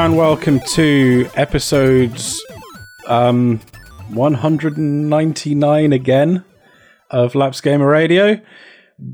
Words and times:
And 0.00 0.16
welcome 0.16 0.60
to 0.60 1.28
episodes 1.34 2.42
um 3.06 3.60
199 4.08 5.92
again 5.92 6.42
of 7.10 7.34
Laps 7.34 7.60
Gamer 7.60 7.86
Radio. 7.86 8.40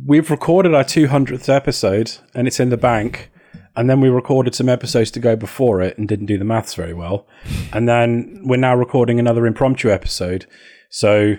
We've 0.07 0.31
recorded 0.31 0.77
our 0.77 0.85
200th 0.85 1.49
episode 1.49 2.13
and 2.35 2.47
it's 2.47 2.61
in 2.61 2.69
the 2.69 2.77
bank. 2.77 3.33
And 3.75 3.91
then 3.91 4.01
we 4.01 4.09
recorded 4.09 4.55
some 4.55 4.69
episodes 4.69 5.11
to 5.11 5.19
go 5.21 5.35
before 5.35 5.83
it 5.83 5.99
and 5.99 6.07
didn't 6.09 6.27
do 6.27 6.39
the 6.39 6.45
maths 6.45 6.75
very 6.75 6.95
well. 6.95 7.27
And 7.73 7.89
then 7.89 8.43
we're 8.45 8.57
now 8.57 8.77
recording 8.77 9.19
another 9.19 9.45
impromptu 9.45 9.91
episode. 9.91 10.47
So 10.89 11.35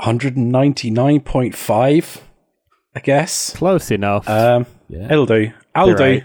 199.5, 0.00 2.20
I 2.96 3.00
guess. 3.00 3.54
Close 3.54 3.90
enough. 3.90 4.26
Um, 4.28 4.64
Yeah. 4.88 5.12
It'll 5.12 5.26
do. 5.26 5.52
I'll 5.74 5.94
do. 5.94 6.22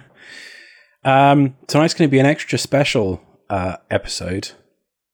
Right. 1.05 1.31
Um, 1.31 1.55
tonight's 1.67 1.93
going 1.93 2.09
to 2.09 2.11
be 2.11 2.19
an 2.19 2.25
extra 2.25 2.57
special 2.57 3.21
uh, 3.49 3.77
episode 3.89 4.51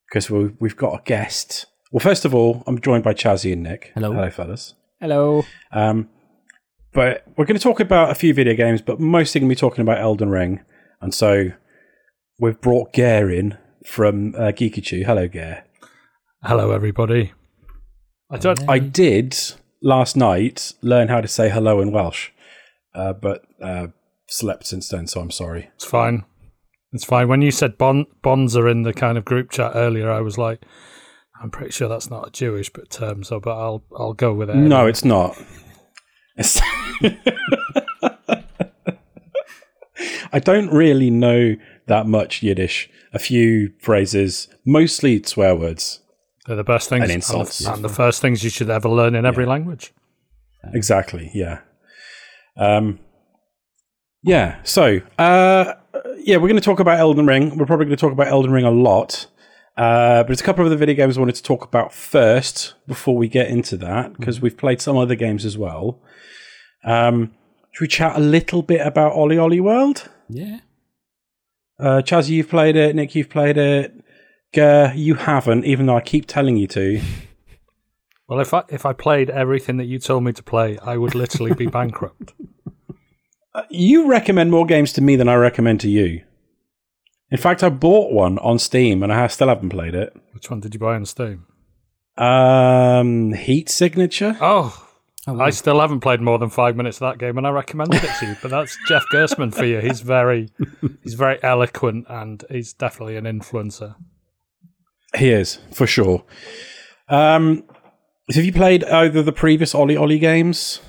because 0.10 0.30
we, 0.30 0.52
we've 0.60 0.78
got 0.78 1.00
a 1.00 1.02
guest. 1.04 1.66
Well, 1.92 2.00
first 2.00 2.26
of 2.26 2.34
all, 2.34 2.64
I'm 2.68 2.80
joined 2.82 3.04
by 3.04 3.14
Chazzy 3.14 3.54
and 3.54 3.64
Nick. 3.64 3.92
Hello. 3.94 4.12
Hello, 4.12 4.30
fellas. 4.30 4.76
Hello. 5.00 5.44
Um, 5.72 6.10
but 6.94 7.24
we're 7.36 7.46
going 7.46 7.58
to 7.58 7.64
talk 7.64 7.80
about 7.80 8.12
a 8.12 8.16
few 8.16 8.34
video 8.34 8.54
games, 8.54 8.82
but 8.82 9.00
mostly 9.00 9.42
going 9.42 9.50
to 9.50 9.56
be 9.56 9.60
talking 9.60 9.82
about 9.82 10.00
Elden 10.00 10.30
Ring. 10.30 10.62
And 11.02 11.14
so 11.14 11.52
we've 12.40 12.60
brought 12.62 12.94
Gare 12.94 13.30
in 13.30 13.58
from 13.86 14.36
uh, 14.36 14.52
Geeky 14.52 15.06
Hello, 15.06 15.28
Gare. 15.28 15.66
Hello, 16.44 16.72
everybody. 16.72 17.34
I 18.30 18.38
don't. 18.38 18.68
I 18.70 18.80
did 18.80 19.38
last 19.82 20.16
night 20.16 20.74
learn 20.82 21.08
how 21.08 21.22
to 21.22 21.28
say 21.28 21.50
hello 21.50 21.82
in 21.82 21.92
Welsh, 21.92 22.30
uh, 22.96 23.14
but 23.14 23.44
uh, 23.62 23.88
slept 24.34 24.66
since 24.68 24.90
then, 24.90 25.08
so 25.08 25.22
I'm 25.22 25.32
sorry. 25.32 25.70
It's 25.76 25.86
fine. 25.86 26.26
It's 26.92 27.06
fine. 27.06 27.28
When 27.28 27.42
you 27.42 27.52
said 27.52 27.78
bon, 27.78 28.06
bonds 28.22 28.56
are 28.56 28.68
in 28.68 28.84
the 28.84 28.94
kind 28.94 29.18
of 29.18 29.26
group 29.26 29.52
chat 29.52 29.72
earlier, 29.76 30.12
I 30.12 30.22
was 30.22 30.38
like, 30.38 30.64
I'm 31.42 31.50
pretty 31.50 31.72
sure 31.72 31.90
that's 31.90 32.10
not 32.10 32.28
a 32.28 32.32
Jewish 32.32 32.72
but 32.72 32.90
term. 32.90 33.24
So, 33.24 33.40
but 33.40 33.58
I'll 33.58 33.84
I'll 33.98 34.14
go 34.14 34.34
with 34.34 34.50
it. 34.50 34.56
No, 34.56 34.88
it's 34.88 35.04
not. 35.04 35.38
It's 36.36 36.60
I 40.34 40.40
don't 40.40 40.70
really 40.70 41.10
know 41.12 41.56
that 41.88 42.08
much 42.08 42.42
Yiddish. 42.42 42.90
A 43.14 43.20
few 43.20 43.72
phrases, 43.80 44.48
mostly 44.66 45.22
swear 45.24 45.56
words. 45.56 46.02
they're 46.48 46.56
the 46.56 46.64
best 46.64 46.90
things 46.90 47.04
and 47.04 47.12
insults. 47.12 47.64
and 47.64 47.84
the 47.84 47.90
first 47.90 48.22
things 48.22 48.44
you 48.44 48.50
should 48.50 48.72
ever 48.72 48.90
learn 48.90 49.14
in 49.14 49.24
every 49.26 49.46
language. 49.46 49.94
Exactly. 50.74 51.30
Yeah. 51.34 51.60
Um. 52.58 53.00
Yeah. 54.24 54.58
So, 54.64 55.02
uh, 55.18 55.74
yeah, 56.18 56.38
we're 56.38 56.48
going 56.48 56.56
to 56.56 56.62
talk 56.62 56.80
about 56.80 57.00
Elden 57.00 57.28
Ring. 57.28 57.58
We're 57.58 57.66
probably 57.66 57.86
going 57.86 57.98
to 57.98 58.02
talk 58.02 58.14
about 58.14 58.28
Elden 58.28 58.52
Ring 58.52 58.66
a 58.66 58.72
lot. 58.72 59.28
Uh, 59.76 60.22
but 60.22 60.28
there's 60.28 60.42
a 60.42 60.44
couple 60.44 60.64
of 60.64 60.68
other 60.68 60.78
video 60.78 60.96
games 60.96 61.18
I 61.18 61.20
wanted 61.20 61.36
to 61.36 61.44
talk 61.44 61.64
about 61.64 61.94
first 61.94 62.76
before 62.88 63.18
we 63.18 63.28
get 63.28 63.48
into 63.48 63.76
that 63.78 64.18
because 64.18 64.40
we've 64.40 64.56
played 64.56 64.82
some 64.82 64.98
other 64.98 65.16
games 65.16 65.46
as 65.46 65.58
well. 65.58 66.00
Um, 66.86 67.34
should 67.72 67.82
we 67.82 67.88
chat 67.88 68.16
a 68.16 68.20
little 68.20 68.62
bit 68.62 68.86
about 68.86 69.14
OlliOlli 69.14 69.62
World? 69.62 70.10
Yeah. 70.30 70.60
Uh, 71.80 72.02
Chaz, 72.04 72.30
you've 72.30 72.50
played 72.50 72.76
it. 72.76 72.96
Nick, 72.96 73.16
you've 73.16 73.30
played 73.30 73.58
it. 73.58 73.94
Ger, 74.54 74.94
you 74.96 75.16
haven't, 75.16 75.66
even 75.66 75.88
though 75.88 75.98
I 75.98 76.02
keep 76.02 76.28
telling 76.28 76.58
you 76.58 76.68
to. 76.68 77.02
Well, 78.26 78.40
if 78.40 78.54
I 78.54 78.64
if 78.70 78.86
I 78.86 78.94
played 78.94 79.30
everything 79.30 79.78
that 79.78 79.86
you 79.86 80.00
told 80.00 80.24
me 80.24 80.32
to 80.32 80.42
play, 80.42 80.80
I 80.80 80.96
would 80.96 81.14
literally 81.14 81.54
be 81.54 81.68
bankrupt. 81.80 82.34
You 83.70 84.08
recommend 84.08 84.52
more 84.52 84.66
games 84.66 84.94
to 84.94 85.02
me 85.02 85.16
than 85.16 85.30
I 85.30 85.36
recommend 85.36 85.80
to 85.82 85.90
you. 85.90 86.24
In 87.30 87.38
fact, 87.38 87.64
I 87.64 87.70
bought 87.70 88.12
one 88.12 88.38
on 88.40 88.60
Steam 88.60 89.04
and 89.04 89.12
I 89.12 89.28
still 89.28 89.48
haven't 89.48 89.70
played 89.70 89.96
it. 89.96 90.16
Which 90.34 90.50
one 90.50 90.60
did 90.60 90.74
you 90.74 90.80
buy 90.80 90.96
on 90.96 91.06
Steam? 91.06 91.46
Um, 92.18 93.34
Heat 93.34 93.70
Signature. 93.70 94.38
Oh, 94.40 94.80
Oh, 95.26 95.40
I 95.40 95.52
still 95.52 95.80
haven't 95.80 96.02
played 96.02 96.20
more 96.20 96.38
than 96.38 96.50
five 96.50 96.76
minutes 96.76 96.98
of 96.98 97.10
that 97.10 97.18
game, 97.18 97.38
and 97.38 97.48
I 97.48 97.50
recommended 97.52 98.04
it 98.04 98.12
to 98.20 98.26
you. 98.26 98.36
But 98.42 98.52
that's 98.52 98.78
Jeff 98.90 99.06
Gerstmann 99.14 99.56
for 99.56 99.64
you. 99.64 99.80
He's 99.80 100.02
very, 100.02 100.50
he's 101.02 101.14
very 101.14 101.42
eloquent, 101.42 102.08
and 102.10 102.44
he's 102.50 102.74
definitely 102.74 103.16
an 103.16 103.24
influencer. 103.24 103.96
He 105.16 105.30
is 105.30 105.60
for 105.72 105.88
sure. 105.88 106.26
Um, 107.08 107.64
have 108.34 108.44
you 108.44 108.52
played 108.52 108.84
either 108.84 109.24
the 109.24 109.32
previous 109.32 109.72
OlliOlli 109.74 110.20
games? 110.20 110.82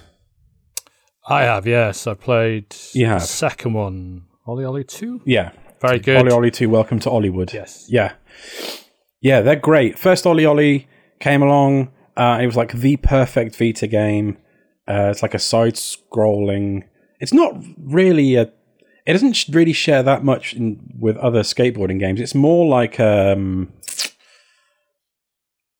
I 1.26 1.42
have, 1.44 1.66
yes. 1.66 2.06
I 2.06 2.14
played 2.14 2.74
You 2.92 3.06
have. 3.06 3.20
the 3.22 3.26
second 3.26 3.72
one, 3.72 4.24
OlliOlli 4.46 4.86
Two. 4.86 5.22
Yeah, 5.24 5.52
Very 5.80 5.98
good. 5.98 6.24
OlliOlli 6.26 6.52
Two. 6.52 6.68
Welcome 6.68 6.98
to 7.00 7.08
Olliwood. 7.10 7.52
Yes. 7.52 7.86
Yeah, 7.88 8.12
yeah, 9.20 9.40
they're 9.40 9.56
great. 9.56 9.98
First 9.98 10.24
OlliOlli 10.24 10.86
came 11.20 11.42
along. 11.42 11.90
Uh, 12.16 12.38
it 12.42 12.46
was 12.46 12.56
like 12.56 12.72
the 12.72 12.96
perfect 12.98 13.56
Vita 13.56 13.86
game. 13.86 14.36
Uh, 14.86 15.08
it's 15.10 15.22
like 15.22 15.34
a 15.34 15.38
side-scrolling. 15.38 16.82
It's 17.20 17.32
not 17.32 17.56
really 17.78 18.34
a. 18.36 18.52
It 19.06 19.12
doesn't 19.12 19.46
really 19.50 19.72
share 19.72 20.02
that 20.02 20.24
much 20.24 20.54
in, 20.54 20.80
with 20.98 21.16
other 21.18 21.40
skateboarding 21.40 21.98
games. 21.98 22.20
It's 22.20 22.34
more 22.34 22.66
like 22.66 23.00
um. 23.00 23.72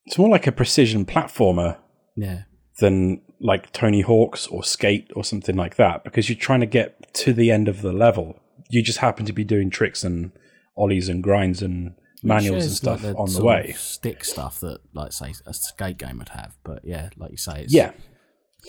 It's 0.06 0.19
more 0.19 0.28
like 0.31 0.47
a 0.47 0.53
precision 0.53 1.05
platformer 1.06 1.78
Yeah. 2.16 2.43
than 2.78 3.22
like 3.40 3.72
Tony 3.72 4.00
Hawk's 4.02 4.46
or 4.46 4.62
Skate 4.64 5.10
or 5.14 5.24
something 5.24 5.56
like 5.56 5.76
that 5.76 6.04
because 6.04 6.28
you're 6.28 6.38
trying 6.38 6.60
to 6.60 6.66
get 6.66 7.12
to 7.14 7.32
the 7.32 7.50
end 7.50 7.68
of 7.68 7.82
the 7.82 7.92
level. 7.92 8.40
You 8.70 8.82
just 8.82 8.98
happen 8.98 9.26
to 9.26 9.32
be 9.32 9.44
doing 9.44 9.70
tricks 9.70 10.02
and 10.04 10.32
ollies 10.76 11.08
and 11.08 11.22
grinds 11.22 11.62
and 11.62 11.94
manuals 12.22 12.64
and 12.64 12.72
stuff 12.72 13.04
like, 13.04 13.16
on 13.18 13.32
the 13.32 13.44
way. 13.44 13.72
stick 13.76 14.24
stuff 14.24 14.58
that, 14.60 14.80
like, 14.94 15.12
say, 15.12 15.34
a 15.46 15.52
skate 15.52 15.98
game 15.98 16.18
would 16.18 16.30
have. 16.30 16.56
But 16.64 16.84
yeah, 16.84 17.10
like 17.16 17.30
you 17.32 17.36
say, 17.36 17.62
it's 17.64 17.74
Yeah. 17.74 17.92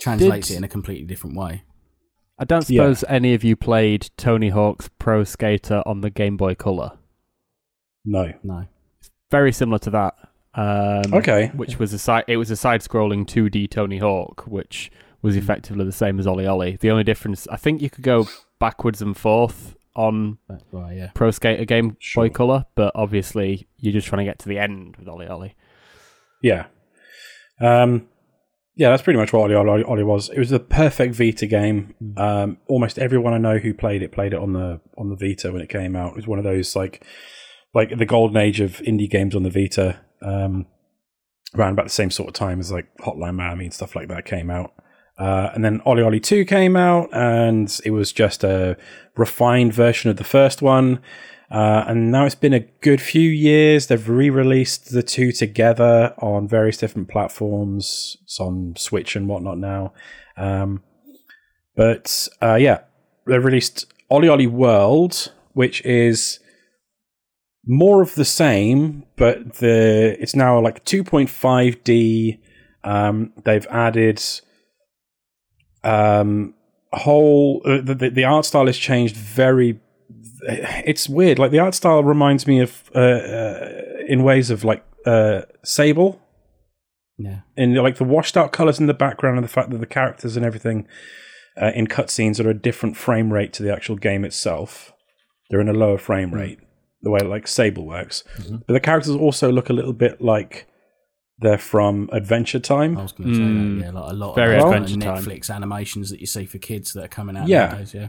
translates 0.01 0.49
Did- 0.49 0.55
it 0.55 0.57
in 0.57 0.63
a 0.65 0.67
completely 0.67 1.05
different 1.05 1.37
way. 1.37 1.63
I 2.37 2.43
don't 2.43 2.69
Yeah. 2.69 2.81
suppose 2.81 3.05
any 3.07 3.33
of 3.33 3.45
you 3.45 3.55
played 3.55 4.09
Tony 4.17 4.49
Hawk's 4.49 4.89
Pro 4.99 5.23
Skater 5.23 5.81
on 5.85 6.01
the 6.01 6.09
Game 6.09 6.35
Boy 6.35 6.53
Color. 6.53 6.97
No. 8.03 8.33
No. 8.43 8.65
Very 9.31 9.53
similar 9.53 9.79
to 9.79 9.89
that. 9.91 10.15
Um, 10.55 11.13
Okay. 11.13 11.51
Which 11.55 11.79
was 11.79 11.93
a 11.93 11.99
side. 11.99 12.25
It 12.27 12.37
was 12.37 12.51
a 12.51 12.55
side-scrolling 12.55 13.25
2D 13.25 13.69
Tony 13.69 13.97
Hawk, 13.97 14.45
which 14.47 14.91
was 15.21 15.35
effectively 15.35 15.85
the 15.85 15.91
same 15.91 16.19
as 16.19 16.25
OlliOlli. 16.25 16.79
The 16.79 16.91
only 16.91 17.03
difference, 17.03 17.47
I 17.47 17.57
think, 17.57 17.81
you 17.81 17.89
could 17.89 18.03
go 18.03 18.27
backwards 18.59 19.01
and 19.01 19.17
forth 19.17 19.75
on 19.95 20.37
well, 20.71 20.91
yeah. 20.91 21.11
Pro 21.13 21.31
Skater 21.31 21.65
Game 21.65 21.97
Sure. 21.99 22.25
Boy 22.25 22.29
Color, 22.33 22.65
but 22.75 22.91
obviously 22.95 23.67
you're 23.79 23.93
just 23.93 24.07
trying 24.07 24.25
to 24.25 24.29
get 24.29 24.39
to 24.39 24.49
the 24.49 24.59
end 24.59 24.97
with 24.97 25.07
OlliOlli. 25.07 25.53
Yeah. 26.41 26.65
Um, 27.59 28.07
yeah, 28.75 28.89
that's 28.89 29.01
pretty 29.01 29.17
much 29.17 29.31
what 29.31 29.41
Ollie, 29.51 29.55
Ollie, 29.55 29.83
Ollie 29.83 30.03
was. 30.03 30.29
It 30.29 30.37
was 30.37 30.49
the 30.49 30.59
perfect 30.59 31.15
Vita 31.15 31.47
game. 31.47 31.95
Um, 32.17 32.57
almost 32.67 32.99
everyone 32.99 33.33
I 33.33 33.37
know 33.37 33.57
who 33.57 33.73
played 33.73 34.03
it 34.03 34.11
played 34.11 34.33
it 34.33 34.39
on 34.39 34.53
the 34.53 34.81
on 34.97 35.09
the 35.09 35.15
Vita 35.15 35.51
when 35.51 35.61
it 35.61 35.69
came 35.69 35.95
out. 35.95 36.11
It 36.11 36.17
was 36.17 36.27
one 36.27 36.39
of 36.39 36.43
those 36.43 36.75
like 36.75 37.03
like 37.73 37.97
the 37.97 38.05
golden 38.05 38.37
age 38.37 38.59
of 38.59 38.81
indie 38.85 39.09
games 39.09 39.33
on 39.35 39.43
the 39.43 39.49
Vita. 39.49 40.01
Um, 40.25 40.65
around 41.55 41.73
about 41.73 41.85
the 41.85 41.91
same 41.91 42.11
sort 42.11 42.27
of 42.27 42.33
time 42.33 42.59
as 42.59 42.71
like 42.71 42.87
Hotline 42.97 43.35
Miami 43.35 43.65
and 43.65 43.73
stuff 43.73 43.95
like 43.95 44.07
that 44.09 44.25
came 44.25 44.49
out. 44.49 44.73
Uh, 45.17 45.49
and 45.53 45.63
then 45.63 45.79
OlliOlli 45.81 46.21
2 46.21 46.43
came 46.45 46.75
out, 46.75 47.09
and 47.13 47.79
it 47.85 47.91
was 47.91 48.11
just 48.11 48.43
a 48.43 48.77
refined 49.15 49.73
version 49.73 50.09
of 50.09 50.17
the 50.17 50.25
first 50.25 50.61
one. 50.61 50.99
Uh, 51.49 51.85
and 51.87 52.11
now 52.11 52.25
it's 52.25 52.35
been 52.35 52.53
a 52.53 52.67
good 52.81 52.99
few 52.99 53.29
years. 53.29 53.87
They've 53.87 54.09
re-released 54.09 54.91
the 54.91 55.03
two 55.03 55.31
together 55.31 56.13
on 56.17 56.47
various 56.47 56.77
different 56.77 57.07
platforms. 57.07 58.17
It's 58.23 58.39
on 58.39 58.75
Switch 58.77 59.15
and 59.15 59.29
whatnot 59.29 59.57
now. 59.57 59.93
Um, 60.35 60.83
but 61.75 62.27
uh, 62.41 62.55
yeah, 62.55 62.79
they've 63.25 63.43
released 63.43 63.85
OlliOlli 64.11 64.49
World, 64.49 65.31
which 65.53 65.85
is 65.85 66.39
more 67.67 68.01
of 68.01 68.15
the 68.15 68.25
same, 68.25 69.05
but 69.15 69.55
the 69.55 70.17
it's 70.19 70.35
now 70.35 70.59
like 70.59 70.85
2.5D. 70.85 72.39
Um, 72.83 73.33
they've 73.43 73.65
added 73.69 74.21
um, 75.83 76.53
whole 76.93 77.61
uh, 77.65 77.81
the, 77.81 78.09
the 78.11 78.23
art 78.23 78.45
style 78.45 78.67
has 78.67 78.77
changed 78.77 79.15
very 79.15 79.79
it's 80.47 81.09
weird. 81.09 81.39
Like 81.39 81.51
the 81.51 81.59
art 81.59 81.73
style 81.73 82.03
reminds 82.03 82.45
me 82.45 82.59
of, 82.59 82.89
uh, 82.93 82.99
uh, 82.99 83.69
in 84.07 84.23
ways 84.23 84.51
of 84.51 84.63
like 84.63 84.85
uh, 85.05 85.41
Sable, 85.63 86.21
Yeah. 87.17 87.39
in 87.57 87.73
like 87.75 87.97
the 87.97 88.03
washed 88.03 88.37
out 88.37 88.51
colors 88.51 88.79
in 88.79 88.85
the 88.85 88.93
background 88.93 89.37
and 89.37 89.43
the 89.43 89.49
fact 89.51 89.71
that 89.71 89.79
the 89.79 89.85
characters 89.87 90.37
and 90.37 90.45
everything 90.45 90.87
uh, 91.59 91.71
in 91.73 91.87
cutscenes 91.87 92.43
are 92.43 92.49
a 92.49 92.53
different 92.53 92.95
frame 92.97 93.33
rate 93.33 93.53
to 93.53 93.63
the 93.63 93.73
actual 93.73 93.95
game 93.95 94.23
itself. 94.23 94.93
They're 95.49 95.61
in 95.61 95.69
a 95.69 95.73
lower 95.73 95.97
frame 95.97 96.33
rate, 96.33 96.59
the 97.05 97.09
way 97.11 97.21
like 97.21 97.47
Sable 97.47 97.85
works. 97.85 98.23
But 98.49 98.73
the 98.73 98.79
characters 98.81 99.15
also 99.15 99.49
look 99.51 99.69
a 99.69 99.73
little 99.73 99.93
bit 99.93 100.19
like 100.21 100.67
they're 101.39 101.57
from 101.57 102.09
Adventure 102.11 102.59
Time. 102.59 102.97
I 102.97 103.03
was 103.03 103.11
going 103.13 103.29
to 103.29 103.35
say 103.35 103.41
Mm. 103.41 103.79
that. 103.79 103.85
Yeah, 103.85 103.91
like 103.99 104.11
a 104.11 104.15
lot 104.15 104.35
Very 104.35 104.55
of 104.57 104.61
those 104.63 104.73
Adventure 104.73 104.99
kind 105.05 105.19
of 105.19 105.25
Time. 105.25 105.33
Netflix 105.37 105.49
animations 105.55 106.09
that 106.09 106.19
you 106.19 106.25
see 106.27 106.45
for 106.45 106.57
kids 106.57 106.91
that 106.93 107.05
are 107.05 107.07
coming 107.07 107.37
out 107.37 107.47
Yeah. 107.47 107.67
nowadays. 107.67 107.93
Yeah. 107.93 108.07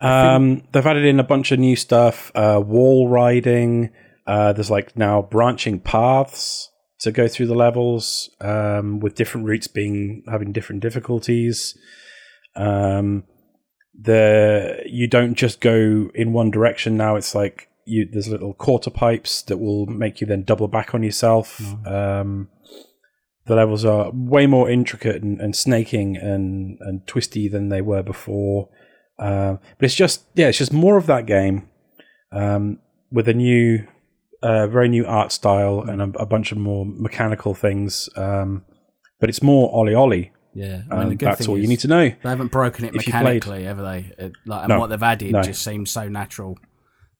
Um, 0.00 0.62
they've 0.72 0.86
added 0.86 1.04
in 1.04 1.20
a 1.20 1.24
bunch 1.24 1.52
of 1.52 1.58
new 1.58 1.76
stuff. 1.76 2.32
Uh, 2.34 2.62
wall 2.64 3.08
riding. 3.08 3.90
Uh, 4.26 4.52
there's 4.52 4.70
like 4.70 4.96
now 4.96 5.22
branching 5.22 5.80
paths 5.80 6.70
to 7.00 7.10
go 7.12 7.26
through 7.28 7.46
the 7.46 7.54
levels, 7.54 8.30
um, 8.40 9.00
with 9.00 9.14
different 9.14 9.46
routes 9.46 9.66
being 9.66 10.22
having 10.30 10.52
different 10.52 10.82
difficulties. 10.82 11.76
Um, 12.56 13.24
the 14.02 14.82
you 14.86 15.06
don't 15.06 15.34
just 15.34 15.60
go 15.60 16.10
in 16.14 16.32
one 16.32 16.50
direction 16.50 16.96
now. 16.96 17.16
It's 17.16 17.34
like 17.34 17.68
you 17.84 18.08
there's 18.10 18.28
little 18.28 18.54
quarter 18.54 18.90
pipes 18.90 19.42
that 19.42 19.58
will 19.58 19.86
make 19.86 20.20
you 20.20 20.26
then 20.26 20.44
double 20.44 20.68
back 20.68 20.94
on 20.94 21.02
yourself. 21.02 21.60
Um, 21.86 22.48
the 23.46 23.56
levels 23.56 23.84
are 23.84 24.10
way 24.14 24.46
more 24.46 24.70
intricate 24.70 25.22
and, 25.22 25.40
and 25.40 25.56
snaking 25.56 26.16
and, 26.16 26.78
and 26.80 27.06
twisty 27.06 27.48
than 27.48 27.68
they 27.68 27.80
were 27.80 28.02
before. 28.02 28.68
Uh, 29.18 29.56
but 29.76 29.84
it's 29.84 29.94
just 29.94 30.24
yeah, 30.34 30.48
it's 30.48 30.58
just 30.58 30.72
more 30.72 30.96
of 30.96 31.06
that 31.06 31.26
game 31.26 31.68
um, 32.32 32.78
with 33.10 33.28
a 33.28 33.34
new, 33.34 33.86
uh, 34.42 34.66
very 34.66 34.88
new 34.88 35.04
art 35.04 35.32
style 35.32 35.80
and 35.80 36.00
a, 36.00 36.20
a 36.20 36.26
bunch 36.26 36.52
of 36.52 36.58
more 36.58 36.86
mechanical 36.86 37.54
things. 37.54 38.08
Um, 38.16 38.64
but 39.18 39.28
it's 39.28 39.42
more 39.42 39.72
OlliOlli. 39.72 40.30
Yeah, 40.52 40.82
I 40.90 40.96
mean, 41.04 41.12
Um, 41.12 41.16
that's 41.16 41.40
thing 41.40 41.48
all 41.48 41.58
you 41.58 41.68
need 41.68 41.80
to 41.80 41.88
know. 41.88 42.08
They 42.08 42.28
haven't 42.28 42.50
broken 42.50 42.84
it 42.84 42.94
if 42.94 43.06
you 43.06 43.12
played. 43.12 43.22
mechanically, 43.44 43.64
have 43.64 43.78
they? 43.78 44.12
It, 44.18 44.32
like, 44.46 44.62
and 44.62 44.68
No, 44.70 44.80
what 44.80 44.88
they've 44.88 45.02
added 45.02 45.32
no. 45.32 45.42
just 45.42 45.62
seems 45.62 45.90
so 45.90 46.08
natural 46.08 46.58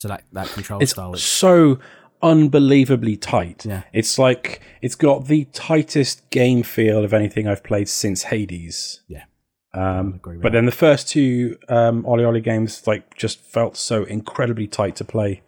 to 0.01 0.09
that, 0.09 0.25
that 0.33 0.49
control 0.49 0.83
It's 0.83 0.93
style. 0.93 1.13
It's, 1.13 1.23
so 1.23 1.79
unbelievably 2.23 3.17
tight. 3.17 3.65
Yeah. 3.65 3.83
It's 3.93 4.19
like 4.19 4.61
it's 4.83 4.95
got 4.95 5.27
the 5.27 5.45
tightest 5.53 6.29
game 6.31 6.63
feel 6.63 7.05
of 7.05 7.15
anything 7.15 7.47
I've 7.47 7.63
played 7.63 7.89
since 7.89 8.25
Hades. 8.25 9.01
Yeah. 9.09 9.25
Um, 9.73 10.21
but 10.23 10.43
that. 10.43 10.53
then 10.53 10.67
the 10.67 10.73
first 10.73 11.09
two 11.09 11.57
um, 11.69 12.03
OlliOlli 12.03 12.43
games 12.43 12.85
like 12.87 13.17
just 13.17 13.41
felt 13.41 13.77
so 13.77 14.03
incredibly 14.05 14.67
tight 14.67 14.97
to 14.97 15.05
play 15.05 15.43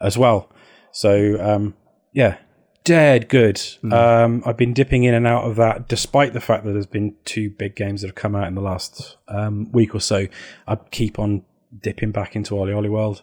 as 0.00 0.16
well. 0.16 0.50
So 0.92 1.38
um, 1.40 1.74
yeah, 2.12 2.38
dead 2.84 3.28
good. 3.28 3.58
Hmm. 3.80 3.92
Um, 3.92 4.42
I've 4.46 4.56
been 4.56 4.72
dipping 4.72 5.04
in 5.04 5.14
and 5.14 5.26
out 5.26 5.44
of 5.44 5.56
that, 5.56 5.88
despite 5.88 6.32
the 6.32 6.40
fact 6.40 6.64
that 6.64 6.72
there's 6.72 6.86
been 6.86 7.16
two 7.24 7.50
big 7.50 7.74
games 7.74 8.02
that 8.02 8.08
have 8.08 8.14
come 8.14 8.34
out 8.36 8.46
in 8.46 8.54
the 8.54 8.60
last 8.60 9.16
um, 9.28 9.70
week 9.72 9.94
or 9.94 10.00
so. 10.00 10.26
I 10.68 10.76
keep 10.76 11.18
on 11.18 11.42
dipping 11.82 12.12
back 12.12 12.36
into 12.36 12.54
OlliOlli 12.54 12.90
World. 12.90 13.22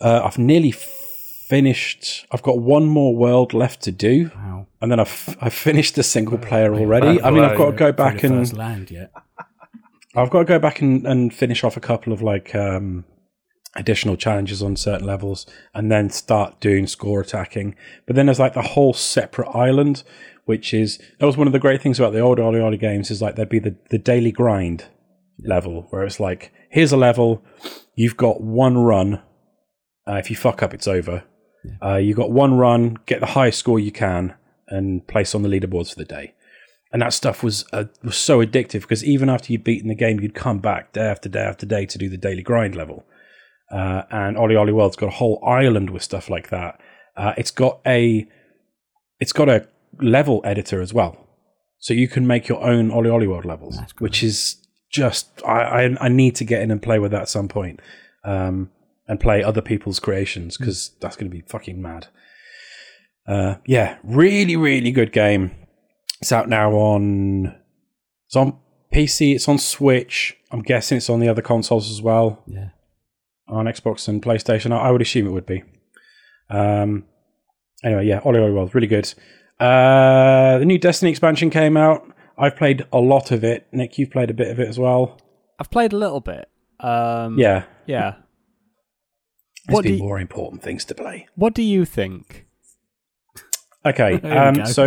Uh, 0.00 0.22
I've 0.24 0.38
nearly 0.38 0.72
finished. 0.72 2.26
I've 2.30 2.42
got 2.42 2.58
one 2.58 2.86
more 2.86 3.14
world 3.14 3.52
left 3.52 3.82
to 3.82 3.92
do, 3.92 4.30
wow. 4.34 4.66
and 4.80 4.90
then 4.90 4.98
I've 4.98 5.36
I've 5.40 5.52
finished 5.52 5.96
the 5.96 6.02
single 6.02 6.38
player 6.38 6.74
already. 6.74 7.22
I 7.22 7.30
mean, 7.30 7.44
I've 7.44 7.58
got 7.58 7.72
to 7.72 7.76
go 7.76 7.92
back 7.92 8.22
and 8.22 8.56
land 8.56 8.90
yet. 8.90 9.12
I've 10.14 10.30
got 10.30 10.40
to 10.40 10.44
go 10.44 10.58
back 10.58 10.80
and, 10.80 11.06
and 11.06 11.32
finish 11.32 11.64
off 11.64 11.76
a 11.76 11.80
couple 11.80 12.12
of 12.12 12.20
like 12.20 12.54
um, 12.54 13.04
additional 13.74 14.16
challenges 14.16 14.62
on 14.62 14.76
certain 14.76 15.06
levels, 15.06 15.46
and 15.74 15.90
then 15.90 16.10
start 16.10 16.60
doing 16.60 16.86
score 16.86 17.20
attacking. 17.20 17.74
But 18.06 18.16
then 18.16 18.26
there's 18.26 18.38
like 18.38 18.54
the 18.54 18.62
whole 18.62 18.92
separate 18.92 19.48
island, 19.50 20.02
which 20.44 20.74
is 20.74 20.98
that 21.18 21.26
was 21.26 21.36
one 21.36 21.46
of 21.46 21.52
the 21.52 21.58
great 21.58 21.82
things 21.82 21.98
about 21.98 22.12
the 22.12 22.20
old 22.20 22.38
OlliOlli 22.38 22.78
games 22.78 23.10
is 23.10 23.22
like 23.22 23.36
there'd 23.36 23.48
be 23.48 23.58
the 23.58 23.76
the 23.90 23.98
daily 23.98 24.32
grind 24.32 24.86
level 25.44 25.86
where 25.90 26.04
it's 26.04 26.20
like 26.20 26.52
here's 26.70 26.92
a 26.92 26.96
level, 26.96 27.42
you've 27.94 28.16
got 28.16 28.40
one 28.40 28.78
run. 28.78 29.22
Uh, 30.06 30.14
if 30.14 30.30
you 30.30 30.36
fuck 30.36 30.62
up, 30.62 30.74
it's 30.74 30.88
over. 30.88 31.24
Uh, 31.80 31.94
you 31.94 32.12
got 32.12 32.32
one 32.32 32.54
run, 32.54 32.98
get 33.06 33.20
the 33.20 33.26
highest 33.26 33.60
score 33.60 33.78
you 33.78 33.92
can, 33.92 34.34
and 34.66 35.06
place 35.06 35.32
on 35.32 35.42
the 35.42 35.48
leaderboards 35.48 35.90
for 35.90 35.98
the 35.98 36.04
day 36.04 36.34
and 36.92 37.00
that 37.00 37.12
stuff 37.12 37.42
was 37.42 37.64
uh, 37.72 37.84
was 38.02 38.16
so 38.16 38.44
addictive 38.44 38.82
because 38.82 39.04
even 39.04 39.30
after 39.30 39.52
you'd 39.52 39.64
beaten 39.64 39.88
the 39.88 39.94
game, 39.94 40.20
you'd 40.20 40.34
come 40.34 40.58
back 40.58 40.92
day 40.92 41.00
after 41.00 41.28
day 41.28 41.40
after 41.40 41.66
day 41.66 41.86
to 41.86 41.98
do 41.98 42.08
the 42.08 42.18
daily 42.18 42.42
grind 42.42 42.76
level. 42.76 43.06
Uh, 43.72 44.02
and 44.10 44.36
OlliOlli 44.36 44.72
World's 44.72 44.96
got 44.96 45.06
a 45.06 45.16
whole 45.16 45.42
island 45.44 45.90
with 45.90 46.02
stuff 46.02 46.28
like 46.28 46.50
that. 46.50 46.78
Uh, 47.16 47.32
it's 47.38 47.50
got 47.50 47.80
a 47.86 48.26
it's 49.18 49.32
got 49.32 49.48
a 49.48 49.66
level 50.00 50.40
editor 50.44 50.80
as 50.82 50.92
well, 50.92 51.16
so 51.78 51.94
you 51.94 52.06
can 52.08 52.26
make 52.26 52.48
your 52.48 52.62
own 52.62 52.90
OlliOlli 52.90 53.26
World 53.28 53.44
levels, 53.46 53.78
which 53.98 54.22
is 54.22 54.56
just 54.90 55.28
I, 55.46 55.84
I 55.86 55.96
I 56.02 56.08
need 56.08 56.34
to 56.36 56.44
get 56.44 56.60
in 56.62 56.70
and 56.70 56.82
play 56.82 56.98
with 56.98 57.12
that 57.12 57.22
at 57.22 57.28
some 57.28 57.48
point, 57.48 57.80
um, 58.24 58.70
and 59.08 59.18
play 59.18 59.42
other 59.42 59.62
people's 59.62 59.98
creations 60.00 60.58
because 60.58 60.90
that's 61.00 61.16
going 61.16 61.30
to 61.30 61.34
be 61.34 61.42
fucking 61.42 61.80
mad. 61.80 62.08
Uh, 63.26 63.54
yeah, 63.66 63.98
really, 64.02 64.56
really 64.56 64.90
good 64.90 65.12
game. 65.12 65.52
It's 66.20 66.32
out 66.32 66.48
now 66.48 66.72
on. 66.72 67.56
It's 68.26 68.36
on 68.36 68.58
PC. 68.92 69.34
It's 69.34 69.48
on 69.48 69.58
Switch. 69.58 70.36
I'm 70.50 70.60
guessing 70.62 70.98
it's 70.98 71.08
on 71.08 71.20
the 71.20 71.28
other 71.28 71.42
consoles 71.42 71.90
as 71.90 72.02
well, 72.02 72.42
Yeah. 72.46 72.68
On 73.48 73.66
Xbox 73.66 74.08
and 74.08 74.22
PlayStation. 74.22 74.72
I, 74.72 74.88
I 74.88 74.90
would 74.90 75.02
assume 75.02 75.26
it 75.26 75.30
would 75.32 75.46
be. 75.46 75.62
Um. 76.50 77.04
Anyway, 77.84 78.06
yeah, 78.06 78.20
OlliOlli 78.20 78.54
World, 78.54 78.74
really 78.74 78.86
good. 78.86 79.12
Uh, 79.58 80.58
the 80.58 80.64
new 80.64 80.78
Destiny 80.78 81.10
expansion 81.10 81.50
came 81.50 81.76
out. 81.76 82.06
I've 82.38 82.56
played 82.56 82.86
a 82.92 82.98
lot 82.98 83.30
of 83.32 83.42
it. 83.42 83.66
Nick, 83.72 83.98
you've 83.98 84.10
played 84.10 84.30
a 84.30 84.34
bit 84.34 84.48
of 84.48 84.60
it 84.60 84.68
as 84.68 84.78
well. 84.78 85.18
I've 85.58 85.70
played 85.70 85.92
a 85.92 85.96
little 85.96 86.20
bit. 86.20 86.48
Um, 86.80 87.38
Yeah, 87.38 87.64
Yeah. 87.86 88.14
there's 89.66 89.74
What 89.74 89.82
do 89.82 89.88
been 89.90 89.98
you- 89.98 90.04
more 90.04 90.18
important 90.20 90.62
things 90.62 90.84
to 90.86 90.94
play. 90.94 91.26
What 91.34 91.54
do 91.54 91.62
you 91.62 91.84
think? 91.84 92.46
Okay, 93.84 94.14
um, 94.22 94.54
go. 94.54 94.64
so 94.64 94.86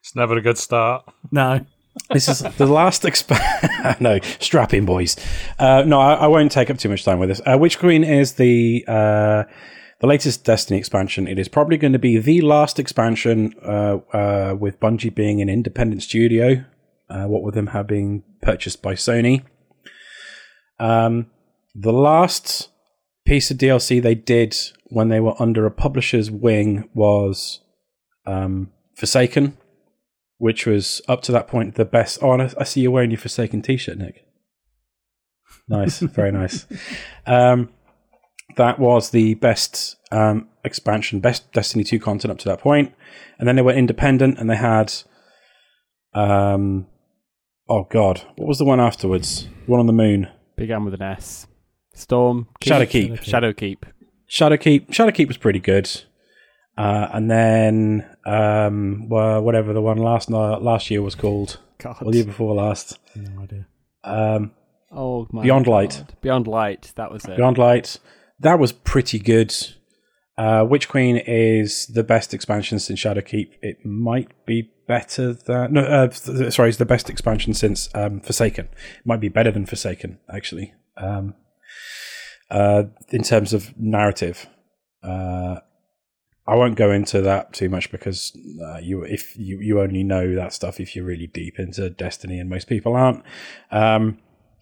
It's 0.00 0.14
never 0.14 0.36
a 0.36 0.40
good 0.40 0.58
start. 0.58 1.04
No. 1.32 1.66
This 2.10 2.28
is 2.28 2.40
the 2.40 2.66
last 2.66 3.02
exp- 3.02 4.00
no 4.00 4.20
strap 4.38 4.74
in, 4.74 4.84
boys. 4.84 5.16
Uh, 5.58 5.82
no, 5.86 6.00
I, 6.00 6.14
I 6.14 6.26
won't 6.26 6.52
take 6.52 6.70
up 6.70 6.78
too 6.78 6.88
much 6.88 7.04
time 7.04 7.18
with 7.18 7.28
this. 7.28 7.40
Uh, 7.44 7.56
Witch 7.58 7.78
Queen 7.78 8.04
is 8.04 8.34
the 8.34 8.84
uh, 8.86 9.44
the 10.00 10.06
latest 10.06 10.44
Destiny 10.44 10.78
expansion. 10.78 11.26
It 11.26 11.38
is 11.38 11.48
probably 11.48 11.76
going 11.78 11.94
to 11.94 11.98
be 11.98 12.18
the 12.18 12.42
last 12.42 12.78
expansion 12.78 13.54
uh, 13.64 13.98
uh, 14.12 14.54
with 14.58 14.78
Bungie 14.78 15.14
being 15.14 15.40
an 15.40 15.48
independent 15.48 16.02
studio. 16.02 16.64
Uh, 17.08 17.24
what 17.26 17.42
with 17.42 17.54
them 17.54 17.68
having 17.68 18.24
purchased 18.42 18.82
by 18.82 18.94
Sony. 18.94 19.44
Um, 20.80 21.30
the 21.72 21.92
last 21.92 22.68
piece 23.24 23.50
of 23.50 23.58
DLC 23.58 24.02
they 24.02 24.16
did 24.16 24.56
when 24.86 25.08
they 25.08 25.20
were 25.20 25.40
under 25.40 25.66
a 25.66 25.70
publisher's 25.70 26.30
wing 26.30 26.88
was 26.94 27.60
um, 28.26 28.72
Forsaken 28.96 29.56
which 30.38 30.66
was 30.66 31.00
up 31.08 31.22
to 31.22 31.32
that 31.32 31.48
point 31.48 31.74
the 31.74 31.84
best. 31.84 32.18
Oh, 32.22 32.32
and 32.32 32.42
I, 32.42 32.50
I 32.58 32.64
see 32.64 32.80
you're 32.80 32.90
wearing 32.90 33.10
your 33.10 33.18
Forsaken 33.18 33.62
T-shirt, 33.62 33.98
Nick. 33.98 34.26
Nice, 35.68 35.98
very 36.00 36.32
nice. 36.32 36.66
Um, 37.26 37.70
that 38.56 38.78
was 38.78 39.10
the 39.10 39.34
best 39.34 39.96
um, 40.12 40.48
expansion, 40.64 41.20
best 41.20 41.52
Destiny 41.52 41.84
two 41.84 41.98
content 41.98 42.30
up 42.32 42.38
to 42.38 42.48
that 42.48 42.60
point, 42.60 42.94
and 43.38 43.48
then 43.48 43.56
they 43.56 43.62
went 43.62 43.78
independent 43.78 44.38
and 44.38 44.48
they 44.48 44.56
had, 44.56 44.92
um, 46.14 46.86
oh 47.68 47.84
god, 47.90 48.22
what 48.36 48.48
was 48.48 48.58
the 48.58 48.64
one 48.64 48.80
afterwards? 48.80 49.48
One 49.66 49.80
on 49.80 49.86
the 49.86 49.92
moon. 49.92 50.28
Began 50.56 50.84
with 50.84 50.94
an 50.94 51.02
S. 51.02 51.46
Storm. 51.94 52.48
Shadow 52.62 52.86
Keep, 52.86 53.14
Shadowkeep. 53.14 53.24
Shadowkeep. 53.24 53.78
Shadowkeep. 54.30 54.88
Shadowkeep 54.88 55.28
was 55.28 55.36
pretty 55.36 55.60
good. 55.60 56.02
Uh, 56.76 57.08
and 57.12 57.30
then 57.30 58.06
um, 58.26 59.08
well, 59.08 59.40
whatever 59.42 59.72
the 59.72 59.80
one 59.80 59.98
last 59.98 60.30
last 60.30 60.90
year 60.90 61.02
was 61.02 61.14
called, 61.14 61.58
God. 61.78 61.96
or 62.02 62.10
the 62.12 62.18
year 62.18 62.26
before 62.26 62.54
last. 62.54 62.98
No 63.14 63.42
idea. 63.42 63.66
Um, 64.04 64.52
Oh 64.96 65.26
my 65.30 65.42
Beyond 65.42 65.66
God. 65.66 65.70
Light. 65.70 66.20
Beyond 66.22 66.46
Light. 66.46 66.92
That 66.96 67.12
was 67.12 67.24
it. 67.24 67.36
Beyond 67.36 67.58
Light. 67.58 67.98
That 68.40 68.58
was 68.58 68.72
pretty 68.72 69.18
good. 69.18 69.54
Uh, 70.38 70.64
Witch 70.68 70.88
Queen 70.88 71.16
is 71.16 71.86
the 71.86 72.02
best 72.04 72.34
expansion 72.34 72.78
since 72.78 73.00
Shadowkeep. 73.00 73.52
It 73.62 73.84
might 73.84 74.30
be 74.46 74.70
better 74.86 75.32
than 75.32 75.72
no, 75.72 75.82
uh, 75.82 76.10
sorry, 76.50 76.68
it's 76.68 76.78
the 76.78 76.84
best 76.84 77.10
expansion 77.10 77.54
since 77.54 77.88
um, 77.94 78.20
Forsaken. 78.20 78.66
It 78.66 79.06
might 79.06 79.20
be 79.20 79.28
better 79.28 79.50
than 79.50 79.66
Forsaken 79.66 80.18
actually. 80.32 80.74
Um, 80.96 81.34
uh, 82.50 82.84
in 83.10 83.22
terms 83.22 83.52
of 83.52 83.76
narrative, 83.78 84.46
uh, 85.02 85.56
I 86.48 86.54
won't 86.54 86.76
go 86.76 86.92
into 86.92 87.20
that 87.22 87.52
too 87.52 87.68
much 87.68 87.90
because 87.90 88.36
uh, 88.62 88.78
you 88.78 89.02
if 89.02 89.36
you 89.36 89.60
you 89.60 89.80
only 89.80 90.04
know 90.04 90.34
that 90.34 90.52
stuff 90.52 90.78
if 90.80 90.94
you're 90.94 91.04
really 91.04 91.26
deep 91.26 91.58
into 91.58 91.90
Destiny, 91.90 92.38
and 92.38 92.48
most 92.48 92.68
people 92.68 92.94
aren't. 92.94 93.22
Um, 93.70 94.18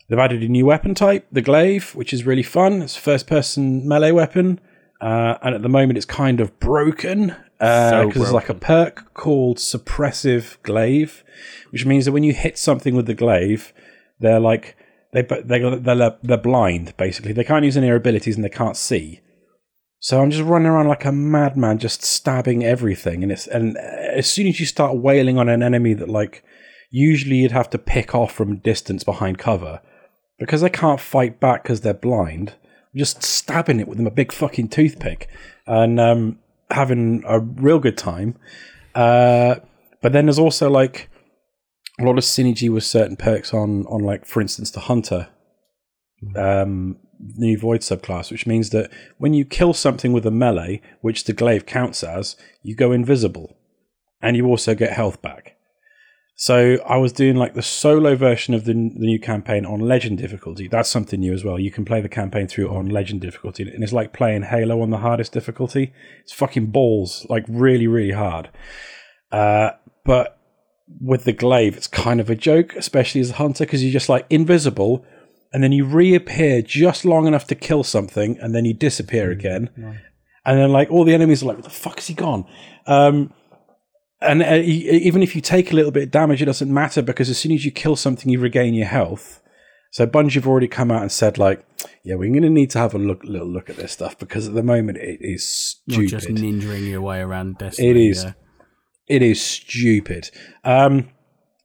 They've 0.09 0.19
added 0.19 0.43
a 0.43 0.49
new 0.49 0.67
weapon 0.67 0.95
type, 0.95 1.27
the 1.33 1.41
glaive, 1.41 1.95
which 1.95 2.13
is 2.13 2.27
really 2.27 2.43
fun. 2.43 2.83
It's 2.83 2.97
a 2.97 3.01
first 3.01 3.27
person 3.27 3.89
melee 3.89 4.11
weapon. 4.11 4.61
Uh, 5.01 5.39
and 5.43 5.55
at 5.55 5.63
the 5.63 5.69
moment, 5.69 5.97
it's 5.97 6.07
kind 6.07 6.41
of 6.41 6.59
broken 6.61 7.35
because 7.59 8.13
So 8.15 8.19
there's 8.21 8.33
like 8.33 8.49
a 8.49 8.55
perk 8.55 9.15
called 9.15 9.57
suppressive 9.59 10.61
glaive, 10.63 11.25
which 11.71 11.87
means 11.87 12.05
that 12.05 12.13
when 12.13 12.23
you 12.23 12.33
hit 12.33 12.59
something 12.59 12.95
with 12.95 13.07
the 13.07 13.15
glaive, 13.15 13.73
they're 14.21 14.41
like 14.41 14.77
they 15.13 15.23
they 15.23 15.59
they're, 15.79 16.17
they're 16.23 16.37
blind 16.37 16.95
basically. 16.97 17.33
They 17.33 17.45
can't 17.45 17.65
use 17.65 17.77
any 17.77 17.89
abilities 17.89 18.37
and 18.37 18.45
they 18.45 18.51
can't 18.51 18.77
see. 18.77 19.21
So 20.05 20.21
I'm 20.21 20.31
just 20.31 20.45
running 20.45 20.67
around 20.67 20.89
like 20.89 21.07
a 21.07 21.13
madman, 21.13 21.79
just 21.79 22.03
stabbing 22.03 22.63
everything. 22.63 23.23
And 23.23 23.33
it's 23.33 23.47
and 23.47 23.79
as 23.79 24.31
soon 24.31 24.47
as 24.47 24.61
you 24.61 24.67
start 24.67 24.99
wailing 24.99 25.39
on 25.39 25.49
an 25.49 25.63
enemy 25.63 25.95
that 25.95 26.11
like 26.11 26.45
usually 26.91 27.37
you'd 27.37 27.53
have 27.53 27.71
to 27.71 27.79
pick 27.79 28.15
off 28.15 28.31
from 28.31 28.59
distance 28.59 29.03
behind 29.03 29.39
cover, 29.39 29.81
because 30.39 30.61
they 30.61 30.69
can't 30.69 31.01
fight 31.01 31.41
back 31.41 31.63
because 31.63 31.81
they're 31.81 31.95
blind. 31.95 32.53
I'm 32.93 32.99
just 32.99 33.23
stabbing 33.23 33.81
it 33.81 33.89
with 33.89 33.97
them 33.97 34.07
a 34.07 34.11
big 34.11 34.31
fucking 34.31 34.69
toothpick 34.69 35.27
and 35.67 35.99
um, 35.99 36.39
having 36.71 37.23
a 37.27 37.41
real 37.41 37.79
good 37.79 37.97
time. 37.97 38.37
Uh, 38.95 39.55
but 40.03 40.13
then 40.13 40.27
there's 40.27 40.39
also 40.39 40.69
like 40.69 41.09
a 41.99 42.05
lot 42.05 42.19
of 42.19 42.25
synergy 42.25 42.71
with 42.71 42.85
certain 42.85 43.17
perks 43.17 43.55
on 43.55 43.87
on 43.87 44.03
like 44.03 44.27
for 44.27 44.43
instance 44.43 44.71
the 44.71 44.81
hunter 44.81 45.29
um 46.37 46.99
the 47.03 47.04
new 47.37 47.59
void 47.59 47.81
subclass 47.81 48.31
which 48.31 48.47
means 48.47 48.71
that 48.71 48.91
when 49.19 49.33
you 49.33 49.45
kill 49.45 49.73
something 49.73 50.13
with 50.13 50.27
a 50.27 50.31
melee 50.31 50.81
which 51.01 51.25
the 51.25 51.33
glaive 51.33 51.65
counts 51.67 52.03
as 52.03 52.37
you 52.63 52.75
go 52.75 52.93
invisible 52.93 53.57
and 54.25 54.39
you 54.39 54.47
also 54.47 54.75
get 54.75 54.93
health 54.93 55.21
back. 55.21 55.57
So 56.37 56.79
i 56.89 56.97
was 56.97 57.13
doing 57.13 57.37
like 57.37 57.55
the 57.55 57.63
solo 57.63 58.17
version 58.17 58.55
of 58.55 58.65
the, 58.65 58.73
the 58.73 59.07
new 59.07 59.21
campaign 59.21 59.65
on 59.65 59.79
legend 59.81 60.19
difficulty. 60.19 60.67
That's 60.67 60.89
something 60.89 61.21
new 61.21 61.33
as 61.33 61.45
well. 61.45 61.61
You 61.61 61.71
can 61.71 61.85
play 61.85 62.01
the 62.01 62.09
campaign 62.09 62.49
through 62.49 62.75
on 62.75 62.89
legend 62.89 63.21
difficulty 63.21 63.63
and 63.63 63.85
it's 63.85 63.93
like 63.93 64.13
playing 64.13 64.43
halo 64.43 64.81
on 64.81 64.91
the 64.91 64.99
hardest 64.99 65.33
difficulty. 65.33 65.93
It's 66.23 66.33
fucking 66.33 66.67
balls 66.67 67.25
like 67.29 67.45
really 67.49 67.87
really 67.87 68.13
hard. 68.13 68.49
Uh, 69.31 69.73
but 70.05 70.39
with 71.01 71.25
the 71.25 71.33
glaive, 71.33 71.77
it's 71.77 71.87
kind 71.87 72.21
of 72.21 72.29
a 72.29 72.35
joke, 72.35 72.75
especially 72.75 73.21
as 73.21 73.31
a 73.31 73.35
hunter, 73.35 73.65
because 73.65 73.83
you're 73.83 73.93
just 73.93 74.09
like 74.09 74.27
invisible, 74.29 75.05
and 75.55 75.63
then 75.63 75.73
you 75.73 75.87
reappear 75.87 76.61
just 76.61 77.05
long 77.07 77.27
enough 77.27 77.47
to 77.47 77.55
kill 77.55 77.83
something, 77.85 78.37
and 78.41 78.55
then 78.55 78.67
you 78.67 78.75
disappear 78.75 79.31
again, 79.31 79.71
and 80.45 80.59
then 80.59 80.71
like 80.71 80.91
all 80.91 81.05
the 81.05 81.15
enemies 81.15 81.43
are 81.43 81.47
like, 81.47 81.57
"What 81.57 81.65
the 81.65 81.71
fuck 81.71 81.99
is 82.01 82.09
he 82.09 82.15
gone?" 82.15 82.45
Um, 82.87 83.33
and 84.21 84.43
uh, 84.43 84.55
e- 84.57 85.01
even 85.05 85.23
if 85.23 85.35
you 85.35 85.41
take 85.41 85.73
a 85.73 85.75
little 85.77 85.91
bit 85.93 86.03
of 86.03 86.11
damage, 86.11 86.43
it 86.43 86.47
doesn't 86.47 86.73
matter 86.73 87.01
because 87.01 87.31
as 87.31 87.39
soon 87.39 87.53
as 87.53 87.65
you 87.65 87.71
kill 87.71 87.97
something, 87.97 88.31
you 88.31 88.41
regain 88.41 88.75
your 88.75 88.87
health. 88.89 89.41
So 89.93 90.07
Bungie 90.09 90.35
have 90.35 90.47
already 90.49 90.67
come 90.67 90.91
out 90.91 91.03
and 91.03 91.13
said 91.13 91.39
like, 91.39 91.65
"Yeah, 92.03 92.17
we're 92.17 92.31
going 92.31 92.43
to 92.43 92.51
need 92.51 92.71
to 92.71 92.79
have 92.81 92.95
a 92.95 92.99
look, 92.99 93.23
little 93.23 93.47
look 93.49 93.71
at 93.71 93.77
this 93.77 93.93
stuff 93.93 94.19
because 94.19 94.49
at 94.49 94.55
the 94.55 94.63
moment 94.63 94.99
it 94.99 95.19
is 95.21 95.77
You're 95.87 96.07
just 96.07 96.27
ninjaing 96.29 96.89
your 96.89 97.01
way 97.01 97.21
around 97.21 97.59
Destiny. 97.59 97.91
It 97.91 97.97
is. 97.97 98.25
yeah. 98.25 98.33
It 99.07 99.23
is 99.23 99.41
stupid. 99.41 100.31
Um, 100.65 101.11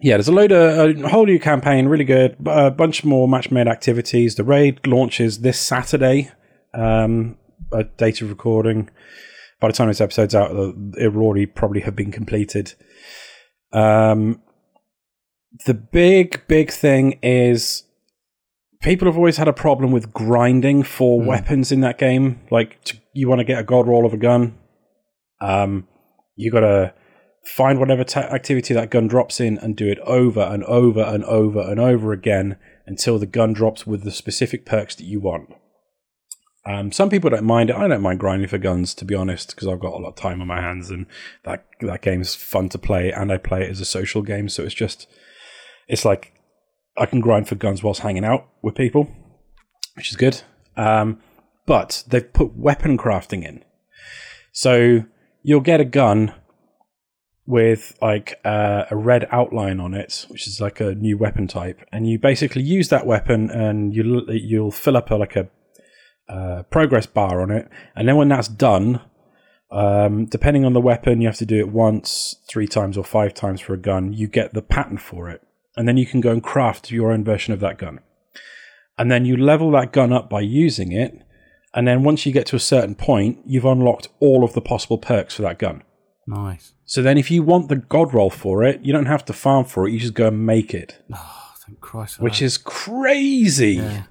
yeah, 0.01 0.15
there's 0.15 0.29
a 0.29 0.34
load 0.34 0.51
of 0.51 1.03
a 1.03 1.10
whole 1.10 1.25
new 1.25 1.39
campaign, 1.39 1.88
really 1.88 2.06
good. 2.06 2.38
A 2.46 2.72
bunch 2.72 3.03
more 3.03 3.27
match 3.27 3.51
made 3.51 3.68
activities. 3.68 4.36
The 4.36 4.44
raid 4.46 4.86
launches 4.88 5.39
this 5.39 5.60
Saturday. 5.60 6.32
Um, 6.74 7.38
a 7.72 7.84
date 7.84 8.22
of 8.22 8.29
recording. 8.29 8.89
By 9.60 9.68
the 9.68 9.74
time 9.74 9.89
this 9.89 10.00
episode's 10.00 10.34
out, 10.36 10.51
uh, 10.51 10.72
it 10.98 11.13
will 11.13 11.24
already 11.24 11.46
probably 11.46 11.82
have 11.82 11.96
been 11.96 12.12
completed. 12.12 12.74
Um, 13.74 14.41
the 15.65 15.74
big, 15.74 16.48
big 16.48 16.72
thing 16.72 17.20
is 17.22 17.84
people 18.82 19.08
have 19.08 19.18
always 19.18 19.38
had 19.38 19.50
a 19.50 19.53
problem 19.53 19.91
with 19.91 20.13
grinding 20.13 20.84
for 20.84 21.20
weapons 21.22 21.72
in 21.72 21.82
that 21.82 21.98
game. 21.98 22.39
Like, 22.50 22.82
t- 22.86 23.01
you 23.13 23.27
want 23.27 23.39
to 23.39 23.46
get 23.46 23.60
a 23.60 23.63
god 23.63 23.88
roll 23.88 24.06
of 24.06 24.13
a 24.13 24.18
gun, 24.18 24.58
um, 25.41 25.88
you 26.36 26.51
got 26.51 26.62
to 26.62 26.94
find 27.56 27.79
whatever 27.79 28.06
activity 28.18 28.74
that 28.74 28.91
gun 28.91 29.08
drops 29.08 29.39
in 29.39 29.58
and 29.58 29.75
do 29.75 29.88
it 29.88 30.00
over 30.00 30.41
and 30.41 30.63
over 30.65 31.01
and 31.01 31.24
over 31.25 31.62
and 31.62 31.79
over 31.79 32.12
again 32.12 32.58
until 32.86 33.20
the 33.20 33.25
gun 33.25 33.53
drops 33.53 33.86
with 33.86 34.03
the 34.03 34.12
specific 34.12 34.65
perks 34.65 34.96
that 34.96 35.06
you 35.06 35.20
want. 35.20 35.53
Um, 36.65 36.91
some 36.91 37.10
people 37.10 37.29
don't 37.29 37.46
mind 37.46 37.70
it. 37.70 37.75
I 37.75 37.88
don't 37.88 38.01
mind 38.01 38.20
grinding 38.20 38.48
for 38.48 38.58
guns, 38.58 38.94
to 38.96 39.06
be 39.06 39.15
honest, 39.15 39.56
because 39.56 39.68
I've 39.68 39.79
got 39.79 39.94
a 39.94 39.98
lot 39.98 40.10
of 40.10 40.15
time 40.15 40.41
on 40.41 40.48
my 40.48 40.62
hands, 40.62 40.89
and 40.89 41.06
that 41.44 41.65
that 41.82 42.01
game's 42.01 42.36
fun 42.36 42.70
to 42.70 42.77
play, 42.77 43.12
and 43.12 43.32
I 43.32 43.38
play 43.38 43.63
it 43.63 43.72
as 43.72 43.79
a 43.79 43.86
social 43.86 44.22
game, 44.22 44.50
so 44.50 44.63
it's 44.63 44.74
just 44.74 45.08
it's 45.88 46.06
like 46.06 46.34
I 46.98 47.06
can 47.06 47.22
grind 47.22 47.48
for 47.48 47.56
guns 47.56 47.82
whilst 47.82 48.01
hanging 48.01 48.25
out 48.25 48.48
with 48.62 48.75
people, 48.75 49.10
which 49.96 50.12
is 50.12 50.18
good. 50.18 50.41
Um, 50.75 51.20
but 51.65 52.03
they've 52.08 52.34
put 52.34 52.56
weapon 52.56 52.98
crafting 52.98 53.44
in, 53.44 53.63
so 54.51 55.06
you'll 55.41 55.62
get 55.62 55.82
a 55.82 55.86
gun 55.86 56.34
with 57.50 57.98
like 58.00 58.39
uh, 58.46 58.86
a 58.91 58.96
red 58.96 59.27
outline 59.32 59.79
on 59.79 59.96
it, 59.96 60.27
which 60.29 60.48
is 60.48 60.62
like 60.62 60.79
a 60.79 60.94
new 60.94 61.18
weapon 61.18 61.48
type, 61.48 61.84
and 61.91 62.08
you 62.08 62.20
basically 62.20 62.62
use 62.62 62.89
that 62.89 63.08
weapon, 63.08 63.50
and 63.50 63.94
you'll 63.94 64.24
you'll 64.32 64.72
fill 64.72 64.96
up 64.96 65.10
a, 65.10 65.15
like 65.15 65.36
a 65.36 65.50
uh, 66.32 66.62
progress 66.70 67.08
bar 67.08 67.41
on 67.41 67.50
it, 67.50 67.68
and 67.96 68.08
then 68.08 68.15
when 68.15 68.29
that's 68.29 68.48
done, 68.48 69.01
um, 69.72 70.27
depending 70.27 70.63
on 70.63 70.74
the 70.74 70.79
weapon, 70.79 71.22
you 71.22 71.27
have 71.27 71.38
to 71.38 71.46
do 71.46 71.58
it 71.58 71.70
once, 71.70 72.36
three 72.48 72.68
times, 72.68 73.00
or 73.00 73.03
five 73.03 73.34
times 73.34 73.60
for 73.60 73.74
a 73.74 73.79
gun. 73.79 74.13
You 74.13 74.27
get 74.27 74.53
the 74.53 74.62
pattern 74.62 75.00
for 75.00 75.27
it, 75.27 75.41
and 75.75 75.88
then 75.88 75.98
you 75.98 76.06
can 76.06 76.22
go 76.22 76.32
and 76.32 76.44
craft 76.44 76.91
your 76.91 77.12
own 77.12 77.24
version 77.24 77.51
of 77.51 77.62
that 77.62 77.79
gun, 77.79 78.00
and 78.96 79.12
then 79.12 79.25
you 79.25 79.36
level 79.36 79.72
that 79.72 79.91
gun 79.91 80.13
up 80.13 80.29
by 80.29 80.41
using 80.41 80.91
it, 80.91 81.18
and 81.74 81.88
then 81.88 82.03
once 82.03 82.27
you 82.27 82.32
get 82.32 82.46
to 82.46 82.56
a 82.56 82.60
certain 82.60 82.94
point, 82.94 83.39
you've 83.44 83.65
unlocked 83.65 84.08
all 84.20 84.44
of 84.44 84.53
the 84.53 84.62
possible 84.62 85.00
perks 85.00 85.34
for 85.34 85.41
that 85.41 85.58
gun. 85.58 85.82
Nice. 86.29 86.74
So 86.86 87.01
then, 87.01 87.17
if 87.17 87.31
you 87.31 87.41
want 87.41 87.69
the 87.69 87.75
god 87.75 88.13
roll 88.13 88.29
for 88.29 88.63
it, 88.63 88.81
you 88.83 88.93
don't 88.93 89.07
have 89.07 89.25
to 89.25 89.33
farm 89.33 89.65
for 89.65 89.88
it. 89.88 89.91
You 89.91 90.00
just 90.00 90.13
go 90.13 90.27
and 90.27 90.45
make 90.45 90.74
it, 90.74 91.01
Oh, 91.13 91.51
thank 91.65 91.81
Christ. 91.81 92.19
which 92.19 92.39
that. 92.39 92.45
is 92.45 92.57
crazy. 92.57 93.74
Yeah. 93.75 94.03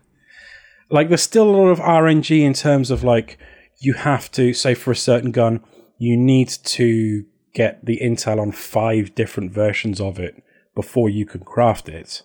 Like, 0.91 1.09
there's 1.09 1.23
still 1.23 1.49
a 1.49 1.57
lot 1.57 1.69
of 1.69 1.79
RNG 1.79 2.41
in 2.41 2.55
terms 2.55 2.91
of 2.91 3.05
like 3.05 3.39
you 3.81 3.95
have 3.95 4.31
to 4.33 4.53
say 4.53 4.75
for 4.75 4.91
a 4.91 4.97
certain 4.97 5.31
gun, 5.31 5.61
you 5.99 6.17
need 6.17 6.49
to 6.49 7.25
get 7.55 7.85
the 7.85 7.99
intel 8.03 8.41
on 8.41 8.51
five 8.53 9.15
different 9.15 9.53
versions 9.53 10.01
of 10.01 10.19
it 10.19 10.43
before 10.75 11.09
you 11.09 11.25
can 11.27 11.43
craft 11.43 11.89
it. 11.89 12.23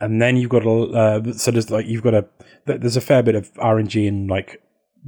And 0.00 0.20
then 0.20 0.36
you've 0.36 0.50
got 0.50 0.60
to 0.64 0.92
uh, 0.94 1.32
so 1.34 1.50
there's 1.52 1.70
like 1.70 1.86
you've 1.86 2.02
got 2.02 2.10
to 2.12 2.26
there's 2.66 2.96
a 2.96 3.00
fair 3.00 3.22
bit 3.22 3.36
of 3.36 3.52
RNG 3.54 4.04
in 4.06 4.26
like 4.26 4.60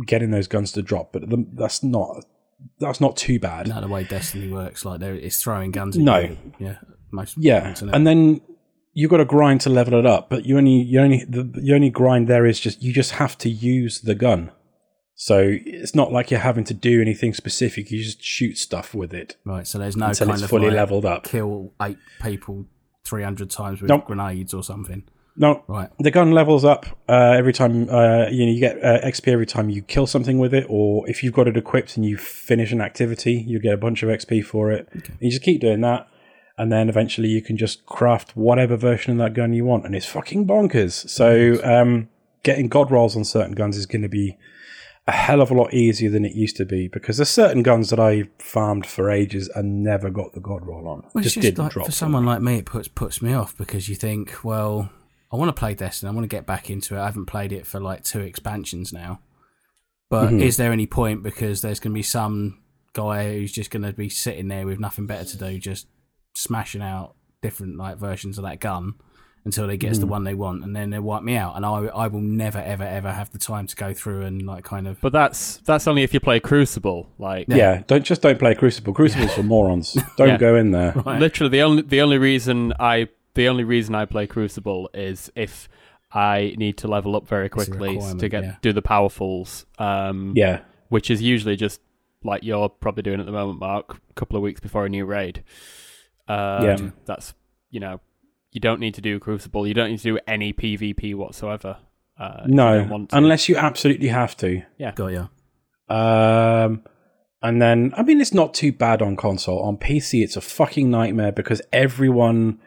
getting 0.06 0.30
those 0.30 0.46
guns 0.46 0.70
to 0.72 0.82
drop, 0.82 1.12
but 1.12 1.28
the, 1.28 1.44
that's 1.54 1.82
not 1.82 2.24
that's 2.78 3.00
not 3.00 3.16
too 3.16 3.38
bad. 3.38 3.68
Not 3.68 3.80
the 3.82 3.88
way 3.88 4.04
Destiny 4.04 4.50
works. 4.52 4.84
Like 4.84 5.00
there, 5.00 5.14
it's 5.14 5.42
throwing 5.42 5.70
guns. 5.70 5.96
At 5.96 6.02
No. 6.02 6.18
you. 6.18 6.38
Yeah. 6.58 6.76
Most. 7.10 7.36
Yeah, 7.38 7.74
and 7.92 8.04
then 8.06 8.40
you've 8.92 9.10
got 9.10 9.18
to 9.18 9.24
grind 9.24 9.60
to 9.62 9.70
level 9.70 9.94
it 9.98 10.04
up, 10.06 10.28
but 10.28 10.44
you 10.46 10.56
only 10.56 10.82
you 10.82 11.00
only 11.00 11.24
the, 11.28 11.44
the 11.44 11.72
only 11.74 11.90
grind 11.90 12.26
there 12.26 12.44
is 12.44 12.58
just 12.58 12.82
you 12.82 12.92
just 12.92 13.12
have 13.12 13.38
to 13.38 13.48
use 13.48 14.00
the 14.00 14.14
gun. 14.16 14.50
So 15.14 15.38
it's 15.64 15.94
not 15.94 16.10
like 16.10 16.32
you're 16.32 16.40
having 16.40 16.64
to 16.64 16.74
do 16.74 17.00
anything 17.00 17.32
specific. 17.34 17.92
You 17.92 18.02
just 18.02 18.20
shoot 18.20 18.58
stuff 18.58 18.94
with 18.94 19.14
it 19.14 19.36
right. 19.44 19.64
So 19.64 19.78
there's 19.78 19.96
no 19.96 20.06
until 20.06 20.26
kind 20.26 20.34
it's 20.38 20.42
of 20.44 20.50
fully 20.50 20.66
like, 20.68 20.74
leveled 20.76 21.04
up. 21.04 21.22
kill 21.22 21.72
eight 21.82 21.98
people 22.20 22.66
three 23.04 23.22
hundred 23.22 23.48
times 23.50 23.80
with 23.80 23.90
Nope. 23.90 24.06
grenades 24.06 24.52
or 24.52 24.64
something. 24.64 25.04
No, 25.36 25.64
Right. 25.66 25.88
the 25.98 26.10
gun 26.12 26.30
levels 26.30 26.64
up 26.64 26.86
uh, 27.08 27.34
every 27.36 27.52
time 27.52 27.88
uh, 27.90 28.26
you 28.30 28.46
know 28.46 28.52
you 28.52 28.60
get 28.60 28.76
uh, 28.84 29.00
XP 29.04 29.28
every 29.32 29.46
time 29.46 29.68
you 29.68 29.82
kill 29.82 30.06
something 30.06 30.38
with 30.38 30.54
it, 30.54 30.66
or 30.68 31.08
if 31.08 31.22
you've 31.24 31.34
got 31.34 31.48
it 31.48 31.56
equipped 31.56 31.96
and 31.96 32.04
you 32.06 32.16
finish 32.16 32.70
an 32.72 32.80
activity, 32.80 33.32
you 33.46 33.58
get 33.58 33.74
a 33.74 33.76
bunch 33.78 34.02
of 34.02 34.08
XP 34.08 34.44
for 34.44 34.70
it. 34.70 34.88
And 34.92 35.16
you 35.20 35.30
just 35.30 35.42
keep 35.42 35.60
doing 35.60 35.80
that, 35.80 36.06
and 36.56 36.70
then 36.70 36.88
eventually 36.88 37.28
you 37.28 37.42
can 37.42 37.56
just 37.56 37.84
craft 37.86 38.36
whatever 38.36 38.76
version 38.76 39.10
of 39.12 39.18
that 39.18 39.34
gun 39.34 39.52
you 39.52 39.64
want, 39.64 39.84
and 39.84 39.94
it's 39.96 40.06
fucking 40.06 40.46
bonkers. 40.46 41.08
So 41.08 41.58
um, 41.64 42.08
getting 42.44 42.68
god 42.68 42.92
rolls 42.92 43.16
on 43.16 43.24
certain 43.24 43.54
guns 43.56 43.76
is 43.76 43.86
going 43.86 44.02
to 44.02 44.08
be 44.08 44.36
a 45.06 45.12
hell 45.12 45.42
of 45.42 45.50
a 45.50 45.54
lot 45.54 45.74
easier 45.74 46.08
than 46.10 46.24
it 46.24 46.32
used 46.34 46.56
to 46.56 46.64
be 46.64 46.88
because 46.88 47.18
there's 47.18 47.28
certain 47.28 47.62
guns 47.62 47.90
that 47.90 48.00
I 48.00 48.24
farmed 48.38 48.86
for 48.86 49.10
ages 49.10 49.50
and 49.54 49.82
never 49.82 50.08
got 50.10 50.32
the 50.32 50.40
god 50.40 50.64
roll 50.64 50.88
on. 50.88 51.00
Well, 51.12 51.24
it's 51.24 51.24
just, 51.24 51.34
just 51.34 51.42
didn't 51.42 51.58
like 51.58 51.72
drop. 51.72 51.86
for 51.86 51.90
them. 51.90 51.94
someone 51.94 52.24
like 52.24 52.40
me, 52.40 52.58
it 52.58 52.64
puts 52.66 52.88
puts 52.88 53.20
me 53.20 53.34
off 53.34 53.54
because 53.58 53.88
you 53.88 53.96
think, 53.96 54.42
well, 54.44 54.90
I 55.34 55.36
want 55.36 55.48
to 55.54 55.58
play 55.58 55.74
Destiny. 55.74 56.10
I 56.10 56.14
want 56.14 56.24
to 56.24 56.34
get 56.36 56.46
back 56.46 56.70
into 56.70 56.94
it. 56.96 57.00
I 57.00 57.06
haven't 57.06 57.26
played 57.26 57.52
it 57.52 57.66
for 57.66 57.80
like 57.80 58.04
two 58.04 58.20
expansions 58.20 58.92
now. 58.92 59.20
But 60.10 60.26
Mm-hmm. 60.28 60.40
is 60.40 60.56
there 60.56 60.70
any 60.72 60.86
point 60.86 61.22
because 61.22 61.60
there's 61.60 61.80
going 61.80 61.92
to 61.92 61.98
be 61.98 62.02
some 62.02 62.60
guy 62.92 63.32
who's 63.34 63.50
just 63.52 63.70
going 63.70 63.82
to 63.82 63.92
be 63.92 64.08
sitting 64.08 64.48
there 64.48 64.64
with 64.66 64.78
nothing 64.78 65.06
better 65.06 65.24
to 65.24 65.36
do, 65.36 65.58
just 65.58 65.88
smashing 66.36 66.82
out 66.82 67.14
different 67.42 67.76
like 67.76 67.96
versions 67.98 68.38
of 68.38 68.44
that 68.44 68.60
gun 68.60 68.94
until 69.46 69.66
they 69.66 69.76
gets 69.76 69.98
Mm-hmm. 69.98 70.06
the 70.06 70.10
one 70.10 70.24
they 70.24 70.32
want, 70.34 70.62
and 70.64 70.74
then 70.74 70.88
they 70.90 70.98
wipe 70.98 71.22
me 71.22 71.36
out, 71.36 71.54
and 71.56 71.66
I 71.66 71.70
I 71.86 72.06
will 72.06 72.20
never 72.22 72.58
ever 72.58 72.84
ever 72.84 73.12
have 73.12 73.30
the 73.30 73.38
time 73.38 73.66
to 73.66 73.76
go 73.76 73.92
through 73.92 74.22
and 74.22 74.40
like 74.46 74.64
kind 74.64 74.86
of 74.88 74.98
But 75.02 75.12
that's 75.12 75.58
that's 75.58 75.86
only 75.88 76.02
if 76.02 76.14
you 76.14 76.20
play 76.20 76.40
Crucible. 76.40 77.10
Like 77.18 77.46
Yeah, 77.48 77.82
don't 77.86 78.04
just 78.04 78.22
don't 78.22 78.38
play 78.38 78.54
Crucible. 78.54 78.94
Crucible's 78.94 79.34
for 79.34 79.42
morons. 79.42 79.94
Don't 80.16 80.28
Yeah. 80.28 80.36
go 80.38 80.56
in 80.56 80.70
there. 80.70 80.92
Right. 80.92 81.20
literally 81.20 81.50
the 81.50 81.62
only 81.62 81.82
the 81.82 82.00
only 82.00 82.16
reason 82.18 82.72
I 82.78 83.08
the 83.34 83.48
only 83.48 83.64
reason 83.64 83.94
I 83.94 84.04
play 84.04 84.26
Crucible 84.26 84.90
is 84.94 85.30
if 85.34 85.68
I 86.12 86.54
need 86.56 86.78
to 86.78 86.88
level 86.88 87.16
up 87.16 87.26
very 87.26 87.48
quickly 87.48 87.98
to 88.18 88.28
get 88.28 88.44
yeah. 88.44 88.56
do 88.62 88.72
the 88.72 88.82
powerfuls. 88.82 89.64
Um, 89.78 90.32
Yeah, 90.36 90.60
which 90.88 91.10
is 91.10 91.20
usually 91.20 91.56
just 91.56 91.80
like 92.22 92.42
you're 92.44 92.68
probably 92.68 93.02
doing 93.02 93.20
at 93.20 93.26
the 93.26 93.32
moment, 93.32 93.58
Mark, 93.58 94.00
a 94.10 94.14
couple 94.14 94.36
of 94.36 94.42
weeks 94.42 94.60
before 94.60 94.86
a 94.86 94.88
new 94.88 95.04
raid. 95.04 95.42
Um, 96.28 96.64
Yeah. 96.64 96.90
that's 97.04 97.34
you 97.70 97.80
know, 97.80 98.00
you 98.52 98.60
don't 98.60 98.78
need 98.78 98.94
to 98.94 99.00
do 99.00 99.18
Crucible. 99.18 99.66
You 99.66 99.74
don't 99.74 99.90
need 99.90 99.98
to 99.98 100.12
do 100.14 100.18
any 100.28 100.52
PvP 100.52 101.14
whatsoever. 101.16 101.78
Uh, 102.18 102.42
if 102.44 102.48
you 102.48 102.54
no, 102.54 102.78
don't 102.78 102.88
want 102.88 103.10
to. 103.10 103.16
unless 103.16 103.48
you 103.48 103.56
absolutely 103.56 104.08
have 104.08 104.36
to. 104.36 104.62
Yeah, 104.78 104.92
got 104.92 105.08
you. 105.08 105.28
Um, 105.94 106.84
and 107.42 107.60
then 107.60 107.92
I 107.96 108.04
mean, 108.04 108.20
it's 108.20 108.32
not 108.32 108.54
too 108.54 108.72
bad 108.72 109.02
on 109.02 109.16
console. 109.16 109.60
On 109.62 109.76
PC, 109.76 110.22
it's 110.22 110.36
a 110.36 110.40
fucking 110.40 110.88
nightmare 110.88 111.32
because 111.32 111.60
everyone 111.72 112.60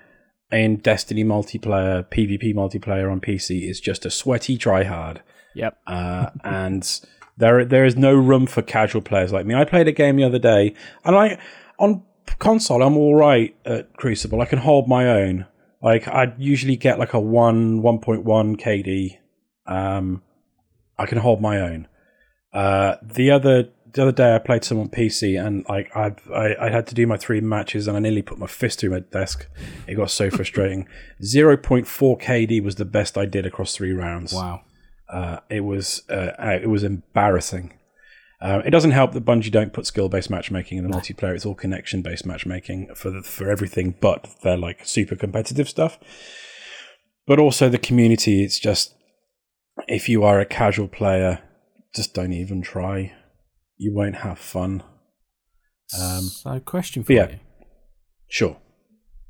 in 0.51 0.77
Destiny 0.77 1.23
multiplayer, 1.23 2.05
PvP 2.09 2.53
multiplayer 2.53 3.11
on 3.11 3.19
PC 3.19 3.69
is 3.69 3.79
just 3.79 4.05
a 4.05 4.09
sweaty 4.09 4.57
tryhard. 4.57 5.19
Yep. 5.55 5.77
Uh, 5.87 6.29
and 6.43 7.01
there 7.37 7.65
there 7.65 7.85
is 7.85 7.95
no 7.95 8.13
room 8.13 8.47
for 8.47 8.61
casual 8.61 9.01
players 9.01 9.33
like 9.33 9.45
me. 9.45 9.55
I 9.55 9.65
played 9.65 9.87
a 9.87 9.91
game 9.91 10.15
the 10.15 10.23
other 10.23 10.39
day, 10.39 10.73
and 11.03 11.15
I 11.15 11.37
on 11.79 12.03
console 12.39 12.81
I'm 12.83 12.97
all 12.97 13.15
right 13.15 13.55
at 13.65 13.93
Crucible. 13.97 14.41
I 14.41 14.45
can 14.45 14.59
hold 14.59 14.87
my 14.87 15.07
own. 15.07 15.45
Like 15.81 16.07
I 16.07 16.33
usually 16.37 16.75
get 16.75 16.99
like 16.99 17.13
a 17.13 17.19
one 17.19 17.81
one 17.81 17.99
point 17.99 18.23
one 18.23 18.55
KD. 18.55 19.17
Um, 19.65 20.23
I 20.97 21.05
can 21.05 21.17
hold 21.17 21.41
my 21.41 21.59
own. 21.59 21.87
Uh, 22.53 22.95
the 23.03 23.31
other 23.31 23.69
the 23.97 24.03
other 24.03 24.11
day 24.11 24.35
I 24.35 24.37
played 24.37 24.63
some 24.63 24.79
on 24.79 24.89
PC 24.89 25.43
and 25.43 25.65
like 25.67 25.93
I, 25.95 26.15
I 26.31 26.67
I 26.67 26.69
had 26.69 26.85
to 26.87 26.95
do 26.95 27.07
my 27.07 27.17
three 27.17 27.41
matches 27.41 27.87
and 27.87 27.97
I 27.97 27.99
nearly 27.99 28.21
put 28.21 28.37
my 28.37 28.45
fist 28.45 28.79
through 28.79 28.91
my 28.91 28.99
desk. 28.99 29.47
It 29.87 29.95
got 29.95 30.11
so 30.11 30.29
frustrating. 30.29 30.87
Zero 31.23 31.57
point 31.57 31.87
four 31.87 32.15
KD 32.15 32.63
was 32.63 32.75
the 32.75 32.85
best 32.85 33.17
I 33.17 33.25
did 33.25 33.47
across 33.47 33.75
three 33.75 33.93
rounds. 33.93 34.33
Wow. 34.33 34.61
Uh, 35.09 35.39
it 35.49 35.61
was 35.61 36.03
uh, 36.11 36.31
uh, 36.37 36.59
it 36.61 36.69
was 36.69 36.83
embarrassing. 36.83 37.73
Uh, 38.39 38.61
it 38.63 38.69
doesn't 38.69 38.91
help 38.91 39.13
that 39.13 39.25
Bungie 39.25 39.51
don't 39.51 39.73
put 39.73 39.87
skill 39.87 40.09
based 40.09 40.29
matchmaking 40.29 40.77
in 40.77 40.87
the 40.87 40.95
multiplayer. 40.95 41.33
It's 41.33 41.45
all 41.45 41.55
connection 41.55 42.03
based 42.03 42.25
matchmaking 42.25 42.93
for 42.93 43.09
the, 43.09 43.23
for 43.23 43.49
everything, 43.49 43.95
but 43.99 44.29
they're 44.43 44.57
like 44.57 44.85
super 44.85 45.15
competitive 45.15 45.67
stuff. 45.67 45.97
But 47.25 47.39
also 47.39 47.67
the 47.67 47.79
community. 47.79 48.43
It's 48.43 48.59
just 48.59 48.93
if 49.87 50.07
you 50.07 50.23
are 50.23 50.39
a 50.39 50.45
casual 50.45 50.87
player, 50.87 51.41
just 51.95 52.13
don't 52.13 52.33
even 52.33 52.61
try. 52.61 53.16
You 53.77 53.93
won't 53.93 54.17
have 54.17 54.39
fun. 54.39 54.83
Um, 55.99 56.21
so, 56.23 56.59
question 56.59 57.03
for 57.03 57.13
yeah. 57.13 57.29
you: 57.29 57.39
Sure. 58.27 58.57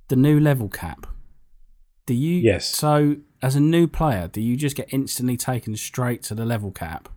the 0.07 0.15
new 0.15 0.39
level 0.39 0.69
cap. 0.69 1.07
Do 2.05 2.13
you? 2.13 2.35
Yes. 2.39 2.65
So, 2.67 3.17
as 3.41 3.55
a 3.55 3.59
new 3.59 3.87
player, 3.87 4.27
do 4.27 4.41
you 4.41 4.55
just 4.55 4.75
get 4.75 4.87
instantly 4.91 5.37
taken 5.37 5.75
straight 5.75 6.23
to 6.23 6.35
the 6.35 6.45
level 6.45 6.71
cap? 6.71 7.09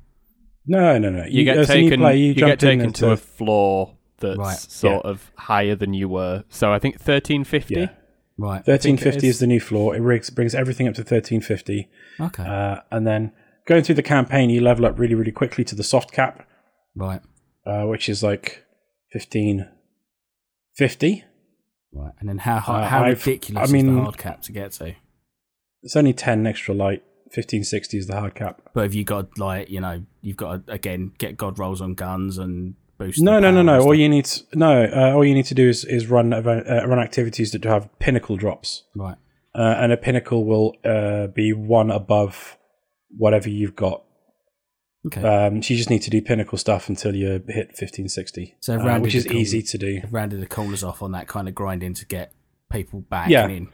No, 0.66 0.98
no, 0.98 1.10
no. 1.10 1.24
You, 1.24 1.44
get 1.44 1.56
as 1.58 1.70
a 1.70 1.74
new 1.76 1.82
taken. 1.88 2.00
player, 2.00 2.16
you, 2.16 2.34
jump 2.34 2.50
get 2.52 2.60
taken 2.60 2.86
in 2.86 2.92
to 2.94 3.12
a 3.12 3.16
floor 3.16 3.96
that's 4.18 4.38
Right. 4.38 4.58
sort 4.58 5.04
of 5.06 5.30
higher 5.36 5.74
than 5.74 5.94
you 5.94 6.08
were. 6.08 6.44
So 6.48 6.72
I 6.72 6.78
think 6.78 7.00
thirteen 7.00 7.44
fifty. 7.44 7.74
Yeah. 7.76 7.88
Right. 8.36 8.64
Thirteen 8.64 8.96
think 8.96 9.06
it 9.06 9.12
fifty 9.12 9.28
is. 9.28 9.36
is 9.36 9.40
the 9.40 9.46
new 9.46 9.60
floor. 9.60 9.96
It 9.96 10.00
brings, 10.02 10.28
brings 10.30 10.54
everything 10.54 10.86
up 10.88 10.94
to 10.96 11.04
thirteen 11.04 11.40
fifty. 11.40 11.88
Okay. 12.20 12.42
Uh, 12.44 12.80
and 12.90 13.06
then 13.06 13.32
going 13.66 13.82
through 13.84 13.94
the 13.94 14.02
campaign, 14.02 14.50
you 14.50 14.60
level 14.60 14.84
up 14.84 14.98
really, 14.98 15.14
really 15.14 15.32
quickly 15.32 15.64
to 15.64 15.74
the 15.74 15.82
soft 15.82 16.12
cap, 16.12 16.46
right. 17.00 17.22
uh, 17.66 17.86
which 17.86 18.08
is 18.08 18.22
like 18.22 18.64
fifteen 19.12 19.66
fifty. 20.76 21.24
Right. 21.92 22.12
And 22.20 22.28
then 22.28 22.38
how 22.38 22.58
hard, 22.60 22.84
Uh, 22.84 22.88
how 22.88 23.02
I've- 23.04 23.18
ridiculous 23.30 23.72
I 23.72 23.76
is 23.76 23.84
the 23.84 23.92
hard 24.00 24.18
cap 24.18 24.42
to 24.42 24.52
get 24.52 24.72
to? 24.72 24.94
It's 25.82 25.96
only 25.96 26.12
ten 26.12 26.46
extra 26.46 26.74
light. 26.74 27.02
Fifteen 27.32 27.64
sixty 27.64 27.96
is 27.98 28.06
the 28.06 28.18
hard 28.18 28.34
cap. 28.34 28.60
But 28.74 28.82
have 28.82 28.94
you 28.94 29.04
got 29.04 29.38
like 29.38 29.70
you 29.70 29.80
know 29.80 30.02
you've 30.20 30.36
got 30.36 30.66
to 30.66 30.72
again 30.72 31.12
get 31.18 31.36
god 31.36 31.58
rolls 31.58 31.80
on 31.80 31.94
guns 31.94 32.38
and 32.38 32.74
boost? 32.98 33.20
No, 33.22 33.38
no, 33.40 33.50
no, 33.52 33.62
no. 33.62 33.80
All 33.80 33.94
you 33.94 34.08
need, 34.08 34.24
to, 34.26 34.42
no, 34.54 34.84
uh, 34.84 35.12
all 35.14 35.24
you 35.24 35.34
need 35.34 35.46
to 35.46 35.54
do 35.54 35.68
is 35.68 35.84
is 35.84 36.08
run 36.08 36.32
uh, 36.32 36.42
run 36.42 36.98
activities 36.98 37.52
that 37.52 37.64
have 37.64 37.88
pinnacle 38.00 38.36
drops, 38.36 38.84
Right. 38.96 39.16
uh, 39.54 39.74
and 39.78 39.92
a 39.92 39.96
pinnacle 39.96 40.44
will 40.44 40.74
uh, 40.84 41.28
be 41.28 41.52
one 41.52 41.90
above 41.92 42.56
whatever 43.16 43.48
you've 43.48 43.76
got. 43.76 44.02
Okay. 45.06 45.22
Um, 45.22 45.62
so 45.62 45.72
you 45.72 45.78
just 45.78 45.88
need 45.90 46.02
to 46.02 46.10
do 46.10 46.20
pinnacle 46.20 46.58
stuff 46.58 46.88
until 46.88 47.14
you 47.16 47.42
hit 47.48 47.76
fifteen 47.76 48.08
sixty, 48.08 48.54
So 48.60 48.78
uh, 48.78 48.98
which 49.00 49.14
is 49.14 49.26
easy 49.26 49.62
to 49.62 49.78
do. 49.78 50.02
rounded 50.10 50.40
the 50.42 50.46
corners 50.46 50.84
off 50.84 51.00
on 51.02 51.12
that 51.12 51.26
kind 51.26 51.48
of 51.48 51.54
grinding 51.54 51.94
to 51.94 52.04
get 52.06 52.34
people 52.70 53.00
back 53.00 53.30
Yeah. 53.30 53.48
in. 53.48 53.68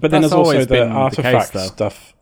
But 0.00 0.10
then 0.10 0.22
That's 0.22 0.32
there's 0.32 0.46
also 0.46 0.60
the 0.60 0.66
been 0.66 0.88
the 0.88 0.94
artifact 0.94 1.52
case, 1.52 1.66
stuff. 1.68 2.14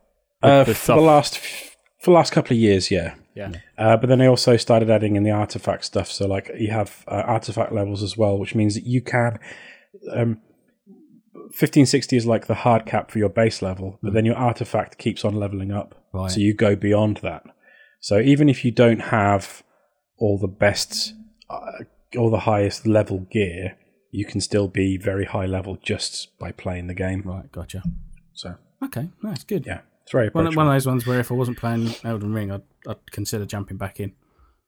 Uh, 0.42 0.64
the 0.64 0.74
for 0.74 0.96
the 0.96 1.00
last 1.00 1.38
for 1.38 2.10
the 2.10 2.10
last 2.10 2.32
couple 2.32 2.54
of 2.54 2.58
years, 2.60 2.90
yeah. 2.90 3.14
Yeah. 3.34 3.52
Uh, 3.78 3.96
but 3.96 4.08
then 4.10 4.18
they 4.18 4.26
also 4.26 4.58
started 4.58 4.90
adding 4.90 5.16
in 5.16 5.22
the 5.22 5.30
artifact 5.30 5.86
stuff. 5.86 6.10
So 6.12 6.26
like 6.26 6.50
you 6.58 6.70
have 6.70 7.04
uh, 7.08 7.22
artifact 7.24 7.72
levels 7.72 8.02
as 8.02 8.14
well, 8.14 8.38
which 8.38 8.54
means 8.54 8.74
that 8.74 8.84
you 8.84 9.00
can. 9.00 9.38
Um, 10.12 10.38
1560 11.34 12.16
is 12.16 12.26
like 12.26 12.46
the 12.46 12.54
hard 12.56 12.86
cap 12.86 13.10
for 13.10 13.18
your 13.18 13.28
base 13.28 13.62
level, 13.62 13.98
but 14.02 14.12
then 14.12 14.24
your 14.26 14.36
artifact 14.36 14.98
keeps 14.98 15.24
on 15.24 15.34
leveling 15.34 15.70
up. 15.72 15.94
Right. 16.12 16.30
So 16.30 16.40
you 16.40 16.52
go 16.54 16.76
beyond 16.76 17.18
that. 17.18 17.44
So 18.02 18.18
even 18.18 18.48
if 18.48 18.64
you 18.64 18.72
don't 18.72 18.98
have 18.98 19.62
all 20.18 20.36
the 20.36 20.48
best, 20.48 21.14
uh, 21.48 21.84
all 22.18 22.30
the 22.30 22.40
highest 22.40 22.86
level 22.86 23.20
gear, 23.30 23.78
you 24.10 24.26
can 24.26 24.40
still 24.40 24.68
be 24.68 24.98
very 24.98 25.24
high 25.24 25.46
level 25.46 25.78
just 25.82 26.36
by 26.38 26.52
playing 26.52 26.88
the 26.88 26.94
game. 26.94 27.22
Right. 27.24 27.50
Gotcha. 27.50 27.82
So 28.34 28.56
Okay. 28.84 29.08
That's 29.22 29.44
good. 29.44 29.66
yeah, 29.66 29.82
it's 30.02 30.10
very 30.10 30.28
One, 30.30 30.52
one 30.54 30.66
of 30.66 30.72
those 30.72 30.86
ones 30.86 31.06
where 31.06 31.20
if 31.20 31.30
I 31.30 31.34
wasn't 31.34 31.58
playing 31.58 31.94
Elden 32.04 32.32
Ring, 32.32 32.50
I'd, 32.50 32.62
I'd 32.88 33.10
consider 33.12 33.46
jumping 33.46 33.76
back 33.76 34.00
in 34.00 34.12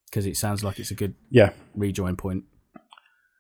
because 0.07 0.27
it 0.27 0.37
sounds 0.37 0.62
like 0.62 0.79
it's 0.79 0.92
a 0.92 0.94
good 0.94 1.14
yeah. 1.31 1.51
rejoin 1.75 2.14
point. 2.16 2.44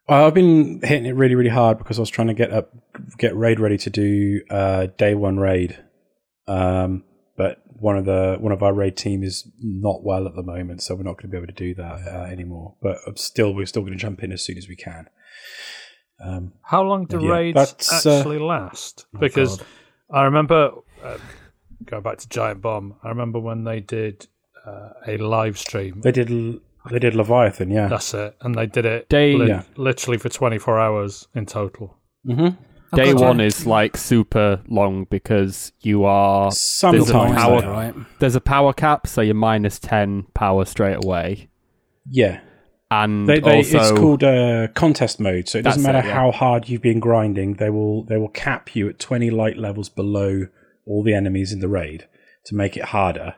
I've 0.08 0.34
been 0.34 0.80
hitting 0.82 1.06
it 1.06 1.14
really, 1.14 1.36
really 1.36 1.50
hard 1.50 1.78
because 1.78 1.98
I 1.98 2.02
was 2.02 2.10
trying 2.10 2.28
to 2.28 2.34
get 2.34 2.52
up, 2.52 2.74
get 3.16 3.34
raid 3.36 3.60
ready 3.60 3.78
to 3.78 3.90
do 3.90 4.42
uh, 4.50 4.88
day 4.98 5.14
one 5.14 5.38
raid. 5.38 5.78
Um, 6.48 7.04
but 7.36 7.62
one 7.66 7.96
of 7.98 8.04
the 8.04 8.36
one 8.40 8.52
of 8.52 8.62
our 8.62 8.72
raid 8.72 8.96
team 8.96 9.22
is 9.22 9.48
not 9.60 10.04
well 10.04 10.26
at 10.26 10.34
the 10.34 10.42
moment, 10.42 10.82
so 10.82 10.94
we're 10.94 11.02
not 11.02 11.16
going 11.16 11.22
to 11.22 11.28
be 11.28 11.36
able 11.36 11.46
to 11.48 11.52
do 11.52 11.74
that 11.74 12.06
uh, 12.06 12.24
anymore. 12.30 12.74
But 12.80 12.98
I'm 13.06 13.16
still, 13.16 13.52
we're 13.54 13.66
still 13.66 13.82
going 13.82 13.92
to 13.94 13.98
jump 13.98 14.22
in 14.22 14.32
as 14.32 14.42
soon 14.42 14.58
as 14.58 14.68
we 14.68 14.76
can. 14.76 15.08
Um, 16.24 16.52
How 16.62 16.82
long 16.82 17.06
do 17.06 17.20
Yeah, 17.20 17.30
raids 17.32 17.54
that's, 17.56 18.06
uh, 18.06 18.18
actually 18.18 18.38
last? 18.38 19.06
Because 19.18 19.58
God. 19.58 19.66
I 20.10 20.22
remember 20.24 20.70
uh, 21.02 21.18
going 21.84 22.02
back 22.02 22.18
to 22.18 22.28
Giant 22.28 22.62
Bomb. 22.62 22.94
I 23.02 23.08
remember 23.08 23.40
when 23.40 23.64
they 23.64 23.80
did 23.80 24.26
uh, 24.64 24.90
a 25.06 25.16
live 25.18 25.58
stream. 25.58 26.00
they 26.02 26.12
did, 26.12 26.28
they 26.90 26.98
did 27.00 27.14
Leviathan, 27.14 27.70
yeah. 27.70 27.88
That's 27.88 28.14
it, 28.14 28.36
and 28.42 28.54
they 28.54 28.66
did 28.66 28.84
it 28.86 29.08
Day- 29.08 29.34
li- 29.34 29.48
Yeah. 29.48 29.62
literally 29.76 30.18
for 30.18 30.28
twenty 30.28 30.58
four 30.58 30.78
hours 30.78 31.26
in 31.34 31.46
total. 31.46 31.98
Mm-hmm. 32.26 32.62
Day 32.96 33.12
gotcha. 33.12 33.24
one 33.24 33.40
is 33.40 33.66
like 33.66 33.96
super 33.96 34.60
long 34.68 35.04
because 35.10 35.72
you 35.80 36.04
are 36.04 36.50
Sometimes, 36.52 37.10
power- 37.36 37.60
they 37.60 37.66
right? 37.68 37.94
there's 38.20 38.34
a 38.36 38.40
power 38.40 38.72
cap, 38.72 39.06
so 39.06 39.20
you're 39.20 39.34
minus 39.34 39.78
ten 39.78 40.24
power 40.34 40.64
straight 40.64 41.04
away, 41.04 41.48
yeah. 42.08 42.40
and 42.90 43.28
They, 43.28 43.40
they, 43.40 43.56
also 43.56 43.78
it's 43.78 43.90
called 43.92 44.24
uh, 44.24 44.68
contest 44.74 45.20
mode, 45.20 45.48
so 45.48 45.58
it 45.58 45.62
doesn't 45.62 45.82
matter 45.82 45.98
it, 45.98 46.06
yeah. 46.06 46.14
how 46.14 46.30
hard 46.32 46.68
you've 46.68 46.82
been 46.82 47.00
grinding. 47.00 47.54
They 47.54 47.70
will 47.70 48.04
they 48.04 48.16
will 48.16 48.28
cap 48.28 48.74
you 48.76 48.88
at 48.88 48.98
twenty 48.98 49.30
light 49.30 49.56
levels 49.56 49.88
below 49.88 50.46
all 50.86 51.02
the 51.02 51.14
enemies 51.14 51.52
in 51.52 51.60
the 51.60 51.68
raid 51.68 52.06
to 52.46 52.54
make 52.54 52.76
it 52.76 52.84
harder. 52.86 53.34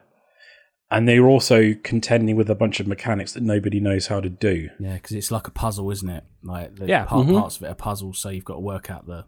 And 0.89 1.09
they're 1.09 1.27
also 1.27 1.75
contending 1.83 2.37
with 2.37 2.49
a 2.49 2.55
bunch 2.55 2.79
of 2.79 2.87
mechanics 2.87 3.33
that 3.33 3.43
nobody 3.43 3.81
knows 3.81 4.07
how 4.07 4.21
to 4.21 4.29
do. 4.29 4.69
Yeah, 4.79 4.95
because 4.95 5.17
it's 5.17 5.33
like 5.33 5.49
a 5.49 5.51
puzzle, 5.51 5.91
isn't 5.91 6.09
it? 6.09 6.23
Like 6.45 6.77
the 6.77 6.87
Yeah. 6.87 7.07
part, 7.07 7.27
Mhm. 7.27 7.41
parts 7.41 7.57
of 7.57 7.65
it 7.65 7.67
are 7.71 7.75
puzzles, 7.75 8.21
so 8.21 8.29
you've 8.29 8.45
got 8.45 8.55
to 8.55 8.61
work 8.61 8.89
out 8.89 9.05
the 9.07 9.25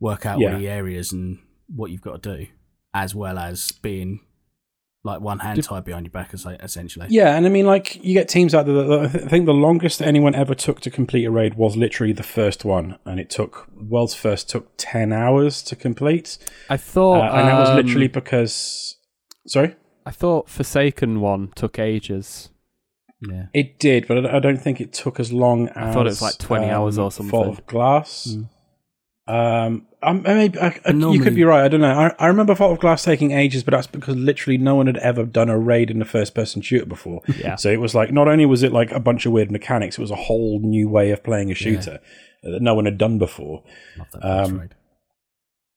work 0.00 0.26
out 0.26 0.38
Yeah. 0.40 0.54
all 0.54 0.58
the 0.58 0.68
areas 0.68 1.12
and 1.12 1.38
what 1.68 1.90
you've 1.90 2.00
got 2.02 2.22
to 2.22 2.36
do, 2.38 2.46
as 2.94 3.14
well 3.14 3.38
as 3.38 3.70
being 3.82 4.20
like 5.02 5.20
one 5.22 5.38
hand 5.38 5.62
tied 5.64 5.84
behind 5.84 6.04
your 6.04 6.10
back, 6.10 6.34
es- 6.34 6.44
essentially. 6.60 7.06
Yeah, 7.08 7.34
and 7.36 7.46
I 7.46 7.48
mean, 7.48 7.64
like 7.66 7.96
you 8.04 8.12
get 8.12 8.28
teams 8.28 8.54
out 8.54 8.66
there. 8.66 8.74
That, 8.74 9.12
that- 9.12 9.22
I 9.24 9.28
think 9.28 9.46
the 9.46 9.54
longest 9.54 10.02
anyone 10.02 10.34
ever 10.34 10.54
took 10.54 10.80
to 10.80 10.90
complete 10.90 11.24
a 11.24 11.30
raid 11.30 11.54
was 11.54 11.76
literally 11.76 12.12
the 12.12 12.22
first 12.22 12.64
one, 12.64 12.98
and 13.06 13.18
it 13.18 13.30
took 13.30 13.66
world's 13.74 14.14
first 14.14 14.50
took 14.50 14.70
ten 14.76 15.12
hours 15.12 15.62
to 15.62 15.76
complete, 15.76 16.36
I 16.68 16.76
thought, 16.76 17.30
uh, 17.30 17.36
and 17.38 17.48
that 17.48 17.58
was 17.58 17.70
um, 17.70 17.76
literally 17.76 18.08
because. 18.08 18.96
Sorry. 19.46 19.74
I 20.04 20.10
thought 20.10 20.48
Forsaken 20.50 21.20
one 21.20 21.52
took 21.54 21.78
ages. 21.78 22.50
Yeah. 23.26 23.46
It 23.54 23.78
did, 23.78 24.06
but 24.08 24.26
I 24.26 24.36
I 24.36 24.38
don't 24.40 24.60
think 24.60 24.80
it 24.80 24.92
took 24.92 25.18
as 25.20 25.32
long 25.32 25.68
as. 25.68 25.76
I 25.76 25.92
thought 25.92 26.06
it 26.06 26.10
was 26.10 26.22
like 26.22 26.38
20 26.38 26.68
hours 26.68 26.98
or 26.98 27.10
Vault 27.10 27.14
something. 27.14 27.48
of 27.48 27.66
Glass. 27.66 28.36
Um, 29.30 29.86
I, 30.02 30.08
I 30.08 30.12
maybe 30.12 30.58
I, 30.58 30.80
I- 30.84 30.90
you 30.92 31.20
could 31.20 31.34
be 31.34 31.44
right. 31.44 31.62
I 31.64 31.68
don't 31.68 31.80
know. 31.82 31.92
I, 31.92 32.14
I 32.18 32.26
remember 32.28 32.54
Vault 32.54 32.72
of 32.72 32.78
Glass 32.80 33.04
taking 33.04 33.30
ages, 33.32 33.62
but 33.62 33.72
that's 33.72 33.86
because 33.86 34.16
literally 34.16 34.56
no 34.58 34.74
one 34.76 34.86
had 34.86 34.96
ever 34.98 35.24
done 35.24 35.48
a 35.50 35.58
raid 35.58 35.90
in 35.90 36.00
a 36.02 36.04
first-person 36.04 36.62
shooter 36.62 36.86
before. 36.86 37.20
Yeah. 37.38 37.56
So 37.56 37.70
it 37.70 37.80
was 37.80 37.94
like 37.94 38.12
not 38.12 38.26
only 38.28 38.46
was 38.46 38.62
it 38.62 38.72
like 38.72 38.90
a 38.92 39.00
bunch 39.00 39.26
of 39.26 39.32
weird 39.32 39.50
mechanics, 39.50 39.98
it 39.98 40.00
was 40.00 40.10
a 40.10 40.16
whole 40.16 40.58
new 40.60 40.88
way 40.88 41.10
of 41.10 41.22
playing 41.22 41.50
a 41.50 41.54
shooter 41.54 42.00
that 42.42 42.62
no 42.62 42.74
one 42.74 42.86
had 42.86 42.96
done 42.98 43.18
before. 43.18 43.62
That 44.14 44.24
Um, 44.46 44.58
raid. 44.60 44.74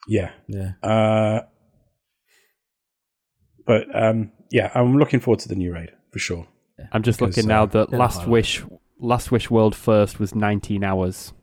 Yeah. 0.08 0.32
Yeah. 0.48 0.72
Uh, 0.82 1.42
but 3.66 3.88
um, 3.94 4.32
yeah, 4.52 4.72
I'm 4.74 4.98
looking 4.98 5.20
forward 5.20 5.39
to 5.42 5.48
the 5.50 5.56
new 5.56 5.74
raid 5.74 5.92
for 6.12 6.20
sure. 6.20 6.48
I'm 6.92 7.04
just 7.04 7.20
Because, 7.20 7.38
looking 7.38 7.48
now 7.48 7.63
uh, 7.63 7.68
that 7.68 7.89
they're 7.92 8.00
Last. 8.00 8.28
Wish, 8.28 8.63
Last 9.00 9.32
Wish 9.32 9.50
World 9.50 9.76
First 9.76 10.20
was 10.20 10.34
19 10.36 10.84
hours. 10.84 11.34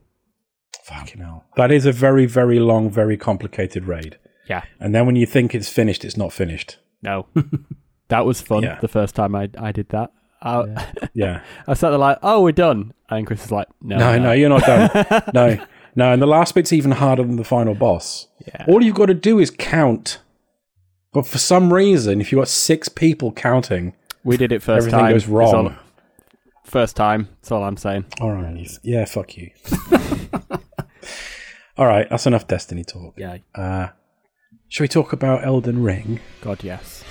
Fucking 0.85 1.21
hell. 1.23 1.45
That 1.57 1.71
is 1.71 1.87
a 1.87 1.93
very, 1.93 2.27
very 2.27 2.59
long, 2.59 2.91
very 2.91 3.17
complicated 3.17 3.85
raid. 3.87 4.19
Yeah, 4.49 4.63
And 4.81 4.95
then 4.95 5.07
when 5.07 5.15
you 5.17 5.27
think 5.27 5.55
it's 5.55 5.69
finished, 5.69 6.05
it's 6.05 6.17
not 6.17 6.33
finished. 6.33 6.79
no, 7.03 7.27
that 8.09 8.27
was 8.27 8.41
fun. 8.41 8.65
Yeah. 8.65 8.81
The 8.81 8.89
first 8.89 9.15
time 9.15 9.35
I 9.37 9.49
I 9.57 9.71
did 9.73 9.89
that, 9.91 10.11
I, 10.43 10.65
Yeah. 10.65 10.91
Yeah. 11.15 11.41
I 11.69 11.75
sat 11.75 11.91
there 11.91 11.99
like, 11.99 12.19
oh, 12.23 12.43
we're 12.43 12.51
done, 12.53 12.93
and 13.09 13.27
Chris 13.27 13.45
is 13.45 13.53
like, 13.53 13.69
no, 13.81 13.97
No, 13.99 14.19
no, 14.19 14.33
you're 14.33 14.49
not 14.49 14.63
done. 14.63 15.23
no. 15.35 15.65
no, 15.95 16.13
and 16.13 16.21
the 16.21 16.27
last 16.27 16.55
bit's 16.57 16.73
even 16.73 16.91
harder 16.93 17.23
than 17.23 17.37
the 17.37 17.45
final 17.45 17.75
boss. 17.75 18.27
Yeah. 18.49 18.65
All 18.67 18.83
you've 18.83 18.97
got 18.97 19.07
to 19.07 19.15
do 19.15 19.39
is 19.39 19.51
count. 19.51 20.19
But 21.13 21.27
for 21.27 21.39
some 21.39 21.73
reason, 21.73 22.21
if 22.21 22.33
you've 22.33 22.41
got 22.41 22.49
six 22.49 22.89
people 22.89 23.31
counting, 23.33 23.95
We 24.25 24.37
did 24.37 24.51
it 24.53 24.63
first 24.63 24.87
Everything 24.89 25.01
time. 25.01 25.13
goes 25.13 25.23
That's 25.23 25.33
wrong. 25.33 25.67
all- 25.69 25.75
First 26.65 26.95
time. 26.97 27.29
That's 27.41 27.51
all 27.53 27.63
I'm 27.65 27.77
saying. 27.77 28.05
all 28.21 28.33
right, 28.33 28.69
yeah, 28.83 29.05
fuck 29.05 29.37
you. 29.37 29.51
All 31.77 31.87
right, 31.87 32.09
that's 32.11 32.27
enough 32.27 32.47
Destiny 32.47 32.85
talk. 32.85 33.15
Yeah. 33.17 33.39
Uh, 33.55 33.89
shall 34.69 34.85
we 34.85 34.89
talk 34.89 35.13
about 35.13 35.45
Elden 35.45 35.83
Ring? 35.83 36.21
God, 36.41 36.63
yes. 36.65 37.05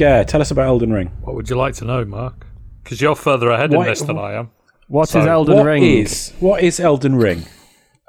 Yeah, 0.00 0.22
tell 0.22 0.40
us 0.40 0.50
about 0.50 0.64
Elden 0.66 0.92
Ring. 0.94 1.08
What 1.20 1.36
would 1.36 1.50
you 1.50 1.56
like 1.56 1.74
to 1.74 1.84
know, 1.84 2.06
Mark? 2.06 2.46
Because 2.82 3.02
you're 3.02 3.14
further 3.14 3.50
ahead 3.50 3.74
in 3.74 3.82
this 3.82 4.00
than 4.00 4.16
I 4.18 4.32
am. 4.32 4.50
What 4.88 5.02
is 5.04 5.10
So, 5.10 5.20
Elden 5.20 5.56
What 5.58 5.66
Ring? 5.66 5.82
is- 5.84 6.32
what 6.40 6.62
is 6.62 6.80
Elden 6.80 7.16
Ring? 7.16 7.44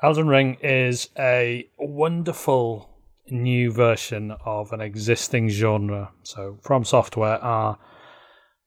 Elden 0.02 0.28
Ring 0.30 0.58
is 0.64 1.10
a 1.20 1.68
wonderful 1.78 2.90
new 3.30 3.72
version 3.74 4.32
of 4.46 4.72
an 4.72 4.80
existing 4.80 5.50
genre. 5.50 6.12
So, 6.24 6.58
From 6.62 6.86
Software 6.86 7.44
are 7.44 7.78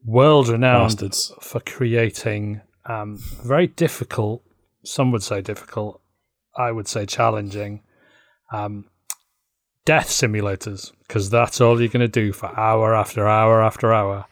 world 0.05 0.49
renowned 0.49 0.91
Bastards. 0.99 1.33
for 1.41 1.61
creating 1.61 2.61
um, 2.87 3.19
very 3.43 3.67
difficult, 3.69 4.43
some 4.85 5.11
would 5.13 5.23
say 5.23 5.41
difficult, 5.41 6.03
I 6.59 6.71
would 6.73 6.87
say 6.87 7.07
challenging, 7.07 7.81
um, 8.53 8.85
death 9.85 10.09
simulators, 10.09 10.93
because 11.07 11.31
that's 11.31 11.61
all 11.61 11.81
you're 11.81 11.89
going 11.89 12.01
to 12.01 12.09
do 12.09 12.33
for 12.33 12.47
hour 12.59 12.95
after 12.95 13.27
hour 13.27 13.63
after 13.63 13.93
hour, 13.93 14.27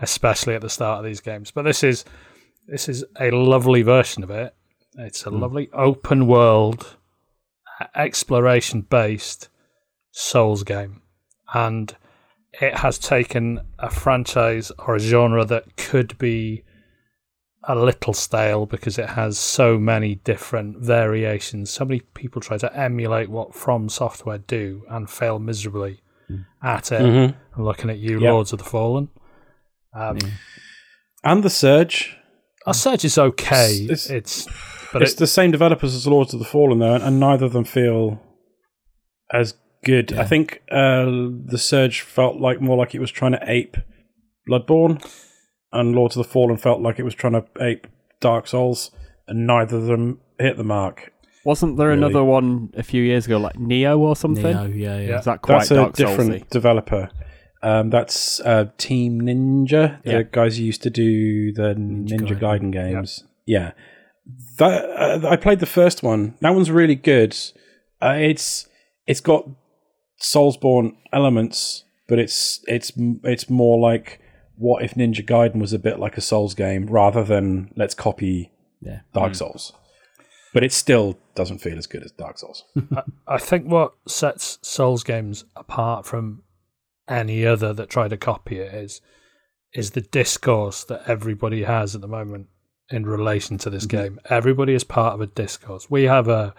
especially 0.00 0.54
at 0.54 0.62
the 0.62 0.70
start 0.70 0.98
of 0.98 1.04
these 1.04 1.20
games. 1.20 1.50
But 1.50 1.62
this 1.62 1.82
is 1.82 2.04
this 2.66 2.88
is 2.88 3.04
a 3.20 3.30
lovely 3.30 3.82
version 3.82 4.22
of 4.22 4.30
it. 4.30 4.54
It's 4.96 5.26
a 5.26 5.30
hmm. 5.30 5.40
lovely 5.40 5.70
open 5.72 6.26
world, 6.26 6.96
exploration 7.94 8.82
based 8.82 9.48
Souls 10.10 10.62
game, 10.62 11.02
and 11.52 11.94
it 12.60 12.78
has 12.78 12.98
taken 12.98 13.60
a 13.78 13.90
franchise 13.90 14.70
or 14.78 14.96
a 14.96 15.00
genre 15.00 15.44
that 15.44 15.76
could 15.76 16.16
be 16.18 16.63
a 17.68 17.74
little 17.74 18.12
stale 18.12 18.66
because 18.66 18.98
it 18.98 19.08
has 19.10 19.38
so 19.38 19.78
many 19.78 20.16
different 20.16 20.78
variations. 20.78 21.70
So 21.70 21.84
many 21.84 22.00
people 22.14 22.40
try 22.42 22.58
to 22.58 22.76
emulate 22.78 23.28
what 23.30 23.54
From 23.54 23.88
Software 23.88 24.38
do 24.38 24.82
and 24.90 25.08
fail 25.08 25.38
miserably 25.38 26.00
at 26.62 26.92
it. 26.92 27.00
Mhm. 27.00 27.34
I'm 27.56 27.64
looking 27.64 27.90
at 27.90 27.98
you, 27.98 28.20
Yep. 28.20 28.32
Lords 28.32 28.52
of 28.52 28.58
the 28.58 28.64
Fallen. 28.64 29.08
Um, 29.94 30.18
And 31.22 31.42
the 31.42 31.50
Surge. 31.50 32.16
Our 32.66 32.74
Surge 32.74 33.04
is 33.04 33.16
okay. 33.18 33.84
It's- 33.84 34.10
It's, 34.10 34.46
but 34.92 35.02
it's 35.02 35.12
it, 35.14 35.18
the 35.18 35.26
same 35.26 35.50
developers 35.50 35.94
as 35.94 36.06
Lords 36.06 36.32
of 36.34 36.38
the 36.40 36.44
Fallen, 36.46 36.78
though, 36.80 36.94
and 36.94 37.18
neither 37.20 37.46
of 37.46 37.52
them 37.52 37.64
feel 37.64 38.20
as 39.32 39.54
good. 39.84 40.12
I 40.14 40.24
think 40.24 40.62
uh, 40.70 41.04
the 41.46 41.58
Surge 41.58 42.00
felt 42.02 42.40
like 42.40 42.60
more 42.60 42.76
like 42.76 42.94
it 42.94 43.00
was 43.00 43.10
trying 43.10 43.32
to 43.32 43.40
ape 43.46 43.76
Bloodborne, 44.48 45.02
and 45.74 45.94
Lords 45.94 46.16
of 46.16 46.24
the 46.24 46.30
Fallen 46.32 46.56
felt 46.56 46.80
like 46.80 46.98
it 46.98 47.02
was 47.04 47.14
trying 47.14 47.34
to 47.34 47.44
ape 47.60 47.86
Dark 48.20 48.46
Souls, 48.46 48.90
and 49.28 49.46
neither 49.46 49.76
of 49.76 49.84
them 49.86 50.20
hit 50.38 50.56
the 50.56 50.64
mark. 50.64 51.12
Wasn't 51.44 51.76
there 51.76 51.88
Really? 51.88 51.98
another 51.98 52.24
one 52.24 52.70
a 52.74 52.82
few 52.82 53.02
years 53.02 53.26
ago, 53.26 53.36
like 53.36 53.56
Nioh 53.56 53.98
or 53.98 54.16
something? 54.16 54.44
Nioh, 54.56 54.74
yeah, 54.74 54.98
yeah. 54.98 55.08
Yeah. 55.08 55.18
Is 55.18 55.24
that 55.26 55.42
quite 55.42 55.58
That's 55.58 55.70
a 55.72 55.74
Dark 55.74 55.94
different 55.94 56.30
Soulsy? 56.30 56.48
developer. 56.50 57.10
Um, 57.62 57.90
that's 57.90 58.40
uh, 58.40 58.66
Team 58.78 59.20
Ninja, 59.22 60.02
the 60.04 60.10
Yeah. 60.12 60.22
guys 60.22 60.56
who 60.58 60.64
used 60.64 60.82
to 60.84 60.90
do 60.90 61.52
the 61.52 61.74
Ninja, 61.74 62.18
Ninja 62.20 62.38
Gaiden, 62.38 62.72
games. 62.72 63.24
Yeah, 63.46 63.72
that 64.58 64.84
uh, 65.24 65.28
I 65.28 65.36
played 65.36 65.60
the 65.60 65.66
first 65.66 66.02
one. 66.02 66.34
That 66.40 66.54
one's 66.54 66.70
really 66.70 66.94
good. 66.94 67.36
Uh, 68.02 68.16
it's 68.18 68.68
it's 69.06 69.20
got 69.20 69.48
Soulsborne 70.20 70.92
elements, 71.12 71.84
but 72.08 72.18
it's 72.18 72.62
it's 72.68 72.92
it's 73.22 73.50
more 73.50 73.78
like 73.78 74.20
what 74.56 74.82
if 74.82 74.94
Ninja 74.94 75.24
Gaiden 75.24 75.60
was 75.60 75.72
a 75.72 75.78
bit 75.78 75.98
like 75.98 76.16
a 76.16 76.20
Souls 76.20 76.54
game 76.54 76.86
rather 76.86 77.24
than 77.24 77.72
let's 77.76 77.94
copy 77.94 78.52
Yeah. 78.80 79.00
Dark 79.12 79.32
hmm. 79.32 79.36
Souls. 79.36 79.72
But 80.52 80.62
it 80.62 80.72
still 80.72 81.18
doesn't 81.34 81.58
feel 81.58 81.78
as 81.78 81.86
good 81.86 82.04
as 82.04 82.12
Dark 82.12 82.38
Souls. 82.38 82.64
I 83.26 83.38
think 83.38 83.66
what 83.66 83.94
sets 84.06 84.58
Souls 84.62 85.02
games 85.02 85.44
apart 85.56 86.06
from 86.06 86.42
any 87.08 87.44
other 87.44 87.72
that 87.72 87.90
try 87.90 88.08
to 88.08 88.16
copy 88.16 88.58
it 88.58 88.72
is 88.72 89.00
is 89.72 89.90
the 89.90 90.00
discourse 90.00 90.84
that 90.84 91.02
everybody 91.06 91.64
has 91.64 91.94
at 91.96 92.00
the 92.00 92.08
moment 92.08 92.46
in 92.90 93.04
relation 93.04 93.58
to 93.58 93.70
this 93.70 93.86
mm-hmm. 93.86 93.96
game. 93.96 94.20
Everybody 94.30 94.74
is 94.74 94.84
part 94.84 95.14
of 95.14 95.20
a 95.20 95.26
discourse. 95.26 95.90
We 95.90 96.04
have 96.04 96.28
a 96.28 96.54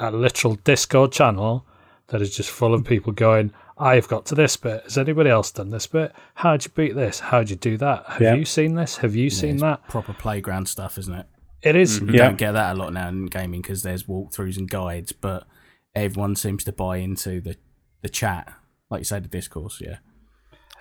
a 0.00 0.10
literal 0.10 0.54
Discord 0.56 1.12
channel 1.12 1.66
that 2.08 2.22
is 2.22 2.34
just 2.34 2.50
full 2.50 2.74
of 2.74 2.84
people 2.84 3.12
going, 3.12 3.52
I've 3.80 4.08
got 4.08 4.26
to 4.26 4.34
this 4.34 4.56
bit. 4.56 4.82
Has 4.84 4.98
anybody 4.98 5.30
else 5.30 5.50
done 5.50 5.70
this 5.70 5.86
bit? 5.86 6.12
How'd 6.34 6.64
you 6.64 6.70
beat 6.74 6.94
this? 6.94 7.18
How'd 7.20 7.48
you 7.48 7.56
do 7.56 7.76
that? 7.78 8.04
Have 8.06 8.20
Yeah. 8.20 8.34
you 8.34 8.44
seen 8.44 8.74
this? 8.74 8.98
Have 8.98 9.14
you 9.16 9.30
seen 9.30 9.54
it's 9.54 9.62
that? 9.62 9.88
Proper 9.88 10.12
playground 10.12 10.66
stuff, 10.68 10.98
isn't 10.98 11.14
it? 11.14 11.26
It 11.62 11.76
is- 11.76 11.96
You 11.96 12.06
mm-hmm. 12.06 12.14
Yeah. 12.14 12.26
don't 12.26 12.38
get 12.38 12.52
that 12.52 12.76
a 12.76 12.78
lot 12.78 12.92
now 12.92 13.08
in 13.08 13.26
gaming 13.26 13.62
because 13.62 13.82
there's 13.82 14.04
walkthroughs 14.04 14.58
and 14.58 14.68
guides, 14.68 15.12
but 15.12 15.46
everyone 15.94 16.36
seems 16.36 16.62
to 16.64 16.72
buy 16.72 16.98
into 16.98 17.40
the, 17.40 17.56
the 18.02 18.08
chat, 18.10 18.52
like 18.90 19.00
you 19.00 19.04
say, 19.04 19.18
the 19.20 19.28
discourse. 19.28 19.80
Yeah, 19.80 19.96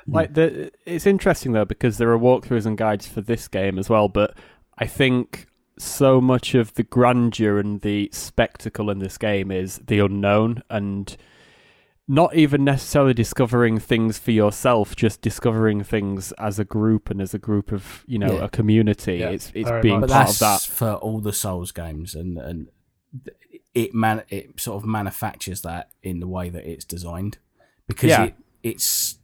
Like 0.06 0.32
mm. 0.32 0.36
the, 0.36 0.72
it's 0.86 1.08
interesting 1.08 1.54
though 1.54 1.66
because 1.66 1.98
there 1.98 2.12
are 2.12 2.20
walkthroughs 2.20 2.66
and 2.66 2.78
guides 2.78 3.08
for 3.08 3.22
this 3.22 3.48
game 3.48 3.80
as 3.80 3.90
well, 3.90 4.10
but 4.10 4.38
I 4.78 4.86
think 4.88 5.48
so 5.78 6.20
much 6.20 6.54
of 6.56 6.74
the 6.74 6.84
grandeur 6.84 7.58
and 7.60 7.80
the 7.82 8.10
spectacle 8.12 8.90
in 8.90 9.00
this 9.00 9.18
game 9.18 9.52
is 9.52 9.78
the 9.88 10.00
unknown 10.00 10.62
and 10.70 11.16
not 12.12 12.36
even 12.36 12.64
necessarily 12.64 13.14
discovering 13.14 13.78
things 13.78 14.18
for 14.18 14.32
yourself, 14.32 14.96
just 14.96 15.22
discovering 15.22 15.84
things 15.84 16.32
as 16.40 16.58
a 16.58 16.66
group 16.66 17.12
and 17.12 17.22
as 17.22 17.36
a 17.36 17.38
group 17.40 17.72
of 17.72 18.04
you 18.08 18.18
know 18.18 18.34
Yeah. 18.38 18.46
a 18.46 18.50
community. 18.50 19.18
Yeah, 19.18 19.30
It's 19.30 19.52
it's 19.54 19.70
very 19.70 19.82
being 19.84 20.00
much. 20.00 20.10
part 20.10 20.28
that's 20.28 20.42
of 20.42 20.70
that. 20.70 20.76
for 20.76 20.94
all 20.96 21.20
the 21.20 21.32
Souls 21.34 21.72
games, 21.72 22.16
and 22.16 22.38
and 22.40 22.70
it 23.76 23.94
man 23.94 24.24
it 24.30 24.60
sort 24.60 24.82
of 24.82 24.88
manufactures 24.90 25.62
that 25.62 25.92
in 26.02 26.20
the 26.20 26.28
way 26.28 26.50
that 26.50 26.66
it's 26.66 26.84
designed 26.86 27.38
because 27.88 28.10
Yeah. 28.10 28.24
it, 28.26 28.36
it's 28.64 29.20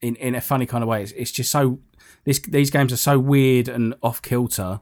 in 0.00 0.16
in 0.16 0.34
a 0.34 0.40
funny 0.40 0.64
kind 0.66 0.82
of 0.82 0.88
way. 0.88 1.02
It's, 1.02 1.12
it's 1.12 1.30
just 1.32 1.50
so 1.50 1.80
this 2.24 2.38
these 2.38 2.70
games 2.70 2.92
are 2.92 2.96
so 3.10 3.18
weird 3.18 3.68
and 3.68 3.94
off 4.02 4.22
kilter 4.22 4.80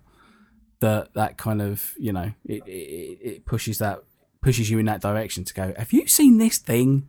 that 0.81 1.15
that 1.15 1.37
kind 1.37 1.61
of 1.61 1.95
you 1.99 2.13
know 2.13 2.33
it, 2.45 2.63
it 2.67 3.19
it 3.31 3.45
pushes 3.45 3.79
that 3.79 4.05
pushes 4.41 4.71
you 4.71 4.79
in 4.79 4.87
that 4.87 5.01
direction 5.01 5.43
to 5.45 5.53
go. 5.55 5.75
Have 5.77 5.93
you 5.93 6.07
seen 6.07 6.39
this 6.39 6.59
thing? 6.59 7.09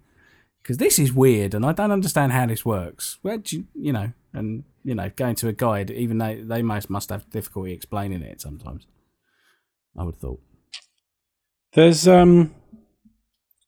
Because 0.66 0.78
this 0.78 0.98
is 0.98 1.14
weird, 1.14 1.54
and 1.54 1.64
I 1.64 1.74
don't 1.74 1.92
understand 1.92 2.32
how 2.32 2.48
this 2.48 2.66
works. 2.66 3.20
Where 3.22 3.38
do 3.38 3.56
you 3.56 3.68
you 3.76 3.94
know 3.94 4.14
and 4.34 4.64
you 4.84 4.96
know 4.96 5.12
going 5.16 5.36
to 5.36 5.48
a 5.48 5.54
guide, 5.54 5.92
even 5.92 6.18
though 6.18 6.42
they 6.44 6.64
must 6.64 6.90
must 6.90 7.12
have 7.12 7.30
difficulty 7.30 7.72
explaining 7.72 8.24
it 8.24 8.42
sometimes. 8.42 8.88
I 9.96 10.04
would 10.04 10.16
have 10.16 10.22
thought. 10.22 10.42
There's 11.74 12.08
um 12.08 12.56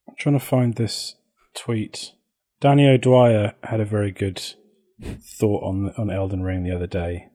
I'm 0.10 0.16
trying 0.18 0.40
to 0.40 0.44
find 0.44 0.74
this 0.74 1.14
tweet. 1.54 2.14
Danny 2.62 2.88
O'Dwyer 2.88 3.54
had 3.62 3.80
a 3.80 3.86
very 3.86 4.12
good 4.12 4.42
thought 5.00 5.64
on 5.64 5.94
on 6.00 6.10
Elden 6.10 6.42
Ring 6.42 6.64
the 6.64 6.76
other 6.76 6.88
day. 6.88 7.28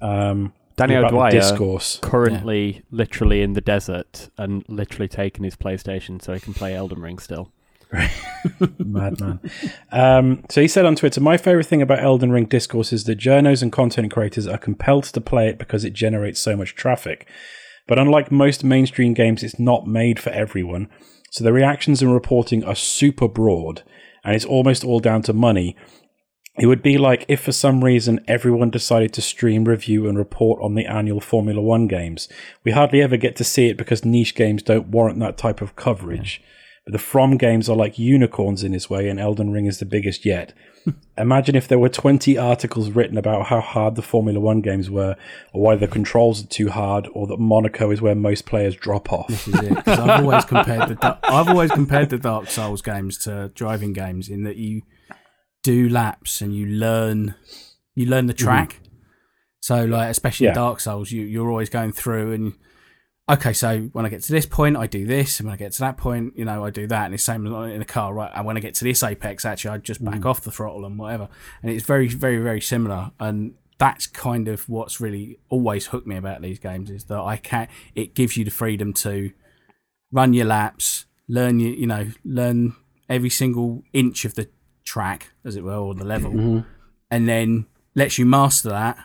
Um, 0.00 0.54
Danny 0.76 0.96
O'Dwyer 0.96 1.30
discourse. 1.30 1.98
currently 2.00 2.82
literally 2.90 3.42
in 3.42 3.52
the 3.52 3.60
desert 3.60 4.30
and 4.38 4.64
literally 4.66 5.08
taking 5.08 5.44
his 5.44 5.56
PlayStation 5.56 6.22
so 6.22 6.32
he 6.32 6.40
can 6.40 6.54
play 6.54 6.74
Elden 6.74 7.02
Ring 7.02 7.18
still. 7.18 7.52
Madman. 8.78 9.40
Um, 9.90 10.44
so 10.50 10.60
he 10.60 10.68
said 10.68 10.84
on 10.84 10.96
Twitter, 10.96 11.20
My 11.20 11.36
favourite 11.36 11.66
thing 11.66 11.82
about 11.82 12.00
Elden 12.00 12.32
Ring 12.32 12.46
Discourse 12.46 12.92
is 12.92 13.04
that 13.04 13.18
journos 13.18 13.62
and 13.62 13.72
content 13.72 14.12
creators 14.12 14.46
are 14.46 14.58
compelled 14.58 15.04
to 15.04 15.20
play 15.20 15.48
it 15.48 15.58
because 15.58 15.84
it 15.84 15.92
generates 15.92 16.40
so 16.40 16.56
much 16.56 16.74
traffic. 16.74 17.26
But 17.86 17.98
unlike 17.98 18.32
most 18.32 18.64
mainstream 18.64 19.14
games, 19.14 19.42
it's 19.42 19.58
not 19.58 19.86
made 19.86 20.18
for 20.18 20.30
everyone. 20.30 20.88
So 21.30 21.44
the 21.44 21.52
reactions 21.52 22.00
and 22.00 22.12
reporting 22.12 22.64
are 22.64 22.74
super 22.74 23.28
broad, 23.28 23.82
and 24.24 24.34
it's 24.34 24.44
almost 24.44 24.84
all 24.84 25.00
down 25.00 25.22
to 25.22 25.32
money. 25.32 25.76
It 26.56 26.66
would 26.66 26.82
be 26.82 26.98
like 26.98 27.24
if 27.26 27.40
for 27.40 27.50
some 27.50 27.82
reason 27.82 28.24
everyone 28.28 28.70
decided 28.70 29.12
to 29.14 29.22
stream, 29.22 29.64
review, 29.64 30.08
and 30.08 30.16
report 30.16 30.62
on 30.62 30.74
the 30.74 30.86
annual 30.86 31.20
Formula 31.20 31.60
One 31.60 31.88
games. 31.88 32.28
We 32.62 32.70
hardly 32.70 33.02
ever 33.02 33.16
get 33.16 33.34
to 33.36 33.44
see 33.44 33.68
it 33.68 33.76
because 33.76 34.04
niche 34.04 34.36
games 34.36 34.62
don't 34.62 34.88
warrant 34.88 35.18
that 35.18 35.36
type 35.36 35.60
of 35.60 35.74
coverage. 35.74 36.40
But 36.84 36.92
the 36.92 36.98
From 36.98 37.38
games 37.38 37.70
are 37.70 37.76
like 37.76 37.98
unicorns 37.98 38.62
in 38.62 38.72
this 38.72 38.90
way, 38.90 39.08
and 39.08 39.18
Elden 39.18 39.50
Ring 39.52 39.64
is 39.64 39.78
the 39.78 39.86
biggest 39.86 40.26
yet. 40.26 40.52
Imagine 41.18 41.56
if 41.56 41.66
there 41.66 41.78
were 41.78 41.88
20 41.88 42.36
articles 42.36 42.90
written 42.90 43.16
about 43.16 43.46
how 43.46 43.62
hard 43.62 43.94
the 43.94 44.02
Formula 44.02 44.38
One 44.38 44.60
games 44.60 44.90
were, 44.90 45.16
or 45.54 45.62
why 45.62 45.76
the 45.76 45.88
controls 45.88 46.44
are 46.44 46.46
too 46.46 46.68
hard, 46.68 47.08
or 47.14 47.26
that 47.26 47.38
Monaco 47.38 47.90
is 47.90 48.02
where 48.02 48.14
most 48.14 48.44
players 48.44 48.76
drop 48.76 49.10
off. 49.10 49.28
This 49.28 49.48
is 49.48 49.54
it. 49.60 49.88
I've 49.88 50.22
always 50.22 50.44
compared 50.44 50.90
the 50.90 51.18
I've 51.24 51.48
always 51.48 51.70
compared 51.70 52.10
the 52.10 52.18
Dark 52.18 52.48
Souls 52.48 52.82
games 52.82 53.16
to 53.18 53.50
driving 53.54 53.94
games 53.94 54.28
in 54.28 54.44
that 54.44 54.56
you 54.56 54.82
do 55.62 55.88
laps 55.88 56.42
and 56.42 56.54
you 56.54 56.66
learn 56.66 57.34
you 57.94 58.04
learn 58.04 58.26
the 58.26 58.34
mm-hmm. 58.34 58.44
track. 58.44 58.80
So 59.60 59.86
like 59.86 60.10
especially 60.10 60.48
in 60.48 60.54
Dark 60.54 60.80
Souls, 60.80 61.10
you 61.10 61.22
you're 61.22 61.48
always 61.48 61.70
going 61.70 61.92
through 61.92 62.32
and 62.32 62.52
okay, 63.28 63.52
so 63.52 63.80
when 63.92 64.04
I 64.04 64.08
get 64.08 64.22
to 64.22 64.32
this 64.32 64.46
point, 64.46 64.76
I 64.76 64.86
do 64.86 65.06
this, 65.06 65.40
and 65.40 65.46
when 65.46 65.54
I 65.54 65.56
get 65.56 65.72
to 65.72 65.80
that 65.80 65.96
point, 65.96 66.34
you 66.36 66.44
know, 66.44 66.64
I 66.64 66.70
do 66.70 66.86
that, 66.86 67.06
and 67.06 67.14
it's 67.14 67.22
same 67.22 67.46
in 67.46 67.78
the 67.78 67.84
car, 67.84 68.12
right? 68.12 68.30
And 68.34 68.44
when 68.44 68.56
I 68.56 68.60
get 68.60 68.74
to 68.76 68.84
this 68.84 69.02
apex, 69.02 69.44
actually, 69.44 69.70
I 69.70 69.78
just 69.78 70.04
back 70.04 70.22
hmm. 70.22 70.26
off 70.26 70.42
the 70.42 70.50
throttle 70.50 70.84
and 70.84 70.98
whatever, 70.98 71.28
and 71.62 71.70
it's 71.70 71.84
very, 71.84 72.08
very, 72.08 72.38
very 72.38 72.60
similar, 72.60 73.12
and 73.18 73.54
that's 73.78 74.06
kind 74.06 74.48
of 74.48 74.68
what's 74.68 75.00
really 75.00 75.38
always 75.48 75.86
hooked 75.86 76.06
me 76.06 76.16
about 76.16 76.40
these 76.40 76.60
games 76.60 76.90
is 76.90 77.04
that 77.04 77.18
I 77.18 77.36
can 77.36 77.66
it 77.96 78.14
gives 78.14 78.36
you 78.36 78.44
the 78.44 78.50
freedom 78.52 78.92
to 78.94 79.32
run 80.12 80.32
your 80.32 80.46
laps, 80.46 81.06
learn 81.28 81.58
you, 81.58 81.70
you 81.70 81.86
know, 81.86 82.10
learn 82.24 82.76
every 83.08 83.30
single 83.30 83.82
inch 83.92 84.24
of 84.24 84.34
the 84.34 84.48
track, 84.84 85.30
as 85.44 85.56
it 85.56 85.64
were, 85.64 85.74
or 85.74 85.94
the 85.94 86.04
level, 86.04 86.30
mm-hmm. 86.30 86.68
and 87.10 87.28
then 87.28 87.66
lets 87.94 88.18
you 88.18 88.26
master 88.26 88.68
that, 88.68 88.98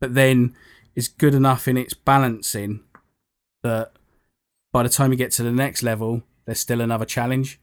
but 0.00 0.14
then 0.14 0.54
is 0.96 1.06
good 1.06 1.34
enough 1.34 1.68
in 1.68 1.76
its 1.76 1.94
balancing 1.94 2.80
that 3.62 3.92
by 4.72 4.82
the 4.82 4.88
time 4.88 5.10
you 5.10 5.16
get 5.16 5.30
to 5.32 5.42
the 5.42 5.52
next 5.52 5.82
level, 5.82 6.22
there's 6.44 6.60
still 6.60 6.80
another 6.80 7.04
challenge, 7.04 7.60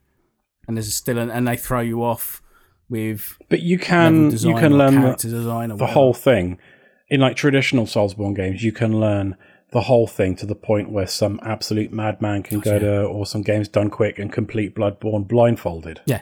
and 0.67 0.75
there's 0.77 0.93
still 0.93 1.17
an, 1.17 1.29
and 1.29 1.47
they 1.47 1.57
throw 1.57 1.81
you 1.81 2.03
off 2.03 2.41
with 2.89 3.37
But 3.49 3.61
you 3.61 3.79
can 3.79 4.29
you 4.31 4.55
can 4.55 4.77
learn 4.77 5.01
the, 5.01 5.15
design 5.15 5.75
the 5.75 5.87
whole 5.87 6.13
thing 6.13 6.59
in 7.09 7.19
like 7.19 7.35
traditional 7.35 7.85
Soulsborne 7.85 8.35
games. 8.35 8.63
You 8.63 8.71
can 8.71 8.99
learn 8.99 9.35
the 9.71 9.81
whole 9.81 10.07
thing 10.07 10.35
to 10.37 10.45
the 10.45 10.55
point 10.55 10.91
where 10.91 11.07
some 11.07 11.39
absolute 11.43 11.91
madman 11.91 12.43
can 12.43 12.59
go 12.59 12.77
to, 12.79 13.03
or 13.05 13.25
some 13.25 13.41
games 13.41 13.67
done 13.67 13.89
quick 13.89 14.19
and 14.19 14.31
complete 14.31 14.75
Bloodborne 14.75 15.27
blindfolded, 15.27 15.99
Yeah, 16.05 16.21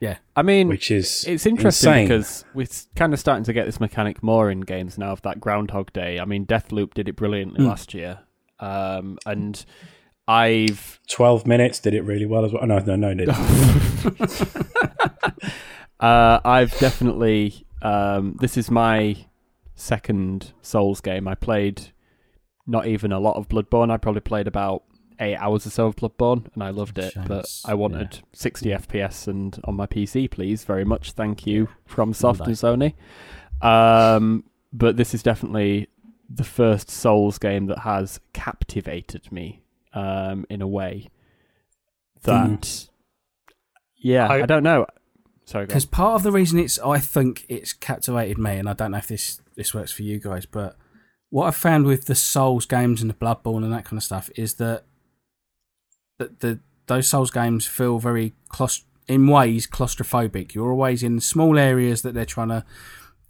yeah, 0.00 0.16
I 0.34 0.42
mean, 0.42 0.66
which 0.68 0.90
is 0.90 1.24
it's 1.28 1.44
interesting 1.46 1.90
insane. 1.92 2.08
because 2.08 2.44
we're 2.54 2.66
kind 2.96 3.12
of 3.12 3.20
starting 3.20 3.44
to 3.44 3.52
get 3.52 3.66
this 3.66 3.78
mechanic 3.78 4.22
more 4.22 4.50
in 4.50 4.60
games 4.62 4.96
now 4.98 5.12
of 5.12 5.22
that 5.22 5.38
Groundhog 5.40 5.92
Day. 5.92 6.18
I 6.18 6.24
mean, 6.24 6.46
Deathloop 6.46 6.94
did 6.94 7.08
it 7.08 7.16
brilliantly 7.16 7.62
Hmm. 7.62 7.68
last 7.68 7.92
year, 7.94 8.20
um, 8.60 9.18
and 9.26 9.64
I've 10.28 11.00
twelve 11.08 11.46
minutes 11.46 11.80
did 11.80 11.94
it 11.94 12.02
really 12.02 12.26
well 12.26 12.44
as 12.44 12.52
well. 12.52 12.62
Oh, 12.62 12.66
no, 12.66 12.78
no, 12.78 12.96
no, 12.96 13.08
it 13.08 13.16
didn't. 13.16 13.34
uh, 16.00 16.40
I've 16.44 16.78
definitely 16.78 17.66
um, 17.82 18.36
this 18.40 18.56
is 18.56 18.70
my 18.70 19.16
second 19.74 20.52
Souls 20.62 21.00
game. 21.00 21.26
I 21.26 21.34
played 21.34 21.92
not 22.66 22.86
even 22.86 23.12
a 23.12 23.18
lot 23.18 23.36
of 23.36 23.48
Bloodborne. 23.48 23.90
I 23.90 23.96
probably 23.96 24.20
played 24.20 24.46
about 24.46 24.84
eight 25.18 25.36
hours 25.36 25.66
or 25.66 25.70
so 25.70 25.86
of 25.86 25.96
Bloodborne, 25.96 26.46
and 26.54 26.62
I 26.62 26.70
loved 26.70 26.98
it. 26.98 27.14
But 27.26 27.46
I 27.64 27.74
wanted 27.74 28.20
60 28.32 28.70
FPS 28.70 29.28
and 29.28 29.58
on 29.64 29.74
my 29.74 29.86
PC, 29.86 30.30
please, 30.30 30.64
very 30.64 30.84
much. 30.84 31.12
Thank 31.12 31.46
you 31.46 31.68
FromSoft 31.88 32.46
and 32.46 32.54
Sony. 32.54 32.94
Um, 33.66 34.44
but 34.72 34.96
this 34.96 35.14
is 35.14 35.22
definitely 35.22 35.88
the 36.32 36.44
first 36.44 36.88
Souls 36.90 37.38
game 37.38 37.66
that 37.66 37.80
has 37.80 38.20
captivated 38.32 39.32
me 39.32 39.62
um, 39.92 40.46
in 40.48 40.62
a 40.62 40.68
way 40.68 41.08
that, 42.22 42.88
yeah, 43.96 44.28
I, 44.28 44.42
I- 44.42 44.46
don't 44.46 44.62
know. 44.62 44.86
Sorry, 45.46 45.66
because 45.66 45.84
part 45.84 46.14
of 46.14 46.22
the 46.22 46.30
reason 46.30 46.60
it's 46.60 46.78
I 46.78 47.00
think 47.00 47.44
it's 47.48 47.72
captivated 47.72 48.38
me, 48.38 48.52
and 48.58 48.68
I 48.68 48.72
don't 48.72 48.92
know 48.92 48.98
if 48.98 49.08
this 49.08 49.40
this 49.56 49.74
works 49.74 49.90
for 49.90 50.04
you 50.04 50.20
guys, 50.20 50.46
but 50.46 50.76
what 51.30 51.46
I've 51.48 51.56
found 51.56 51.86
with 51.86 52.04
the 52.04 52.14
Souls 52.14 52.66
games 52.66 53.00
and 53.02 53.10
the 53.10 53.14
Bloodborne 53.14 53.64
and 53.64 53.72
that 53.72 53.84
kind 53.84 53.96
of 53.98 54.04
stuff 54.04 54.30
is 54.36 54.54
that 54.54 54.84
that 56.18 56.38
the 56.38 56.60
those 56.86 57.08
Souls 57.08 57.32
games 57.32 57.66
feel 57.66 57.98
very 57.98 58.32
claust- 58.48 58.84
in 59.08 59.26
ways 59.26 59.66
claustrophobic. 59.66 60.54
You're 60.54 60.70
always 60.70 61.02
in 61.02 61.18
small 61.18 61.58
areas 61.58 62.02
that 62.02 62.14
they're 62.14 62.24
trying 62.24 62.48
to 62.50 62.64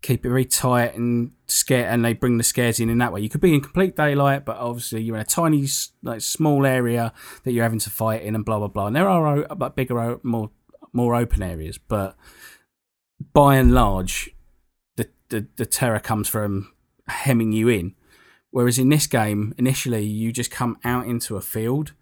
keep 0.02 0.24
it 0.24 0.28
very 0.28 0.44
tight 0.44 0.94
and 0.94 1.32
scare, 1.46 1.88
and 1.88 2.04
they 2.04 2.12
bring 2.12 2.38
the 2.38 2.44
scares 2.44 2.80
in 2.80 2.88
in 2.88 2.98
that 2.98 3.12
way. 3.12 3.20
You 3.20 3.28
could 3.28 3.40
be 3.40 3.54
in 3.54 3.60
complete 3.60 3.96
daylight, 3.96 4.44
but 4.44 4.56
obviously 4.56 5.02
you're 5.02 5.16
in 5.16 5.22
a 5.22 5.24
tiny, 5.24 5.66
like 6.02 6.20
small 6.20 6.64
area 6.64 7.12
that 7.44 7.52
you're 7.52 7.64
having 7.64 7.78
to 7.80 7.90
fight 7.90 8.22
in, 8.22 8.34
and 8.34 8.44
blah 8.44 8.58
blah 8.58 8.68
blah. 8.68 8.86
And 8.86 8.96
there 8.96 9.08
are 9.08 9.46
but 9.54 9.76
bigger, 9.76 10.18
more 10.22 10.50
more 10.92 11.14
open 11.14 11.42
areas, 11.42 11.78
but 11.78 12.16
by 13.32 13.56
and 13.56 13.72
large, 13.72 14.30
the, 14.96 15.08
the 15.28 15.46
the 15.56 15.66
terror 15.66 16.00
comes 16.00 16.28
from 16.28 16.72
hemming 17.08 17.52
you 17.52 17.68
in. 17.68 17.94
Whereas 18.50 18.78
in 18.78 18.88
this 18.88 19.06
game, 19.06 19.54
initially 19.58 20.04
you 20.04 20.32
just 20.32 20.50
come 20.50 20.78
out 20.84 21.06
into 21.06 21.36
a 21.36 21.40
field 21.40 21.92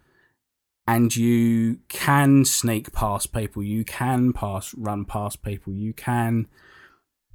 and 0.87 1.15
you 1.15 1.79
can 1.89 2.43
sneak 2.45 2.91
past 2.91 3.31
people, 3.31 3.61
you 3.61 3.85
can 3.85 4.33
pass 4.33 4.73
run 4.73 5.05
past 5.05 5.43
people, 5.43 5.73
you 5.73 5.93
can 5.93 6.47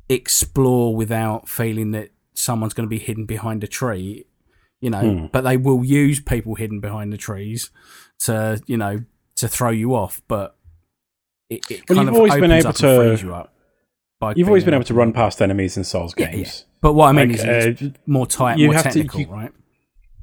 explore 0.09 0.95
without 0.95 1.49
feeling 1.49 1.91
that 1.93 2.11
someone's 2.35 2.75
going 2.75 2.87
to 2.87 2.91
be 2.91 2.99
hidden 2.99 3.25
behind 3.27 3.63
a 3.65 3.67
tree, 3.67 4.25
you 4.81 4.91
know, 4.91 5.01
Hmm. 5.01 5.27
but 5.33 5.43
they 5.43 5.57
will 5.57 5.85
use 5.85 6.21
people 6.21 6.55
hidden 6.57 6.81
behind 6.81 7.13
the 7.13 7.17
trees 7.17 7.71
to, 8.21 8.61
you 8.67 8.77
know, 8.77 9.05
to 9.37 9.49
throw 9.49 9.71
you 9.71 9.95
off, 9.95 10.21
but 10.29 10.57
it, 11.51 11.61
it 11.71 11.83
Well, 11.89 11.97
kind 11.97 11.99
you've 12.07 12.09
of 12.09 12.15
always 12.17 12.35
been 12.35 12.51
able 12.53 12.73
to- 12.73 13.19
you 13.21 14.33
You've 14.37 14.49
always 14.49 14.65
been 14.65 14.73
able 14.75 14.85
to 14.85 14.95
run 14.95 15.13
past 15.13 15.43
enemies 15.43 15.77
in 15.77 15.85
Souls 15.85 16.15
Yeah, 16.17 16.27
yeah. 16.27 16.37
games. 16.37 16.65
But 16.81 16.95
what 16.95 17.09
I 17.09 17.13
mean 17.13 17.29
Like, 17.31 17.39
is 17.41 17.45
it's 17.67 17.83
uh, 17.83 17.89
more 18.07 18.27
tight, 18.27 18.59
more 18.59 18.73
have 18.75 18.85
to- 18.85 18.89
technical, 18.91 19.21
you- 19.21 19.27
right? 19.27 19.53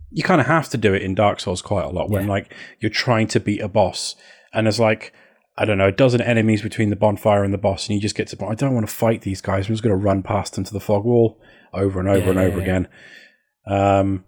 you 0.09 0.23
kind 0.23 0.41
of 0.41 0.47
have 0.47 0.69
to 0.69 0.77
do 0.77 0.93
it 0.93 1.01
in 1.03 1.13
Dark 1.15 1.39
Souls 1.39 1.61
quite 1.61 1.85
a 1.85 1.89
lot 1.89 2.09
when 2.09 2.23
Yeah. 2.23 2.29
like 2.29 2.53
you're 2.79 2.89
trying 2.89 3.27
to 3.27 3.39
beat 3.39 3.61
a 3.61 3.67
boss 3.69 4.15
and 4.53 4.65
there's 4.67 4.79
like 4.79 5.13
I 5.57 5.65
don't 5.65 5.77
know 5.77 5.87
a 5.87 5.91
dozen 5.91 6.21
enemies 6.21 6.61
between 6.61 6.89
the 6.89 6.95
bonfire 6.95 7.43
and 7.43 7.53
the 7.53 7.57
boss 7.57 7.87
and 7.87 7.95
you 7.95 8.01
just 8.01 8.15
get 8.15 8.27
to 8.29 8.45
I 8.45 8.55
don't 8.55 8.73
want 8.73 8.87
to 8.87 8.93
fight 8.93 9.21
these 9.21 9.41
guys 9.41 9.67
I'm 9.67 9.73
just 9.73 9.83
going 9.83 9.97
to 9.97 10.03
run 10.03 10.23
past 10.23 10.55
them 10.55 10.63
to 10.63 10.73
the 10.73 10.79
fog 10.79 11.03
wall 11.03 11.39
over 11.73 11.99
and 11.99 12.07
over 12.09 12.19
Yeah, 12.19 12.29
and 12.29 12.39
over 12.39 12.57
yeah. 12.57 12.63
again. 12.63 12.87
Um, 13.67 14.25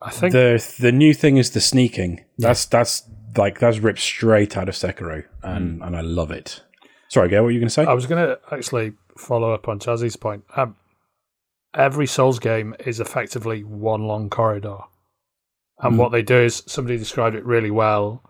I 0.00 0.10
think 0.10 0.32
the 0.32 0.64
the 0.80 0.92
new 0.92 1.12
thing 1.14 1.36
is 1.36 1.50
the 1.50 1.60
sneaking. 1.60 2.24
That's 2.38 2.66
that's 2.66 3.02
like 3.36 3.58
that's 3.58 3.78
ripped 3.78 3.98
straight 4.00 4.56
out 4.56 4.68
of 4.68 4.74
Sekiro 4.74 5.24
Mm. 5.44 5.56
and 5.56 5.82
and 5.82 5.96
I 5.96 6.00
love 6.00 6.30
it. 6.30 6.62
Sorry, 7.08 7.28
Gail, 7.28 7.40
what 7.42 7.46
were 7.46 7.50
you 7.52 7.60
going 7.60 7.68
to 7.68 7.72
say? 7.74 7.84
I 7.84 7.94
was 7.94 8.06
going 8.06 8.24
to 8.26 8.38
actually 8.52 8.92
follow 9.16 9.52
up 9.54 9.66
on 9.68 9.78
Chazzy's 9.78 10.16
point. 10.16 10.44
Um, 10.56 10.76
every 11.74 12.06
Souls 12.06 12.38
game 12.38 12.74
is 12.86 13.00
effectively 13.00 13.64
one 13.64 14.02
long 14.06 14.28
corridor. 14.30 14.78
And 15.80 15.94
Mhm. 15.94 15.98
what 15.98 16.12
they 16.12 16.22
do 16.22 16.36
is 16.36 16.62
somebody 16.66 16.98
described 16.98 17.34
it 17.36 17.44
really 17.46 17.70
well 17.70 18.22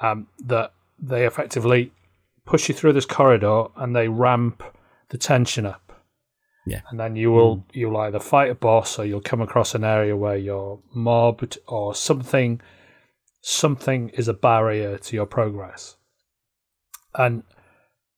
um, 0.00 0.28
that 0.46 0.72
they 1.00 1.26
effectively 1.26 1.92
push 2.44 2.68
you 2.68 2.74
through 2.74 2.92
this 2.92 3.06
corridor 3.06 3.66
and 3.76 3.94
they 3.94 4.08
ramp 4.08 4.62
the 5.10 5.18
tension 5.18 5.66
up. 5.66 6.04
Yeah. 6.66 6.82
And 6.90 7.00
then 7.00 7.16
you 7.16 7.32
will 7.32 7.58
mm. 7.58 7.64
you'll 7.72 7.96
either 7.96 8.20
fight 8.20 8.50
a 8.50 8.54
boss 8.54 8.98
or 8.98 9.04
you'll 9.04 9.20
come 9.20 9.40
across 9.40 9.74
an 9.74 9.84
area 9.84 10.16
where 10.16 10.36
you're 10.36 10.80
mobbed 10.94 11.58
or 11.66 11.94
something 11.94 12.60
something 13.40 14.10
is 14.10 14.28
a 14.28 14.34
barrier 14.34 14.98
to 14.98 15.16
your 15.16 15.26
progress. 15.26 15.96
And 17.14 17.42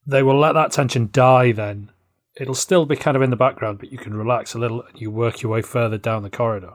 they 0.06 0.22
will 0.22 0.38
let 0.38 0.52
that 0.52 0.72
tension 0.72 1.08
die 1.12 1.52
then. 1.52 1.90
It'll 2.38 2.54
still 2.54 2.86
be 2.86 2.96
kind 2.96 3.16
of 3.16 3.22
in 3.22 3.30
the 3.30 3.36
background, 3.36 3.78
but 3.78 3.92
you 3.92 3.98
can 3.98 4.14
relax 4.14 4.54
a 4.54 4.58
little 4.58 4.82
and 4.82 5.00
you 5.00 5.10
work 5.10 5.42
your 5.42 5.52
way 5.52 5.62
further 5.62 5.98
down 5.98 6.22
the 6.22 6.30
corridor. 6.30 6.74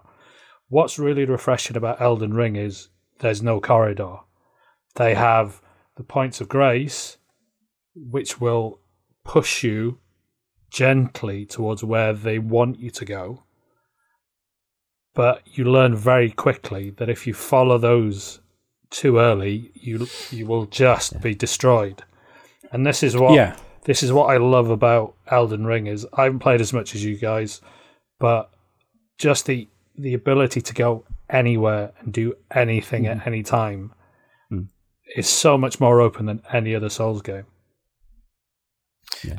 What's 0.70 1.00
really 1.00 1.26
refreshing 1.26 1.78
about 1.78 2.02
Elden 2.02 2.34
Ring 2.34 2.56
is 2.56 2.89
there's 3.20 3.41
no 3.41 3.60
corridor. 3.60 4.17
They 4.96 5.15
have 5.15 5.62
the 5.98 6.04
points 6.04 6.40
of 6.42 6.48
grace, 6.48 7.18
which 7.96 8.40
will 8.40 8.80
push 9.26 9.64
you 9.64 10.00
gently 10.70 11.46
towards 11.46 11.84
where 11.84 12.14
they 12.14 12.40
want 12.40 12.80
you 12.80 12.90
to 12.92 13.06
go. 13.06 13.44
But 15.14 15.42
you 15.58 15.66
learn 15.66 15.96
very 15.96 16.30
quickly 16.30 16.92
that 16.92 17.10
if 17.10 17.26
you 17.26 17.34
follow 17.34 17.78
those 17.78 18.40
too 18.92 19.18
early, 19.18 19.72
you 19.74 20.08
you 20.30 20.46
will 20.46 20.66
just 20.68 21.20
be 21.22 21.34
destroyed. 21.34 22.04
And 22.72 22.86
this 22.86 23.02
is 23.04 23.18
what 23.18 23.34
Yeah. 23.34 23.56
this 23.86 24.04
is 24.04 24.14
what 24.14 24.28
I 24.28 24.38
love 24.38 24.70
about 24.70 25.16
Elden 25.28 25.66
Ring 25.66 25.88
is 25.88 26.06
I 26.14 26.26
haven't 26.26 26.40
played 26.40 26.62
as 26.62 26.74
much 26.74 26.94
as 26.94 27.04
you 27.04 27.18
guys, 27.18 27.62
but 28.20 28.52
just 29.18 29.46
the 29.48 29.68
the 29.98 30.14
ability 30.14 30.62
to 30.62 30.74
go 30.74 31.04
anywhere 31.30 31.92
and 32.00 32.14
do 32.14 32.36
anything 32.52 33.08
at 33.08 33.26
any 33.26 33.42
time 33.44 33.90
Mm. 33.90 33.97
Is 35.15 35.28
so 35.30 35.58
much 35.58 35.80
more 35.80 36.02
open 36.02 36.26
than 36.26 36.41
any 36.52 36.76
other 36.76 36.89
Souls 36.89 37.22
game. 37.22 37.46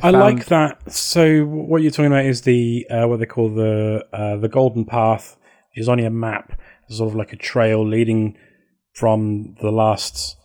I 0.02 0.10
Found- 0.12 0.16
like 0.16 0.46
that. 0.46 0.90
So 0.92 1.44
what 1.44 1.82
you're 1.82 1.90
talking 1.90 2.06
about 2.06 2.24
is 2.24 2.42
the 2.42 2.86
uh, 2.90 3.06
what 3.06 3.20
they 3.20 3.26
call 3.26 3.48
the 3.54 4.04
uh, 4.12 4.36
the 4.36 4.48
golden 4.48 4.84
path 4.84 5.36
is 5.76 5.88
on 5.88 5.98
your 5.98 6.10
map, 6.10 6.58
sort 6.88 7.10
of 7.10 7.14
like 7.14 7.32
a 7.32 7.36
trail 7.36 7.86
leading 7.86 8.36
from 8.94 9.54
the 9.60 9.70
last 9.70 10.36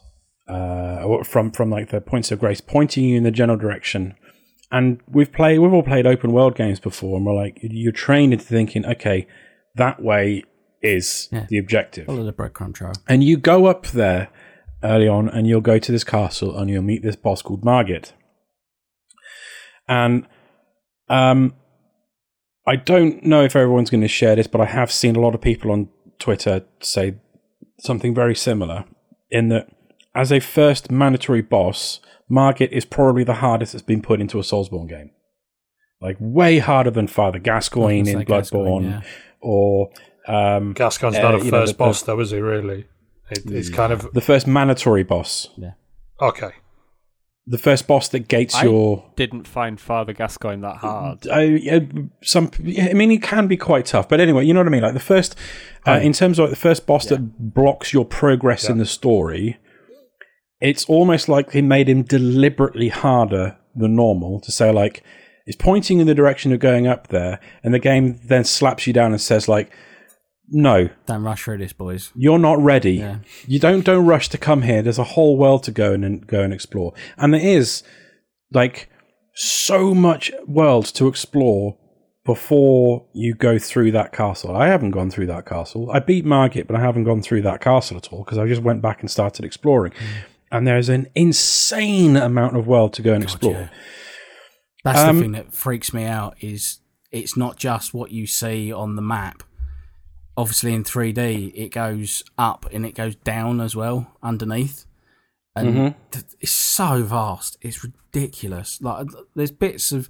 uh, 0.49 1.01
or 1.03 1.23
from 1.23 1.51
from 1.51 1.69
like 1.69 1.89
the 1.89 2.01
points 2.01 2.31
of 2.31 2.39
grace, 2.39 2.62
pointing 2.62 3.05
you 3.05 3.17
in 3.17 3.23
the 3.23 3.31
general 3.31 3.57
direction. 3.57 4.15
And 4.71 5.01
we've 5.07 5.31
played, 5.31 5.59
we've 5.59 5.71
all 5.71 5.83
played 5.83 6.07
open 6.07 6.31
world 6.31 6.55
games 6.55 6.79
before, 6.79 7.17
and 7.17 7.25
we're 7.27 7.36
like, 7.36 7.59
you're 7.62 7.91
trained 7.91 8.33
into 8.33 8.45
thinking, 8.45 8.83
okay, 8.88 9.27
that 9.75 10.01
way 10.01 10.43
is 10.81 11.29
Yeah. 11.31 11.45
the 11.47 11.59
objective. 11.59 12.07
Follow 12.07 12.23
the 12.25 12.33
breadcrumb 12.33 12.73
trail. 12.73 12.93
And 13.07 13.23
you 13.23 13.38
go 13.38 13.67
up 13.67 13.86
there 13.88 14.29
early 14.84 15.08
on 15.08 15.30
and 15.30 15.48
you'll 15.48 15.62
go 15.62 15.80
to 15.80 15.91
this 15.91 16.04
castle 16.04 16.58
and 16.58 16.69
you'll 16.69 16.84
meet 16.84 17.04
this 17.04 17.15
boss 17.15 17.41
called 17.41 17.63
Margit. 17.63 18.13
And 19.88 20.28
um, 21.10 21.56
I 22.67 22.76
don't 22.76 23.24
know 23.24 23.43
if 23.43 23.56
everyone's 23.56 23.89
going 23.89 24.02
to 24.02 24.08
share 24.08 24.36
this, 24.36 24.48
but 24.48 24.62
I 24.62 24.65
have 24.65 24.91
seen 24.91 25.15
a 25.15 25.19
lot 25.19 25.36
of 25.36 25.41
people 25.41 25.72
on 25.72 25.89
Twitter 26.19 26.63
say 26.82 27.15
something 27.80 28.13
very 28.13 28.36
similar 28.36 28.86
in 29.30 29.50
that 29.50 29.67
as 30.15 30.32
a 30.32 30.39
first 30.39 30.91
mandatory 30.91 31.41
boss, 31.41 32.00
Margit 32.30 32.72
is 32.72 32.86
probably 32.86 33.24
the 33.24 33.36
hardest 33.36 33.74
that's 33.74 33.84
been 33.84 34.02
put 34.02 34.22
into 34.22 34.39
a 34.39 34.43
Soulsborne 34.43 34.88
game. 34.88 35.12
Like 36.00 36.17
way 36.19 36.60
harder 36.60 36.91
than 36.91 37.08
Father 37.08 37.39
Gascoigne 37.39 38.00
in 38.00 38.06
Say 38.06 38.24
Gascoigne, 38.26 38.65
Bloodborne 38.69 38.84
yeah. 38.84 39.02
or 39.41 39.89
um, 40.28 40.74
Gascon's 40.74 41.15
Uh, 41.15 41.22
not 41.22 41.36
a 41.36 41.38
you 41.39 41.46
know, 41.46 41.50
first 41.50 41.74
the- 41.74 41.74
the- 41.74 41.78
boss, 41.78 42.02
though, 42.04 42.19
is 42.19 42.32
he? 42.32 42.39
Really? 42.39 42.86
It, 43.38 43.52
it's 43.52 43.69
kind 43.69 43.91
of 43.93 44.10
the 44.13 44.22
first 44.22 44.48
mandatory 44.48 45.04
boss. 45.04 45.50
Yeah. 45.58 45.72
Okay. 46.22 46.52
the 47.46 47.58
first 47.58 47.88
boss 47.88 48.08
that 48.10 48.28
gates 48.30 48.56
I- 48.56 48.63
your 48.63 49.04
Didn't 49.17 49.48
find 49.48 49.80
Father 49.80 50.13
Gascoigne 50.13 50.62
that 50.62 50.78
hard. 50.78 51.28
I, 51.28 51.41
yeah, 51.43 51.80
some 52.22 52.50
I 52.89 52.93
mean 52.93 53.12
it 53.12 53.22
can 53.22 53.48
be 53.48 53.58
quite 53.58 53.86
tough 53.88 54.08
but 54.08 54.22
anyway 54.22 54.46
you 54.46 54.54
know 54.54 54.62
what 54.62 54.67
I 54.67 54.69
mean 54.69 54.84
like 54.84 54.93
the 54.93 55.00
first 55.02 55.36
uh, 55.86 56.00
in 56.02 56.13
terms 56.13 56.39
of 56.39 56.43
like 56.43 56.52
the 56.52 56.56
first 56.69 56.86
boss 56.86 57.06
that 57.08 57.54
blocks 57.54 57.91
your 57.91 58.06
progress 58.06 58.69
in 58.69 58.78
the 58.78 58.86
story 58.86 59.58
it's 60.62 60.86
almost 60.86 61.28
like 61.28 61.52
they 61.52 61.62
made 61.62 61.89
him 61.89 62.04
deliberately 62.04 62.88
harder 62.88 63.58
than 63.76 63.96
normal 63.96 64.39
to 64.39 64.52
say 64.52 64.72
like 64.72 65.04
it's 65.46 65.58
pointing 65.58 66.00
in 66.00 66.08
the 66.08 66.15
direction 66.15 66.54
of 66.54 66.60
going 66.60 66.88
up 66.88 67.08
there 67.10 67.41
and 67.63 67.74
the 67.74 67.80
game 67.80 68.22
then 68.24 68.46
slaps 68.46 68.88
you 68.88 68.93
down 68.93 69.12
and 69.12 69.19
says 69.19 69.50
like 69.50 69.69
no 70.53 70.89
Don't 71.07 71.23
rush 71.23 71.43
through 71.43 71.57
this, 71.57 71.73
boys. 71.73 72.11
you're 72.15 72.39
not 72.39 72.59
ready. 72.61 72.93
Yeah. 72.93 73.17
You 73.47 73.59
don't 73.59 73.83
don't 73.83 74.05
rush 74.05 74.29
to 74.29 74.37
come 74.37 74.61
here. 74.61 74.81
There's 74.81 74.99
a 74.99 75.03
whole 75.03 75.35
world 75.37 75.63
to 75.63 75.71
go 75.71 75.91
and, 75.93 76.05
and 76.05 76.25
go 76.27 76.41
and 76.41 76.53
explore. 76.53 76.93
And 77.17 77.33
there 77.33 77.41
is 77.41 77.83
like 78.51 78.89
so 79.35 79.93
much 79.93 80.31
world 80.47 80.85
to 80.93 81.07
explore 81.07 81.77
before 82.25 83.05
you 83.13 83.33
go 83.35 83.59
through 83.59 83.91
that 83.91 84.13
castle. 84.13 84.55
I 84.55 84.67
haven't 84.67 84.91
gone 84.91 85.09
through 85.11 85.25
that 85.27 85.45
castle. 85.45 85.91
I 85.91 85.99
beat 85.99 86.23
Margit, 86.23 86.67
but 86.67 86.75
I 86.75 86.79
haven't 86.79 87.03
gone 87.03 87.21
through 87.21 87.41
that 87.41 87.59
castle 87.59 87.97
at 87.97 88.13
all 88.13 88.23
because 88.23 88.37
I 88.37 88.47
just 88.47 88.61
went 88.61 88.81
back 88.81 89.01
and 89.01 89.11
started 89.11 89.43
exploring. 89.43 89.91
And 90.51 90.65
there's 90.67 90.87
an 90.87 91.07
insane 91.15 92.15
amount 92.15 92.55
of 92.55 92.67
world 92.67 92.93
to 92.93 93.01
go 93.01 93.13
and 93.13 93.23
explore. 93.23 93.53
yeah. 93.53 93.69
That's 94.85 94.99
Um, 94.99 95.15
the 95.17 95.21
thing 95.23 95.31
that 95.33 95.51
freaks 95.53 95.93
me 95.93 96.05
out 96.05 96.35
is 96.41 96.79
it's 97.11 97.35
not 97.35 97.57
just 97.57 97.93
what 97.93 98.11
you 98.11 98.25
see 98.27 98.71
on 98.71 98.95
the 98.95 99.01
map. 99.01 99.43
Obviously, 100.36 100.74
in 100.74 100.84
3D, 100.84 101.52
it 101.56 101.69
goes 101.69 102.24
up 102.38 102.65
and 102.74 102.86
it 102.86 102.96
goes 102.96 103.15
down 103.15 103.62
as 103.62 103.76
well 103.76 104.12
underneath, 104.24 104.86
and 105.56 105.67
Mm-hmm. 105.69 106.00
th- 106.12 106.26
it's 106.39 106.52
so 106.52 107.04
vast. 107.04 107.58
It's 107.62 107.84
ridiculous. 107.84 108.82
Like 108.82 109.08
there's 109.36 109.52
bits 109.52 109.91
of 109.91 110.10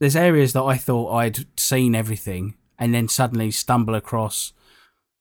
there's 0.00 0.16
areas 0.16 0.52
that 0.54 0.62
I 0.64 0.76
thought 0.76 1.12
I'd 1.14 1.46
seen 1.60 1.94
everything, 1.94 2.54
and 2.78 2.92
then 2.92 3.06
suddenly 3.08 3.50
stumble 3.52 3.94
across 3.94 4.52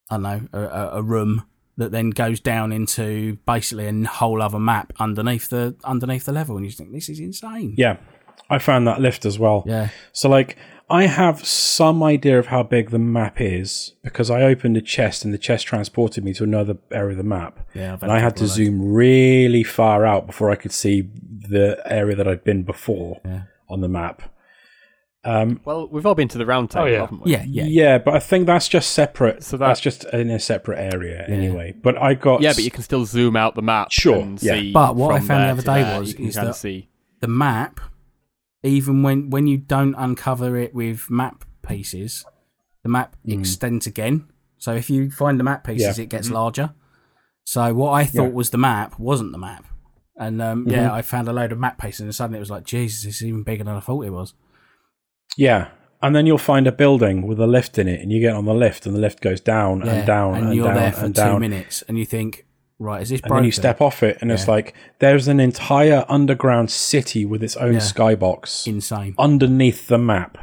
I 0.10 0.16
don't 0.18 0.24
know 0.24 0.60
a, 0.60 0.62
a, 0.64 0.90
a 0.98 1.02
room 1.04 1.44
that 1.78 1.92
then 1.92 2.10
goes 2.10 2.40
down 2.40 2.72
into 2.72 3.38
basically 3.46 3.88
a 3.88 4.04
whole 4.08 4.42
other 4.42 4.60
map 4.60 4.92
underneath 5.00 5.50
the 5.50 5.76
underneath 5.84 6.26
the 6.26 6.32
level, 6.34 6.56
and 6.58 6.66
you 6.66 6.70
just 6.70 6.80
think 6.80 6.92
this 6.92 7.10
is 7.10 7.20
insane. 7.20 7.76
Yeah. 7.78 7.98
I 8.50 8.58
found 8.58 8.86
that 8.88 9.00
lift 9.00 9.26
as 9.26 9.40
well. 9.40 9.64
Yeah. 9.66 9.90
So 10.12 10.28
like 10.28 10.58
I 10.92 11.06
have 11.08 11.46
some 11.46 12.04
idea 12.04 12.38
of 12.38 12.48
how 12.48 12.64
big 12.64 12.90
the 12.92 13.00
map 13.00 13.40
is 13.40 13.94
because 14.04 14.30
I 14.30 14.42
opened 14.44 14.76
a 14.78 14.82
chest 14.82 15.24
and 15.26 15.34
the 15.34 15.38
chest 15.38 15.66
transported 15.66 16.24
me 16.24 16.34
to 16.36 16.44
another 16.44 16.78
area 16.92 17.12
of 17.12 17.18
the 17.18 17.24
map. 17.24 17.60
Yeah, 17.74 17.98
And 18.02 18.12
I 18.12 18.20
had 18.20 18.36
to 18.38 18.42
couple 18.44 18.48
zoom 18.56 18.94
really 18.94 19.64
far 19.64 20.06
out 20.06 20.28
before 20.28 20.52
I 20.52 20.56
could 20.56 20.72
see 20.74 21.10
the 21.50 21.82
area 21.86 22.16
that 22.16 22.28
I'd 22.28 22.44
been 22.44 22.64
before 22.64 23.22
Yeah. 23.26 23.42
on 23.70 23.82
the 23.82 23.88
map. 23.88 24.22
Um, 25.24 25.62
Well, 25.66 25.88
we've 25.88 26.06
all 26.06 26.16
been 26.16 26.28
to 26.30 26.38
the 26.40 26.46
round 26.48 26.72
table, 26.72 26.86
Oh, 26.86 26.88
yeah. 26.88 27.00
haven't 27.02 27.22
we? 27.24 27.32
Yeah, 27.32 27.44
yeah, 27.48 27.66
yeah. 27.66 27.98
but 28.00 28.16
I 28.16 28.20
think 28.20 28.48
that's 28.48 28.68
just 28.68 28.92
separate. 28.92 29.44
So 29.44 29.52
So 29.52 29.58
that- 29.58 29.68
that's 29.68 29.80
just 29.80 30.04
in 30.06 30.32
a 30.32 30.40
separate 30.40 30.80
area 30.80 31.24
anyway. 31.28 31.76
But 31.80 32.02
I 32.02 32.16
got 32.16 32.42
Yeah, 32.42 32.54
but 32.56 32.64
you 32.64 32.72
can 32.72 32.82
still 32.82 33.06
zoom 33.06 33.36
out 33.36 33.54
the 33.54 33.62
map. 33.62 33.92
Sure, 33.92 34.18
and 34.18 34.42
yeah. 34.42 34.56
see 34.56 34.72
But 34.72 34.96
what 34.96 35.14
I 35.14 35.20
found 35.20 35.44
the 35.44 35.52
other 35.52 35.62
day 35.62 35.84
there, 35.84 36.00
was 36.00 36.10
you 36.10 36.16
can 36.16 36.26
is 36.26 36.36
kind 36.36 36.48
that- 36.48 36.56
see. 36.56 36.88
The 37.20 37.28
map, 37.28 37.80
even 38.64 39.04
when 39.04 39.30
when 39.30 39.48
you 39.48 39.58
don't 39.58 39.96
uncover 39.96 40.58
it 40.58 40.74
with 40.74 41.10
map 41.10 41.46
pieces, 41.68 42.26
the 42.84 42.90
map 42.90 43.16
hmm. 43.26 43.32
extends 43.32 43.88
again. 43.88 44.28
So 44.58 44.74
if 44.74 44.90
you 44.90 45.10
find 45.10 45.40
the 45.40 45.44
map 45.44 45.64
pieces, 45.66 45.98
Yeah. 45.98 46.04
it 46.04 46.10
gets 46.10 46.28
mm-hmm. 46.28 46.36
larger. 46.36 46.74
So 47.44 47.74
what 47.74 47.92
I 47.92 48.06
thought 48.06 48.26
Yeah. 48.26 48.30
was 48.30 48.52
the 48.52 48.58
map 48.58 49.00
wasn't 49.00 49.32
the 49.32 49.40
map, 49.40 49.66
and 50.16 50.42
um, 50.42 50.68
yeah, 50.68 50.86
mm-hmm. 50.86 50.94
I 50.94 51.02
found 51.02 51.28
a 51.28 51.34
load 51.34 51.52
of 51.52 51.58
map 51.60 51.82
pieces, 51.82 52.02
and 52.02 52.14
suddenly 52.14 52.38
it 52.38 52.42
was 52.42 52.52
like, 52.52 52.66
Jesus, 52.66 53.06
it's 53.06 53.24
even 53.24 53.44
bigger 53.44 53.64
than 53.64 53.76
I 53.76 53.80
thought 53.80 54.06
it 54.06 54.12
was. 54.12 54.34
yeah. 55.38 55.70
And 56.04 56.16
then 56.16 56.26
you'll 56.26 56.40
find 56.40 56.66
a 56.66 56.72
building 56.72 57.28
with 57.28 57.40
a 57.40 57.46
lift 57.46 57.78
in 57.78 57.88
it, 57.88 58.02
and 58.02 58.12
you 58.12 58.20
get 58.20 58.34
on 58.34 58.46
the 58.46 58.56
lift, 58.56 58.88
and 58.88 58.96
the 58.96 59.00
lift 59.00 59.22
goes 59.22 59.40
down 59.40 59.82
Yeah, 59.86 59.94
and 59.94 60.08
down 60.08 60.34
and, 60.34 60.56
you're 60.56 60.66
down 60.66 60.76
there 60.76 60.92
for 60.92 61.06
and 61.06 61.16
two 61.16 61.22
down. 61.22 61.40
minutes, 61.40 61.84
and 61.88 62.00
you 62.00 62.06
think, 62.08 62.48
right, 62.82 63.02
is 63.02 63.10
this 63.10 63.22
and 63.22 63.28
broken? 63.30 63.44
then 63.44 63.46
you 63.46 63.52
step 63.52 63.80
off 63.82 64.04
it, 64.04 64.18
and 64.22 64.32
it's 64.32 64.48
like 64.48 64.74
there's 65.00 65.28
an 65.28 65.40
entire 65.40 66.06
underground 66.10 66.70
city 66.72 67.26
with 67.26 67.44
its 67.44 67.56
own 67.58 67.74
Yeah. 67.74 67.80
skybox 67.80 68.68
Insane, 68.68 69.16
underneath 69.18 69.88
the 69.88 69.98
map. 69.98 70.38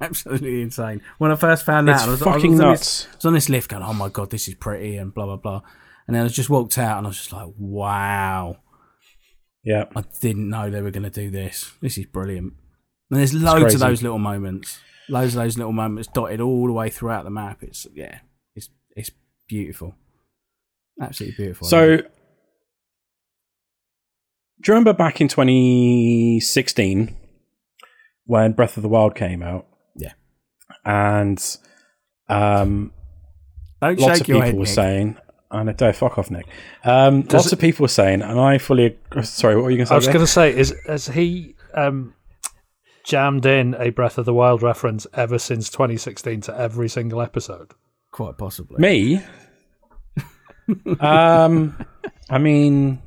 absolutely 0.00 0.62
insane. 0.62 1.02
When 1.18 1.30
I 1.30 1.34
first 1.36 1.64
found 1.66 1.88
It's 1.88 2.02
out, 2.02 2.08
I 2.08 2.10
was, 2.12 2.20
fucking 2.20 2.50
I 2.52 2.54
was 2.54 2.60
on 2.60 2.70
this- 2.72 2.80
nuts. 2.80 3.06
I 3.12 3.16
was 3.16 3.24
on 3.26 3.32
this 3.34 3.48
lift 3.48 3.68
going, 3.70 3.82
oh 3.82 3.92
my 3.92 4.08
god, 4.08 4.30
this 4.30 4.48
is 4.48 4.54
pretty, 4.54 4.96
and 4.96 5.12
blah 5.12 5.26
blah 5.26 5.36
blah. 5.36 5.62
And 6.06 6.16
then 6.16 6.24
I 6.24 6.28
just 6.28 6.50
walked 6.50 6.78
out, 6.78 6.98
and 6.98 7.06
I 7.06 7.10
was 7.10 7.18
just 7.18 7.32
like, 7.32 7.48
wow, 7.58 8.56
Yeah, 9.62 9.84
I 9.94 10.02
didn't 10.20 10.48
know 10.48 10.70
they 10.70 10.80
were 10.82 10.90
going 10.90 11.02
to 11.02 11.10
do 11.10 11.30
this. 11.30 11.72
This 11.82 11.98
is 11.98 12.06
brilliant. 12.06 12.54
And 13.10 13.20
there's 13.20 13.34
loads 13.34 13.74
of 13.74 13.80
those 13.80 14.02
little 14.02 14.18
moments, 14.18 14.80
loads 15.08 15.34
of 15.36 15.42
those 15.42 15.58
little 15.58 15.72
moments 15.72 16.08
dotted 16.08 16.40
all 16.40 16.66
the 16.66 16.72
way 16.72 16.88
throughout 16.88 17.24
the 17.24 17.30
map. 17.30 17.62
It's 17.62 17.86
yeah, 17.94 18.20
it's 18.56 18.70
it's 18.96 19.10
beautiful, 19.48 19.94
absolutely 21.00 21.36
beautiful. 21.36 21.66
So, 21.68 21.96
do 21.98 22.02
you 24.66 24.74
remember 24.74 24.92
back 24.92 25.20
in 25.20 25.28
2016 25.28 27.16
when 28.26 28.52
Breath 28.52 28.76
of 28.76 28.82
the 28.82 28.88
Wild 28.88 29.14
came 29.14 29.42
out? 29.42 29.66
Yeah. 29.96 30.12
And 30.84 31.42
um, 32.28 32.92
don't 33.80 33.98
lots 33.98 34.18
shake 34.18 34.20
of 34.22 34.26
people 34.26 34.40
head, 34.42 34.54
were 34.54 34.60
Nick. 34.60 34.68
saying, 34.68 35.16
and 35.50 35.70
I 35.70 35.72
don't 35.72 35.96
fuck 35.96 36.18
off, 36.18 36.30
Nick. 36.30 36.46
Um, 36.84 37.26
lots 37.32 37.46
it- 37.46 37.52
of 37.54 37.58
people 37.58 37.84
were 37.84 37.88
saying, 37.88 38.22
and 38.22 38.38
I 38.38 38.58
fully 38.58 38.86
ag- 39.14 39.24
sorry. 39.24 39.56
What 39.56 39.64
were 39.64 39.70
you 39.70 39.78
going 39.78 39.86
to 39.86 39.88
say? 39.88 39.94
I 39.94 39.98
was 39.98 40.06
going 40.06 40.18
to 40.20 40.26
say, 40.26 40.54
is 40.56 40.74
has 40.86 41.08
he 41.08 41.54
um, 41.74 42.14
jammed 43.04 43.46
in 43.46 43.74
a 43.76 43.90
Breath 43.90 44.18
of 44.18 44.26
the 44.26 44.34
Wild 44.34 44.62
reference 44.62 45.06
ever 45.14 45.38
since 45.38 45.70
2016 45.70 46.42
to 46.42 46.56
every 46.58 46.88
single 46.88 47.20
episode? 47.22 47.72
quite 48.12 48.36
possibly. 48.36 48.76
Me? 48.80 49.22
Um, 51.00 51.76
I 52.28 52.38
mean, 52.38 53.00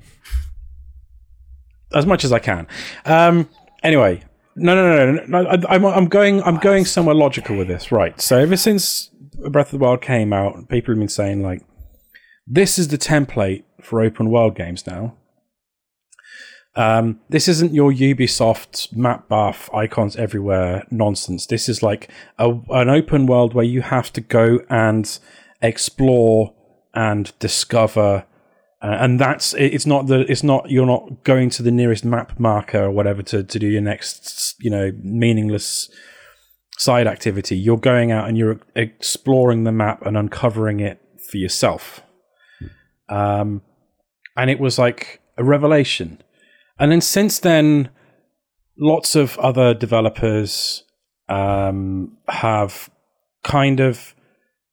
as 1.94 2.06
much 2.06 2.24
as 2.24 2.32
I 2.32 2.40
can. 2.40 2.68
Um, 3.06 3.50
anyway, 3.84 4.24
no, 4.56 4.76
no, 4.76 4.96
no, 4.96 5.12
no. 5.12 5.26
no 5.26 5.50
I, 5.50 5.76
I'm, 5.76 5.86
I'm 5.86 6.08
going. 6.08 6.42
I'm 6.44 6.58
going 6.58 6.86
somewhere 6.86 7.16
logical 7.16 7.58
with 7.58 7.68
this, 7.68 7.92
right? 7.92 8.20
So 8.20 8.38
ever 8.38 8.58
since 8.58 9.10
Breath 9.50 9.74
of 9.74 9.80
the 9.80 9.86
Wild 9.86 10.02
came 10.02 10.34
out, 10.34 10.70
people 10.70 10.94
have 10.94 11.00
been 11.00 11.08
saying 11.08 11.42
like, 11.42 11.64
this 12.46 12.78
is 12.78 12.90
the 12.90 12.98
template 12.98 13.64
for 13.82 14.02
open 14.02 14.30
world 14.30 14.56
games 14.56 14.86
now. 14.86 15.16
Um, 16.76 17.20
this 17.30 17.48
isn't 17.48 17.74
your 17.74 17.92
Ubisoft 17.92 18.96
map 18.96 19.28
buff 19.28 19.70
icons 19.74 20.16
everywhere 20.16 20.88
nonsense. 20.90 21.46
This 21.46 21.70
is 21.70 21.84
like 21.84 22.10
a, 22.40 22.50
an 22.70 22.90
open 22.90 23.28
world 23.28 23.54
where 23.54 23.66
you 23.66 23.82
have 23.82 24.12
to 24.14 24.22
go 24.22 24.60
and 24.70 25.20
explore 25.62 26.54
and 26.94 27.32
discover. 27.40 28.26
Uh, 28.82 28.98
and 29.00 29.20
that's 29.20 29.54
it- 29.54 29.74
it's 29.74 29.86
not 29.86 30.08
the 30.08 30.30
it's 30.32 30.44
not 30.44 30.70
you're 30.70 30.86
not 30.86 31.24
going 31.24 31.50
to 31.52 31.64
the 31.64 31.72
nearest 31.72 32.04
map 32.06 32.40
marker 32.40 32.84
or 32.86 32.92
whatever 32.92 33.22
to, 33.24 33.44
to 33.44 33.60
do 33.60 33.68
your 33.68 33.82
next 33.82 34.56
you 34.60 34.70
know 34.70 34.92
meaningless 35.02 35.90
side 36.78 37.08
activity. 37.08 37.56
You're 37.56 37.78
going 37.78 38.12
out 38.12 38.28
and 38.28 38.38
you're 38.38 38.60
exploring 38.76 39.64
the 39.64 39.72
map 39.72 40.06
and 40.06 40.18
uncovering 40.18 40.80
it 40.80 41.00
for 41.30 41.38
yourself. 41.38 42.02
Um, 43.10 43.62
and 44.36 44.50
it 44.50 44.60
was 44.60 44.80
like 44.80 45.22
a 45.38 45.44
revelation. 45.44 46.22
And 46.80 46.92
then 46.92 47.02
since 47.02 47.40
then, 47.40 47.90
lots 48.78 49.16
of 49.16 49.38
other 49.38 49.74
developers 49.74 50.84
um, 51.30 52.18
have 52.28 52.90
kind 53.44 53.80
of 53.80 54.16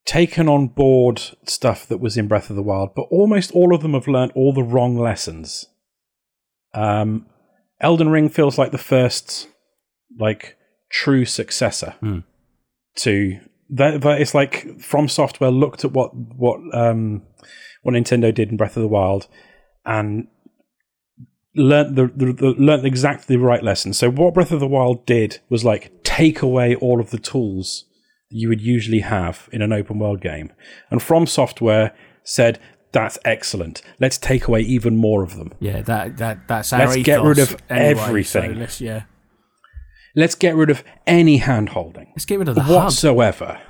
taken 0.04 0.48
on 0.48 0.68
board 0.68 1.22
stuff 1.46 1.86
that 1.86 1.98
was 1.98 2.16
in 2.16 2.26
Breath 2.28 2.50
of 2.50 2.56
the 2.56 2.62
Wild, 2.62 2.90
but 2.94 3.06
almost 3.10 3.52
all 3.52 3.74
of 3.74 3.82
them 3.82 3.94
have 3.94 4.08
learned 4.08 4.32
all 4.34 4.52
the 4.52 4.62
wrong 4.62 4.96
lessons. 4.96 5.66
Um, 6.74 7.26
Elden 7.80 8.08
Ring 8.08 8.28
feels 8.28 8.58
like 8.58 8.72
the 8.72 8.78
first, 8.78 9.48
like, 10.18 10.56
true 10.90 11.24
successor 11.24 11.94
Hmm. 12.00 12.18
to 12.96 13.38
that. 13.70 14.00
But 14.00 14.20
it's 14.20 14.34
like 14.34 14.80
From 14.80 15.08
Software 15.08 15.50
looked 15.50 15.84
at 15.84 15.92
what 15.92 16.14
what 16.14 16.58
um, 16.74 17.22
what 17.82 17.94
Nintendo 17.94 18.34
did 18.34 18.50
in 18.50 18.56
Breath 18.56 18.76
of 18.76 18.82
the 18.82 18.88
Wild 18.88 19.28
and 19.86 20.26
learned 21.54 21.96
the, 21.96 22.06
the, 22.14 22.32
the 22.32 22.54
learned 22.58 22.86
exactly 22.86 23.36
the 23.36 23.42
right 23.42 23.62
lesson. 23.62 23.92
So 23.92 24.10
what 24.10 24.34
Breath 24.34 24.52
of 24.52 24.60
the 24.60 24.66
Wild 24.66 25.06
did 25.06 25.38
was 25.48 25.64
like 25.64 26.02
take 26.02 26.42
away 26.42 26.74
all 26.74 27.00
of 27.00 27.10
the 27.10 27.18
tools 27.18 27.84
you 28.30 28.48
would 28.48 28.60
usually 28.60 29.00
have 29.00 29.48
in 29.52 29.60
an 29.62 29.72
open 29.72 29.98
world 29.98 30.20
game, 30.20 30.52
and 30.90 31.02
From 31.02 31.26
Software 31.26 31.92
said. 32.24 32.58
That's 32.92 33.20
excellent. 33.24 33.82
Let's 34.00 34.18
take 34.18 34.48
away 34.48 34.62
even 34.62 34.96
more 34.96 35.22
of 35.22 35.36
them. 35.36 35.52
Yeah, 35.60 35.80
that 35.82 36.16
that 36.16 36.48
that's 36.48 36.72
our 36.72 36.80
Let's 36.80 36.96
get 36.96 37.22
rid 37.22 37.38
of 37.38 37.56
anyway, 37.70 37.94
so 37.94 38.40
everything. 38.40 38.58
let's- 38.58 38.80
yeah, 38.80 39.02
Let's 40.16 40.34
get 40.34 40.56
rid 40.56 40.70
of 40.70 40.82
any 41.06 41.36
hand 41.36 41.68
holding. 41.68 42.08
let's 42.16 42.24
get 42.24 42.40
rid 42.40 42.48
of 42.48 42.56
the 42.56 42.62
hub. 42.64 42.74
whatsoever. 42.86 43.60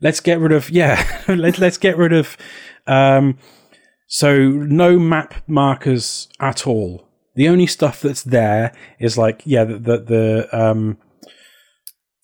Let's 0.00 0.20
get 0.20 0.38
rid 0.40 0.52
of 0.52 0.70
yeah. 0.70 1.22
let's 1.28 1.58
let's 1.58 1.76
get 1.76 1.98
rid 1.98 2.14
of 2.14 2.38
um, 2.86 3.36
so 4.06 4.48
no 4.48 4.98
map 4.98 5.34
markers 5.46 6.28
at 6.40 6.66
all. 6.66 7.06
The 7.34 7.48
only 7.50 7.66
stuff 7.66 8.00
that's 8.00 8.22
there 8.22 8.72
is 8.98 9.18
like 9.18 9.42
yeah 9.44 9.64
the 9.64 9.78
the, 9.78 9.98
the 9.98 10.48
um 10.58 10.96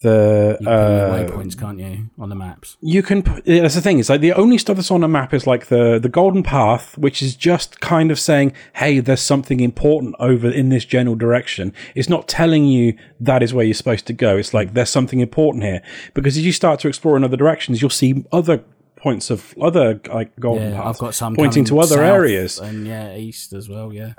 the 0.03 0.59
uh, 0.67 1.13
waypoints, 1.17 1.59
can't 1.59 1.79
you, 1.79 2.11
on 2.19 2.29
the 2.29 2.35
maps? 2.35 2.77
you 2.81 3.03
can 3.03 3.23
yeah, 3.45 3.63
that's 3.63 3.75
the 3.75 3.81
thing 3.81 3.99
it's 3.99 4.09
like 4.09 4.21
the 4.21 4.33
only 4.33 4.59
stuff 4.59 4.77
that's 4.77 4.91
on 4.91 5.03
a 5.03 5.09
map 5.09 5.33
is 5.33 5.47
like 5.47 5.67
the 5.67 5.99
the 5.99 6.09
golden 6.09 6.43
path 6.43 6.99
which 6.99 7.23
is 7.23 7.35
just 7.35 7.81
kind 7.81 8.11
of 8.11 8.19
saying 8.19 8.53
hey 8.75 9.01
there's 9.01 9.21
something 9.23 9.61
important 9.61 10.15
over 10.19 10.51
in 10.51 10.69
this 10.69 10.85
general 10.85 11.17
direction 11.17 11.73
it's 11.95 12.09
not 12.09 12.29
telling 12.29 12.65
you 12.67 12.97
that 13.21 13.43
is 13.43 13.55
where 13.55 13.65
you're 13.65 13.75
supposed 13.75 14.07
to 14.07 14.13
go 14.13 14.37
it's 14.37 14.53
like 14.53 14.75
there's 14.75 14.91
something 14.91 15.21
important 15.21 15.65
here 15.65 15.83
because 16.15 16.37
as 16.37 16.45
you 16.45 16.53
start 16.53 16.81
to 16.81 16.89
explore 16.89 17.17
in 17.17 17.25
other 17.25 17.37
directions 17.37 17.81
you'll 17.81 17.91
see 17.91 18.25
other 18.33 18.63
points 18.97 19.31
of 19.31 19.55
other 19.61 20.01
like 20.13 20.39
golden 20.39 20.71
Yeah, 20.71 20.77
paths 20.83 20.97
I've 20.97 20.99
got 21.01 21.15
some 21.15 21.35
pointing 21.35 21.65
to 21.67 21.81
other 21.81 22.03
areas 22.05 22.59
and 22.61 22.87
yeah, 22.87 23.17
east 23.17 23.53
as 23.53 23.69
well. 23.69 23.93
Yeah, 23.93 24.15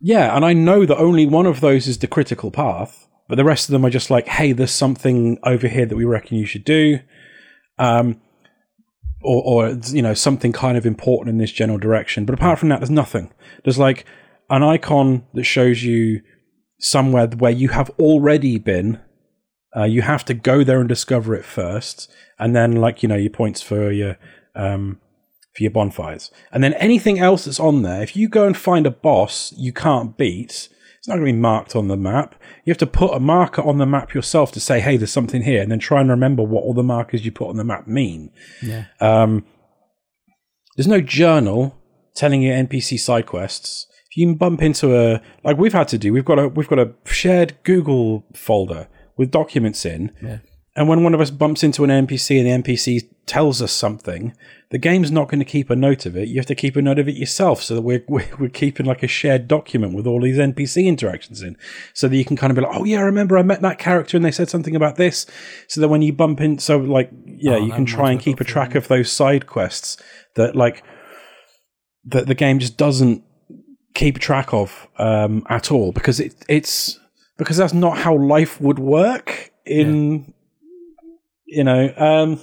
yeah, 0.00 0.34
and 0.36 0.44
I 0.44 0.52
know 0.52 0.84
that 0.84 0.96
only 0.98 1.26
one 1.26 1.46
of 1.46 1.60
those 1.60 1.86
is 1.86 1.98
the 1.98 2.06
critical 2.08 2.50
path, 2.50 3.05
but 3.28 3.36
the 3.36 3.44
rest 3.44 3.68
of 3.68 3.72
them 3.72 3.84
are 3.84 3.90
just 3.90 4.10
like, 4.10 4.28
hey, 4.28 4.52
there's 4.52 4.70
something 4.70 5.38
over 5.42 5.68
here 5.68 5.86
that 5.86 5.96
we 5.96 6.04
reckon 6.04 6.38
you 6.38 6.46
should 6.46 6.64
do. 6.64 7.00
Um, 7.78 8.20
or, 9.22 9.42
or 9.44 9.78
you 9.88 10.02
know 10.02 10.14
something 10.14 10.52
kind 10.52 10.78
of 10.78 10.86
important 10.86 11.30
in 11.30 11.38
this 11.38 11.52
general 11.52 11.78
direction. 11.78 12.24
But 12.24 12.34
apart 12.34 12.58
from 12.58 12.68
that, 12.68 12.80
there's 12.80 12.90
nothing. 12.90 13.32
There's 13.64 13.78
like 13.78 14.06
an 14.50 14.62
icon 14.62 15.26
that 15.34 15.44
shows 15.44 15.82
you 15.82 16.22
somewhere 16.78 17.26
where 17.26 17.50
you 17.50 17.70
have 17.70 17.90
already 17.98 18.58
been. 18.58 19.00
Uh, 19.76 19.84
you 19.84 20.02
have 20.02 20.24
to 20.24 20.34
go 20.34 20.64
there 20.64 20.80
and 20.80 20.88
discover 20.88 21.34
it 21.34 21.44
first, 21.44 22.10
and 22.38 22.54
then 22.54 22.72
like 22.72 23.02
you 23.02 23.08
know 23.08 23.16
your 23.16 23.30
points 23.30 23.60
for 23.60 23.90
your 23.90 24.16
um, 24.54 25.00
for 25.54 25.62
your 25.62 25.72
bonfires. 25.72 26.30
And 26.52 26.62
then 26.62 26.74
anything 26.74 27.18
else 27.18 27.44
that's 27.44 27.60
on 27.60 27.82
there, 27.82 28.02
if 28.02 28.16
you 28.16 28.28
go 28.28 28.46
and 28.46 28.56
find 28.56 28.86
a 28.86 28.90
boss 28.90 29.52
you 29.56 29.72
can't 29.72 30.16
beat, 30.16 30.68
it's 31.06 31.10
not 31.10 31.18
going 31.18 31.26
to 31.26 31.32
be 31.34 31.38
marked 31.38 31.76
on 31.76 31.86
the 31.86 31.96
map. 31.96 32.34
You 32.64 32.72
have 32.72 32.78
to 32.78 32.86
put 32.86 33.14
a 33.14 33.20
marker 33.20 33.62
on 33.62 33.78
the 33.78 33.86
map 33.86 34.12
yourself 34.12 34.50
to 34.50 34.58
say, 34.58 34.80
hey, 34.80 34.96
there's 34.96 35.12
something 35.12 35.42
here, 35.42 35.62
and 35.62 35.70
then 35.70 35.78
try 35.78 36.00
and 36.00 36.10
remember 36.10 36.42
what 36.42 36.64
all 36.64 36.74
the 36.74 36.82
markers 36.82 37.24
you 37.24 37.30
put 37.30 37.48
on 37.48 37.56
the 37.56 37.62
map 37.62 37.86
mean. 37.86 38.32
yeah. 38.60 38.86
Um, 39.00 39.46
there's 40.76 40.88
no 40.88 41.00
journal 41.00 41.78
telling 42.16 42.42
you 42.42 42.50
NPC 42.50 42.98
side 42.98 43.24
quests. 43.24 43.86
If 44.10 44.16
you 44.16 44.34
bump 44.34 44.62
into 44.62 44.96
a 44.96 45.22
like 45.44 45.58
we've 45.58 45.72
had 45.72 45.86
to 45.88 45.98
do, 45.98 46.12
we've 46.12 46.24
got 46.24 46.40
a 46.40 46.48
we've 46.48 46.66
got 46.66 46.80
a 46.80 46.92
shared 47.04 47.56
Google 47.62 48.24
folder 48.34 48.88
with 49.16 49.30
documents 49.30 49.86
in. 49.86 50.10
Yeah. 50.20 50.38
And 50.76 50.88
when 50.88 51.02
one 51.02 51.14
of 51.14 51.22
us 51.22 51.30
bumps 51.30 51.64
into 51.64 51.84
an 51.84 51.90
NPC 51.90 52.38
and 52.38 52.64
the 52.64 52.74
NPC 52.74 53.08
tells 53.24 53.62
us 53.62 53.72
something, 53.72 54.36
the 54.68 54.76
game's 54.76 55.10
not 55.10 55.28
going 55.28 55.38
to 55.38 55.44
keep 55.44 55.70
a 55.70 55.74
note 55.74 56.04
of 56.04 56.18
it. 56.18 56.28
You 56.28 56.36
have 56.36 56.46
to 56.46 56.54
keep 56.54 56.76
a 56.76 56.82
note 56.82 56.98
of 56.98 57.08
it 57.08 57.16
yourself 57.16 57.62
so 57.62 57.74
that 57.74 57.80
we're, 57.80 58.04
we're, 58.08 58.50
keeping 58.50 58.84
like 58.84 59.02
a 59.02 59.08
shared 59.08 59.48
document 59.48 59.94
with 59.94 60.06
all 60.06 60.20
these 60.20 60.36
NPC 60.36 60.84
interactions 60.84 61.40
in. 61.40 61.56
So 61.94 62.08
that 62.08 62.16
you 62.16 62.26
can 62.26 62.36
kind 62.36 62.50
of 62.50 62.56
be 62.56 62.60
like, 62.60 62.76
oh, 62.76 62.84
yeah, 62.84 62.98
I 62.98 63.02
remember 63.02 63.38
I 63.38 63.42
met 63.42 63.62
that 63.62 63.78
character 63.78 64.18
and 64.18 64.24
they 64.24 64.30
said 64.30 64.50
something 64.50 64.76
about 64.76 64.96
this. 64.96 65.24
So 65.66 65.80
that 65.80 65.88
when 65.88 66.02
you 66.02 66.12
bump 66.12 66.42
in, 66.42 66.58
so 66.58 66.76
like, 66.76 67.10
yeah, 67.24 67.54
Oh, 67.54 67.64
you 67.64 67.72
can 67.72 67.86
try 67.86 68.10
and 68.10 68.20
keep 68.20 68.38
a 68.40 68.44
track 68.44 68.74
of 68.74 68.88
those 68.88 69.10
side 69.10 69.46
quests 69.46 69.96
that 70.34 70.54
like, 70.54 70.84
that 72.04 72.26
the 72.26 72.34
game 72.34 72.58
just 72.58 72.76
doesn't 72.76 73.24
keep 73.94 74.18
track 74.18 74.52
of 74.52 74.86
um, 74.98 75.46
at 75.48 75.72
all 75.72 75.90
because 75.90 76.20
it, 76.20 76.34
it's 76.50 77.00
because 77.38 77.56
that's 77.56 77.72
not 77.72 77.96
how 77.96 78.14
life 78.14 78.60
would 78.60 78.78
work 78.78 79.52
in 79.64 80.34
you 81.46 81.62
know 81.64 81.92
um 81.96 82.40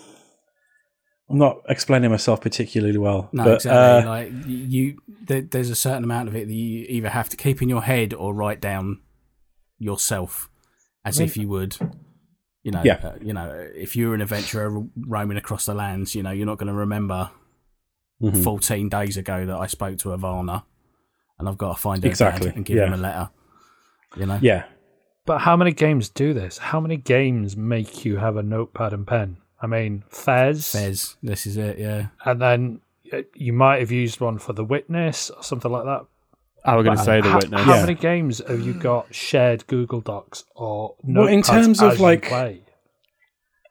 i'm 1.30 1.38
not 1.38 1.58
explaining 1.70 2.10
myself 2.10 2.42
particularly 2.42 2.98
well 2.98 3.30
No, 3.34 3.44
but 3.44 3.56
exactly. 3.56 3.80
uh, 3.80 4.10
like 4.10 4.32
you, 4.46 4.98
there, 5.28 5.42
there's 5.42 5.70
a 5.70 5.76
certain 5.76 6.04
amount 6.04 6.30
of 6.30 6.36
it 6.36 6.48
that 6.48 6.54
you 6.54 6.86
either 6.90 7.10
have 7.10 7.30
to 7.30 7.38
keep 7.38 7.62
in 7.62 7.70
your 7.70 7.82
head 7.84 8.14
or 8.14 8.34
write 8.34 8.62
down 8.62 9.02
yourself, 9.80 10.50
as 11.06 11.20
if 11.20 11.36
you 11.38 11.48
would. 11.50 11.76
You 12.64 12.72
know, 12.72 12.82
Yeah. 12.84 13.00
uh, 13.04 13.16
you 13.22 13.34
know, 13.34 13.50
if 13.76 13.96
you're 13.96 14.14
an 14.14 14.22
adventurer 14.22 14.84
roaming 14.96 15.38
across 15.38 15.66
the 15.66 15.74
lands, 15.74 16.14
you 16.16 16.24
know, 16.24 16.32
you're 16.32 16.46
not 16.46 16.58
going 16.58 16.68
to 16.68 16.74
remember 16.74 17.32
mhm. 18.22 18.44
14 18.44 18.90
days 18.90 19.18
ago 19.18 19.46
that 19.46 19.58
I 19.58 19.68
spoke 19.68 19.98
to 20.00 20.14
Irina, 20.14 20.66
and 21.40 21.50
I've 21.50 21.58
got 21.58 21.76
to 21.76 21.82
find 21.82 22.04
her 22.04 22.10
Exactly, 22.10 22.52
and 22.56 22.64
give 22.66 22.78
yeah. 22.78 22.88
him 22.88 22.94
a 22.94 22.98
letter. 22.98 23.30
You 24.18 24.26
know, 24.28 24.40
yeah 24.42 24.66
But 25.26 25.40
how 25.40 25.56
many 25.56 25.72
games 25.72 26.10
do 26.10 26.34
this? 26.34 26.58
How 26.58 26.80
many 26.82 26.98
games 26.98 27.56
make 27.56 28.04
you 28.04 28.18
have 28.18 28.36
a 28.36 28.44
notepad 28.44 28.94
and 28.94 29.08
pen? 29.08 29.38
I 29.62 29.68
mean, 29.68 30.04
Fez, 30.10 30.70
Fez, 30.72 31.16
this 31.24 31.46
is 31.48 31.56
it. 31.56 31.78
Yeah, 31.80 32.08
and 32.26 32.42
then 32.42 32.82
uh, 33.14 33.20
you 33.34 33.54
might 33.54 33.80
have 33.80 33.92
used 33.92 34.20
one 34.20 34.38
for 34.38 34.52
The 34.52 34.66
Witness 34.66 35.30
or 35.30 35.42
something 35.42 35.72
like 35.72 35.86
that. 35.86 36.06
I 36.66 36.76
was 36.76 36.86
going 36.86 36.98
to 36.98 37.04
say 37.04 37.22
the 37.22 37.30
how, 37.30 37.38
witness. 37.40 37.62
How 37.62 37.76
Yeah. 37.76 37.82
many 37.82 37.94
games 37.94 38.42
have 38.48 38.62
you 38.62 38.74
got 38.74 39.14
shared 39.14 39.66
Google 39.68 40.02
Docs 40.02 40.44
or 40.56 40.96
Well, 41.04 41.28
in 41.28 41.42
notepads 41.42 41.46
terms 41.48 41.82
of, 41.82 41.92
as 41.94 41.98
you 42.00 42.04
like- 42.04 42.24
play? 42.26 42.60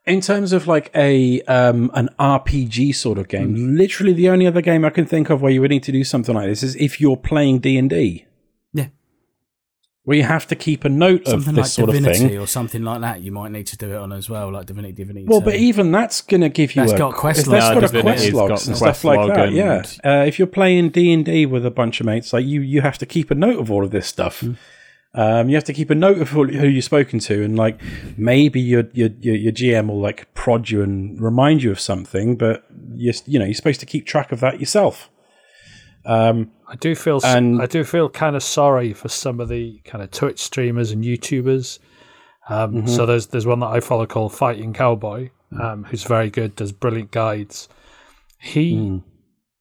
in 0.04 0.20
terms 0.20 0.52
of 0.52 0.66
like 0.66 0.90
a 0.96 1.40
um 1.42 1.88
an 1.94 2.08
rpg 2.18 2.92
sort 2.92 3.18
of 3.18 3.28
game 3.28 3.54
Hmm. 3.54 3.76
literally 3.76 4.12
the 4.12 4.28
only 4.30 4.48
other 4.48 4.60
game 4.60 4.84
i 4.84 4.90
can 4.90 5.06
think 5.06 5.30
of 5.30 5.40
where 5.40 5.52
you 5.52 5.60
would 5.60 5.70
need 5.70 5.84
to 5.84 5.92
do 5.92 6.02
something 6.02 6.34
like 6.34 6.48
this 6.48 6.64
is 6.64 6.74
if 6.74 7.00
you're 7.00 7.16
playing 7.16 7.60
d&d 7.60 7.94
Yeah. 7.94 8.24
Where 10.04 10.16
you 10.16 10.24
have 10.24 10.46
to 10.48 10.56
keep 10.56 10.84
a 10.84 10.88
note 10.88 11.28
something 11.28 11.50
of 11.50 11.56
like 11.58 11.64
this 11.64 11.72
sort 11.74 11.88
of 11.90 11.94
Divinity 11.94 12.28
thing 12.28 12.38
or 12.38 12.46
something 12.48 12.82
like 12.82 13.00
that. 13.02 13.20
You 13.20 13.30
might 13.30 13.52
need 13.52 13.68
to 13.68 13.76
do 13.76 13.92
it 13.92 13.96
on 13.96 14.12
as 14.12 14.28
well, 14.28 14.50
like 14.52 14.66
Divinity, 14.66 14.92
Divinity. 14.94 15.26
Well, 15.28 15.40
but 15.40 15.54
even 15.54 15.92
that's 15.92 16.20
going 16.22 16.40
to 16.40 16.48
give 16.48 16.74
you 16.74 16.82
That's 16.82 16.92
a 16.94 16.98
got 16.98 17.14
quest 17.14 17.46
That's 17.46 17.48
logs. 17.48 17.74
got 17.74 17.74
No, 17.74 17.78
a 17.78 18.02
Divinity's 18.02 18.22
quest 18.22 18.32
got 18.32 18.50
logs 18.50 18.66
and 18.68 18.76
quest 18.76 19.00
stuff 19.00 19.04
like 19.04 19.34
that. 19.34 19.46
and- 19.48 19.56
Yeah, 19.56 19.82
uh, 20.04 20.24
if 20.26 20.38
you're 20.40 20.48
playing 20.48 20.90
D 20.90 21.12
and 21.12 21.24
D 21.24 21.46
with 21.46 21.64
a 21.64 21.70
bunch 21.70 22.00
of 22.00 22.06
mates, 22.06 22.32
like 22.32 22.44
you, 22.44 22.60
you 22.62 22.80
have 22.80 22.98
to 22.98 23.06
keep 23.06 23.30
a 23.30 23.34
note 23.36 23.60
of 23.60 23.70
all 23.70 23.84
of 23.84 23.92
this 23.92 24.06
stuff. 24.08 24.40
Hmm. 24.40 24.52
Um, 25.14 25.50
you 25.50 25.56
have 25.56 25.64
to 25.64 25.74
keep 25.74 25.90
a 25.90 25.94
note 25.94 26.18
of 26.18 26.30
who, 26.30 26.46
who 26.46 26.66
you've 26.66 26.84
spoken 26.84 27.18
to, 27.20 27.44
and 27.44 27.54
like 27.54 27.78
maybe 28.16 28.60
your, 28.62 28.84
your 28.94 29.10
your 29.20 29.34
your 29.36 29.52
GM 29.52 29.88
will 29.88 30.00
like 30.00 30.32
prod 30.32 30.70
you 30.70 30.80
and 30.82 31.20
remind 31.20 31.62
you 31.62 31.70
of 31.70 31.78
something, 31.78 32.34
but 32.34 32.64
you 32.94 33.12
you 33.26 33.38
know 33.38 33.44
you're 33.44 33.52
supposed 33.52 33.80
to 33.80 33.86
keep 33.86 34.06
track 34.06 34.32
of 34.32 34.40
that 34.40 34.58
yourself. 34.58 35.10
Um, 36.06 36.50
I 36.72 36.76
do 36.76 36.94
feel 36.94 37.20
And- 37.22 37.60
I 37.60 37.66
do 37.66 37.84
feel 37.84 38.08
kind 38.08 38.34
of 38.34 38.42
sorry 38.42 38.94
for 38.94 39.08
some 39.08 39.40
of 39.40 39.48
the 39.50 39.80
kind 39.84 40.02
of 40.02 40.10
Twitch 40.10 40.40
streamers 40.40 40.90
and 40.90 41.04
YouTubers. 41.04 41.78
Um, 42.48 42.72
Mm-hmm. 42.74 42.86
So 42.88 43.04
there's 43.06 43.26
there's 43.28 43.46
one 43.46 43.60
that 43.60 43.66
I 43.68 43.80
follow 43.80 44.06
called 44.06 44.32
Fighting 44.34 44.72
Cowboy, 44.72 45.30
um, 45.60 45.84
who's 45.84 46.04
very 46.04 46.30
good, 46.30 46.56
does 46.56 46.72
brilliant 46.72 47.10
guides. 47.10 47.68
He 48.40 48.74
Mm. 48.74 49.02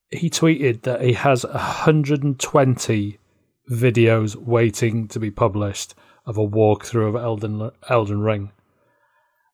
he 0.10 0.30
tweeted 0.30 0.84
that 0.84 1.02
he 1.02 1.14
has 1.14 1.44
120 1.46 3.20
videos 3.70 4.36
waiting 4.36 5.08
to 5.10 5.20
be 5.20 5.32
published 5.32 5.94
of 6.26 6.38
a 6.38 6.48
walkthrough 6.48 7.10
of 7.10 7.16
Elden 7.16 7.72
Elden 7.90 8.22
Ring, 8.22 8.52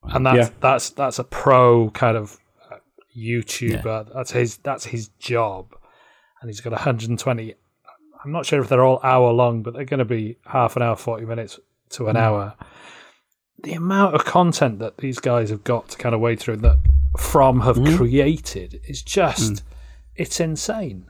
and 0.03 0.26
that's 0.26 0.49
Yeah. 0.49 0.53
that's 0.60 0.89
that's 0.91 1.20
a 1.20 1.24
pro 1.24 1.89
kind 1.89 2.16
of 2.18 2.38
uh, 2.72 2.78
YouTuber. 3.18 4.14
That's 4.14 4.32
his 4.32 4.58
that's 4.58 4.86
his 4.86 5.10
job, 5.20 5.76
and 6.41 6.49
he's 6.49 6.61
got 6.61 6.71
120. 6.71 7.55
I'm 8.23 8.31
not 8.31 8.45
sure 8.45 8.61
if 8.61 8.69
they're 8.69 8.83
all 8.83 8.99
hour 9.03 9.31
long, 9.31 9.63
but 9.63 9.73
they're 9.73 9.85
going 9.85 9.99
to 9.99 10.05
be 10.05 10.38
half 10.45 10.75
an 10.75 10.81
hour, 10.81 10.95
40 10.95 11.25
minutes 11.25 11.59
to 11.91 12.07
an 12.07 12.15
hmm. 12.15 12.21
hour. 12.21 12.55
The 13.63 13.73
amount 13.73 14.15
of 14.15 14.25
content 14.25 14.79
that 14.79 14.97
these 14.97 15.19
guys 15.19 15.49
have 15.49 15.63
got 15.63 15.89
to 15.89 15.97
kind 15.97 16.13
of 16.13 16.21
wade 16.21 16.39
through 16.39 16.57
that 16.57 16.77
From 17.17 17.61
have 17.61 17.77
hmm. 17.77 17.95
created 17.95 18.81
is 18.88 19.01
just 19.01 19.61
hmm. 19.61 19.67
it's 20.15 20.39
insane. 20.39 21.07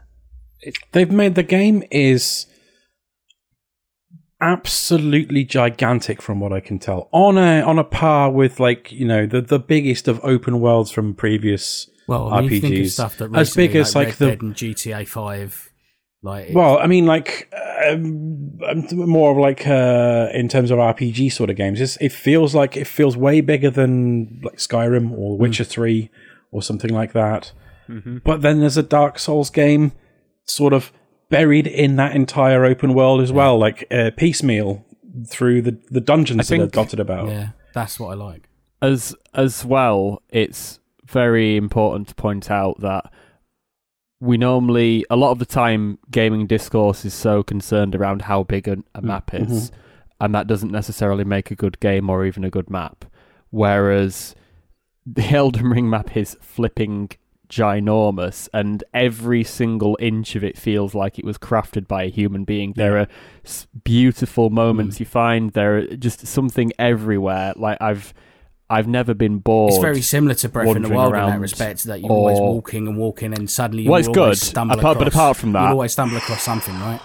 They've 0.92 1.12
made 1.12 1.36
the 1.36 1.44
game 1.44 1.84
is 1.92 2.48
absolutely 4.40 5.44
gigantic 5.44 6.22
from 6.22 6.40
what 6.40 6.54
I 6.54 6.60
can 6.60 6.80
tell. 6.80 7.10
On 7.12 7.38
a 7.38 7.62
on 7.62 7.80
a 7.80 7.84
par 7.84 8.32
with 8.32 8.60
like, 8.60 8.92
you 8.92 9.06
know, 9.06 9.26
the 9.26 9.42
the 9.42 9.60
biggest 9.60 10.08
of 10.08 10.20
open 10.24 10.60
worlds 10.60 10.92
from 10.92 11.14
previous 11.14 11.90
Well, 12.08 12.34
I 12.34 12.42
mean, 12.42 12.52
you 12.52 12.60
think 12.62 12.74
of 12.74 12.80
RPGs. 12.80 12.90
stuff 12.92 13.18
that 13.18 13.36
as 13.36 13.54
big 13.56 13.72
recently, 13.76 13.80
as 13.82 13.96
like 13.96 14.08
Red 14.08 14.18
the 14.18 14.26
Dead 14.28 14.42
and 14.42 14.56
GTA 14.56 15.08
Five, 15.08 15.72
like 16.24 16.50
Well, 16.54 16.78
I 16.80 16.88
mean, 16.88 17.06
like 17.06 17.54
um, 17.88 18.58
more 18.92 19.32
of 19.32 19.38
like 19.38 19.68
uh, 19.68 20.30
in 20.34 20.48
terms 20.48 20.72
of 20.72 20.80
RPG 20.80 21.32
sort 21.32 21.50
of 21.50 21.56
games. 21.56 21.80
It's, 21.82 21.98
it 21.98 22.12
feels 22.12 22.56
like 22.56 22.76
it 22.78 22.88
feels 22.88 23.16
way 23.18 23.42
bigger 23.42 23.70
than 23.70 24.40
like 24.44 24.58
Skyrim 24.58 25.12
or 25.12 25.38
Witcher 25.38 25.64
Three 25.64 26.10
or 26.52 26.62
something 26.62 26.92
like 26.94 27.14
that. 27.14 27.52
But 28.24 28.42
then 28.42 28.60
there's 28.60 28.76
a 28.78 28.84
Dark 28.84 29.18
Souls 29.18 29.50
game 29.50 29.94
sort 30.44 30.74
of 30.74 30.92
buried 31.30 31.68
in 31.68 31.96
that 31.98 32.16
entire 32.16 32.66
open 32.66 32.94
world 32.94 33.22
as 33.22 33.32
well, 33.32 33.58
like 33.58 33.86
uh, 33.92 34.12
piecemeal 34.18 34.86
through 35.30 35.62
the 35.62 35.78
the 35.90 36.02
dungeons 36.02 36.48
that 36.48 36.56
are 36.56 36.60
think- 36.64 36.74
dotted 36.74 37.00
about. 37.00 37.30
yeah, 37.30 37.50
that's 37.74 37.98
what 38.00 38.10
I 38.10 38.14
like. 38.16 38.50
as 38.82 39.16
as 39.34 39.64
well, 39.64 40.22
it's 40.30 40.80
very 41.08 41.56
important 41.56 42.10
to 42.10 42.16
point 42.16 42.52
out 42.52 42.80
that 42.82 43.12
we 44.20 44.38
normally 44.38 45.06
a 45.10 45.16
lot 45.16 45.32
of 45.32 45.40
the 45.40 45.46
time 45.46 46.00
gaming 46.10 46.48
discourse 46.48 47.06
is 47.06 47.14
so 47.14 47.44
concerned 47.44 47.96
around 47.96 48.24
how 48.24 48.44
big 48.44 48.68
a, 48.68 48.78
a 48.96 49.02
map 49.02 49.32
mm-hmm. 49.32 49.52
is, 49.52 49.72
and 50.20 50.34
that 50.34 50.48
doesn't 50.48 50.72
necessarily 50.72 51.24
make 51.24 51.52
a 51.52 51.56
good 51.56 51.80
game 51.80 52.10
or 52.10 52.26
even 52.26 52.44
a 52.44 52.50
good 52.50 52.70
map. 52.70 53.06
Whereas 53.50 54.36
the 55.06 55.24
Elden 55.36 55.70
Ring 55.70 55.90
map 55.90 56.18
is 56.18 56.36
flipping 56.42 57.12
ginormous, 57.50 58.50
and 58.54 58.84
every 58.94 59.44
single 59.44 59.98
inch 60.00 60.36
of 60.36 60.44
it 60.44 60.58
feels 60.58 60.94
like 60.94 61.18
it 61.18 61.26
was 61.26 61.38
crafted 61.38 61.88
by 61.88 62.04
a 62.04 62.10
human 62.10 62.44
being. 62.44 62.74
There 62.76 62.98
are 62.98 63.08
beautiful 63.84 64.50
moments 64.50 64.98
mm. 64.98 65.02
you 65.02 65.06
find. 65.06 65.52
There 65.52 65.78
are 65.78 65.86
just 65.96 66.26
something 66.28 66.74
everywhere. 66.78 67.54
Like 67.56 67.78
I've, 67.80 68.14
I've 68.70 68.88
never 68.88 69.14
been 69.14 69.40
bored. 69.40 69.72
It's 69.74 69.82
very 69.82 70.02
similar 70.02 70.34
to 70.36 70.50
Breath 70.50 70.76
in 70.76 70.82
the 70.82 70.90
wandering 70.90 71.22
Wild 71.24 71.34
in 71.34 71.36
that 71.36 71.42
respect 71.42 71.84
that 71.86 72.02
you're 72.02 72.12
always 72.12 72.38
walking 72.40 72.88
and 72.88 72.98
walking, 72.98 73.34
and 73.34 73.50
suddenly 73.50 73.84
you 73.84 73.90
Well, 73.92 74.00
it's 74.00 74.08
always 74.10 74.40
good. 74.42 74.46
stumble 74.46 74.78
Apart- 74.80 74.98
across. 74.98 75.04
but 75.06 75.14
apart 75.14 75.38
from 75.38 75.52
that- 75.54 75.62
you'll 75.62 75.72
always 75.72 75.92
stumble 75.94 76.18
across 76.18 76.44
something, 76.44 76.74
right? 76.80 77.00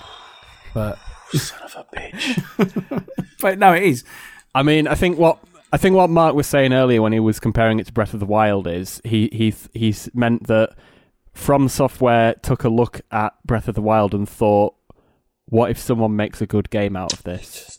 But 0.74 0.98
Son 1.32 1.60
of 1.62 1.76
a 1.76 1.96
bitch. 1.96 3.06
but 3.40 3.58
no, 3.58 3.72
it 3.72 3.84
is. 3.84 4.04
I 4.54 4.62
mean, 4.62 4.86
I 4.88 4.94
think 4.96 5.18
what 5.18 5.38
I 5.72 5.76
think 5.78 5.96
what 5.96 6.10
Mark 6.10 6.34
was 6.34 6.46
saying 6.46 6.72
earlier 6.72 7.00
when 7.00 7.12
he 7.12 7.20
was 7.20 7.40
comparing 7.40 7.78
it 7.78 7.86
to 7.86 7.92
Breath 7.92 8.12
of 8.12 8.20
the 8.20 8.26
Wild 8.26 8.66
is 8.66 9.00
he 9.04 9.28
he 9.32 9.54
he's 9.72 10.10
meant 10.14 10.48
that 10.48 10.70
From 11.32 11.68
Software 11.68 12.34
took 12.42 12.64
a 12.64 12.68
look 12.68 13.00
at 13.10 13.32
Breath 13.46 13.68
of 13.68 13.74
the 13.74 13.80
Wild 13.82 14.12
and 14.14 14.28
thought, 14.28 14.74
what 15.46 15.70
if 15.70 15.78
someone 15.78 16.16
makes 16.16 16.42
a 16.42 16.46
good 16.46 16.68
game 16.70 16.96
out 16.96 17.12
of 17.14 17.22
this? 17.22 17.78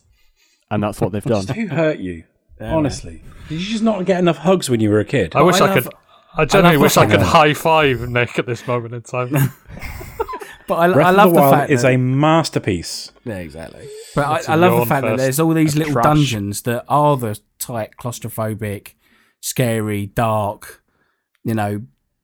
And 0.71 0.81
that's 0.81 0.99
what 1.01 1.11
they've 1.11 1.23
done. 1.23 1.45
Who 1.47 1.67
hurt 1.67 1.99
you? 1.99 2.23
Honestly, 2.71 3.21
did 3.49 3.61
you 3.61 3.67
just 3.67 3.83
not 3.83 4.05
get 4.05 4.19
enough 4.19 4.37
hugs 4.37 4.69
when 4.69 4.79
you 4.79 4.89
were 4.89 4.99
a 4.99 5.05
kid? 5.05 5.35
I 5.35 5.41
wish 5.41 5.59
I 5.59 5.65
I, 5.65 5.73
love- 5.73 5.83
could. 5.83 5.93
I 6.35 6.45
genuinely 6.45 6.77
love 6.77 6.81
wish 6.83 6.97
I 6.97 7.05
could 7.05 7.21
high 7.21 7.53
five 7.53 8.09
Nick 8.09 8.39
at 8.39 8.45
this 8.45 8.65
moment 8.67 8.93
in 8.95 9.01
time. 9.01 9.35
But 10.67 10.75
I, 10.75 10.93
Breath 10.93 11.07
I 11.07 11.11
love 11.11 11.27
of 11.29 11.33
the, 11.33 11.39
the, 11.39 11.41
Wild 11.41 11.53
fact 11.55 11.71
is 11.71 11.81
that, 11.81 11.93
a 11.93 11.97
masterpiece. 11.97 13.11
yeah, 13.25 13.37
exactly. 13.37 13.87
But 14.15 14.25
I, 14.25 14.31
I, 14.31 14.37
a 14.37 14.43
I 14.47 14.55
love 14.55 14.79
the 14.79 14.85
fact 14.85 15.05
that 15.05 15.17
there's 15.17 15.39
all 15.39 15.53
these 15.53 15.75
little 15.75 15.93
trash. 15.93 16.03
dungeons 16.03 16.61
that 16.61 16.85
are 16.87 17.17
the 17.17 17.39
tight, 17.59 17.91
claustrophobic, 17.99 18.93
scary, 19.41 20.05
dark, 20.07 20.81
you 21.43 21.53
know, 21.53 21.81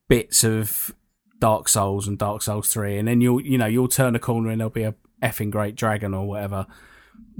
bits 0.08 0.42
of 0.42 0.94
Dark 1.38 1.68
Souls 1.68 2.08
and 2.08 2.18
Dark 2.18 2.42
Souls 2.42 2.72
Three, 2.72 2.96
and 2.96 3.06
then 3.08 3.20
you'll 3.20 3.42
you 3.42 3.58
know 3.58 3.66
you'll 3.66 3.88
turn 3.88 4.16
a 4.16 4.18
corner 4.18 4.50
and 4.50 4.60
there'll 4.60 4.70
be 4.70 4.84
a 4.84 4.94
effing 5.22 5.50
great 5.50 5.74
dragon 5.76 6.14
or 6.14 6.26
whatever 6.26 6.66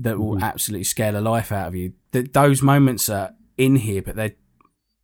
that 0.03 0.19
will 0.19 0.35
Mm-hmm. 0.35 0.45
absolutely 0.45 0.85
scare 0.85 1.13
the 1.13 1.21
life 1.21 1.53
out 1.53 1.69
of 1.69 1.75
you. 1.75 1.93
That 2.13 2.33
those 2.33 2.63
moments 2.63 3.09
are 3.09 3.35
in 3.57 3.77
here, 3.77 4.03
but 4.03 4.17
they're 4.17 4.35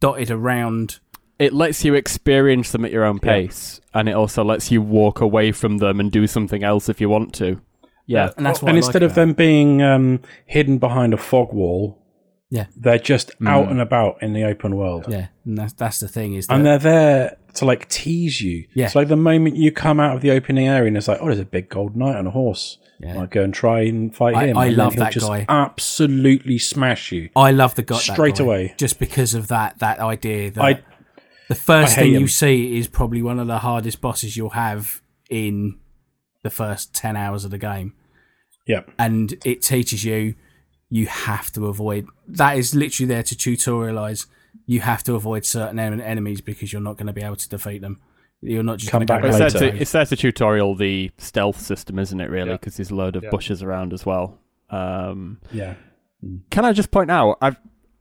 dotted 0.00 0.30
around. 0.30 0.98
It 1.38 1.52
lets 1.52 1.84
you 1.84 1.94
experience 1.94 2.72
them 2.72 2.84
at 2.84 2.90
your 2.92 3.04
own 3.04 3.18
pace, 3.18 3.80
and 3.92 4.08
it 4.08 4.12
also 4.12 4.42
lets 4.42 4.70
you 4.70 4.80
walk 4.80 5.20
away 5.20 5.52
from 5.52 5.78
them 5.78 6.00
and 6.00 6.10
do 6.10 6.26
something 6.26 6.62
else 6.64 6.88
if 6.88 7.00
you 7.00 7.08
want 7.08 7.34
to. 7.34 7.60
Yeah, 8.06 8.30
And 8.36 8.46
that's 8.46 8.62
what 8.62 8.68
and 8.68 8.76
I 8.76 8.78
instead 8.78 9.02
like 9.02 9.10
of 9.10 9.12
about 9.12 9.14
them 9.22 9.32
being 9.34 9.82
um, 9.82 10.20
hidden 10.46 10.78
behind 10.78 11.12
a 11.12 11.16
fog 11.16 11.52
wall, 11.52 11.98
Yeah. 12.50 12.66
they're 12.76 13.00
just 13.00 13.32
out 13.44 13.68
and 13.68 13.80
about 13.80 14.22
in 14.22 14.32
the 14.32 14.44
open 14.44 14.76
world. 14.76 15.06
Yeah, 15.08 15.26
and 15.44 15.58
that's 15.58 15.72
that's 15.72 15.98
the 16.00 16.06
thing 16.08 16.34
is 16.34 16.46
that 16.46 16.54
And 16.54 16.64
they're 16.64 16.78
there 16.78 17.36
to 17.54 17.64
like 17.64 17.88
tease 17.88 18.40
you. 18.40 18.64
Yeah. 18.74 18.86
It's 18.86 18.94
like 18.94 19.08
the 19.08 19.16
moment 19.16 19.56
you 19.56 19.72
come 19.72 19.98
out 20.00 20.14
of 20.14 20.22
the 20.22 20.30
opening 20.30 20.68
area 20.68 20.86
and 20.86 20.96
it's 20.96 21.08
like, 21.08 21.18
oh, 21.20 21.26
there's 21.26 21.40
a 21.40 21.44
big 21.44 21.68
gold 21.68 21.96
knight 21.96 22.14
on 22.16 22.26
a 22.28 22.30
horse. 22.30 22.78
Yeah. 23.00 23.18
I'll 23.20 23.26
go 23.26 23.42
and 23.42 23.52
try 23.52 23.80
and 23.82 24.14
fight 24.14 24.34
I- 24.34 24.46
him. 24.46 24.56
I 24.58 24.66
And 24.66 24.76
love 24.76 24.96
that 24.96 25.12
just 25.12 25.26
guy. 25.26 25.44
Absolutely 25.48 26.58
smash 26.58 27.12
you. 27.12 27.28
I 27.36 27.50
love 27.52 27.74
the 27.74 27.82
got 27.82 28.00
Straight 28.00 28.36
that 28.36 28.42
guy, 28.42 28.44
away. 28.44 28.74
just 28.78 28.98
because 28.98 29.34
of 29.34 29.48
that 29.48 29.78
that 29.80 29.98
idea 30.00 30.50
that 30.52 30.64
I 30.64 30.82
the 31.48 31.54
first 31.54 31.94
thing 31.94 32.12
you 32.12 32.26
see 32.26 32.76
is 32.78 32.88
probably 32.88 33.22
one 33.22 33.38
of 33.38 33.46
the 33.46 33.58
hardest 33.58 34.00
bosses 34.00 34.36
you'll 34.36 34.50
have 34.50 35.00
in 35.30 35.78
the 36.42 36.50
first 36.50 36.94
10 36.94 37.16
hours 37.16 37.44
of 37.44 37.50
the 37.50 37.58
game 37.58 37.92
yeah. 38.66 38.82
and 38.98 39.34
it 39.44 39.62
teaches 39.62 40.04
you 40.04 40.34
you 40.88 41.06
have 41.06 41.50
to 41.52 41.66
avoid 41.66 42.06
that 42.28 42.56
is 42.56 42.74
literally 42.74 43.08
there 43.08 43.22
to 43.24 43.34
tutorialize 43.34 44.26
you 44.66 44.80
have 44.80 45.02
to 45.02 45.14
avoid 45.14 45.44
certain 45.44 45.78
en- 45.80 46.00
enemies 46.00 46.40
because 46.40 46.72
you're 46.72 46.80
not 46.82 46.96
going 46.96 47.06
to 47.08 47.12
be 47.12 47.22
able 47.22 47.34
to 47.36 47.48
defeat 47.48 47.80
them 47.80 48.00
you're 48.42 48.62
not 48.62 48.78
just 48.78 48.90
Come 48.92 49.04
back 49.06 49.22
go 49.22 49.28
But 49.30 49.40
it's, 49.42 49.54
around 49.54 49.62
there 49.62 49.72
to, 49.72 49.80
it's 49.82 49.92
there 49.92 50.04
to 50.04 50.16
tutorial 50.16 50.74
the 50.74 51.10
stealth 51.18 51.60
system, 51.60 51.98
isn't 51.98 52.20
it? 52.20 52.30
Really, 52.30 52.50
Yeah. 52.50 52.56
because 52.56 52.76
there's 52.76 52.90
a 52.90 52.94
load 52.94 53.16
of 53.16 53.24
Yeah. 53.24 53.30
bushes 53.30 53.62
around 53.62 53.92
as 53.92 54.04
well. 54.06 54.38
Um, 54.70 55.38
Yeah. 55.52 55.74
can 56.50 56.64
I 56.64 56.72
just 56.72 56.90
point 56.90 57.10
out? 57.10 57.38
I've 57.40 57.56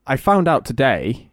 I 0.08 0.18
found 0.18 0.48
out 0.48 0.66
today 0.66 1.32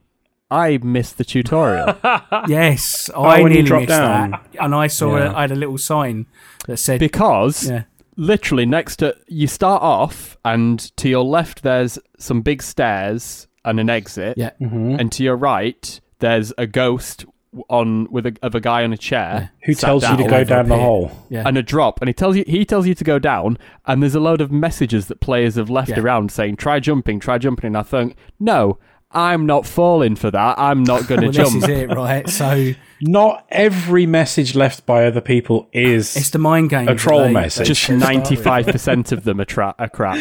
I 0.50 0.78
missed 0.82 1.16
the 1.18 1.24
tutorial. 1.24 1.96
yes 2.48 3.10
i 3.10 3.40
Oh, 3.40 3.42
when 3.42 3.52
you 3.52 3.62
nearly 3.62 3.62
drop 3.62 3.80
missed 3.82 3.88
down. 3.90 4.30
that 4.32 4.46
and 4.60 4.74
i 4.74 4.86
saw 4.86 5.16
Yeah. 5.16 5.32
a, 5.32 5.36
i 5.36 5.40
had 5.42 5.50
a 5.52 5.54
little 5.54 5.78
sign 5.78 6.26
that 6.66 6.76
said 6.78 6.98
because 7.00 7.68
yeah 7.68 7.84
literally 8.16 8.66
next 8.66 8.96
to 8.96 9.16
you 9.28 9.46
start 9.46 9.82
off 9.82 10.36
and 10.44 10.78
to 10.98 11.08
your 11.08 11.24
left 11.24 11.62
there's 11.62 11.98
some 12.18 12.42
big 12.42 12.62
stairs 12.62 13.46
and 13.64 13.80
an 13.80 13.88
exit 13.88 14.36
Yeah. 14.36 14.50
Mhm. 14.60 14.98
and 15.00 15.10
to 15.12 15.22
your 15.24 15.36
right 15.36 16.00
there's 16.18 16.52
a 16.58 16.66
ghost 16.66 17.24
on 17.68 18.10
with 18.10 18.26
a, 18.26 18.36
of 18.42 18.54
a 18.54 18.60
guy 18.60 18.82
on 18.82 18.92
a 18.92 18.96
chair 18.96 19.50
Who 19.64 19.74
sat 19.74 19.86
tells 19.86 20.08
you 20.08 20.16
to 20.16 20.26
go 20.26 20.42
down 20.44 20.68
the 20.68 20.76
hole? 20.78 21.10
yeah 21.28 21.42
and 21.46 21.58
a 21.58 21.62
drop 21.62 22.00
and 22.00 22.08
he 22.08 22.14
tells 22.14 22.36
you 22.36 22.44
he 22.46 22.64
tells 22.64 22.86
you 22.86 22.94
to 22.94 23.04
go 23.04 23.18
down 23.18 23.58
and 23.86 24.02
there's 24.02 24.14
a 24.14 24.20
load 24.20 24.40
of 24.40 24.50
messages 24.50 25.08
that 25.08 25.20
players 25.20 25.56
have 25.56 25.68
left 25.68 25.90
Yeah. 25.90 26.00
around 26.00 26.32
saying 26.32 26.56
try 26.56 26.80
jumping 26.80 27.20
try 27.20 27.36
jumping 27.38 27.66
and 27.68 27.76
I 27.76 27.82
think 27.82 28.16
no 28.40 28.78
I'm 29.14 29.44
not 29.44 29.66
falling 29.66 30.16
for 30.16 30.30
that 30.30 30.58
I'm 30.58 30.82
not 30.82 31.06
going 31.08 31.20
to 31.20 31.26
well, 31.26 31.32
jump 31.32 31.52
this 31.60 31.64
is 31.64 31.68
it 31.68 31.90
right 31.90 32.26
so 32.28 32.72
Not 33.04 33.44
every 33.50 34.06
message 34.06 34.54
left 34.54 34.86
by 34.86 35.06
other 35.06 35.20
people 35.20 35.68
is. 35.72 36.16
It's 36.16 36.30
the 36.30 36.38
mind 36.38 36.70
game. 36.70 36.86
A 36.86 36.94
troll 36.94 37.28
message. 37.30 37.66
just 37.66 37.88
95% 37.88 39.10
of 39.10 39.24
them 39.24 39.40
are, 39.40 39.44
tra- 39.44 39.74
are 39.76 39.88
crap 39.88 40.16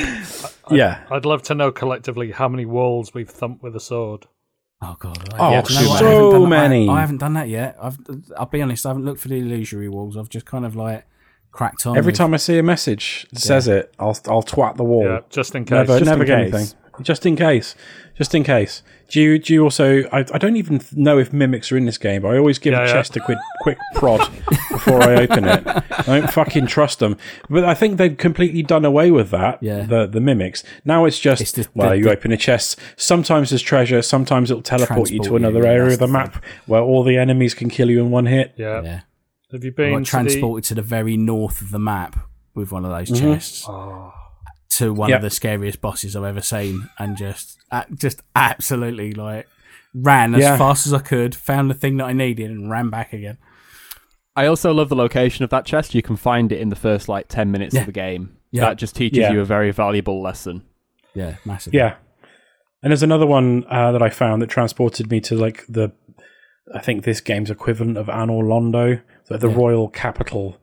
yeah. 0.71 1.03
I'd 1.11 1.23
love 1.25 1.43
to 1.43 1.53
know 1.53 1.71
collectively 1.71 2.31
how 2.31 2.49
many 2.49 2.65
walls 2.65 3.13
we've 3.13 3.29
thumped 3.29 3.61
with 3.61 3.75
a 3.75 3.79
sword. 3.79 4.25
Oh 4.83 4.95
god! 4.99 5.17
Oh, 5.37 5.43
I, 5.43 5.61
do 5.61 5.73
you 5.73 5.81
know 5.81 5.89
what? 5.89 5.95
I 5.95 5.99
so 5.99 6.05
haven't 6.07 6.31
done 6.31 6.49
that- 6.49 6.57
I- 6.57 6.67
many. 6.67 6.89
I, 6.89 6.99
haven't 7.01 7.17
done 7.17 7.33
that 7.33 7.49
yet. 7.49 7.77
I've. 7.81 7.97
I'll 8.37 8.45
be 8.47 8.61
honest. 8.61 8.85
I 8.85 8.89
haven't 8.89 9.05
looked 9.05 9.21
for 9.21 9.27
the 9.27 9.35
illusory 9.39 9.89
walls. 9.89 10.17
I've 10.17 10.29
just 10.29 10.45
kind 10.45 10.65
of 10.65 10.75
like 10.75 11.05
cracked 11.51 11.85
on. 11.85 11.97
Every 11.97 12.09
with- 12.11 12.17
time 12.17 12.33
I 12.33 12.37
see 12.37 12.57
a 12.57 12.63
message 12.63 13.27
that 13.31 13.39
says 13.41 13.67
it, 13.67 13.93
I'll 13.99 14.17
I'll 14.27 14.41
twat 14.43 14.77
the 14.77 14.83
wall. 14.83 15.05
Yeah, 15.05 15.19
just 15.29 15.53
in 15.53 15.65
case. 15.65 15.71
Never, 15.71 15.99
Just 15.99 16.09
never 16.09 16.23
in 16.23 16.27
get 16.27 16.37
case. 16.45 16.53
anything. 16.53 16.77
Just 17.03 17.25
in 17.25 17.35
case. 17.35 17.75
Just 18.17 18.35
in 18.35 18.43
case. 18.43 18.83
Do 19.09 19.19
you, 19.21 19.39
do 19.39 19.53
you 19.53 19.63
also? 19.63 20.03
I, 20.11 20.19
I 20.33 20.37
don't 20.37 20.55
even 20.55 20.79
know 20.93 21.17
if 21.17 21.33
mimics 21.33 21.71
are 21.71 21.77
in 21.77 21.85
this 21.85 21.97
game, 21.97 22.21
but 22.21 22.29
I 22.29 22.37
always 22.37 22.59
give 22.59 22.71
Yeah, 22.73 22.83
a 22.83 22.85
yeah. 22.87 22.93
chest 22.93 23.15
a 23.17 23.19
quick, 23.19 23.37
quick 23.61 23.77
prod 23.95 24.21
before 24.71 25.01
I 25.03 25.15
open 25.23 25.43
it. 25.45 25.67
I 25.67 26.03
don't 26.05 26.31
fucking 26.31 26.67
trust 26.67 26.99
them. 26.99 27.17
But 27.49 27.65
I 27.65 27.73
think 27.73 27.97
they've 27.97 28.15
completely 28.15 28.63
done 28.63 28.85
away 28.85 29.11
with 29.11 29.29
that. 29.31 29.61
Yeah. 29.61 29.81
The 29.85 30.07
the 30.07 30.21
mimics. 30.21 30.63
Now 30.85 31.03
it's 31.05 31.19
just 31.19 31.41
It's 31.41 31.51
the- 31.51 31.67
well, 31.73 31.89
the- 31.89 31.97
you 31.97 32.03
the- 32.05 32.11
open 32.11 32.31
a 32.31 32.37
chest. 32.37 32.79
Sometimes 32.95 33.49
there's 33.49 33.61
treasure. 33.61 34.01
Sometimes 34.01 34.49
it'll 34.51 34.61
teleport 34.63 35.09
you 35.09 35.17
to 35.19 35.23
Transport 35.23 35.41
you, 35.41 35.47
another 35.47 35.65
yeah, 35.65 35.73
area 35.73 35.93
of 35.93 35.99
the 35.99 36.05
the 36.07 36.11
map 36.13 36.43
where 36.67 36.81
all 36.81 37.03
the 37.03 37.17
enemies 37.17 37.53
can 37.53 37.69
kill 37.69 37.89
you 37.89 37.99
in 38.01 38.11
one 38.11 38.27
hit. 38.27 38.53
yeah. 38.55 38.81
Yeah. 38.81 38.99
Have 39.51 39.65
you 39.65 39.71
I 39.71 39.73
been 39.75 39.91
got 39.91 39.97
to 39.97 40.01
the, 40.03 40.05
transported 40.05 40.63
to 40.69 40.75
the 40.75 40.81
very 40.81 41.17
north 41.17 41.61
of 41.61 41.71
the 41.71 41.79
map 41.79 42.17
with 42.55 42.71
one 42.71 42.85
of 42.85 42.91
those 42.91 43.09
Mhm. 43.09 43.33
chests 43.33 43.65
Oh, 43.67 44.13
to 44.77 44.93
one 44.93 45.09
Yep. 45.09 45.17
of 45.17 45.21
the 45.23 45.29
scariest 45.29 45.81
bosses 45.81 46.15
I've 46.15 46.23
ever 46.23 46.41
seen, 46.41 46.89
and 46.99 47.17
just 47.17 47.57
just 47.95 48.21
absolutely 48.35 49.13
like 49.13 49.47
ran 49.93 50.33
as 50.35 50.41
Yeah. 50.41 50.57
fast 50.57 50.87
as 50.87 50.93
I 50.93 50.99
could, 50.99 51.35
found 51.35 51.69
the 51.69 51.73
thing 51.73 51.97
that 51.97 52.05
I 52.05 52.13
needed, 52.13 52.49
and 52.49 52.69
ran 52.69 52.89
back 52.89 53.11
again. 53.13 53.37
I 54.35 54.45
also 54.45 54.73
love 54.73 54.87
the 54.89 54.95
location 54.95 55.43
of 55.43 55.49
that 55.49 55.65
chest. 55.65 55.93
You 55.93 56.01
can 56.01 56.15
find 56.15 56.51
it 56.51 56.59
in 56.59 56.69
the 56.69 56.75
first 56.75 57.09
like 57.09 57.27
ten 57.27 57.51
minutes 57.51 57.73
Yeah. 57.75 57.81
of 57.81 57.85
the 57.87 57.91
game. 57.91 58.37
Yeah. 58.51 58.61
That 58.61 58.77
just 58.77 58.95
teaches 58.95 59.19
Yeah. 59.19 59.31
you 59.33 59.41
a 59.41 59.45
very 59.45 59.71
valuable 59.71 60.21
lesson. 60.21 60.63
Yeah, 61.13 61.35
massive. 61.45 61.73
Yeah. 61.73 61.95
And 62.83 62.91
there's 62.91 63.03
another 63.03 63.27
one 63.27 63.65
uh, 63.69 63.91
that 63.91 64.01
I 64.01 64.09
found 64.09 64.41
that 64.41 64.49
transported 64.49 65.11
me 65.11 65.19
to 65.21 65.35
like 65.35 65.65
the, 65.67 65.91
I 66.73 66.79
think 66.79 67.03
this 67.03 67.21
game's 67.21 67.51
equivalent 67.51 67.97
of 67.97 68.07
Anor 68.07 68.43
Londo, 68.43 69.01
so 69.25 69.37
the 69.37 69.49
Yeah. 69.49 69.55
royal 69.55 69.87
capital. 69.89 70.57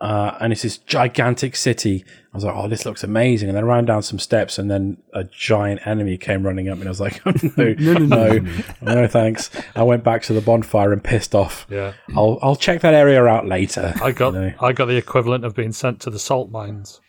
Uh, 0.00 0.36
and 0.40 0.52
it's 0.52 0.62
this 0.62 0.78
gigantic 0.78 1.56
city. 1.56 2.04
I 2.32 2.36
was 2.36 2.44
like, 2.44 2.54
oh, 2.54 2.68
this 2.68 2.86
looks 2.86 3.02
amazing. 3.02 3.48
And 3.48 3.56
then 3.56 3.64
I 3.64 3.66
ran 3.66 3.84
down 3.84 4.02
some 4.02 4.20
steps, 4.20 4.56
and 4.56 4.70
then 4.70 4.98
a 5.12 5.24
giant 5.24 5.84
enemy 5.86 6.16
came 6.16 6.44
running 6.44 6.68
up, 6.68 6.78
and 6.78 6.86
I 6.86 6.90
was 6.90 7.00
like, 7.00 7.20
oh, 7.26 7.32
no, 7.56 7.74
No, 7.78 7.92
no, 7.94 8.06
no, 8.06 8.38
no, 8.38 8.62
no, 8.82 8.94
no, 9.02 9.06
thanks. 9.08 9.50
I 9.74 9.82
went 9.82 10.04
back 10.04 10.22
to 10.24 10.32
the 10.32 10.40
bonfire 10.40 10.92
and 10.92 11.02
pissed 11.02 11.34
off. 11.34 11.66
yeah. 11.68 11.94
I'll 12.16 12.38
I'll 12.42 12.54
check 12.56 12.80
that 12.82 12.94
area 12.94 13.24
out 13.24 13.46
later. 13.46 13.92
I 14.02 14.12
got 14.12 14.34
No. 14.34 14.52
I 14.60 14.72
got 14.72 14.84
the 14.86 14.96
equivalent 14.96 15.44
of 15.44 15.54
being 15.56 15.72
sent 15.72 16.00
to 16.02 16.10
the 16.10 16.18
salt 16.20 16.50
mines. 16.50 17.00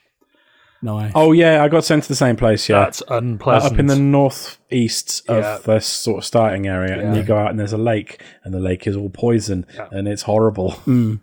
Nice. 0.81 1.11
Oh 1.13 1.33
yeah, 1.33 1.61
I 1.61 1.67
got 1.67 1.83
sent 1.83 2.03
to 2.03 2.09
the 2.09 2.15
same 2.15 2.37
place. 2.37 2.69
Yeah, 2.69 2.79
That's 2.79 3.01
Uh, 3.03 3.17
unpleasant. 3.17 3.73
up 3.73 3.79
in 3.79 3.87
the 3.87 3.97
northeast 3.99 5.29
of 5.29 5.43
Yeah. 5.43 5.57
the 5.63 5.79
sort 5.81 6.19
of 6.19 6.25
starting 6.25 6.67
area, 6.67 6.97
and 6.99 7.15
you 7.17 7.23
go 7.23 7.37
out 7.37 7.49
and 7.51 7.59
there's 7.59 7.73
a 7.73 7.77
lake, 7.77 8.21
and 8.43 8.53
the 8.53 8.59
lake 8.61 8.87
is 8.87 8.95
all 8.95 9.09
poison, 9.09 9.65
Yeah. 9.75 9.89
and 9.91 10.07
it's 10.07 10.21
horrible. 10.23 10.71
Mm. 10.87 11.19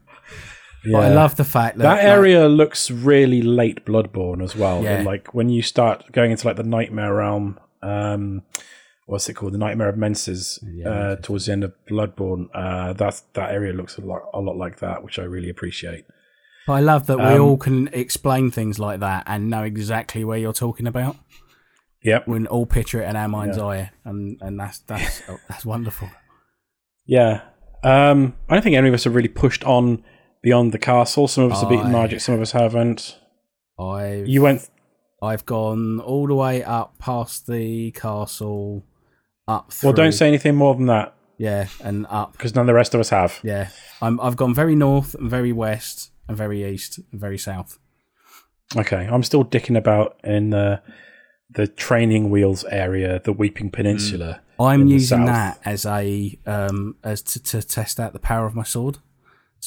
Yeah. 0.86 0.98
But 0.98 1.12
I 1.12 1.14
love 1.14 1.36
the 1.36 1.44
fact 1.44 1.78
that, 1.78 1.82
that 1.82 1.96
like, 1.96 2.04
area 2.04 2.48
looks 2.48 2.90
really 2.90 3.42
late 3.42 3.84
Bloodborne 3.84 4.42
as 4.42 4.54
well. 4.54 4.82
Yeah. 4.82 4.96
And, 4.96 5.06
like 5.06 5.34
when 5.34 5.48
you 5.48 5.62
start 5.62 6.12
going 6.12 6.30
into 6.30 6.46
like 6.46 6.56
the 6.56 6.62
Nightmare 6.62 7.14
Realm, 7.14 7.58
um, 7.82 8.42
what's 9.06 9.28
it 9.28 9.34
called? 9.34 9.52
The 9.52 9.58
Nightmare 9.58 9.88
of 9.88 9.96
Mensis. 9.96 10.58
Yeah, 10.62 10.88
uh, 10.88 11.16
towards 11.16 11.46
the 11.46 11.52
end 11.52 11.64
of 11.64 11.74
Bloodborne, 11.90 12.48
uh, 12.54 12.92
that's 12.92 13.22
that 13.34 13.50
area 13.50 13.72
looks 13.72 13.98
a 13.98 14.00
lot 14.00 14.22
a 14.32 14.40
lot 14.40 14.56
like 14.56 14.78
that, 14.80 15.02
which 15.02 15.18
I 15.18 15.22
really 15.22 15.48
appreciate. 15.48 16.04
But 16.66 16.74
I 16.74 16.80
love 16.80 17.06
that 17.06 17.18
we 17.18 17.24
Um, 17.24 17.40
all 17.40 17.56
can 17.56 17.88
explain 17.92 18.50
things 18.50 18.78
like 18.78 19.00
that 19.00 19.22
and 19.26 19.48
know 19.48 19.62
exactly 19.62 20.24
where 20.24 20.38
you're 20.38 20.52
talking 20.52 20.86
about. 20.86 21.16
Yep. 22.02 22.28
We 22.28 22.38
can 22.38 22.46
all 22.48 22.66
picture 22.66 23.02
it 23.02 23.08
in 23.08 23.16
our 23.16 23.28
mind's 23.28 23.58
eye, 23.58 23.90
and 24.04 24.38
and 24.40 24.58
that's 24.58 24.80
that's 24.80 25.22
that's 25.48 25.64
wonderful. 25.64 26.08
Yeah. 27.06 27.42
Um, 27.84 28.34
I 28.48 28.54
don't 28.54 28.62
think 28.62 28.74
any 28.74 28.88
of 28.88 28.94
us 28.94 29.04
have 29.04 29.14
really 29.14 29.28
pushed 29.28 29.62
on 29.64 30.02
beyond 30.42 30.72
the 30.72 30.78
castle. 30.78 31.28
Some 31.28 31.44
of 31.44 31.52
us 31.52 31.60
have 31.60 31.68
beaten 31.68 31.86
I- 31.86 31.90
Margit, 31.90 32.22
some 32.22 32.34
of 32.34 32.40
us 32.40 32.52
haven't. 32.52 33.18
I've 33.78 34.26
You 34.26 34.42
went 34.42 34.68
I've 35.22 35.44
gone 35.46 36.00
all 36.00 36.26
the 36.26 36.34
way 36.34 36.62
up 36.62 36.98
past 36.98 37.46
the 37.46 37.90
castle, 37.92 38.84
up. 39.48 39.72
Through, 39.72 39.88
well. 39.88 39.96
Don't 39.96 40.12
say 40.12 40.28
anything 40.28 40.54
more 40.54 40.74
than 40.74 40.86
that 40.86 41.14
yeah, 41.38 41.68
and 41.82 42.06
up. 42.08 42.32
because 42.32 42.54
none 42.54 42.62
of 42.62 42.66
the 42.66 42.74
rest 42.74 42.94
of 42.94 43.00
us 43.00 43.10
have. 43.10 43.40
Yeah, 43.42 43.68
I'm 44.00 44.20
I've 44.20 44.36
gone 44.36 44.54
very 44.54 44.74
north 44.74 45.14
and 45.14 45.30
very 45.30 45.52
west 45.52 46.10
and 46.28 46.36
very 46.36 46.64
east 46.64 46.98
and 47.10 47.20
very 47.20 47.38
south. 47.38 47.78
Okay, 48.76 49.08
I'm 49.10 49.22
still 49.22 49.44
dicking 49.44 49.76
about 49.76 50.18
in 50.24 50.50
the 50.50 50.82
the 51.50 51.66
training 51.66 52.30
wheels 52.30 52.64
area, 52.64 53.20
the 53.22 53.32
Weeping 53.32 53.70
Peninsula. 53.70 54.40
I'm 54.58 54.82
in 54.82 54.86
the 54.88 54.92
using 54.94 55.18
south. 55.18 55.26
that 55.26 55.60
as 55.64 55.86
a 55.86 56.38
um 56.46 56.96
as 57.04 57.22
to, 57.22 57.42
to 57.42 57.62
test 57.62 58.00
out 58.00 58.12
the 58.12 58.18
power 58.18 58.46
of 58.46 58.54
my 58.54 58.64
sword. 58.64 58.98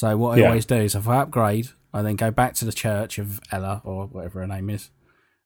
So 0.00 0.16
what 0.16 0.38
I 0.38 0.40
Yeah. 0.40 0.46
always 0.46 0.64
do 0.64 0.76
is 0.76 0.94
if 0.94 1.06
I 1.06 1.18
upgrade, 1.20 1.68
I 1.92 2.00
then 2.00 2.16
go 2.16 2.30
back 2.30 2.54
to 2.54 2.64
the 2.64 2.72
church 2.72 3.18
of 3.18 3.38
Elleh 3.52 3.82
or 3.84 4.06
whatever 4.06 4.40
her 4.40 4.46
name 4.46 4.70
is, 4.70 4.88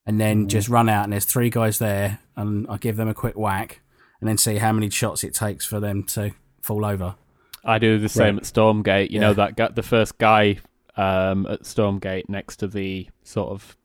and 0.06 0.20
then 0.20 0.44
Mm. 0.44 0.48
just 0.48 0.68
run 0.68 0.88
out 0.88 1.02
and 1.02 1.12
there's 1.12 1.24
three 1.24 1.50
guys 1.50 1.80
there, 1.80 2.20
and 2.36 2.64
I 2.70 2.76
give 2.76 2.94
them 2.96 3.08
a 3.08 3.14
quick 3.14 3.36
whack, 3.36 3.80
and 4.20 4.28
then 4.28 4.38
see 4.38 4.58
how 4.58 4.72
many 4.72 4.90
shots 4.90 5.24
it 5.24 5.34
takes 5.34 5.66
for 5.66 5.80
them 5.80 6.04
to 6.14 6.30
fall 6.62 6.84
over. 6.84 7.16
I 7.64 7.80
do 7.80 7.98
the 7.98 8.08
same 8.08 8.36
Right. 8.36 8.44
at 8.44 8.52
Stormgate. 8.54 9.10
You 9.10 9.16
Yeah. 9.16 9.26
know 9.26 9.34
that 9.34 9.56
guy, 9.56 9.68
the 9.74 9.82
first 9.82 10.18
guy 10.18 10.58
um, 10.96 11.46
at 11.50 11.62
Stormgate 11.64 12.28
next 12.28 12.58
to 12.58 12.68
the 12.68 13.08
sort 13.24 13.50
of 13.50 13.76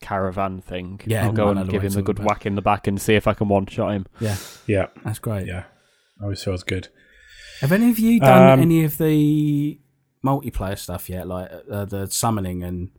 caravan 0.00 0.62
thing. 0.62 0.98
Yeah, 1.04 1.26
I'll 1.26 1.32
go 1.32 1.50
and 1.50 1.68
give 1.68 1.82
him 1.82 1.92
a 1.92 1.96
good 2.02 2.16
talking 2.16 2.24
about. 2.24 2.26
whack 2.36 2.46
in 2.46 2.54
the 2.54 2.62
back 2.62 2.86
and 2.86 2.98
see 2.98 3.14
if 3.16 3.26
I 3.26 3.34
can 3.34 3.48
one 3.48 3.66
shot 3.66 3.90
him. 3.92 4.06
Yeah, 4.20 4.36
yeah, 4.66 4.86
That's 5.04 5.18
great. 5.18 5.46
yeah, 5.46 5.64
always 6.22 6.42
feels 6.42 6.62
good. 6.62 6.88
Have 7.60 7.72
any 7.72 7.90
of 7.90 7.98
you 7.98 8.18
done 8.20 8.52
Um, 8.52 8.60
any 8.60 8.82
of 8.84 8.96
the 8.96 9.78
multiplayer 10.24 10.78
stuff 10.78 11.08
yet, 11.08 11.26
like 11.26 11.50
uh, 11.70 11.84
the 11.84 12.06
summoning 12.06 12.62
and 12.62 12.90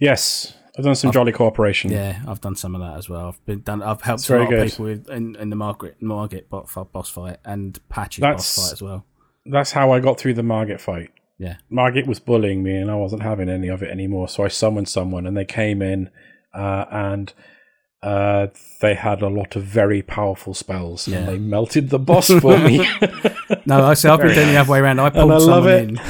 Yes, 0.00 0.54
I've 0.76 0.84
done 0.84 0.94
some 0.96 1.08
I've- 1.08 1.14
jolly 1.14 1.32
cooperation. 1.32 1.90
Yeah, 1.92 2.20
I've 2.26 2.40
done 2.40 2.56
some 2.56 2.74
of 2.74 2.80
that 2.80 2.96
as 2.98 3.08
well. 3.08 3.28
I've 3.28 3.46
been 3.46 3.60
done. 3.60 3.82
I've 3.82 4.00
helped 4.02 4.22
It's 4.22 4.30
a 4.30 4.38
lot 4.38 4.52
of 4.52 4.68
people 4.70 4.84
with 4.86 5.08
in, 5.08 5.36
in 5.36 5.50
the 5.50 5.56
Margaret 5.56 5.96
Margaret 6.02 6.50
bot, 6.50 6.68
boss 6.92 7.08
fight 7.10 7.36
and 7.44 7.78
Patchy 7.88 8.20
That's- 8.20 8.56
boss 8.56 8.66
fight 8.68 8.72
as 8.72 8.82
well. 8.82 9.04
That's 9.46 9.72
how 9.72 9.92
I 9.92 10.00
got 10.00 10.18
through 10.18 10.34
the 10.34 10.42
Margit 10.42 10.80
fight. 10.80 11.10
Yeah. 11.38 11.56
Margit 11.68 12.06
was 12.06 12.18
bullying 12.18 12.62
me, 12.62 12.76
and 12.76 12.90
I 12.90 12.94
wasn't 12.94 13.22
having 13.22 13.48
any 13.48 13.68
of 13.68 13.82
it 13.82 13.90
anymore. 13.90 14.28
So 14.28 14.42
I 14.44 14.48
summoned 14.48 14.88
someone, 14.88 15.26
and 15.26 15.36
they 15.36 15.44
came 15.44 15.82
in, 15.82 16.10
uh, 16.54 16.86
and 16.90 17.32
uh, 18.04 18.46
they 18.80 18.94
had 18.94 19.22
a 19.22 19.28
lot 19.28 19.56
of 19.56 19.62
very 19.64 20.02
powerful 20.02 20.52
spells, 20.54 21.08
Yeah. 21.08 21.18
and 21.18 21.28
they 21.28 21.38
melted 21.38 21.90
the 21.90 21.98
boss 21.98 22.26
for 22.28 22.58
me. 22.58 22.86
No, 23.66 23.82
I 23.84 23.94
see. 23.94 24.08
I've 24.08 24.20
been 24.20 24.34
doing 24.34 24.48
the 24.48 24.56
other 24.56 24.70
way 24.72 24.78
around. 24.78 25.00
I 25.00 25.10
pulled 25.10 25.30
I 25.30 25.36
love 25.36 25.42
someone 25.64 25.68
it. 25.72 25.88
in. 25.90 26.00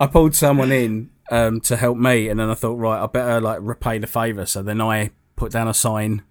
I 0.00 0.06
pulled 0.06 0.34
someone 0.34 0.72
in 0.72 1.10
um, 1.30 1.60
to 1.62 1.76
help 1.76 1.96
me, 1.98 2.28
and 2.28 2.38
then 2.38 2.48
I 2.48 2.54
thought, 2.54 2.74
right, 2.74 3.02
I 3.02 3.06
better 3.06 3.40
like 3.40 3.58
repay 3.60 3.98
the 3.98 4.06
favor. 4.06 4.46
So 4.46 4.62
then 4.62 4.80
I 4.80 5.10
put 5.36 5.52
down 5.52 5.66
a 5.68 5.74
sign 5.74 6.22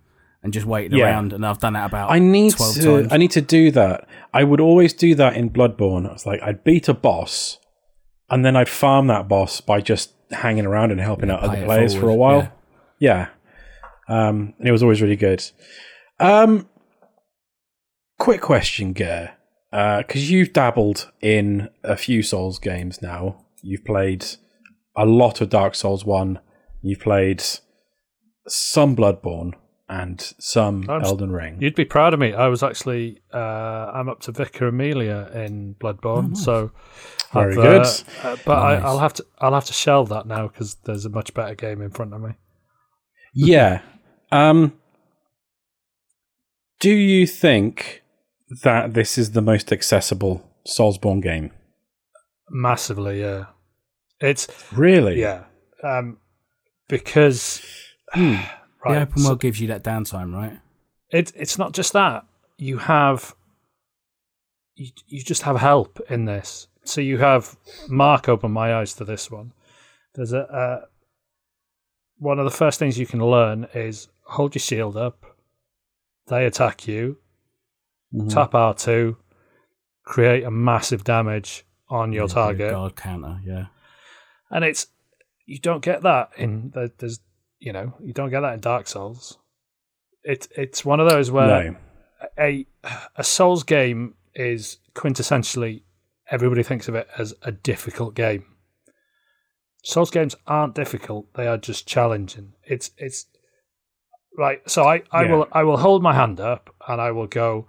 and 0.43 0.51
just 0.53 0.65
waited 0.65 0.93
Yeah. 0.97 1.05
around, 1.05 1.33
and 1.33 1.45
I've 1.45 1.59
done 1.59 1.73
that 1.73 1.85
about 1.85 2.09
I 2.11 2.19
need 2.19 2.53
12 2.53 2.75
to. 2.75 2.81
times. 3.01 3.07
I 3.13 3.17
need 3.17 3.31
to 3.31 3.41
do 3.41 3.71
that. 3.71 4.07
I 4.33 4.43
would 4.43 4.59
always 4.61 4.93
do 4.93 5.13
that 5.15 5.35
in 5.35 5.49
Bloodborne. 5.49 6.07
I 6.09 6.13
was 6.13 6.25
like, 6.25 6.41
I'd 6.41 6.63
beat 6.63 6.87
a 6.89 6.93
boss, 6.93 7.57
and 8.29 8.45
then 8.45 8.55
I'd 8.55 8.69
farm 8.69 9.07
that 9.07 9.27
boss 9.27 9.61
by 9.61 9.81
just 9.81 10.13
hanging 10.31 10.65
around 10.65 10.91
and 10.91 10.99
helping 11.01 11.29
out 11.29 11.41
other 11.41 11.57
it 11.57 11.65
players 11.65 11.93
for 11.93 11.99
a 11.99 12.01
forward, 12.01 12.17
while. 12.17 12.53
Yeah, 12.99 13.27
um, 14.11 14.53
and 14.59 14.67
it 14.67 14.71
was 14.71 14.83
always 14.83 15.01
really 15.01 15.15
good. 15.15 15.43
Um, 16.19 16.67
quick 18.19 18.41
question, 18.41 18.93
Ger, 18.93 19.31
because 19.71 20.29
you've 20.29 20.51
dabbled 20.51 21.11
in 21.21 21.69
a 21.83 21.95
few 21.95 22.21
Souls 22.21 22.59
games 22.59 23.01
now. 23.01 23.45
You've 23.63 23.85
played 23.85 24.25
a 24.97 25.05
lot 25.05 25.39
of 25.39 25.49
Dark 25.49 25.75
Souls 25.75 26.03
One. 26.05 26.39
You've 26.81 26.99
played 26.99 27.41
some 28.47 28.95
Bloodborne 28.95 29.53
and 29.87 30.33
some 30.39 30.89
I'm 30.89 31.03
Elden 31.03 31.31
Ring. 31.31 31.57
You'd 31.61 31.75
be 31.75 31.85
proud 31.85 32.13
of 32.13 32.19
me. 32.19 32.33
I 32.33 32.47
was 32.47 32.63
actually 32.63 33.21
uh, 33.33 33.37
I'm 33.93 34.09
up 34.09 34.19
to 34.21 34.31
Vicar 34.33 34.67
Amelia 34.67 35.29
in 35.33 35.75
Bloodborne, 35.79 36.35
so 36.35 36.71
Very 37.33 37.51
I've, 37.51 37.55
good. 37.55 37.81
uh, 37.81 38.27
uh, 38.27 38.37
but 38.45 38.57
I, 38.57 38.73
Nice. 38.75 38.83
I'll 38.83 38.99
have 38.99 39.13
to 39.13 39.25
I'll 39.39 39.53
have 39.53 39.65
to 39.65 39.73
shelve 39.73 40.09
that 40.09 40.25
now 40.27 40.47
because 40.47 40.75
there's 40.83 41.05
a 41.05 41.09
much 41.09 41.33
better 41.33 41.55
game 41.55 41.81
in 41.81 41.91
front 41.91 42.13
of 42.13 42.21
me. 42.21 42.31
Yeah. 43.33 43.81
Um 44.31 44.73
do 46.79 46.91
you 46.91 47.27
think 47.27 48.01
that 48.63 48.95
this 48.95 49.17
is 49.17 49.31
the 49.31 49.41
most 49.41 49.71
accessible 49.71 50.49
Soulsborne 50.67 51.21
game? 51.21 51.51
Massively, 52.49 53.21
yeah. 53.21 53.45
It's 54.19 54.47
Really? 54.71 55.19
yeah, 55.19 55.43
um, 55.83 56.17
because 56.89 57.61
the 58.15 58.39
right, 58.83 59.01
open 59.03 59.19
so 59.19 59.29
world 59.29 59.41
gives 59.41 59.59
you 59.59 59.67
that 59.67 59.83
downtime, 59.83 60.33
right? 60.33 60.59
it, 61.11 61.31
it's 61.35 61.57
not 61.57 61.73
just 61.73 61.93
that 61.93 62.25
you 62.57 62.77
have 62.77 63.35
you, 64.75 64.89
you 65.07 65.21
just 65.23 65.43
have 65.43 65.57
help 65.57 65.99
in 66.09 66.25
this. 66.25 66.67
So 66.83 67.01
you 67.01 67.19
have 67.19 67.55
Mark 67.89 68.27
open 68.27 68.51
my 68.51 68.75
eyes 68.75 68.93
to 68.95 69.05
this 69.05 69.29
one. 69.29 69.53
There's 70.15 70.33
a 70.33 70.41
uh, 70.41 70.85
one 72.17 72.39
of 72.39 72.45
the 72.45 72.51
first 72.51 72.79
things 72.79 72.97
you 72.97 73.05
can 73.05 73.23
learn 73.23 73.67
is 73.73 74.07
hold 74.31 74.55
your 74.55 74.61
shield 74.61 74.97
up. 74.97 75.23
They 76.27 76.45
attack 76.45 76.87
you. 76.87 77.17
Mhm. 78.13 78.29
Tap 78.33 78.53
R 78.55 78.73
two, 78.73 79.17
create 80.03 80.43
a 80.43 80.51
massive 80.51 81.03
damage 81.03 81.65
on 81.89 82.11
your 82.13 82.27
Yeah, 82.27 82.33
target, 82.33 82.71
guard 82.71 82.95
counter, 82.95 83.39
yeah. 83.45 83.67
and 84.49 84.63
it's 84.65 84.87
you 85.45 85.59
don't 85.59 85.83
get 85.83 86.01
that 86.03 86.31
in 86.37 86.71
the, 86.73 86.91
there's 86.97 87.19
you 87.59 87.71
know 87.73 87.93
you 88.01 88.13
don't 88.13 88.29
get 88.29 88.41
that 88.41 88.53
in 88.53 88.59
Dark 88.59 88.87
Souls. 88.87 89.37
It 90.23 90.47
it's 90.55 90.83
one 90.85 90.99
of 90.99 91.09
those 91.09 91.31
where 91.31 91.47
No. 91.73 91.75
a 92.37 92.67
a 93.15 93.23
Souls 93.23 93.63
game 93.63 94.15
is 94.35 94.77
quintessentially 94.93 95.83
everybody 96.29 96.63
thinks 96.63 96.87
of 96.87 96.95
it 96.95 97.07
as 97.17 97.33
a 97.43 97.51
difficult 97.51 98.13
game. 98.15 98.45
Souls 99.83 100.11
games 100.11 100.35
aren't 100.47 100.75
difficult; 100.75 101.33
they 101.33 101.47
are 101.47 101.57
just 101.57 101.87
challenging. 101.87 102.53
It's 102.63 102.91
it's 102.97 103.25
right. 104.37 104.61
So 104.69 104.83
I, 104.83 105.03
I 105.11 105.23
Yeah. 105.23 105.31
will 105.31 105.47
I 105.51 105.63
will 105.63 105.77
hold 105.77 106.03
my 106.03 106.13
hand 106.13 106.39
up 106.39 106.73
and 106.87 107.01
I 107.01 107.11
will 107.11 107.27
go. 107.27 107.67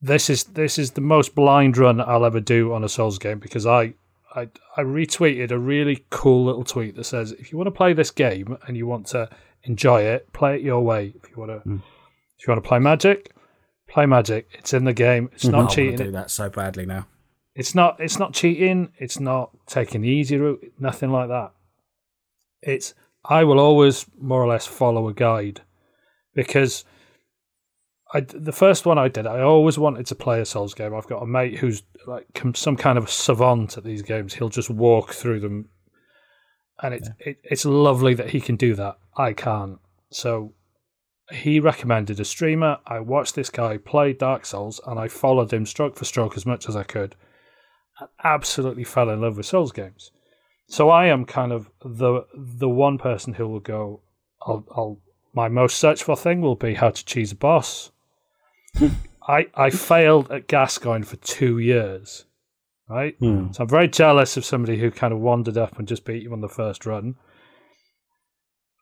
This 0.00 0.30
is 0.30 0.44
this 0.44 0.78
is 0.78 0.92
the 0.92 1.00
most 1.00 1.34
blind 1.34 1.76
run 1.76 2.00
I'll 2.00 2.24
ever 2.24 2.40
do 2.40 2.72
on 2.72 2.84
a 2.84 2.88
Souls 2.88 3.18
game 3.18 3.38
because 3.38 3.66
I 3.66 3.94
I 4.34 4.48
I 4.76 4.82
retweeted 4.82 5.50
a 5.50 5.58
really 5.58 6.04
cool 6.10 6.44
little 6.44 6.64
tweet 6.64 6.96
that 6.96 7.04
says 7.04 7.32
if 7.32 7.52
you 7.52 7.58
want 7.58 7.66
to 7.66 7.72
play 7.72 7.92
this 7.92 8.10
game 8.10 8.56
and 8.66 8.76
you 8.76 8.86
want 8.86 9.06
to 9.08 9.28
enjoy 9.64 10.02
it, 10.02 10.32
play 10.32 10.56
it 10.56 10.62
your 10.62 10.82
way. 10.82 11.12
If 11.22 11.30
you 11.30 11.36
want 11.36 11.50
to, 11.50 11.58
hmm. 11.58 11.76
if 12.38 12.46
you 12.46 12.52
want 12.52 12.62
to 12.62 12.68
play 12.68 12.78
Magic, 12.78 13.34
play 13.88 14.06
Magic. 14.06 14.48
It's 14.52 14.72
in 14.72 14.84
the 14.84 14.92
game. 14.92 15.30
It's 15.32 15.44
mm-hmm. 15.44 15.52
not 15.52 15.58
want 15.58 15.70
to 15.70 15.76
cheating. 15.76 15.96
do 15.96 16.10
that 16.12 16.30
so 16.30 16.48
badly 16.48 16.86
now. 16.86 17.06
It's 17.54 17.74
not. 17.74 18.00
It's 18.00 18.18
not 18.18 18.32
cheating. 18.32 18.92
It's 18.98 19.20
not 19.20 19.50
taking 19.66 20.02
the 20.02 20.08
easy 20.08 20.38
route. 20.38 20.72
Nothing 20.78 21.10
like 21.10 21.28
that. 21.28 21.52
It's. 22.62 22.94
I 23.24 23.44
will 23.44 23.60
always 23.60 24.06
more 24.18 24.42
or 24.42 24.48
less 24.48 24.66
follow 24.66 25.08
a 25.08 25.14
guide 25.14 25.60
because 26.34 26.84
I 28.12 28.20
the 28.20 28.52
first 28.52 28.86
one 28.86 28.98
I 28.98 29.08
did. 29.08 29.26
I 29.26 29.40
always 29.40 29.78
wanted 29.78 30.06
to 30.06 30.14
play 30.14 30.40
a 30.40 30.44
Souls 30.44 30.74
game. 30.74 30.94
I've 30.94 31.06
got 31.06 31.22
a 31.22 31.26
mate 31.26 31.58
who's 31.58 31.82
like 32.06 32.26
some 32.54 32.76
kind 32.76 32.98
of 32.98 33.10
savant 33.10 33.76
at 33.76 33.84
these 33.84 34.02
games. 34.02 34.34
He'll 34.34 34.48
just 34.48 34.70
walk 34.70 35.12
through 35.12 35.40
them, 35.40 35.68
and 36.82 36.94
it's 36.94 37.08
it, 37.18 37.38
it's 37.44 37.64
lovely 37.64 38.14
that 38.14 38.30
he 38.30 38.40
can 38.40 38.56
do 38.56 38.74
that. 38.74 38.98
I 39.16 39.32
can't. 39.32 39.78
So 40.10 40.54
he 41.30 41.60
recommended 41.60 42.18
a 42.18 42.24
streamer. 42.24 42.78
I 42.86 42.98
watched 43.00 43.36
this 43.36 43.50
guy 43.50 43.76
play 43.76 44.12
Dark 44.12 44.44
Souls, 44.44 44.80
and 44.86 44.98
I 44.98 45.06
followed 45.06 45.52
him 45.52 45.66
stroke 45.66 45.96
for 45.96 46.04
stroke 46.04 46.36
as 46.36 46.46
much 46.46 46.68
as 46.68 46.74
I 46.74 46.82
could 46.82 47.14
and 48.00 48.08
absolutely 48.24 48.84
fell 48.84 49.10
in 49.10 49.20
love 49.20 49.36
with 49.36 49.46
Souls 49.46 49.72
games. 49.72 50.10
So 50.70 50.88
I 50.88 51.06
am 51.06 51.24
kind 51.24 51.50
of 51.50 51.68
the 51.84 52.24
the 52.32 52.68
one 52.68 52.96
person 52.96 53.34
who 53.34 53.48
will 53.48 53.60
go. 53.60 54.00
I'll, 54.46 54.64
I'll 54.70 54.98
my 55.34 55.48
most 55.48 55.78
searched 55.78 56.04
for 56.04 56.16
thing 56.16 56.40
will 56.40 56.54
be 56.54 56.74
how 56.74 56.90
to 56.90 57.04
cheese 57.04 57.32
a 57.32 57.34
boss. 57.34 57.90
I 59.28 59.48
I 59.54 59.70
failed 59.70 60.30
at 60.30 60.46
Gascoigne 60.46 61.02
for 61.02 61.16
two 61.16 61.58
years, 61.58 62.24
right? 62.88 63.16
Hmm. 63.18 63.50
So 63.50 63.64
I'm 63.64 63.68
very 63.68 63.88
jealous 63.88 64.36
of 64.36 64.44
somebody 64.44 64.78
who 64.78 64.92
kind 64.92 65.12
of 65.12 65.18
wandered 65.18 65.58
up 65.58 65.76
and 65.76 65.88
just 65.88 66.04
beat 66.04 66.22
you 66.22 66.32
on 66.32 66.40
the 66.40 66.48
first 66.48 66.86
run. 66.86 67.16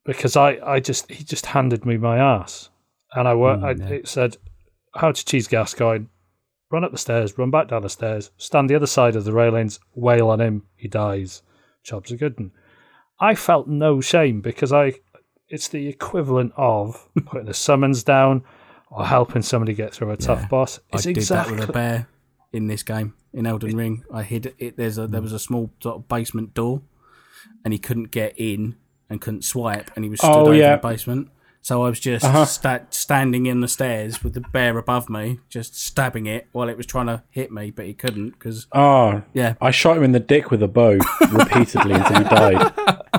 Because 0.05 0.37
I, 0.37 0.59
I 0.63 0.81
just 0.81 1.11
he 1.11 1.25
just 1.25 1.47
handed 1.47 1.87
me 1.87 1.97
my 1.97 2.19
ass, 2.19 2.69
and 3.15 3.27
I 3.27 3.33
I, 3.33 3.35
Mm, 3.75 3.81
yeah. 3.81 3.97
it 3.97 4.09
said 4.09 4.37
how 4.95 5.13
to 5.13 5.25
cheese 5.25 5.49
Gascoigne, 5.49 6.05
run 6.71 6.85
up 6.85 6.93
the 6.93 6.99
stairs, 6.99 7.39
run 7.39 7.51
back 7.51 7.69
down 7.69 7.81
the 7.81 7.89
stairs, 7.89 8.31
stand 8.37 8.69
the 8.69 8.75
other 8.75 8.87
side 8.87 9.17
of 9.17 9.25
the 9.25 9.33
railings, 9.33 9.81
wail 9.95 10.29
on 10.29 10.41
him, 10.43 10.65
he 10.77 10.87
dies. 10.89 11.43
Job's 11.89 12.13
a 12.13 12.17
good 12.17 12.39
one. 12.39 12.53
I 13.21 13.35
felt 13.35 13.67
no 13.67 14.01
shame 14.01 14.41
because 14.41 14.73
I 14.73 14.95
it's 15.49 15.69
the 15.69 15.89
equivalent 15.89 16.53
of 16.57 17.09
putting 17.27 17.49
a 17.49 17.55
summons 17.55 18.05
down 18.05 18.45
or 18.91 19.07
helping 19.07 19.43
somebody 19.43 19.73
get 19.75 19.95
through 19.95 20.11
a 20.11 20.17
tough 20.17 20.43
Yeah. 20.43 20.49
boss. 20.49 20.81
It's 20.93 21.07
I 21.07 21.09
did 21.11 21.17
exactly 21.17 21.55
that 21.57 21.61
with 21.61 21.71
a 21.71 21.73
bear 21.73 22.09
in 22.53 22.67
this 22.67 22.83
game 22.83 23.15
in 23.33 23.47
Elden 23.47 23.77
Ring. 23.77 24.05
I 24.13 24.23
hid 24.23 24.55
it. 24.59 24.77
There's 24.77 24.99
a 24.99 25.07
there 25.07 25.23
was 25.23 25.33
a 25.33 25.39
small 25.39 25.71
sort 25.83 25.97
of 25.97 26.09
basement 26.09 26.53
door, 26.55 26.83
and 27.65 27.73
he 27.73 27.79
couldn't 27.79 28.11
get 28.11 28.35
in 28.37 28.77
and 29.11 29.21
couldn't 29.21 29.43
swipe, 29.45 29.91
and 29.97 30.05
he 30.05 30.11
was 30.11 30.21
stood 30.21 30.31
Oh, 30.31 30.47
over 30.49 30.55
yeah. 30.55 30.77
the 30.77 30.83
basement. 30.87 31.31
So 31.61 31.83
I 31.85 31.89
was 31.91 32.01
just 32.01 32.25
Uh-huh. 32.25 32.45
sta- 32.47 32.87
standing 32.91 33.47
in 33.47 33.61
the 33.61 33.69
stairs 33.69 34.23
with 34.25 34.33
the 34.35 34.41
bear 34.41 34.79
above 34.79 35.11
me, 35.11 35.41
just 35.51 35.79
stabbing 35.79 36.27
it 36.27 36.47
while 36.53 36.69
it 36.69 36.77
was 36.79 36.87
trying 36.87 37.07
to 37.07 37.23
hit 37.31 37.53
me, 37.53 37.71
but 37.71 37.85
he 37.85 37.93
couldn't 37.95 38.31
because 38.31 38.67
Oh, 38.73 39.23
yeah. 39.35 39.55
I 39.61 39.71
shot 39.71 39.97
him 39.99 40.05
in 40.05 40.13
the 40.13 40.21
dick 40.21 40.51
with 40.51 40.63
a 40.63 40.69
bow 40.69 40.99
repeatedly 41.33 41.95
until 41.95 42.19
he 42.19 42.25
died. 42.25 42.73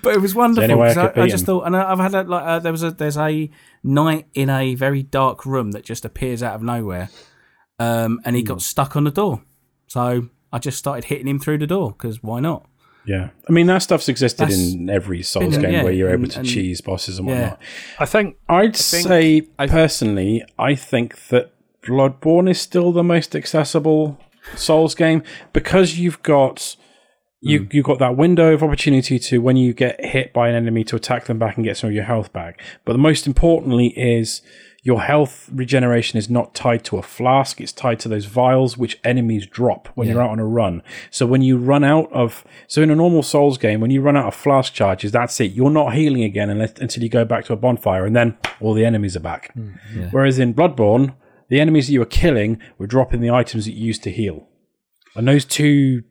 But 0.00 0.14
it 0.14 0.20
was 0.20 0.34
wonderful. 0.34 0.62
only 0.70 0.74
way 0.76 0.94
I 0.94 1.06
I, 1.06 1.22
I 1.24 1.28
just 1.28 1.42
him. 1.42 1.46
thought, 1.46 1.66
and 1.66 1.76
I- 1.76 1.90
I've 1.90 1.98
had 1.98 2.14
a, 2.14 2.22
like 2.22 2.44
uh, 2.44 2.58
there 2.60 2.70
was 2.72 2.82
a 2.84 2.92
there's 2.92 3.16
a 3.18 3.50
knight 3.82 4.26
in 4.32 4.48
a 4.48 4.74
very 4.76 5.02
dark 5.02 5.44
room 5.44 5.72
that 5.72 5.84
just 5.84 6.04
appears 6.04 6.40
out 6.42 6.54
of 6.54 6.62
nowhere, 6.62 7.08
um, 7.80 8.20
and 8.24 8.34
Hmm. 8.34 8.36
he 8.36 8.42
got 8.42 8.62
stuck 8.62 8.94
on 8.96 9.04
the 9.04 9.10
door. 9.10 9.42
So 9.88 10.28
I 10.52 10.58
just 10.60 10.78
started 10.78 11.04
hitting 11.06 11.26
him 11.26 11.40
through 11.40 11.58
the 11.58 11.66
door 11.66 11.90
because 11.92 12.22
why 12.22 12.38
not? 12.40 12.64
Yeah, 13.04 13.30
I 13.48 13.52
mean 13.52 13.66
that 13.66 13.78
stuff's 13.78 14.08
existed 14.08 14.48
That's 14.48 14.72
in 14.74 14.88
every 14.88 15.22
Souls 15.22 15.54
been- 15.54 15.62
game 15.62 15.72
yeah, 15.72 15.82
where 15.82 15.92
you're 15.92 16.10
able 16.10 16.24
and- 16.24 16.32
to 16.32 16.38
and- 16.40 16.48
cheese 16.48 16.80
bosses 16.80 17.18
and 17.18 17.28
yeah. 17.28 17.34
whatnot. 17.40 17.60
I 17.98 18.06
think 18.06 18.36
I'd 18.48 18.76
think 18.76 19.06
say 19.06 19.42
I- 19.58 19.66
personally, 19.66 20.44
I 20.58 20.74
think 20.74 21.28
that 21.28 21.52
Bloodborne 21.82 22.48
is 22.48 22.60
still 22.60 22.92
the 22.92 23.02
most 23.02 23.34
accessible 23.34 24.18
Souls 24.54 24.94
game 24.94 25.22
because 25.52 25.98
you've 25.98 26.22
got 26.22 26.76
you 27.40 27.60
hmm. 27.60 27.64
you've 27.72 27.84
got 27.84 27.98
that 27.98 28.16
window 28.16 28.52
of 28.54 28.62
opportunity 28.62 29.18
to 29.18 29.38
when 29.38 29.56
you 29.56 29.72
get 29.74 30.04
hit 30.04 30.32
by 30.32 30.48
an 30.48 30.54
enemy 30.54 30.84
to 30.84 30.96
attack 30.96 31.24
them 31.24 31.38
back 31.38 31.56
and 31.56 31.64
get 31.64 31.76
some 31.76 31.88
of 31.88 31.94
your 31.94 32.04
health 32.04 32.32
back. 32.32 32.60
But 32.84 32.92
the 32.92 32.98
most 33.00 33.26
importantly 33.26 33.88
is 33.96 34.42
your 34.84 35.02
health 35.02 35.48
regeneration 35.52 36.18
is 36.18 36.28
not 36.28 36.54
tied 36.54 36.84
to 36.84 36.98
a 36.98 37.02
flask; 37.02 37.60
it's 37.60 37.72
tied 37.72 38.00
to 38.00 38.08
those 38.08 38.24
vials 38.24 38.76
which 38.76 38.98
enemies 39.04 39.46
drop 39.46 39.88
when 39.94 40.08
you're 40.08 40.20
out 40.20 40.30
on 40.30 40.40
a 40.40 40.44
run. 40.44 40.82
So 41.10 41.24
when 41.24 41.40
you 41.40 41.56
run 41.56 41.84
out 41.84 42.12
of 42.12 42.44
so 42.66 42.82
in 42.82 42.90
a 42.90 42.96
normal 42.96 43.22
Souls 43.22 43.58
game, 43.58 43.80
when 43.80 43.92
you 43.92 44.00
run 44.00 44.16
out 44.16 44.26
of 44.26 44.34
flask 44.34 44.72
charges, 44.72 45.12
that's 45.12 45.40
it. 45.40 45.52
You're 45.52 45.70
not 45.70 45.94
healing 45.94 46.24
again 46.24 46.50
unless, 46.50 46.72
until 46.80 47.04
you 47.04 47.08
go 47.08 47.24
back 47.24 47.44
to 47.44 47.52
a 47.52 47.56
bonfire, 47.56 48.04
and 48.04 48.16
then 48.16 48.36
all 48.60 48.74
the 48.74 48.84
enemies 48.84 49.16
are 49.16 49.20
back. 49.20 49.54
Mm, 49.54 50.12
Whereas 50.12 50.40
in 50.40 50.52
Bloodborne, 50.52 51.14
the 51.48 51.60
enemies 51.60 51.86
that 51.86 51.92
you 51.92 52.00
were 52.00 52.06
killing 52.06 52.60
were 52.76 52.88
dropping 52.88 53.20
the 53.20 53.30
items 53.30 53.66
that 53.66 53.72
you 53.72 53.86
used 53.86 54.02
to 54.02 54.10
heal, 54.10 54.48
and 55.14 55.28
those 55.28 55.44
two 55.44 56.02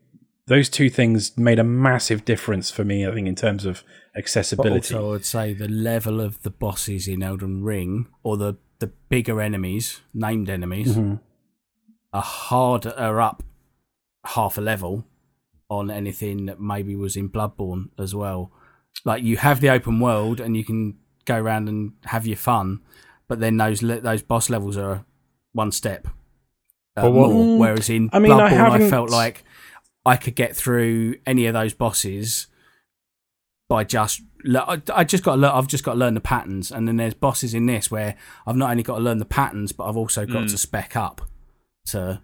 those 0.48 0.70
two 0.70 0.90
things 0.90 1.38
made 1.38 1.60
a 1.60 1.64
massive 1.64 2.24
difference 2.24 2.72
for 2.72 2.86
me. 2.86 3.06
I 3.06 3.14
think 3.14 3.28
in 3.28 3.36
terms 3.36 3.66
of 3.66 3.84
But 4.14 4.20
accessibility. 4.20 4.94
also, 4.96 5.08
I 5.08 5.10
would 5.12 5.26
say 5.26 5.54
the 5.54 5.68
level 5.70 6.20
of 6.20 6.42
the 6.44 6.50
bosses 6.50 7.08
in 7.08 7.24
Elden 7.24 7.64
Ring, 7.64 8.08
or 8.24 8.38
the 8.38 8.56
the 8.80 8.88
bigger 9.10 9.40
enemies, 9.42 10.02
named 10.14 10.50
enemies, 10.50 10.96
Mm-hmm. 10.96 11.16
are 12.14 12.22
harder 12.22 13.22
up 13.22 13.44
half 14.26 14.58
a 14.58 14.62
level 14.62 15.06
on 15.70 15.90
anything 15.92 16.46
that 16.48 16.60
maybe 16.60 16.96
was 16.96 17.16
in 17.16 17.30
Bloodborne 17.30 17.90
as 17.98 18.14
well. 18.14 18.52
Like 19.06 19.24
you 19.24 19.38
have 19.38 19.62
the 19.62 19.70
open 19.70 20.00
world 20.00 20.40
and 20.40 20.58
you 20.58 20.66
can 20.66 20.98
go 21.26 21.38
around 21.38 21.70
and 21.70 21.94
have 22.06 22.28
your 22.28 22.38
fun, 22.38 22.82
but 23.28 23.40
then 23.40 23.58
those 23.58 23.82
le- 23.82 24.02
those 24.02 24.22
boss 24.24 24.50
levels 24.50 24.76
are 24.78 25.06
one 25.54 25.72
step 25.72 26.08
uh, 26.98 27.04
But 27.04 27.12
what- 27.12 27.30
more. 27.32 27.60
Whereas 27.60 27.90
in 27.90 28.10
I 28.12 28.20
mean, 28.20 28.32
I 28.34 28.36
Bloodborne, 28.36 28.44
I, 28.46 28.50
haven't- 28.72 28.90
felt 28.90 29.10
like 29.10 29.44
I 30.06 30.18
could 30.18 30.36
get 30.36 30.56
through 30.56 31.16
any 31.26 31.46
of 31.46 31.54
those 31.54 31.74
bosses 31.74 32.48
by 33.72 33.84
just 33.86 34.22
I 34.46 34.82
I 34.94 35.04
just 35.06 35.24
got 35.24 35.36
to 35.36 35.42
learn, 35.42 35.52
I've 35.52 35.68
just 35.68 35.84
got 35.86 35.94
to 35.94 35.98
learn 36.00 36.14
the 36.14 36.20
patterns, 36.20 36.72
and 36.72 36.88
then 36.88 36.98
there's 36.98 37.14
bosses 37.14 37.54
in 37.54 37.66
this 37.68 37.90
where 37.90 38.16
I've 38.46 38.58
not 38.58 38.70
only 38.72 38.84
got 38.84 38.96
to 38.98 39.02
learn 39.02 39.20
the 39.20 39.26
patterns, 39.26 39.72
but 39.72 39.86
I've 39.86 39.96
also 39.98 40.26
got 40.26 40.50
to 40.50 40.58
spec 40.58 40.96
up 40.96 41.22
to. 41.88 42.22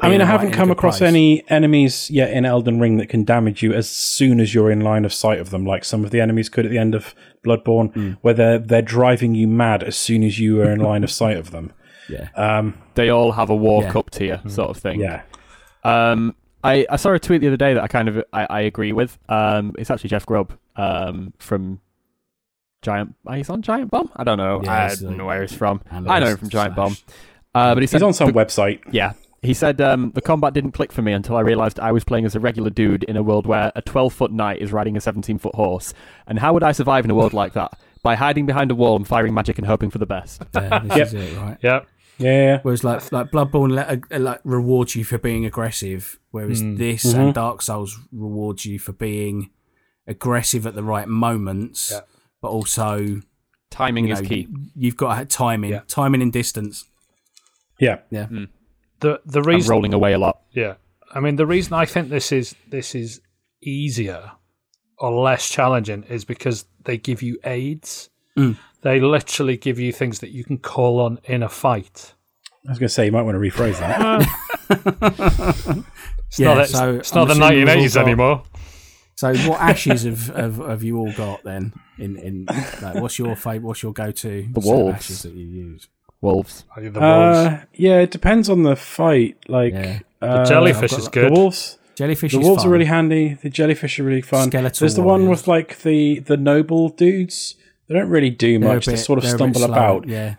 I 0.00 0.08
mean, 0.08 0.20
I 0.20 0.24
right 0.24 0.30
haven't 0.30 0.46
in 0.48 0.52
come 0.54 0.70
across 0.70 0.98
place. 0.98 1.08
any 1.08 1.44
enemies 1.50 2.10
yet 2.10 2.32
in 2.32 2.44
Elden 2.44 2.80
Ring 2.80 2.96
that 2.96 3.08
can 3.08 3.24
damage 3.24 3.62
you 3.62 3.72
as 3.74 3.90
soon 3.90 4.40
as 4.40 4.54
you're 4.54 4.70
in 4.70 4.80
line 4.80 5.04
of 5.04 5.12
sight 5.12 5.38
of 5.38 5.50
them, 5.50 5.66
like 5.66 5.84
some 5.84 6.02
of 6.04 6.10
the 6.10 6.20
enemies 6.20 6.48
could 6.48 6.64
at 6.64 6.70
the 6.70 6.78
end 6.78 6.94
of 6.94 7.14
Bloodborne, 7.46 7.92
Hmm. 7.92 8.12
where 8.22 8.32
they're, 8.34 8.58
they're 8.58 8.80
driving 8.98 9.34
you 9.34 9.46
mad 9.46 9.82
as 9.82 9.96
soon 9.96 10.22
as 10.22 10.38
you 10.38 10.62
are 10.62 10.70
in 10.72 10.80
line 10.80 11.04
of 11.04 11.10
sight 11.10 11.36
of 11.36 11.50
them. 11.50 11.72
Yeah, 12.08 12.28
Um, 12.36 12.74
They 12.94 13.10
all 13.10 13.32
have 13.32 13.48
a 13.50 13.54
walk 13.56 13.84
Yeah. 13.84 13.98
up 14.00 14.10
to 14.12 14.24
you, 14.26 14.38
sort 14.48 14.70
of 14.70 14.76
thing. 14.78 14.98
yeah. 15.00 15.22
Um, 15.84 16.34
I, 16.64 16.86
I 16.88 16.96
saw 16.96 17.12
a 17.12 17.18
tweet 17.18 17.40
the 17.40 17.48
other 17.48 17.56
day 17.56 17.74
that 17.74 17.82
I 17.82 17.88
kind 17.88 18.08
of 18.08 18.24
I, 18.32 18.46
I 18.48 18.60
agree 18.62 18.92
with. 18.92 19.18
Um, 19.28 19.74
it's 19.78 19.90
actually 19.90 20.10
Jeff 20.10 20.24
Grubb 20.26 20.56
um, 20.76 21.32
from 21.38 21.80
Giant. 22.82 23.14
oh, 23.26 23.32
He's 23.32 23.50
on 23.50 23.62
Giant 23.62 23.90
Bomb. 23.90 24.10
I 24.16 24.24
don't 24.24 24.38
know. 24.38 24.60
Yeah, 24.62 24.84
I 24.90 24.94
don't 24.94 25.14
uh, 25.14 25.16
know 25.16 25.26
where 25.26 25.42
he's 25.42 25.52
from. 25.54 25.80
I 25.90 26.00
know 26.20 26.26
him 26.26 26.36
from 26.36 26.48
Giant 26.48 26.74
Slash. 26.74 26.76
Bomb. 26.76 26.96
Uh, 27.54 27.74
but 27.74 27.82
he 27.82 27.86
said 27.86 27.98
He's 27.98 28.02
on 28.02 28.14
some 28.14 28.28
the- 28.28 28.32
website. 28.32 28.80
Yeah. 28.90 29.12
He 29.44 29.54
said 29.54 29.80
um, 29.80 30.12
the 30.14 30.20
combat 30.20 30.54
didn't 30.54 30.70
click 30.70 30.92
for 30.92 31.02
me 31.02 31.12
until 31.12 31.34
I 31.36 31.40
realised 31.40 31.80
I 31.80 31.90
was 31.90 32.04
playing 32.04 32.26
as 32.26 32.36
a 32.36 32.40
regular 32.40 32.70
dude 32.70 33.02
in 33.02 33.16
a 33.16 33.24
world 33.24 33.44
where 33.44 33.72
a 33.74 33.82
12 33.82 34.12
foot 34.14 34.30
knight 34.30 34.62
is 34.62 34.72
riding 34.72 34.96
a 34.96 35.00
17 35.00 35.38
foot 35.38 35.56
horse. 35.56 35.92
And 36.28 36.38
how 36.38 36.52
would 36.52 36.62
I 36.62 36.70
survive 36.70 37.04
in 37.04 37.10
a 37.10 37.14
world 37.16 37.32
like 37.32 37.54
that? 37.54 37.76
By 38.04 38.14
hiding 38.14 38.46
behind 38.46 38.70
a 38.70 38.76
wall 38.76 38.94
and 38.94 39.04
firing 39.06 39.34
magic 39.34 39.58
and 39.58 39.66
hoping 39.66 39.90
for 39.90 39.98
the 39.98 40.06
best. 40.06 40.44
Yeah, 40.54 40.78
this 40.84 40.96
Yep. 40.96 41.06
is 41.08 41.14
it, 41.14 41.36
right? 41.38 41.58
yeah, 41.60 41.80
Yeah. 42.18 42.60
Whereas 42.62 42.84
like 42.84 43.10
like 43.12 43.30
Bloodborne 43.30 43.72
let, 43.72 44.00
uh, 44.12 44.18
like 44.18 44.40
rewards 44.44 44.94
you 44.94 45.04
for 45.04 45.18
being 45.18 45.44
aggressive, 45.44 46.18
whereas 46.30 46.60
Hmm. 46.60 46.76
this 46.76 47.04
Mhm. 47.12 47.18
and 47.18 47.34
Dark 47.34 47.62
Souls 47.62 47.98
rewards 48.12 48.64
you 48.66 48.78
for 48.78 48.92
being 48.92 49.50
aggressive 50.06 50.66
at 50.66 50.74
the 50.74 50.82
right 50.82 51.08
moments, 51.08 51.90
Yeah. 51.92 52.00
but 52.40 52.48
also 52.48 53.20
Timing 53.70 54.06
you 54.08 54.12
is 54.14 54.20
key. 54.20 54.48
You've 54.76 54.96
got 54.96 55.08
to 55.10 55.14
have 55.16 55.28
timing, 55.28 55.70
Yeah. 55.70 55.80
timing 55.88 56.22
and 56.22 56.32
distance. 56.32 56.84
Yeah. 57.80 58.00
Yeah, 58.10 58.26
the 59.00 59.20
the 59.26 59.40
I'm 59.40 59.46
reason 59.46 59.70
rolling 59.70 59.94
away 59.94 60.12
a 60.12 60.18
lot. 60.18 60.42
Yeah, 60.52 60.74
I 61.12 61.20
mean 61.20 61.36
the 61.36 61.46
reason 61.46 61.72
I 61.72 61.86
think 61.86 62.10
this 62.10 62.30
is 62.30 62.54
this 62.70 62.94
is 62.94 63.20
easier 63.62 64.32
or 64.98 65.10
less 65.22 65.48
challenging 65.48 66.04
is 66.04 66.24
because 66.24 66.66
they 66.84 66.96
give 66.98 67.22
you 67.22 67.38
aids. 67.44 68.10
Mm. 68.38 68.56
They 68.82 69.00
literally 69.00 69.56
give 69.56 69.78
you 69.78 69.92
things 69.92 70.18
that 70.20 70.30
you 70.30 70.44
can 70.44 70.58
call 70.58 71.00
on 71.00 71.18
in 71.24 71.42
a 71.42 71.48
fight. 71.48 72.14
I 72.66 72.70
was 72.70 72.78
going 72.78 72.88
to 72.88 72.94
say, 72.94 73.06
you 73.06 73.12
might 73.12 73.22
want 73.22 73.34
to 73.36 73.40
rephrase 73.40 73.78
that. 73.78 75.84
It's 76.28 76.38
Yeah, 76.38 76.54
not, 76.54 76.68
so 76.68 76.94
it's 76.94 77.14
not 77.14 77.26
the 77.26 77.32
assuming 77.32 77.66
1980s 77.66 77.94
got- 77.94 78.04
anymore. 78.06 78.42
So 79.16 79.34
what 79.48 79.60
ashes 79.60 80.04
have, 80.04 80.26
have 80.34 80.56
have 80.56 80.82
you 80.82 80.96
all 80.98 81.12
got 81.12 81.44
then? 81.44 81.74
In 81.98 82.16
in 82.16 82.46
like, 82.80 82.94
what's 82.94 83.18
your 83.18 83.36
favorite? 83.36 83.62
What's 83.62 83.82
your 83.82 83.92
go 83.92 84.10
to? 84.10 84.48
The 84.50 84.60
wolves. 84.60 84.94
ashes 84.96 85.22
that 85.22 85.34
you 85.34 85.46
use. 85.46 85.88
Wolves. 86.22 86.64
Are 86.74 86.82
you 86.82 86.90
the 86.90 87.00
wolves? 87.00 87.38
Uh, 87.38 87.64
yeah, 87.74 87.98
it 87.98 88.10
depends 88.10 88.48
on 88.48 88.62
the 88.62 88.74
fight. 88.74 89.36
Like, 89.48 89.74
Yeah. 89.74 89.98
Uh, 90.22 90.46
jellyfish 90.46 90.92
I've 90.94 90.98
is 91.00 91.04
got- 91.08 91.14
The 91.14 91.20
good. 91.28 91.32
wolves. 91.32 91.78
Jellyfish. 91.96 92.32
The 92.32 92.38
wolves 92.38 92.62
fun. 92.62 92.70
are 92.70 92.72
really 92.72 92.86
handy. 92.86 93.34
The 93.34 93.50
jellyfish 93.50 94.00
are 94.00 94.04
really 94.04 94.22
fun. 94.22 94.48
Skeletal 94.50 94.80
There's 94.80 94.94
the 94.94 95.02
one 95.02 95.22
warriors. 95.22 95.40
with 95.42 95.48
like 95.48 95.82
the 95.82 96.20
the 96.20 96.38
noble 96.38 96.88
dudes. 96.88 97.56
They 97.92 97.98
don't 97.98 98.08
really 98.08 98.30
do 98.30 98.58
much. 98.58 98.86
they 98.86 98.96
sort 98.96 99.18
of 99.18 99.24
bit 99.24 99.32
stumble 99.34 99.64
about. 99.64 100.06
Yeah, 100.08 100.36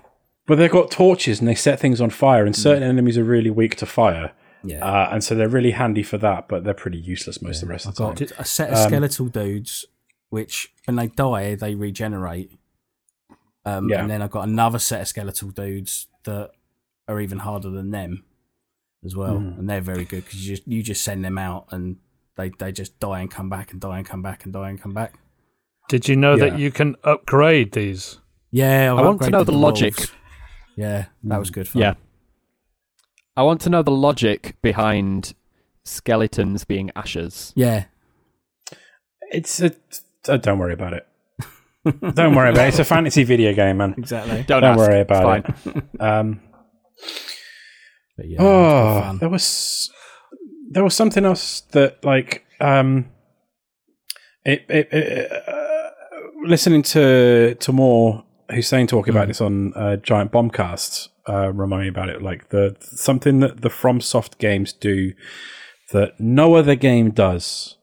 But 0.47 0.55
they've 0.57 0.71
got 0.71 0.89
torches 0.91 1.39
and 1.39 1.47
they 1.47 1.55
set 1.55 1.79
things 1.79 2.01
on 2.01 2.09
fire, 2.09 2.45
and 2.45 2.55
certain 2.55 2.83
enemies 2.83 3.17
are 3.17 3.23
really 3.23 3.49
weak 3.51 3.75
to 3.77 3.85
fire. 3.85 4.31
yeah. 4.63 4.83
Uh, 4.83 5.09
and 5.11 5.23
so 5.23 5.35
they're 5.35 5.49
really 5.49 5.71
handy 5.71 6.03
for 6.03 6.17
that, 6.17 6.47
but 6.47 6.63
they're 6.63 6.73
pretty 6.73 6.97
useless 6.97 7.41
most 7.41 7.61
of 7.61 7.67
the 7.67 7.71
rest 7.73 7.85
I've 7.85 7.91
of 7.91 7.95
the 7.97 8.03
time. 8.25 8.35
got 8.37 8.39
a 8.39 8.45
set 8.45 8.69
of 8.69 8.77
Um, 8.77 8.87
skeletal 8.89 9.27
dudes, 9.27 9.85
which 10.29 10.73
when 10.85 10.95
they 10.95 11.07
die, 11.07 11.55
they 11.55 11.75
regenerate. 11.75 12.57
Um, 13.65 13.89
Yeah. 13.89 14.01
And 14.01 14.09
then 14.09 14.21
I've 14.21 14.31
got 14.31 14.47
another 14.47 14.79
set 14.79 15.01
of 15.01 15.07
skeletal 15.07 15.49
dudes 15.51 16.07
that 16.23 16.51
are 17.07 17.19
even 17.19 17.39
harder 17.39 17.69
than 17.69 17.91
them 17.91 18.23
as 19.05 19.15
well, 19.15 19.35
Mhm. 19.39 19.59
and 19.59 19.69
they're 19.69 19.81
very 19.81 20.05
good 20.05 20.23
because 20.25 20.47
you 20.47 20.55
just 20.55 20.67
you 20.67 20.81
just 20.81 21.03
send 21.03 21.23
them 21.25 21.37
out 21.37 21.67
and 21.71 21.97
they 22.37 22.49
they 22.57 22.71
just 22.71 22.99
die 22.99 23.19
and 23.21 23.29
come 23.29 23.49
back 23.49 23.71
and 23.73 23.79
die 23.81 23.97
and 23.99 24.07
come 24.07 24.21
back 24.21 24.43
and 24.45 24.53
die 24.53 24.69
and 24.69 24.81
come 24.81 24.93
back. 24.93 25.19
Did 25.89 26.07
you 26.07 26.15
know 26.15 26.35
Yeah. 26.35 26.49
that 26.49 26.59
you 26.59 26.71
can 26.71 26.95
upgrade 27.03 27.71
these? 27.73 28.17
Yeah, 28.51 28.93
I've 28.93 28.99
I 28.99 29.01
want 29.03 29.21
to 29.23 29.29
know 29.29 29.43
the 29.43 29.51
logic. 29.51 29.97
wolves. 29.97 30.11
Yeah, 30.75 31.05
that 31.23 31.39
was 31.39 31.49
good 31.51 31.67
fun. 31.67 31.81
Yeah. 31.81 31.93
I 33.35 33.43
want 33.43 33.61
to 33.61 33.69
know 33.69 33.81
the 33.83 33.91
logic 33.91 34.55
behind 34.61 35.33
skeletons 35.85 36.63
being 36.65 36.91
ashes. 36.95 37.51
yeah. 37.55 37.85
It's 39.31 39.59
a, 39.61 39.71
uh, 40.27 40.37
don't 40.37 40.59
worry 40.59 40.73
about 40.73 40.93
it. 40.93 41.07
don't 42.13 42.35
worry 42.35 42.51
about 42.51 42.65
it. 42.65 42.67
It's 42.69 42.79
a 42.79 42.83
fantasy 42.85 43.23
video 43.23 43.51
game, 43.53 43.77
man. 43.77 43.95
exactly. 43.97 44.43
Don't, 44.43 44.61
Don't 44.61 44.63
ask. 44.63 44.77
worry 44.77 45.01
about 45.01 45.23
fine. 45.23 45.75
it. 45.75 45.83
Um, 45.99 46.39
But 48.15 48.27
yeah, 48.29 48.37
that 48.37 48.43
was 48.45 49.13
oh, 49.15 49.17
there 49.19 49.29
was 49.29 49.91
there 50.69 50.83
was 50.83 50.95
something 50.95 51.25
else 51.25 51.61
that 51.71 52.05
like 52.05 52.45
um, 52.61 53.09
it, 54.45 54.65
it, 54.69 54.87
it 54.93 55.31
uh, 55.31 55.62
listening 56.43 56.81
to 56.83 57.55
to 57.55 57.71
more 57.71 58.23
Hussein 58.49 58.87
talk 58.87 59.07
about 59.07 59.25
Mm. 59.25 59.27
this 59.27 59.41
on 59.41 59.73
uh, 59.75 59.95
Giant 59.97 60.31
Bombcast 60.31 61.09
uh, 61.27 61.51
remind 61.53 61.83
me 61.83 61.87
about 61.89 62.09
it. 62.09 62.21
Like 62.21 62.49
the 62.49 62.75
something 62.81 63.39
that 63.39 63.61
the 63.61 63.69
FromSoft 63.69 64.37
games 64.37 64.73
do 64.73 65.13
that 65.91 66.19
no 66.19 66.55
other 66.55 66.75
game 66.75 67.11
does. 67.11 67.77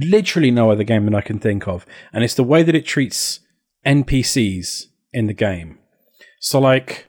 Literally 0.00 0.50
no 0.50 0.70
other 0.70 0.84
game 0.84 1.04
that 1.06 1.14
I 1.14 1.20
can 1.20 1.38
think 1.38 1.68
of, 1.68 1.84
and 2.12 2.24
it's 2.24 2.34
the 2.34 2.42
way 2.44 2.62
that 2.62 2.74
it 2.74 2.86
treats 2.86 3.40
NPCs 3.86 4.84
in 5.12 5.26
the 5.26 5.34
game. 5.34 5.78
So 6.40 6.58
like 6.58 7.08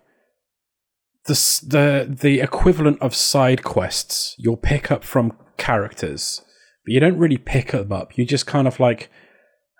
the 1.26 1.34
the 1.66 2.16
the 2.22 2.41
equivalent 2.41 3.01
of 3.01 3.16
side 3.16 3.64
quests 3.64 4.36
you'll 4.38 4.58
pick 4.58 4.91
up 4.91 5.03
from 5.03 5.38
characters, 5.58 6.41
but 6.86 6.91
you 6.93 6.99
don't 6.99 7.18
really 7.18 7.38
pick 7.38 7.72
them 7.72 7.91
up. 7.93 8.18
You 8.18 8.26
just 8.26 8.45
kind 8.45 8.68
of 8.68 8.80
like 8.80 9.10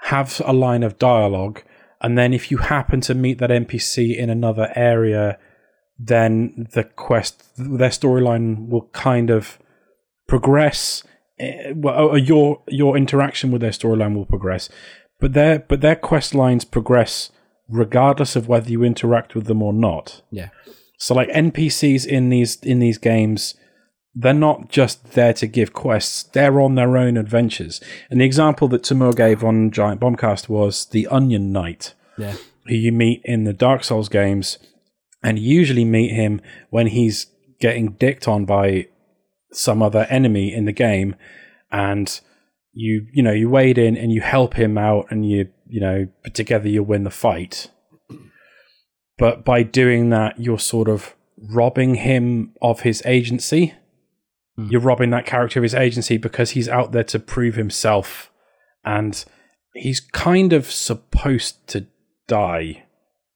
have 0.10 0.42
a 0.46 0.54
line 0.54 0.84
of 0.84 0.98
dialogue, 1.00 1.62
and 2.02 2.18
then 2.18 2.34
if 2.34 2.52
you 2.52 2.58
happen 2.58 3.02
to 3.02 3.14
meet 3.16 3.38
that 3.40 3.50
NPC 3.50 4.16
in 4.18 4.30
another 4.30 4.72
area, 4.76 5.38
then 5.98 6.68
the 6.74 6.84
quest 6.84 7.44
their 7.58 7.90
storyline 7.90 8.68
will 8.68 8.90
kind 8.94 9.30
of 9.30 9.58
progress. 10.28 11.04
eh, 11.40 11.72
Well, 11.76 12.10
or 12.10 12.18
your 12.18 12.62
your 12.68 12.98
interaction 12.98 13.52
with 13.52 13.62
their 13.62 13.72
storyline 13.72 14.16
will 14.16 14.26
progress, 14.26 14.70
but 15.20 15.34
their 15.34 15.60
but 15.60 15.82
their 15.82 15.96
quest 15.96 16.36
lines 16.36 16.66
progress 16.66 17.32
regardless 17.68 18.36
of 18.36 18.48
whether 18.48 18.70
you 18.70 18.84
interact 18.84 19.34
with 19.34 19.46
them 19.48 19.64
or 19.64 19.74
not. 19.74 20.22
Yeah. 20.32 20.50
So 21.00 21.16
like 21.16 21.30
NPCs 21.30 22.06
in 22.06 22.30
these 22.30 22.58
in 22.64 22.80
these 22.80 22.98
games, 23.00 23.56
they're 24.16 24.34
not 24.34 24.70
just 24.70 25.12
there 25.14 25.34
to 25.34 25.48
give 25.48 25.74
quests; 25.74 26.24
they're 26.24 26.60
on 26.62 26.76
their 26.76 26.98
own 26.98 27.18
adventures. 27.18 27.82
And 28.10 28.22
the 28.22 28.26
example 28.26 28.68
that 28.70 28.84
Tamoor 28.84 29.14
gave 29.14 29.44
on 29.44 29.72
Giant 29.72 30.00
Bombcast 30.02 30.48
was 30.50 30.86
the 30.86 31.08
Onion 31.08 31.52
Knight, 31.52 31.94
Yeah. 32.18 32.36
who 32.68 32.76
you 32.76 32.92
meet 32.92 33.22
in 33.26 33.44
the 33.44 33.54
Dark 33.54 33.84
Souls 33.84 34.10
games, 34.10 34.58
and 35.22 35.38
you 35.38 35.54
usually 35.58 35.86
meet 35.86 36.12
him 36.12 36.42
when 36.70 36.88
he's 36.88 37.28
getting 37.60 37.94
dicked 37.94 38.28
on 38.28 38.46
by 38.46 38.88
some 39.52 39.82
other 39.82 40.08
enemy 40.10 40.54
in 40.54 40.66
the 40.66 40.72
game, 40.72 41.16
and 41.72 42.20
you 42.74 43.08
you 43.14 43.22
know 43.24 43.32
you 43.32 43.50
wade 43.50 43.78
in 43.78 43.96
and 43.98 44.12
you 44.12 44.22
help 44.22 44.56
him 44.56 44.78
out, 44.78 45.08
and 45.10 45.30
you 45.30 45.50
you 45.68 45.82
know 45.82 46.08
together 46.34 46.70
you 46.70 46.84
win 46.84 47.04
the 47.04 47.10
fight 47.10 47.72
but 49.18 49.44
by 49.46 49.64
doing 49.64 50.10
that 50.10 50.40
you're 50.40 50.60
sort 50.60 50.88
of 50.88 51.16
robbing 51.50 51.96
him 51.96 52.54
of 52.62 52.82
his 52.82 53.02
agency 53.06 53.74
Hmm. 54.58 54.68
you're 54.70 54.82
robbing 54.82 55.10
that 55.10 55.26
character 55.26 55.60
of 55.60 55.64
his 55.64 55.74
agency 55.76 56.18
because 56.18 56.52
he's 56.52 56.70
out 56.70 56.92
there 56.94 57.04
to 57.06 57.20
prove 57.20 57.56
himself 57.56 58.32
and 58.86 59.26
he's 59.74 60.00
kind 60.00 60.54
of 60.54 60.72
supposed 60.72 61.68
to 61.68 61.88
die 62.28 62.84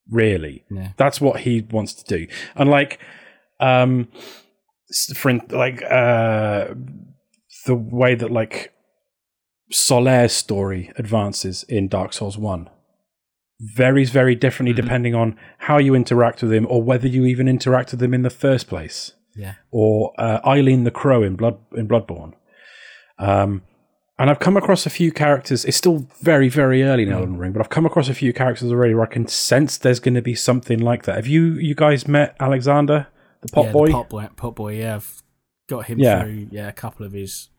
really 0.09 0.63
Yeah. 0.71 0.89
that's 0.97 1.19
what 1.21 1.41
he 1.41 1.61
wants 1.69 1.93
to 1.93 2.17
do 2.17 2.27
and 2.55 2.69
like 2.69 2.99
um 3.59 4.07
for 5.15 5.29
in- 5.29 5.41
like 5.51 5.83
uh 5.83 6.69
the 7.65 7.75
way 7.75 8.15
that 8.15 8.31
like 8.31 8.71
Solaire's 9.71 10.33
story 10.33 10.91
advances 10.97 11.63
in 11.63 11.87
Dark 11.87 12.13
Souls 12.13 12.37
1 12.37 12.69
varies 13.75 14.09
very 14.09 14.33
differently 14.35 14.73
Mm-hmm. 14.73 14.81
depending 14.87 15.15
on 15.15 15.37
how 15.59 15.77
you 15.77 15.93
interact 15.93 16.41
with 16.41 16.51
him 16.53 16.65
or 16.69 16.81
whether 16.81 17.07
you 17.07 17.25
even 17.25 17.47
interact 17.47 17.91
with 17.91 18.01
him 18.01 18.13
in 18.13 18.23
the 18.23 18.29
first 18.31 18.67
place. 18.67 19.11
Yeah. 19.39 19.55
Or 19.71 20.13
uh, 20.17 20.39
Eileen 20.45 20.83
the 20.83 20.91
Crow 20.91 21.23
in 21.23 21.35
Blood 21.35 21.57
in 21.75 21.87
Bloodborne. 21.87 22.33
Um, 23.17 23.63
and 24.17 24.29
I've 24.29 24.39
come 24.39 24.57
across 24.57 24.85
a 24.85 24.89
few 24.89 25.11
characters. 25.13 25.63
It's 25.63 25.77
still 25.77 26.05
very, 26.21 26.49
very 26.49 26.83
early 26.83 27.03
in 27.03 27.11
Elden 27.11 27.37
Ring, 27.37 27.53
but 27.53 27.61
I've 27.61 27.69
come 27.69 27.85
across 27.85 28.09
a 28.09 28.13
few 28.13 28.33
characters 28.33 28.69
already 28.69 28.93
where 28.93 29.03
I 29.03 29.07
can 29.07 29.27
sense 29.27 29.77
there's 29.77 30.01
going 30.01 30.15
to 30.15 30.21
be 30.21 30.35
something 30.35 30.79
like 30.79 31.03
that. 31.03 31.15
Have 31.15 31.27
you, 31.27 31.53
you 31.53 31.73
guys 31.73 32.05
met 32.05 32.35
Alexander, 32.37 33.07
the 33.41 33.47
pot 33.47 33.67
yeah, 33.67 33.71
boy? 33.71 33.87
The 33.87 33.93
pot 33.93 34.09
boy. 34.09 34.27
Pot 34.35 34.55
boy. 34.55 34.73
Yeah, 34.73 34.95
I've 34.97 35.23
got 35.69 35.85
him 35.85 35.99
Yeah. 35.99 36.23
through. 36.23 36.47
Yeah, 36.51 36.67
a 36.67 36.73
couple 36.73 37.05
of 37.05 37.13
his 37.13 37.49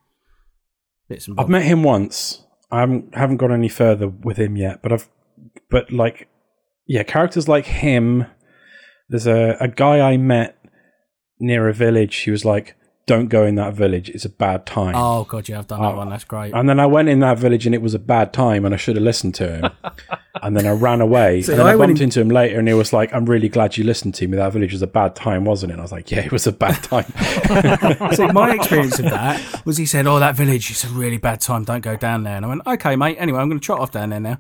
bits 1.09 1.29
and 1.29 1.41
I've 1.41 1.49
met 1.49 1.63
him 1.63 1.83
once. 1.83 2.45
I 2.71 2.81
haven't 2.81 3.15
haven't 3.15 3.39
gone 3.39 3.53
any 3.53 3.69
further 3.69 4.09
with 4.09 4.37
him 4.37 4.57
yet, 4.57 4.83
but 4.83 4.93
I've 4.93 5.09
but 5.71 5.91
like 5.91 6.29
yeah, 6.87 7.03
characters 7.05 7.49
like 7.49 7.67
him. 7.67 8.27
There's 9.09 9.27
a, 9.27 9.57
a 9.61 9.69
guy 9.69 10.01
I 10.01 10.17
met 10.19 10.57
near 11.41 11.69
a 11.69 11.73
village. 11.73 12.15
He 12.19 12.31
was 12.31 12.45
like, 12.45 12.77
"Don't 13.07 13.29
go 13.29 13.45
in 13.45 13.55
that 13.57 13.75
village. 13.75 14.09
It's 14.11 14.25
a 14.25 14.29
bad 14.31 14.67
time." 14.67 14.95
Oh 14.97 15.25
god, 15.25 15.49
yeah, 15.49 15.59
I've 15.59 15.67
done 15.67 15.83
that 15.83 15.95
uh, 15.95 15.97
one. 15.97 16.11
That's 16.11 16.25
great. 16.25 16.55
And 16.55 16.69
then 16.69 16.79
I 16.79 16.87
went 16.87 17.09
in 17.09 17.21
that 17.21 17.39
village 17.39 17.67
and 17.67 17.75
it 17.75 17.83
was 17.83 17.95
a 17.95 17.99
bad 17.99 18.33
time, 18.33 18.65
and 18.65 18.75
I 18.75 18.77
should 18.77 18.97
have 18.97 19.03
listened 19.03 19.35
to 19.37 19.51
him. 19.57 19.71
and 20.43 20.57
then 20.57 20.67
I 20.67 20.71
ran 20.71 21.01
away. 21.01 21.39
And 21.39 21.45
then 21.45 21.61
I, 21.67 21.73
I 21.73 21.77
went 21.77 21.91
bumped 21.91 22.01
in- 22.01 22.05
into 22.05 22.21
him 22.21 22.29
later, 22.29 22.59
and 22.59 22.69
he 22.69 22.75
was 22.75 22.93
like, 22.93 23.13
"I'm 23.15 23.25
really 23.27 23.49
glad 23.49 23.77
you 23.77 23.85
listened 23.85 24.15
to 24.17 24.29
me. 24.29 24.37
That 24.37 24.53
village 24.53 24.73
was 24.73 24.83
a 24.83 24.87
bad 24.87 25.17
time, 25.17 25.45
wasn't 25.45 25.71
it?" 25.71 25.75
And 25.75 25.81
I 25.81 25.85
was 25.85 25.93
like, 25.93 26.11
"Yeah, 26.11 26.21
it 26.21 26.33
was 26.33 26.47
a 26.47 26.53
bad 26.53 26.83
time." 26.85 27.05
See, 28.15 28.27
my 28.29 28.55
experience 28.55 28.99
of 28.99 29.05
that 29.17 29.63
was 29.65 29.77
he 29.77 29.87
said, 29.87 30.07
"Oh, 30.07 30.19
that 30.21 30.37
village 30.37 30.71
is 30.71 30.85
a 30.85 30.89
really 30.89 31.19
bad 31.19 31.41
time. 31.41 31.65
Don't 31.65 31.81
go 31.83 31.97
down 31.97 32.25
there." 32.25 32.37
And 32.37 32.45
I 32.45 32.49
went, 32.49 32.63
"Okay, 32.67 32.97
mate. 32.97 33.17
Anyway, 33.19 33.39
I'm 33.39 33.49
going 33.49 33.61
to 33.61 33.65
trot 33.65 33.81
off 33.81 33.91
down 33.93 34.11
there 34.11 34.21
now." 34.21 34.39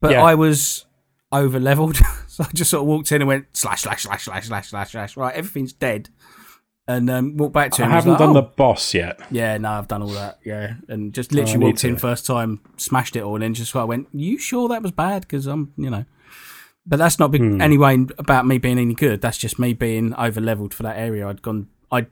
But 0.00 0.12
Yeah. 0.12 0.22
I 0.24 0.34
was 0.34 0.86
over 1.32 1.60
leveled, 1.60 1.96
so 2.26 2.44
I 2.44 2.48
just 2.54 2.70
sort 2.70 2.82
of 2.82 2.86
walked 2.88 3.12
in 3.12 3.22
and 3.22 3.28
went 3.28 3.46
slash 3.56 3.82
slash 3.82 4.02
slash 4.02 4.24
slash 4.24 4.46
slash 4.48 4.68
slash 4.70 4.90
slash. 4.92 5.16
Right, 5.16 5.34
everything's 5.34 5.72
dead, 5.72 6.08
and 6.88 7.08
um, 7.10 7.36
walked 7.36 7.54
back 7.54 7.72
to 7.72 7.82
I 7.82 7.86
him. 7.86 7.92
was 7.92 8.04
haven't 8.04 8.12
like, 8.12 8.18
done 8.18 8.30
"Oh." 8.30 8.34
the 8.34 8.42
boss 8.42 8.94
yet. 8.94 9.20
Yeah, 9.30 9.56
no, 9.58 9.70
I've 9.70 9.88
done 9.88 10.02
all 10.02 10.08
that. 10.08 10.38
Yeah, 10.44 10.74
and 10.88 11.12
just 11.12 11.32
Oh, 11.32 11.36
literally 11.36 11.66
walked 11.66 11.84
in 11.84 11.96
first 11.96 12.26
time, 12.26 12.60
smashed 12.76 13.16
it 13.16 13.22
all, 13.22 13.34
and 13.36 13.42
then 13.42 13.54
just 13.54 13.74
went, 13.74 14.08
"You 14.12 14.38
sure 14.38 14.68
that 14.68 14.82
was 14.82 14.92
bad?" 14.92 15.22
Because 15.22 15.46
I'm, 15.46 15.72
you 15.76 15.90
know. 15.90 16.04
But 16.86 16.96
that's 16.98 17.18
not 17.18 17.30
big, 17.30 17.42
Hmm. 17.42 17.60
anyway 17.60 18.06
about 18.18 18.46
me 18.46 18.56
being 18.58 18.78
any 18.78 18.94
good. 18.94 19.20
That's 19.20 19.36
just 19.38 19.58
me 19.58 19.74
being 19.74 20.14
over 20.14 20.40
leveled 20.40 20.72
for 20.72 20.82
that 20.84 20.96
area. 20.96 21.28
I'd 21.28 21.42
gone, 21.42 21.68
I, 21.92 22.06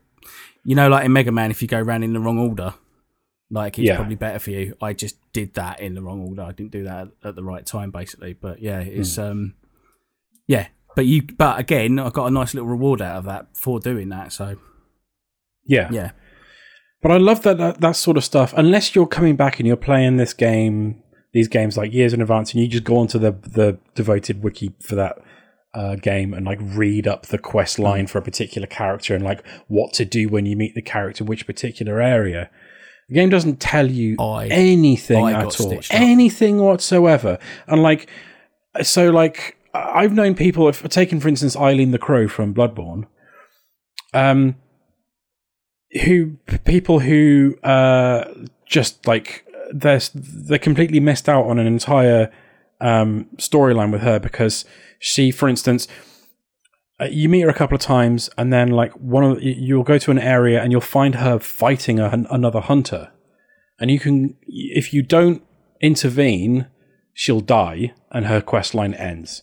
you 0.63 0.77
know, 0.77 0.89
like 0.89 1.07
in 1.07 1.13
Mega 1.13 1.33
Man, 1.33 1.51
if 1.51 1.63
you 1.63 1.67
go 1.69 1.81
around 1.81 2.03
in 2.05 2.13
the 2.13 2.21
wrong 2.21 2.39
order, 2.39 2.75
like 3.51 3.79
it's 3.79 3.87
Yeah. 3.89 3.97
probably 3.97 4.15
better 4.17 4.39
for 4.39 4.51
you. 4.51 4.75
I 4.83 4.93
just 4.93 5.17
did 5.33 5.55
that 5.55 5.81
in 5.81 5.95
the 5.95 6.03
wrong 6.03 6.21
order. 6.21 6.43
I 6.43 6.53
didn't 6.53 6.73
do 6.73 6.85
that 6.85 7.09
at, 7.25 7.35
the 7.37 7.43
right 7.45 7.65
time, 7.65 7.91
basically. 7.91 8.35
But 8.35 8.61
yeah, 8.61 8.81
it's 8.81 9.17
Hmm. 9.17 9.23
um, 9.23 9.55
yeah. 10.47 10.69
But 10.97 11.07
you, 11.07 11.23
but 11.23 11.59
again, 11.59 11.99
I 11.99 12.11
got 12.11 12.27
a 12.27 12.31
nice 12.31 12.55
little 12.55 12.69
reward 12.69 13.01
out 13.01 13.17
of 13.17 13.25
that 13.25 13.47
for 13.57 13.79
doing 13.81 14.09
that. 14.11 14.33
So 14.33 14.57
Yeah. 15.65 15.89
yeah, 15.93 16.11
But 17.03 17.13
I 17.13 17.17
love 17.19 17.43
that, 17.43 17.59
that 17.59 17.81
that 17.81 17.97
sort 17.97 18.17
of 18.17 18.25
stuff. 18.25 18.53
Unless 18.57 18.95
you're 18.95 19.07
coming 19.07 19.37
back 19.37 19.59
and 19.61 19.67
you're 19.67 19.77
playing 19.77 20.17
this 20.17 20.33
game, 20.35 21.03
these 21.33 21.47
games 21.49 21.77
like 21.77 21.93
years 21.93 22.13
in 22.13 22.21
advance, 22.21 22.53
and 22.53 22.63
you 22.63 22.69
just 22.69 22.85
go 22.85 22.97
onto 22.99 23.19
the 23.19 23.33
the 23.33 23.79
devoted 23.95 24.43
wiki 24.43 24.75
for 24.81 24.95
that 24.97 25.19
uh, 25.75 25.95
game 25.97 26.33
and 26.35 26.45
like 26.47 26.59
read 26.63 27.07
up 27.07 27.27
the 27.27 27.39
quest 27.39 27.79
line 27.79 28.07
for 28.07 28.19
a 28.19 28.23
particular 28.23 28.67
character 28.67 29.15
and 29.15 29.23
like 29.23 29.47
what 29.69 29.93
to 29.93 30.05
do 30.05 30.29
when 30.29 30.47
you 30.47 30.57
meet 30.57 30.75
the 30.75 30.83
character 30.83 31.23
in 31.23 31.29
which 31.29 31.47
particular 31.47 32.01
area. 32.01 32.51
The 33.09 33.15
game 33.15 33.31
doesn't 33.31 33.61
tell 33.61 33.91
you 33.91 34.17
I- 34.19 34.49
anything 34.49 35.25
I 35.25 35.33
at 35.33 35.61
all, 35.61 35.81
anything 35.91 36.59
whatsoever. 36.59 37.39
And 37.67 37.83
like, 37.83 38.09
so 38.83 39.11
like, 39.11 39.57
I've 39.73 40.13
known 40.13 40.35
people. 40.35 40.69
If 40.69 40.83
taken 40.89 41.21
for 41.21 41.29
instance, 41.29 41.57
Eileen 41.57 41.91
the 41.91 41.99
Crow 41.99 42.29
from 42.29 42.55
Bloodborne. 42.55 43.07
Um, 44.15 44.57
who 46.05 46.37
people 46.65 47.01
who 47.01 47.57
uh, 47.63 48.25
just 48.67 49.07
like 49.07 49.47
they're 49.73 50.01
they 50.15 50.59
completely 50.59 51.01
missed 51.01 51.29
out 51.29 51.45
on 51.47 51.59
an 51.59 51.67
entire 51.67 52.31
um, 52.81 53.27
storyline 53.37 53.93
with 53.93 54.03
her 54.03 54.19
because 54.19 54.65
she, 54.99 55.31
for 55.31 55.49
instance, 55.49 55.89
uh, 57.01 57.07
you 57.11 57.29
meet 57.29 57.41
her 57.43 57.49
a 57.49 57.55
couple 57.55 57.77
of 57.77 57.81
times, 57.81 58.29
and 58.37 58.53
then 58.53 58.69
like 58.69 58.93
one 58.93 59.25
of 59.25 59.43
you'll 59.43 59.85
go 59.85 59.99
to 59.99 60.11
an 60.11 60.19
area 60.19 60.61
and 60.63 60.73
you'll 60.73 60.81
find 60.81 61.17
her 61.17 61.39
fighting 61.39 62.01
a, 62.01 62.27
another 62.31 62.61
hunter, 62.61 63.13
and 63.79 63.91
you 63.91 64.01
can 64.01 64.37
if 64.47 64.93
you 64.93 65.03
don't 65.03 65.43
intervene, 65.81 66.67
she'll 67.13 67.41
die 67.41 67.93
and 68.11 68.27
her 68.27 68.41
quest 68.41 68.75
line 68.75 68.95
ends. 68.95 69.43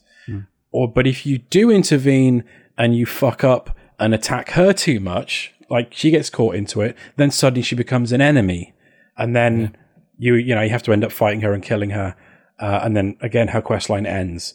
Or 0.71 0.91
but 0.91 1.07
if 1.07 1.25
you 1.25 1.37
do 1.37 1.71
intervene 1.71 2.43
and 2.77 2.95
you 2.95 3.05
fuck 3.05 3.43
up 3.45 3.75
and 3.97 4.13
attack 4.13 4.49
her 4.51 4.73
too 4.73 4.99
much, 4.99 5.53
like 5.69 5.93
she 5.93 6.11
gets 6.11 6.29
caught 6.29 6.55
into 6.55 6.81
it, 6.81 6.97
then 7.15 7.31
suddenly 7.31 7.61
she 7.61 7.75
becomes 7.75 8.11
an 8.11 8.19
enemy, 8.19 8.73
and 9.17 9.33
then 9.33 9.77
you 10.17 10.35
you 10.35 10.53
know 10.53 10.61
you 10.61 10.71
have 10.71 10.83
to 10.83 10.91
end 10.91 11.05
up 11.05 11.11
fighting 11.13 11.39
her 11.41 11.53
and 11.53 11.63
killing 11.63 11.91
her, 11.91 12.17
uh, 12.59 12.81
and 12.83 12.97
then 12.97 13.15
again 13.21 13.47
her 13.49 13.61
quest 13.61 13.89
line 13.89 14.05
ends. 14.05 14.53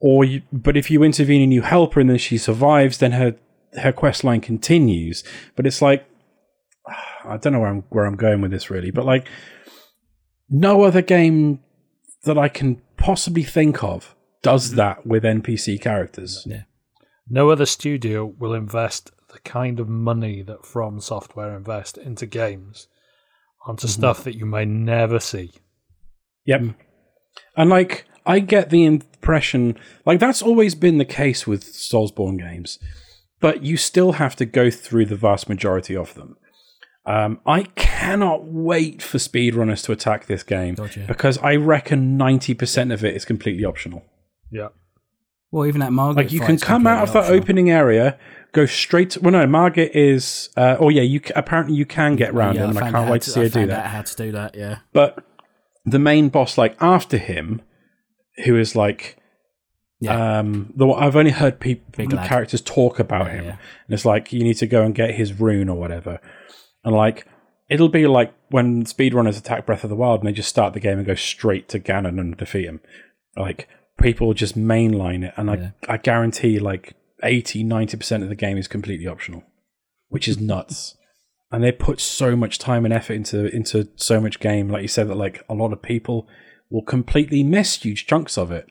Or 0.00 0.24
you, 0.24 0.42
but 0.52 0.76
if 0.76 0.90
you 0.90 1.02
intervene 1.02 1.42
and 1.42 1.52
you 1.52 1.62
help 1.62 1.94
her 1.94 2.00
and 2.00 2.10
then 2.10 2.18
she 2.18 2.38
survives, 2.38 2.98
then 2.98 3.12
her 3.12 3.36
her 3.80 3.92
quest 3.92 4.24
line 4.24 4.40
continues. 4.40 5.24
But 5.56 5.66
it's 5.66 5.82
like 5.82 6.08
I 7.24 7.36
don't 7.36 7.52
know 7.52 7.60
where 7.60 7.68
I'm 7.68 7.84
where 7.88 8.06
I'm 8.06 8.16
going 8.16 8.40
with 8.40 8.50
this 8.50 8.70
really, 8.70 8.90
but 8.90 9.04
like 9.04 9.26
no 10.48 10.82
other 10.82 11.02
game 11.02 11.60
that 12.24 12.38
I 12.38 12.48
can 12.48 12.80
possibly 12.96 13.42
think 13.42 13.82
of 13.82 14.14
does 14.42 14.68
mm-hmm. 14.68 14.76
that 14.76 15.06
with 15.06 15.24
NPC 15.24 15.80
characters. 15.80 16.44
Yeah. 16.46 16.62
No 17.28 17.50
other 17.50 17.66
studio 17.66 18.24
will 18.24 18.54
invest 18.54 19.10
the 19.32 19.38
kind 19.40 19.78
of 19.78 19.88
money 19.88 20.42
that 20.42 20.64
From 20.64 21.00
Software 21.00 21.54
invest 21.54 21.98
into 21.98 22.26
games 22.26 22.88
onto 23.66 23.86
mm-hmm. 23.86 24.00
stuff 24.00 24.24
that 24.24 24.36
you 24.36 24.46
may 24.46 24.64
never 24.64 25.20
see. 25.20 25.52
Yep. 26.46 26.60
Mm. 26.60 26.74
And 27.56 27.70
like 27.70 28.06
I 28.28 28.38
get 28.40 28.70
the 28.70 28.84
impression 28.84 29.76
like 30.06 30.20
that's 30.20 30.42
always 30.42 30.74
been 30.76 30.98
the 30.98 31.04
case 31.04 31.46
with 31.46 31.64
Soulsborne 31.64 32.38
games, 32.38 32.78
but 33.40 33.62
you 33.64 33.76
still 33.76 34.12
have 34.12 34.36
to 34.36 34.44
go 34.44 34.70
through 34.70 35.06
the 35.06 35.16
vast 35.16 35.48
majority 35.48 35.96
of 35.96 36.14
them. 36.14 36.36
Um, 37.06 37.40
I 37.46 37.62
cannot 37.74 38.44
wait 38.44 39.00
for 39.02 39.16
speedrunners 39.16 39.82
to 39.86 39.92
attack 39.92 40.26
this 40.26 40.42
game 40.42 40.74
Gotcha. 40.74 41.06
because 41.08 41.38
I 41.38 41.56
reckon 41.56 42.18
ninety 42.18 42.52
percent 42.54 42.92
of 42.92 43.02
it 43.02 43.16
is 43.16 43.24
completely 43.24 43.64
optional. 43.64 44.04
Yeah. 44.50 44.68
Well, 45.50 45.64
even 45.64 45.80
that 45.80 45.92
Margit. 45.92 46.16
Like 46.16 46.32
you 46.32 46.40
can 46.40 46.58
come 46.58 46.86
out 46.86 47.02
of 47.02 47.14
that 47.14 47.20
completely 47.24 47.40
opening 47.40 47.70
area, 47.70 48.18
go 48.52 48.66
straight. 48.66 49.10
To, 49.10 49.20
well, 49.20 49.32
no, 49.32 49.46
Margit 49.46 49.92
is. 49.96 50.50
Uh, 50.54 50.76
oh 50.78 50.90
yeah, 50.90 51.00
you 51.00 51.22
apparently 51.34 51.74
you 51.74 51.86
can 51.86 52.16
get 52.16 52.28
optional. 52.28 52.38
round 52.40 52.56
Yeah, 52.56 52.64
him, 52.64 52.70
and 52.76 52.78
I 52.78 52.90
can't 52.90 53.10
wait 53.10 53.22
how 53.22 53.24
to 53.24 53.30
see 53.30 53.40
her 53.40 53.48
do 53.48 53.66
that. 53.68 53.78
out 53.86 53.90
how 53.90 54.02
to 54.02 54.16
do 54.16 54.32
that. 54.32 54.54
Yeah. 54.54 54.78
But 54.92 55.24
the 55.86 55.98
main 55.98 56.28
boss, 56.28 56.58
like 56.58 56.76
after 56.82 57.16
him, 57.16 57.62
who 58.44 58.56
is 58.56 58.74
like, 58.76 59.16
Yeah. 60.00 60.38
um, 60.40 60.72
the 60.76 60.86
I've 60.88 61.16
only 61.16 61.30
heard 61.32 61.58
people 61.60 62.18
characters 62.18 62.60
talk 62.60 62.98
about 62.98 63.26
Yeah, 63.26 63.32
him, 63.32 63.44
yeah. 63.44 63.50
and 63.86 63.94
it's 63.94 64.04
like 64.04 64.32
you 64.32 64.42
need 64.44 64.56
to 64.58 64.66
go 64.66 64.82
and 64.82 64.94
get 64.94 65.14
his 65.14 65.38
rune 65.40 65.68
or 65.68 65.78
whatever, 65.78 66.20
and 66.84 66.94
like 66.94 67.26
it'll 67.68 67.88
be 67.88 68.06
like 68.06 68.32
when 68.50 68.84
speedrunners 68.84 69.38
attack 69.38 69.66
Breath 69.66 69.84
of 69.84 69.90
the 69.90 69.96
Wild 69.96 70.20
and 70.20 70.28
they 70.28 70.32
just 70.32 70.48
start 70.48 70.72
the 70.72 70.80
game 70.80 70.98
and 70.98 71.06
go 71.06 71.14
straight 71.14 71.68
to 71.68 71.78
Ganon 71.80 72.18
and 72.20 72.36
defeat 72.36 72.64
him, 72.66 72.80
like 73.36 73.68
people 74.00 74.32
just 74.34 74.56
mainline 74.56 75.24
it, 75.24 75.34
and 75.36 75.50
I 75.50 75.54
Yeah. 75.56 75.70
I 75.88 75.96
guarantee 75.96 76.58
like 76.58 76.94
80 77.24 77.64
90 77.64 77.96
percent 77.96 78.22
of 78.22 78.28
the 78.28 78.36
game 78.36 78.56
is 78.58 78.68
completely 78.68 79.06
optional, 79.08 79.42
which 80.08 80.28
is 80.28 80.38
nuts. 80.40 80.94
And 81.50 81.64
they 81.64 81.72
put 81.72 81.98
so 81.98 82.36
much 82.36 82.58
time 82.58 82.84
and 82.84 82.92
effort 82.94 83.14
into 83.14 83.46
into 83.54 83.88
so 83.96 84.20
much 84.20 84.38
game, 84.38 84.68
like 84.68 84.82
you 84.82 84.88
said, 84.88 85.08
that 85.08 85.16
like 85.16 85.42
a 85.48 85.54
lot 85.54 85.72
of 85.72 85.80
people 85.82 86.28
will 86.70 86.82
completely 86.82 87.42
miss 87.42 87.76
huge 87.76 88.06
chunks 88.06 88.36
of 88.36 88.50
it. 88.50 88.68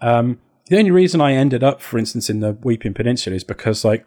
Um, 0.00 0.40
the 0.66 0.78
only 0.78 0.90
reason 0.90 1.20
I 1.20 1.32
ended 1.32 1.64
up, 1.64 1.80
for 1.80 1.98
instance, 1.98 2.28
in 2.28 2.40
the 2.40 2.52
Weeping 2.62 2.94
Peninsula 2.94 3.34
is 3.34 3.44
because 3.44 3.84
like 3.84 4.06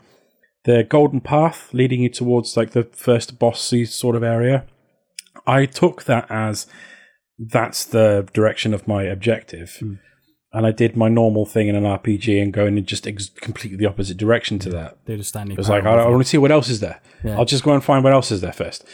the 0.63 0.83
golden 0.83 1.21
path 1.21 1.73
leading 1.73 2.01
you 2.01 2.09
towards 2.09 2.55
like 2.55 2.71
the 2.71 2.83
first 2.83 3.39
bossy 3.39 3.85
sort 3.85 4.15
of 4.15 4.23
area. 4.23 4.65
I 5.47 5.65
took 5.65 6.03
that 6.03 6.29
as 6.29 6.67
that's 7.39 7.83
the 7.85 8.29
direction 8.33 8.73
of 8.73 8.87
my 8.87 9.03
objective, 9.03 9.81
and 10.53 10.67
I 10.67 10.71
did 10.71 10.95
my 10.95 11.09
normal 11.09 11.45
thing 11.45 11.67
in 11.67 11.75
an 11.75 11.83
RPG 11.83 12.41
and 12.41 12.53
going 12.53 12.77
in 12.77 12.85
just 12.85 13.07
ex- 13.07 13.29
completely 13.29 13.77
the 13.77 13.87
opposite 13.87 14.17
direction 14.17 14.59
to 14.59 14.69
that. 14.69 15.03
Do 15.05 15.17
the 15.17 15.23
Stanley. 15.23 15.53
It 15.53 15.57
was 15.57 15.69
like 15.69 15.83
I, 15.83 15.95
I 15.95 16.07
want 16.07 16.21
to 16.21 16.29
see 16.29 16.37
what 16.37 16.51
else 16.51 16.69
is 16.69 16.79
there. 16.79 17.01
Yeah. 17.23 17.37
I'll 17.37 17.45
just 17.45 17.63
go 17.63 17.73
and 17.73 17.83
find 17.83 18.03
what 18.03 18.13
else 18.13 18.31
is 18.31 18.41
there 18.41 18.53
first. 18.53 18.85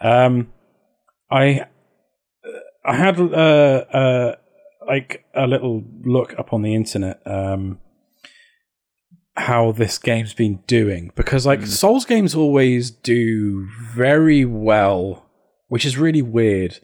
Um, 0.00 0.52
I 1.30 1.66
I 2.84 2.96
had 2.96 3.20
uh, 3.20 3.24
uh, 3.24 4.34
like 4.86 5.24
a 5.34 5.46
little 5.46 5.84
look 6.02 6.38
up 6.38 6.52
on 6.52 6.62
the 6.62 6.74
internet 6.74 7.20
um, 7.26 7.78
how 9.36 9.72
this 9.72 9.98
game's 9.98 10.34
been 10.34 10.60
doing. 10.66 11.12
Because 11.14 11.46
like 11.46 11.66
Souls 11.66 12.04
games 12.04 12.34
always 12.34 12.90
do 12.90 13.68
very 13.94 14.44
well, 14.44 15.26
which 15.68 15.84
is 15.84 15.96
really 15.96 16.22
weird. 16.22 16.78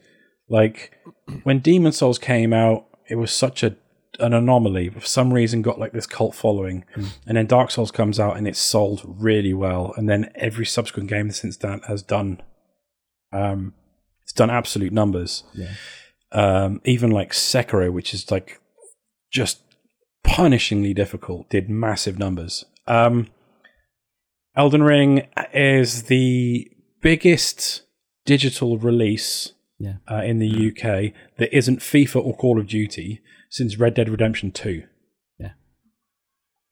Like 0.47 0.93
when 1.43 1.59
Demon 1.59 1.91
Souls 1.91 2.19
came 2.19 2.53
out, 2.53 2.85
it 3.09 3.15
was 3.15 3.31
such 3.31 3.63
a 3.63 3.75
an 4.19 4.33
anomaly. 4.33 4.89
For 4.89 4.99
some 5.01 5.33
reason, 5.33 5.61
got 5.61 5.79
like 5.79 5.93
this 5.93 6.05
cult 6.05 6.35
following, 6.35 6.83
and 7.25 7.37
then 7.37 7.45
Dark 7.45 7.71
Souls 7.71 7.91
comes 7.91 8.19
out 8.19 8.37
and 8.37 8.47
it's 8.47 8.59
sold 8.59 9.01
really 9.05 9.53
well, 9.53 9.93
and 9.97 10.09
then 10.09 10.31
every 10.35 10.65
subsequent 10.65 11.09
game 11.09 11.31
since 11.31 11.57
that 11.57 11.85
has 11.85 12.01
done, 12.03 12.41
um, 13.31 13.73
it's 14.29 14.33
done 14.35 14.51
absolute 14.51 14.93
numbers. 14.93 15.43
Yeah. 15.55 15.71
Um, 16.31 16.81
even 16.85 17.09
like 17.09 17.31
Sekiro, 17.31 17.91
which 17.91 18.13
is 18.13 18.29
like 18.29 18.61
just 19.31 19.59
punishingly 20.23 20.93
difficult, 20.95 21.49
did 21.49 21.67
massive 21.67 22.19
numbers. 22.19 22.63
Um, 22.85 23.25
Elden 24.55 24.83
Ring 24.83 25.27
is 25.51 26.03
the 26.03 26.69
biggest 27.01 27.81
digital 28.25 28.77
release 28.77 29.53
Yeah. 29.79 29.95
uh, 30.09 30.21
in 30.21 30.37
the 30.37 30.47
UK 30.47 31.11
that 31.39 31.49
isn't 31.51 31.79
FIFA 31.79 32.23
or 32.23 32.35
Call 32.37 32.59
of 32.59 32.67
Duty 32.67 33.21
since 33.49 33.79
Red 33.79 33.95
Dead 33.95 34.09
Redemption 34.09 34.51
2. 34.51 34.83
Yeah. 35.39 35.53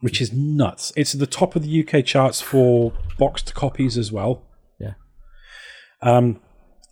Which 0.01 0.22
is 0.22 0.32
nuts. 0.32 0.93
It's 0.95 1.16
at 1.16 1.20
the 1.20 1.26
top 1.26 1.55
of 1.55 1.64
the 1.64 1.82
UK 1.84 2.05
charts 2.05 2.39
for 2.39 2.93
boxed 3.18 3.55
copies 3.55 3.97
as 3.97 4.12
well. 4.12 4.43
Yeah. 4.80 4.93
Um, 6.03 6.39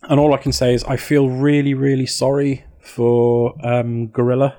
and 0.08 0.20
all 0.20 0.34
I 0.34 0.38
can 0.38 0.52
say 0.52 0.74
is 0.74 0.84
I 0.84 0.96
feel 0.96 1.28
really, 1.28 1.74
really 1.74 2.06
sorry 2.06 2.64
for 2.80 3.54
um, 3.66 4.08
Guerrilla 4.08 4.56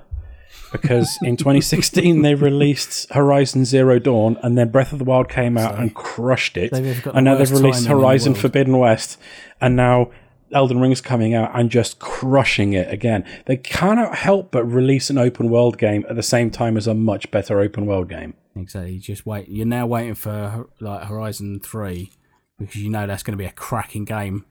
because 0.72 1.18
in 1.22 1.36
2016 1.38 2.22
they 2.22 2.34
released 2.34 3.10
Horizon 3.12 3.64
Zero 3.64 3.98
Dawn 3.98 4.38
and 4.42 4.56
then 4.56 4.70
Breath 4.70 4.92
of 4.92 4.98
the 4.98 5.04
Wild 5.04 5.28
came 5.28 5.56
out 5.56 5.78
and 5.78 5.94
crushed 5.94 6.56
it. 6.56 6.72
And 6.72 7.24
now 7.24 7.36
they've 7.36 7.50
released 7.50 7.86
Horizon. 7.86 8.34
Forbidden 8.34 8.78
West 8.78 9.18
and 9.60 9.76
now 9.76 10.10
Elden 10.52 10.80
Ring's 10.80 11.00
coming 11.00 11.34
out 11.34 11.50
and 11.54 11.70
just 11.70 11.98
crushing 11.98 12.72
it 12.72 12.92
again. 12.92 13.24
They 13.46 13.56
cannot 13.56 14.14
help 14.14 14.50
but 14.50 14.64
release 14.64 15.10
an 15.10 15.18
open 15.18 15.50
world 15.50 15.78
game 15.78 16.04
at 16.08 16.16
the 16.16 16.22
same 16.22 16.50
time 16.50 16.76
as 16.76 16.86
a 16.86 16.94
much 16.94 17.30
better 17.30 17.60
open 17.60 17.86
world 17.86 18.08
game. 18.08 18.34
Exactly. 18.56 18.92
You 18.92 19.00
just 19.00 19.26
wait. 19.26 19.48
You're 19.48 19.66
now 19.66 19.86
waiting 19.86 20.14
for 20.14 20.68
like 20.80 21.04
Horizon 21.04 21.60
Three 21.60 22.10
because 22.58 22.76
you 22.76 22.90
know 22.90 23.06
that's 23.06 23.22
going 23.22 23.36
to 23.36 23.42
be 23.42 23.44
a 23.44 23.52
cracking 23.52 24.04
game 24.04 24.46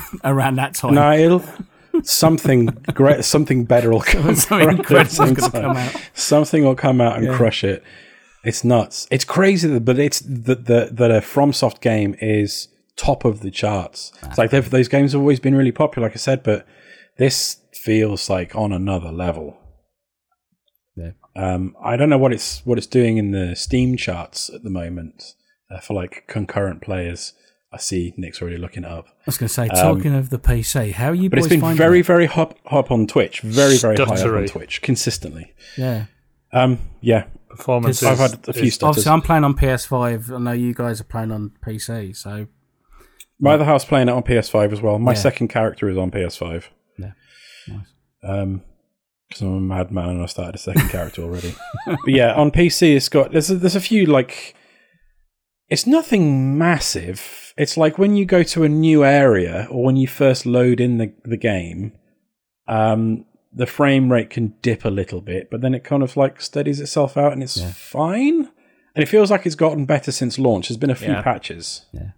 around 0.24 0.56
that 0.56 0.74
time. 0.74 0.94
No, 0.94 1.12
it'll 1.12 1.44
something 2.02 2.66
great, 2.94 3.24
something 3.24 3.64
better 3.64 3.90
will 3.90 4.00
come. 4.00 4.34
Something 4.34 4.68
around 4.68 4.78
incredible's 4.78 5.18
gonna 5.18 5.50
come 5.50 5.76
out. 5.76 6.10
Something 6.14 6.64
will 6.64 6.74
come 6.74 7.00
out 7.00 7.18
and 7.18 7.30
crush 7.34 7.64
it. 7.64 7.82
It's 8.44 8.64
nuts. 8.64 9.06
It's 9.10 9.24
crazy, 9.24 9.78
but 9.78 9.98
it's 9.98 10.20
that 10.20 10.64
the 10.66 10.88
that 10.92 11.10
a 11.10 11.20
FromSoft 11.20 11.80
game 11.80 12.16
is 12.20 12.68
top 12.96 13.24
of 13.24 13.40
the 13.40 13.50
charts. 13.50 14.12
It's 14.22 14.38
like 14.38 14.50
those 14.50 14.88
games 14.88 15.12
have 15.12 15.20
always 15.20 15.40
been 15.40 15.54
really 15.54 15.72
popular, 15.72 16.08
like 16.08 16.16
I 16.16 16.18
said, 16.18 16.42
but 16.42 16.66
this 17.18 17.58
feels 17.74 18.28
like 18.28 18.54
on 18.56 18.72
another 18.72 19.12
level. 19.12 19.58
Yeah. 20.96 21.12
Um, 21.34 21.74
I 21.82 21.96
don't 21.96 22.10
know 22.10 22.18
what 22.18 22.32
it's 22.32 22.64
what 22.66 22.78
it's 22.78 22.86
doing 22.86 23.16
in 23.16 23.30
the 23.30 23.56
Steam 23.56 23.96
charts 23.96 24.50
at 24.50 24.62
the 24.62 24.70
moment 24.70 25.34
uh, 25.70 25.80
for 25.80 25.94
like 25.94 26.24
concurrent 26.26 26.82
players. 26.82 27.34
I 27.72 27.78
see 27.78 28.12
Nick's 28.18 28.42
already 28.42 28.58
looking 28.58 28.84
it 28.84 28.90
up. 28.90 29.06
I 29.08 29.12
was 29.26 29.38
going 29.38 29.48
to 29.48 29.52
say, 29.54 29.68
talking 29.68 30.14
of 30.14 30.28
the 30.30 30.38
PC, 30.38 30.92
how 30.92 31.08
are 31.08 31.14
you 31.14 31.24
Um, 31.24 31.28
But 31.30 31.36
boys 31.36 31.44
it's 31.46 31.50
been 31.54 31.60
finding 31.62 31.78
very, 31.78 32.00
it? 32.00 32.06
very 32.06 32.26
hop, 32.26 32.58
hop 32.66 32.90
on 32.90 33.06
Twitch. 33.06 33.40
Very, 33.40 33.78
very 33.78 33.96
high 33.96 34.04
up 34.04 34.26
on 34.36 34.46
Twitch 34.46 34.82
consistently. 34.82 35.54
yeah. 35.78 36.06
Um, 36.52 36.80
yeah, 37.00 37.24
Performance. 37.48 38.02
I've 38.02 38.18
had 38.18 38.46
a 38.46 38.52
few 38.52 38.64
is- 38.64 38.74
stutters. 38.74 38.90
Obviously, 39.06 39.12
I'm 39.12 39.22
playing 39.22 39.44
on 39.44 39.54
PS5. 39.56 40.30
I 40.34 40.38
know 40.38 40.52
you 40.52 40.74
guys 40.74 41.00
are 41.00 41.04
playing 41.04 41.30
on 41.32 41.52
PC, 41.66 42.14
so 42.14 42.46
My 43.40 43.54
other 43.54 43.64
house 43.64 43.84
playing 43.86 44.08
it 44.08 44.12
on 44.12 44.22
PS5 44.22 44.70
as 44.72 44.82
well. 44.82 44.98
My 44.98 45.12
Yeah. 45.12 45.18
second 45.18 45.48
character 45.48 45.88
is 45.88 45.96
on 45.96 46.10
PS5. 46.10 46.64
Yeah. 46.98 47.12
Nice. 47.68 47.86
Um, 48.22 48.62
because 49.28 49.42
I'm 49.42 49.56
a 49.56 49.60
madman 49.60 50.10
and 50.10 50.22
I 50.22 50.26
started 50.26 50.56
a 50.56 50.58
second 50.58 50.90
character 50.90 51.22
already. 51.22 51.54
but 51.86 51.98
yeah, 52.08 52.34
on 52.34 52.50
PC 52.50 52.94
it's 52.96 53.08
got 53.08 53.32
there's 53.32 53.50
a, 53.50 53.54
there's 53.54 53.74
a 53.76 53.80
few 53.80 54.04
like 54.04 54.54
it's 55.72 55.86
nothing 55.86 56.58
massive. 56.58 57.54
It's 57.56 57.76
like 57.76 57.96
when 57.98 58.14
you 58.16 58.24
go 58.26 58.42
to 58.42 58.62
a 58.64 58.68
new 58.68 59.04
area 59.04 59.66
or 59.70 59.84
when 59.84 59.96
you 59.96 60.06
first 60.06 60.44
load 60.46 60.80
in 60.80 60.98
the, 60.98 61.12
the 61.24 61.38
game, 61.38 61.92
um, 62.68 63.24
the 63.52 63.66
frame 63.66 64.12
rate 64.12 64.28
can 64.30 64.54
dip 64.62 64.84
a 64.84 64.90
little 64.90 65.20
bit, 65.20 65.48
but 65.50 65.60
then 65.62 65.74
it 65.74 65.82
kind 65.84 66.02
of 66.02 66.16
like 66.16 66.40
steadies 66.40 66.80
itself 66.80 67.16
out 67.16 67.32
and 67.32 67.42
it's 67.42 67.62
fine. 67.72 68.50
And 68.94 69.02
it 69.02 69.06
feels 69.06 69.30
like 69.30 69.46
it's 69.46 69.54
gotten 69.54 69.86
better 69.86 70.12
since 70.12 70.38
launch. 70.38 70.68
There's 70.68 70.76
been 70.76 70.90
a 70.90 70.94
few 70.94 71.12
Yeah. 71.12 71.22
patches. 71.22 71.86
Yeah. 71.92 72.10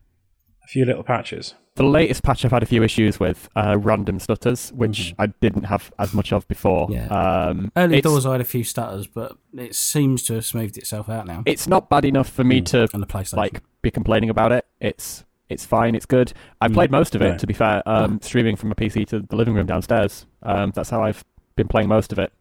A 0.65 0.69
few 0.69 0.85
little 0.85 1.05
patches. 1.05 1.55
The 1.77 1.83
latest 1.83 2.22
patch 2.22 2.45
I've 2.45 2.53
had 2.53 2.62
a 2.62 2.66
few 2.66 2.85
issues 2.85 3.18
with 3.18 3.49
uh, 3.57 3.77
random 3.81 4.20
stutters, 4.20 4.70
which 4.75 5.12
I 5.18 5.27
didn't 5.27 5.64
have 5.64 5.93
as 5.99 6.14
much 6.14 6.33
of 6.33 6.47
before. 6.47 6.87
Yeah. 6.89 7.07
Um, 7.09 7.72
Early 7.77 7.99
it's, 7.99 8.05
doors, 8.07 8.25
I 8.27 8.33
had 8.33 8.41
a 8.41 8.45
few 8.45 8.62
stutters, 8.62 9.09
but 9.09 9.37
it 9.59 9.75
seems 9.75 10.22
to 10.25 10.35
have 10.35 10.45
smoothed 10.47 10.79
itself 10.79 11.09
out 11.09 11.27
now 11.27 11.43
It's 11.47 11.66
not 11.66 11.89
bad 11.91 12.05
enough 12.05 12.29
for 12.29 12.45
me 12.45 12.61
to 12.61 12.87
on 12.95 13.01
the 13.01 13.29
like 13.37 13.61
be 13.83 13.91
complaining 13.91 14.31
about 14.31 14.53
it. 14.53 14.64
It's 14.81 15.25
it's 15.49 15.66
fine. 15.66 15.97
It's 15.97 16.07
good. 16.07 16.33
I 16.61 16.68
played 16.68 16.93
most 16.93 17.16
of 17.16 17.22
it, 17.22 17.31
Right. 17.31 17.39
to 17.41 17.47
be 17.47 17.55
fair, 17.55 17.83
um, 17.87 18.20
streaming 18.22 18.55
from 18.55 18.70
a 18.70 18.77
PC 18.77 19.05
to 19.09 19.20
the 19.20 19.35
living 19.37 19.55
room 19.55 19.66
downstairs. 19.66 20.27
Um, 20.45 20.70
that's 20.77 20.91
how 20.91 21.03
I've 21.03 21.25
been 21.57 21.66
playing 21.68 21.89
most 21.89 22.12
of 22.12 22.20
it. 22.20 22.33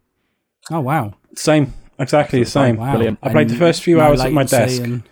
oh 0.70 0.80
wow, 0.80 1.16
Same. 1.36 1.74
Exactly 1.98 2.40
the 2.44 2.50
same. 2.50 2.78
Oh, 2.78 2.82
wow. 2.82 2.92
Brilliant. 2.92 3.20
I 3.24 3.30
played 3.30 3.50
the 3.50 3.56
first 3.56 3.82
few 3.82 4.00
hours 4.00 4.22
at 4.22 4.32
my 4.32 4.44
desk. 4.44 4.82
and- 4.84 5.04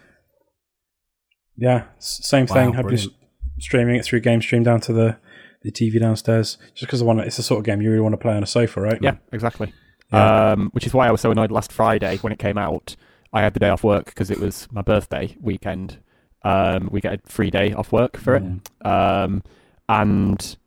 Yeah, 1.57 1.85
same 1.99 2.45
Wow, 2.45 2.53
thing. 2.53 2.67
I've 2.69 2.73
been 2.73 2.81
brilliant. 2.83 3.13
Streaming 3.61 3.95
it 3.95 4.03
through 4.05 4.19
Game 4.21 4.41
Stream 4.41 4.63
down 4.63 4.81
to 4.81 4.93
the, 4.93 5.17
the 5.61 5.71
TV 5.71 5.99
downstairs 5.99 6.57
just 6.73 6.81
because 6.87 7.01
I 7.01 7.05
want 7.05 7.19
it's 7.21 7.37
the 7.37 7.43
sort 7.43 7.59
of 7.59 7.65
game 7.65 7.81
you 7.81 7.89
really 7.89 8.01
want 8.01 8.13
to 8.13 8.17
play 8.17 8.33
on 8.33 8.43
a 8.43 8.47
sofa, 8.47 8.81
right? 8.81 8.99
Yeah, 9.01 9.15
exactly. 9.31 9.73
Yeah. 10.11 10.51
Um, 10.51 10.69
which 10.73 10.85
is 10.85 10.93
why 10.93 11.07
I 11.07 11.11
was 11.11 11.21
so 11.21 11.31
annoyed 11.31 11.51
last 11.51 11.71
Friday 11.71 12.17
when 12.17 12.33
it 12.33 12.39
came 12.39 12.57
out. 12.57 12.95
I 13.33 13.41
had 13.41 13.53
the 13.53 13.59
day 13.61 13.69
off 13.69 13.83
work 13.83 14.05
because 14.05 14.29
it 14.29 14.39
was 14.39 14.67
my 14.71 14.81
birthday 14.81 15.37
weekend. 15.39 15.99
Um, 16.43 16.89
we 16.91 16.99
get 16.99 17.13
a 17.13 17.19
free 17.31 17.49
day 17.49 17.71
off 17.71 17.91
work 17.93 18.17
for 18.17 18.35
it. 18.35 18.43
Um, 18.85 19.41
and 19.87 20.57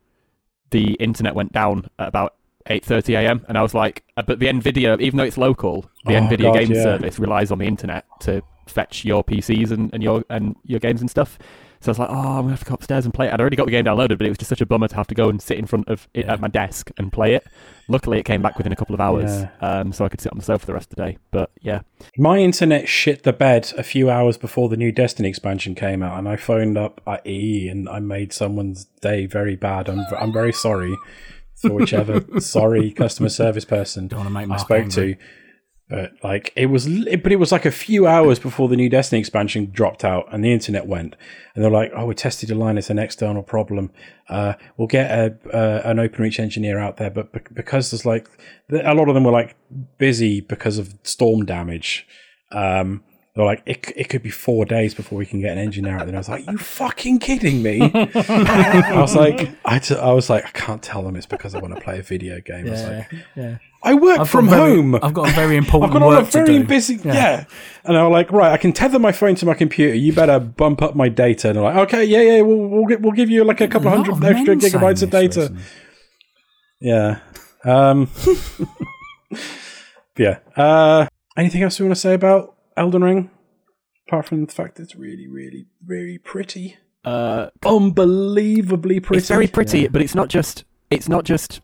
the 0.70 0.94
internet 0.94 1.34
went 1.34 1.52
down 1.52 1.88
at 1.98 2.08
about 2.08 2.34
8:30 2.70 3.18
a.m. 3.18 3.44
and 3.48 3.58
I 3.58 3.62
was 3.62 3.74
like, 3.74 4.02
uh, 4.16 4.22
but 4.22 4.38
the 4.38 4.46
Nvidia, 4.46 4.98
even 5.00 5.18
though 5.18 5.24
it's 5.24 5.36
local, 5.36 5.84
the 6.06 6.16
Oh, 6.16 6.20
Nvidia 6.20 6.42
God, 6.44 6.58
game 6.58 6.72
yeah. 6.72 6.82
service 6.82 7.18
relies 7.18 7.50
on 7.50 7.58
the 7.58 7.66
internet 7.66 8.06
to 8.20 8.42
fetch 8.66 9.04
your 9.04 9.22
PCs 9.22 9.70
and, 9.70 9.92
and 9.92 10.02
your 10.02 10.24
and 10.30 10.56
your 10.64 10.80
games 10.80 11.00
and 11.02 11.10
stuff. 11.10 11.38
So 11.84 11.90
I 11.90 11.92
was 11.92 11.98
like, 11.98 12.08
oh, 12.08 12.14
I'm 12.14 12.36
gonna 12.44 12.50
have 12.50 12.60
to 12.60 12.64
go 12.64 12.74
upstairs 12.74 13.04
and 13.04 13.12
play 13.12 13.26
it. 13.26 13.34
I'd 13.34 13.40
already 13.40 13.56
got 13.56 13.66
the 13.66 13.70
game 13.72 13.84
downloaded, 13.84 14.16
but 14.16 14.22
it 14.26 14.30
was 14.30 14.38
just 14.38 14.48
such 14.48 14.62
a 14.62 14.66
bummer 14.66 14.88
to 14.88 14.96
have 14.96 15.06
to 15.08 15.14
go 15.14 15.28
and 15.28 15.40
sit 15.42 15.58
in 15.58 15.66
front 15.66 15.86
of 15.88 16.08
it 16.14 16.24
Yeah. 16.24 16.32
at 16.32 16.40
my 16.40 16.48
desk 16.48 16.90
and 16.96 17.12
play 17.12 17.34
it. 17.34 17.46
Luckily, 17.88 18.18
it 18.18 18.22
came 18.24 18.40
back 18.40 18.56
within 18.56 18.72
a 18.72 18.76
couple 18.76 18.94
of 18.94 19.02
hours, 19.02 19.30
Yeah. 19.42 19.48
um, 19.60 19.92
so 19.92 20.06
I 20.06 20.08
could 20.08 20.22
sit 20.22 20.32
on 20.32 20.38
the 20.38 20.44
sofa 20.44 20.64
the 20.64 20.72
rest 20.72 20.90
of 20.92 20.96
the 20.96 21.04
day. 21.04 21.18
But 21.30 21.50
yeah, 21.60 21.80
My 22.16 22.38
internet 22.38 22.88
shit 22.88 23.22
the 23.24 23.34
bed 23.34 23.70
a 23.76 23.82
few 23.82 24.08
hours 24.08 24.38
before 24.38 24.70
the 24.70 24.78
new 24.78 24.92
Destiny 24.92 25.28
expansion 25.28 25.74
came 25.74 26.02
out, 26.02 26.18
and 26.18 26.26
I 26.26 26.36
phoned 26.36 26.78
up 26.78 27.02
at 27.06 27.26
EE 27.26 27.68
and 27.68 27.86
I 27.86 27.98
made 28.00 28.32
someone's 28.32 28.86
day 29.02 29.26
very 29.26 29.54
bad. 29.54 29.90
I'm 29.90 30.06
I'm 30.18 30.32
very 30.32 30.52
sorry 30.54 30.96
for 31.56 31.70
whichever 31.74 32.24
sorry 32.40 32.92
customer 32.92 33.28
service 33.28 33.66
person 33.66 34.08
Don't 34.08 34.32
make 34.32 34.50
I 34.50 34.56
spoke 34.56 34.84
angry. 34.84 35.16
to. 35.16 35.20
But 35.88 36.12
like 36.24 36.50
it 36.56 36.66
was, 36.66 36.86
but 36.88 37.30
it 37.30 37.38
was 37.38 37.52
like 37.52 37.66
a 37.66 37.70
few 37.70 38.06
hours 38.06 38.38
before 38.38 38.68
the 38.68 38.76
new 38.76 38.88
Destiny 38.88 39.20
expansion 39.20 39.70
dropped 39.70 40.02
out 40.02 40.26
and 40.32 40.42
the 40.42 40.50
internet 40.50 40.86
went, 40.86 41.14
and 41.54 41.62
they're 41.62 41.70
like, 41.70 41.92
"Oh, 41.94 42.06
we 42.06 42.14
tested 42.14 42.48
your 42.48 42.56
line; 42.56 42.78
it's 42.78 42.88
an 42.88 42.98
external 42.98 43.42
problem. 43.42 43.90
Uh, 44.30 44.54
we'll 44.78 44.88
get 44.88 45.10
a 45.10 45.36
uh, 45.54 45.82
an 45.84 45.98
OpenReach 45.98 46.40
engineer 46.40 46.78
out 46.78 46.96
there, 46.96 47.10
but 47.10 47.32
bec- 47.32 47.52
because 47.52 47.90
there's 47.90 48.06
like 48.06 48.26
a 48.72 48.94
lot 48.94 49.08
of 49.10 49.14
them 49.14 49.24
were 49.24 49.30
like 49.30 49.56
busy 49.98 50.40
because 50.40 50.78
of 50.78 50.94
storm 51.02 51.44
damage. 51.44 52.06
Um, 52.50 53.04
they're 53.36 53.44
like, 53.44 53.62
it, 53.66 53.92
it 53.96 54.08
could 54.08 54.22
be 54.22 54.30
four 54.30 54.64
days 54.64 54.94
before 54.94 55.18
we 55.18 55.26
can 55.26 55.40
get 55.40 55.50
an 55.52 55.58
engineer 55.58 55.94
out 55.94 55.98
there. 56.00 56.08
And 56.08 56.16
I 56.16 56.20
was 56.20 56.28
like, 56.28 56.46
you 56.46 56.56
fucking 56.56 57.18
kidding 57.18 57.64
me? 57.64 57.80
I 57.92 59.00
was 59.00 59.16
like, 59.16 59.50
I, 59.64 59.80
t- 59.80 59.96
I 59.96 60.12
was 60.12 60.30
like, 60.30 60.46
I 60.46 60.50
can't 60.50 60.80
tell 60.80 61.02
them 61.02 61.16
it's 61.16 61.26
because 61.26 61.52
I 61.54 61.58
want 61.58 61.74
to 61.74 61.80
play 61.80 61.98
a 61.98 62.02
video 62.02 62.40
game. 62.40 62.68
I 62.68 62.70
was 62.70 62.80
Yeah, 62.82 62.88
like, 63.10 63.12
yeah. 63.34 63.58
I 63.84 63.94
work 63.94 64.18
I've 64.20 64.30
from 64.30 64.46
got 64.46 64.56
very- 64.56 64.76
home. 64.76 64.94
I've 64.96 65.14
got 65.14 65.28
a 65.28 65.32
very 65.32 65.56
important. 65.56 65.92
I've 65.92 66.00
got 66.00 66.04
all 66.04 66.12
a 66.12 66.16
work 66.22 66.30
to 66.30 66.38
very 66.38 66.58
do. 66.58 66.64
busy, 66.64 66.96
yeah. 67.04 67.44
And 67.84 67.96
I 67.96 68.02
was 68.02 68.12
like, 68.12 68.32
right, 68.32 68.50
I 68.52 68.56
can 68.56 68.72
tether 68.72 68.98
my 68.98 69.12
phone 69.12 69.34
to 69.36 69.46
my 69.46 69.54
computer. 69.54 69.94
You 69.94 70.12
better 70.12 70.40
bump 70.40 70.82
up 70.82 70.96
my 70.96 71.08
data. 71.08 71.48
And 71.50 71.56
they're 71.56 71.64
like, 71.64 71.76
okay, 71.88 72.04
yeah, 72.04 72.22
yeah, 72.22 72.40
we'll 72.40 72.66
we'll, 72.68 72.86
get, 72.86 73.00
we'll 73.02 73.12
give 73.12 73.30
you 73.30 73.44
like 73.44 73.60
a 73.60 73.68
couple 73.68 73.88
A 73.88 73.90
hundred 73.90 74.12
of 74.14 74.24
extra 74.24 74.56
gigabytes 74.56 75.02
of 75.02 75.10
data. 75.10 75.40
recently. 75.40 75.62
Yeah. 76.80 77.18
Um, 77.64 78.10
yeah. 80.18 80.38
Uh, 80.56 81.06
anything 81.36 81.62
else 81.62 81.78
you 81.78 81.84
want 81.84 81.94
to 81.94 82.00
say 82.00 82.14
about 82.14 82.54
Elden 82.76 83.04
Ring? 83.04 83.30
Apart 84.08 84.26
from 84.26 84.44
the 84.46 84.52
fact 84.52 84.78
it's 84.80 84.94
really, 84.94 85.26
really, 85.26 85.66
very 85.82 86.18
pretty, 86.18 86.76
uh, 87.04 87.48
unbelievably 87.64 89.00
pretty. 89.00 89.18
it's 89.18 89.28
very 89.28 89.46
pretty, 89.46 89.88
but 89.88 90.02
it's 90.02 90.14
not 90.14 90.28
just 90.28 90.64
it's 90.90 91.08
not 91.08 91.24
just 91.24 91.60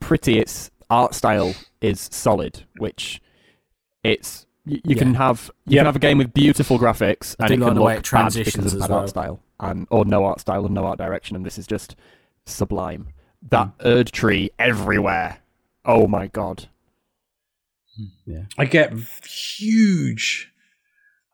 pretty. 0.00 0.38
Its 0.38 0.70
art 0.92 1.14
style 1.14 1.54
is 1.80 2.08
solid, 2.12 2.64
which 2.76 3.20
it's 4.04 4.46
you, 4.64 4.80
you 4.84 4.96
can 4.96 5.14
have 5.14 5.50
you 5.66 5.76
Yep. 5.76 5.80
can 5.80 5.86
have 5.86 5.96
a 5.96 6.00
game 6.00 6.18
with 6.18 6.32
beautiful 6.34 6.78
graphics 6.78 7.34
I 7.40 7.46
and 7.46 7.54
it 7.54 7.56
can 7.56 7.74
look 7.74 7.92
it 7.92 7.96
bad 7.96 7.96
because 7.96 8.08
transitions 8.08 8.74
of 8.74 8.82
as 8.82 8.88
bad 8.88 8.94
art 8.94 9.08
style 9.08 9.40
and 9.58 9.86
or 9.90 10.04
no 10.04 10.24
art 10.24 10.40
style 10.40 10.66
and 10.66 10.74
no 10.74 10.84
art 10.84 10.98
direction, 10.98 11.34
and 11.34 11.44
this 11.44 11.58
is 11.58 11.66
just 11.66 11.96
sublime. 12.44 13.08
That 13.50 13.68
hmm. 13.68 13.86
Erd 13.86 14.12
tree 14.12 14.50
everywhere. 14.58 15.38
Oh 15.84 16.06
my 16.06 16.26
god. 16.28 16.68
Hmm. 17.96 18.04
Yeah. 18.26 18.44
I 18.58 18.66
get 18.66 18.92
huge. 19.24 20.52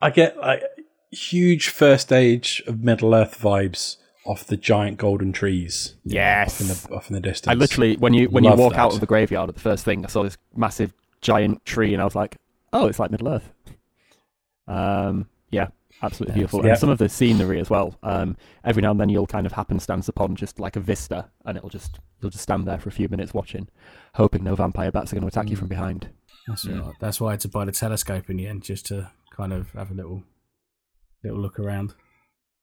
I 0.01 0.09
get 0.09 0.37
like 0.37 0.63
huge 1.11 1.69
first 1.69 2.11
age 2.13 2.63
of 2.65 2.81
Middle 2.81 3.13
Earth 3.13 3.39
vibes 3.39 3.97
off 4.29 4.45
the 4.45 4.55
giant 4.57 4.97
golden 4.97 5.33
trees 5.33 5.95
Yes. 6.05 6.61
in 6.61 6.67
the 6.67 6.95
off 6.95 7.09
in 7.09 7.15
the 7.15 7.19
distance. 7.19 7.51
I 7.51 7.55
literally, 7.55 7.97
when 7.97 8.13
you 8.13 8.29
when 8.29 8.43
Love 8.43 8.57
you 8.59 8.63
walk 8.63 8.75
out 8.75 8.93
of 8.93 8.99
the 8.99 9.05
graveyard, 9.05 9.49
at 9.49 9.55
the 9.55 9.61
first 9.61 9.83
thing 9.83 10.05
I 10.05 10.07
saw 10.07 10.23
this 10.23 10.37
massive 10.55 10.93
giant 11.21 11.65
tree, 11.65 11.93
and 11.93 12.01
I 12.01 12.05
was 12.05 12.15
like, 12.15 12.37
"Oh, 12.71 12.87
it's 12.87 12.99
like 12.99 13.09
Middle 13.11 13.29
Earth." 13.29 13.49
Um, 14.67 15.27
yeah, 15.49 15.69
absolutely 16.03 16.35
beautiful, 16.35 16.63
yeah. 16.63 16.71
and 16.71 16.79
some 16.79 16.89
of 16.89 16.99
the 16.99 17.09
scenery 17.09 17.59
as 17.59 17.69
well. 17.69 17.97
Um, 18.03 18.37
every 18.63 18.81
now 18.81 18.91
and 18.91 18.99
then 18.99 19.09
you'll 19.09 19.25
kind 19.27 19.45
of 19.47 19.53
happenstance 19.53 20.07
upon 20.07 20.35
just 20.35 20.59
like 20.59 20.75
a 20.75 20.79
vista, 20.79 21.29
and 21.45 21.57
it'll 21.57 21.69
just 21.69 21.99
you'll 22.21 22.29
just 22.31 22.43
stand 22.43 22.67
there 22.67 22.77
for 22.77 22.89
a 22.89 22.91
few 22.91 23.09
minutes 23.09 23.33
watching, 23.33 23.67
hoping 24.13 24.43
no 24.43 24.55
vampire 24.55 24.91
bats 24.91 25.11
are 25.11 25.15
going 25.15 25.21
to 25.21 25.27
attack 25.27 25.49
you 25.49 25.55
Mm. 25.55 25.59
from 25.59 25.67
behind. 25.69 26.09
That's 26.47 26.65
Mm. 26.65 26.85
right. 26.85 26.93
That's 26.99 27.19
why 27.19 27.29
I 27.29 27.31
had 27.31 27.39
to 27.41 27.47
buy 27.47 27.65
the 27.65 27.71
telescope 27.71 28.29
in 28.29 28.37
the 28.37 28.45
end, 28.47 28.63
just 28.63 28.85
to 28.87 29.09
kind 29.35 29.53
of 29.53 29.71
have 29.71 29.89
a 29.91 29.93
little 29.95 30.23
little 31.23 31.39
look 31.39 31.59
around. 31.59 31.95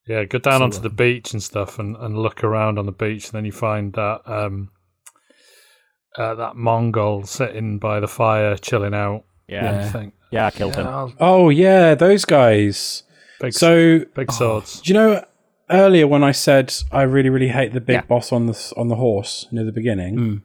Yeah, 0.06 0.24
go 0.24 0.38
down 0.38 0.60
So, 0.60 0.64
onto 0.64 0.78
uh, 0.78 0.82
the 0.82 0.90
beach 0.90 1.32
and 1.32 1.42
stuff, 1.42 1.78
and, 1.78 1.96
and 1.96 2.16
look 2.18 2.44
around 2.44 2.78
on 2.78 2.86
the 2.86 2.92
beach, 2.92 3.24
and 3.26 3.32
then 3.32 3.44
you 3.44 3.52
find 3.52 3.92
that 3.94 4.20
um, 4.26 4.70
uh, 6.16 6.34
that 6.36 6.56
Mongol 6.56 7.24
sitting 7.26 7.78
by 7.78 8.00
the 8.00 8.08
fire, 8.08 8.56
chilling 8.56 8.94
out. 8.94 9.24
Yeah, 9.48 9.62
Yeah. 9.64 9.72
And 9.74 9.84
you 9.84 9.90
think, 9.90 10.14
yeah, 10.30 10.46
I 10.46 10.50
killed 10.50 10.74
him. 10.76 10.84
"Yeah, 10.86 11.08
Oh 11.20 11.48
yeah, 11.50 11.94
those 11.94 12.24
guys. 12.24 13.02
big, 13.40 13.52
So 13.52 14.00
big 14.14 14.28
Oh. 14.30 14.34
swords. 14.34 14.80
do 14.80 14.92
you 14.92 14.94
know 14.98 15.24
earlier 15.70 16.06
when 16.06 16.22
I 16.24 16.32
said 16.32 16.72
I 16.92 17.02
really 17.02 17.28
really 17.28 17.48
hate 17.48 17.72
the 17.74 17.80
big 17.80 17.94
Yeah. 17.94 18.02
boss 18.02 18.32
on 18.32 18.46
the 18.46 18.72
on 18.76 18.88
the 18.88 18.96
horse 18.96 19.46
near 19.52 19.64
the 19.64 19.72
beginning? 19.72 20.16
Mm. 20.16 20.42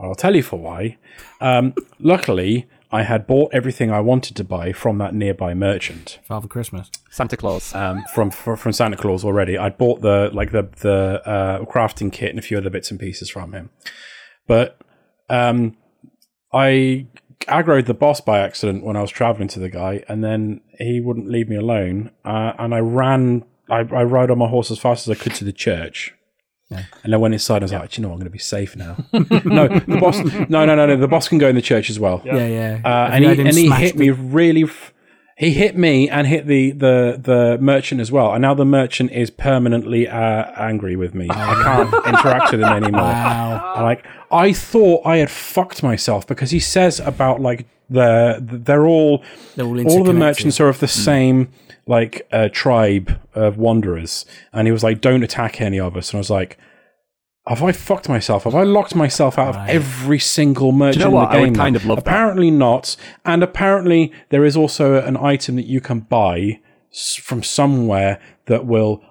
I'll 0.00 0.14
tell 0.14 0.36
you 0.36 0.42
for 0.44 0.58
why. 0.60 0.96
Um, 1.40 1.74
luckily, 1.98 2.68
I 2.90 3.02
had 3.02 3.26
bought 3.26 3.52
everything 3.52 3.90
I 3.90 4.00
wanted 4.00 4.34
to 4.36 4.44
buy 4.44 4.72
from 4.72 4.98
that 4.98 5.14
nearby 5.14 5.52
merchant. 5.52 6.18
Father 6.24 6.48
Christmas. 6.48 6.90
Santa 7.10 7.36
Claus. 7.36 7.74
um, 7.74 8.02
from 8.14 8.30
fr- 8.30 8.54
from 8.54 8.72
Santa 8.72 8.96
Claus 8.96 9.24
already. 9.24 9.58
I'd 9.58 9.76
bought 9.76 10.00
the 10.00 10.30
like 10.32 10.52
the 10.52 10.68
the 10.80 11.22
uh, 11.26 11.64
crafting 11.64 12.12
kit 12.12 12.30
and 12.30 12.38
a 12.38 12.42
few 12.42 12.56
other 12.56 12.70
bits 12.70 12.90
and 12.90 12.98
pieces 12.98 13.28
from 13.28 13.52
him, 13.52 13.70
but 14.46 14.80
um, 15.28 15.76
I 16.52 17.06
aggroed 17.42 17.86
the 17.86 17.94
boss 17.94 18.20
by 18.20 18.38
accident 18.38 18.84
when 18.84 18.96
I 18.96 19.02
was 19.02 19.10
traveling 19.10 19.48
to 19.48 19.60
the 19.60 19.68
guy, 19.68 20.02
and 20.08 20.24
then 20.24 20.62
he 20.78 21.00
wouldn't 21.00 21.28
leave 21.28 21.48
me 21.48 21.56
alone, 21.56 22.10
uh, 22.24 22.52
and 22.58 22.74
I 22.74 22.78
ran. 22.78 23.44
I, 23.70 23.80
I 23.80 24.02
rode 24.02 24.30
on 24.30 24.38
my 24.38 24.48
horse 24.48 24.70
as 24.70 24.78
fast 24.78 25.06
as 25.06 25.18
I 25.18 25.22
could 25.22 25.34
to 25.34 25.44
the 25.44 25.52
church. 25.52 26.14
Yeah. 26.70 26.84
And 27.02 27.12
then 27.12 27.20
went 27.20 27.34
inside. 27.34 27.62
I 27.62 27.64
was 27.64 27.72
like, 27.72 27.90
"Do 27.90 28.00
you 28.00 28.02
know, 28.02 28.08
what? 28.08 28.14
I'm 28.14 28.18
going 28.20 28.26
to 28.26 28.30
be 28.30 28.38
safe 28.38 28.76
now. 28.76 28.96
no, 29.12 29.68
the 29.68 29.98
boss. 30.00 30.18
No, 30.50 30.66
no, 30.66 30.74
no, 30.74 30.86
no. 30.86 30.96
The 30.96 31.08
boss 31.08 31.26
can 31.28 31.38
go 31.38 31.48
in 31.48 31.54
the 31.54 31.62
church 31.62 31.88
as 31.88 31.98
well. 31.98 32.20
Yeah, 32.24 32.46
yeah. 32.46 32.80
Uh, 32.84 33.08
and 33.12 33.24
he 33.24 33.30
and 33.30 33.54
he 33.56 33.70
hit 33.70 33.94
the- 33.96 33.98
me 33.98 34.10
really. 34.10 34.64
F- 34.64 34.92
he 35.38 35.52
hit 35.52 35.76
me 35.76 36.10
and 36.10 36.26
hit 36.26 36.48
the, 36.48 36.72
the, 36.72 37.16
the 37.22 37.58
merchant 37.60 38.00
as 38.00 38.10
well. 38.10 38.32
And 38.32 38.42
now 38.42 38.54
the 38.54 38.64
merchant 38.64 39.12
is 39.12 39.30
permanently 39.30 40.08
uh, 40.08 40.18
angry 40.56 40.96
with 40.96 41.14
me. 41.14 41.28
I 41.30 41.62
can't 41.62 41.94
interact 42.08 42.50
with 42.50 42.60
him 42.60 42.72
anymore. 42.72 43.02
Wow. 43.02 43.74
Like 43.82 44.04
I 44.32 44.52
thought 44.52 45.06
I 45.06 45.18
had 45.18 45.30
fucked 45.30 45.80
myself 45.84 46.26
because 46.26 46.50
he 46.50 46.58
says 46.58 46.98
about 46.98 47.40
like 47.40 47.66
the 47.90 48.38
they're 48.40 48.86
all 48.86 49.22
They're 49.56 49.66
all 49.66 49.88
all 49.90 50.04
the 50.04 50.12
merchants 50.12 50.60
are 50.60 50.68
of 50.68 50.80
the 50.80 50.88
same 50.88 51.50
like 51.86 52.26
uh, 52.32 52.48
tribe 52.52 53.18
of 53.34 53.56
wanderers, 53.56 54.26
and 54.52 54.66
he 54.68 54.72
was 54.72 54.84
like, 54.84 55.00
"Don't 55.00 55.22
attack 55.22 55.60
any 55.60 55.80
of 55.80 55.96
us." 55.96 56.10
And 56.10 56.18
I 56.18 56.20
was 56.20 56.30
like. 56.30 56.58
Have 57.46 57.62
I 57.62 57.72
fucked 57.72 58.10
myself? 58.10 58.44
Have 58.44 58.54
I 58.54 58.62
locked 58.62 58.94
myself 58.94 59.38
out 59.38 59.56
of 59.56 59.68
every 59.70 60.18
single 60.18 60.70
merchant 60.70 61.10
know 61.10 61.18
in 61.22 61.30
the 61.30 61.34
I 61.34 61.40
would 61.40 61.46
game? 61.46 61.54
kind 61.54 61.76
of 61.76 61.86
love 61.86 61.96
that. 61.96 62.06
Apparently 62.06 62.50
not. 62.50 62.94
And 63.24 63.42
apparently 63.42 64.12
there 64.28 64.44
is 64.44 64.54
also 64.54 65.02
an 65.02 65.16
item 65.16 65.56
that 65.56 65.64
you 65.64 65.80
can 65.80 66.00
buy 66.00 66.60
from 67.22 67.42
somewhere 67.42 68.20
that 68.46 68.66
will 68.66 69.02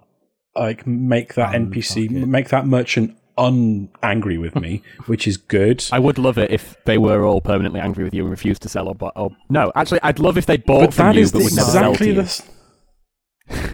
like 0.56 0.86
make 0.86 1.34
that 1.34 1.56
NPC 1.56 2.10
Unfuck 2.10 2.28
make 2.28 2.50
that 2.50 2.68
merchant 2.68 3.18
unangry 3.38 4.40
with 4.40 4.56
me, 4.56 4.82
which 5.06 5.28
is 5.28 5.38
good. 5.38 5.84
I 5.92 6.00
would 6.00 6.18
love 6.18 6.38
it 6.38 6.52
if 6.52 6.76
they 6.86 6.98
were 6.98 7.24
all 7.26 7.42
permanently 7.42 7.80
angry 7.80 8.04
with 8.04 8.14
you 8.14 8.24
and 8.24 8.32
refused 8.32 8.62
to 8.64 8.70
sell 8.70 8.88
or, 8.88 8.96
bu- 8.96 9.12
or 9.16 9.32
no. 9.50 9.72
Actually, 9.76 10.00
I'd 10.04 10.20
love 10.20 10.38
if 10.38 10.46
they 10.46 10.58
bought 10.58 10.82
but 10.88 10.94
from 10.94 11.06
that 11.08 11.16
you 11.16 11.22
is 11.22 11.32
but 11.32 11.44
would 11.44 11.56
never 11.56 11.70
sell 11.72 11.94
to 11.96 12.04
exactly 12.04 12.08
you. 12.08 12.14
the 12.16 12.22
s- 12.22 12.42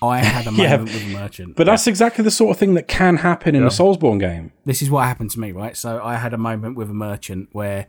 I 0.00 0.18
had 0.18 0.46
a 0.46 0.52
Yeah, 0.56 0.76
moment 0.76 0.94
with 0.94 1.04
a 1.04 1.08
merchant. 1.08 1.56
but 1.56 1.64
that's 1.64 1.86
exactly 1.86 2.22
the 2.22 2.30
sort 2.30 2.52
of 2.52 2.58
thing 2.58 2.74
that 2.74 2.86
can 2.88 3.16
happen 3.16 3.54
in 3.54 3.62
Yeah. 3.62 3.68
a 3.68 3.70
Soulsborne 3.70 4.20
game. 4.20 4.52
this 4.64 4.80
is 4.82 4.90
what 4.90 5.04
happened 5.06 5.30
to 5.32 5.40
me, 5.40 5.50
right? 5.52 5.76
So 5.76 6.00
I 6.02 6.16
had 6.16 6.32
a 6.32 6.38
moment 6.38 6.76
with 6.76 6.88
a 6.90 6.94
merchant 6.94 7.48
where 7.52 7.86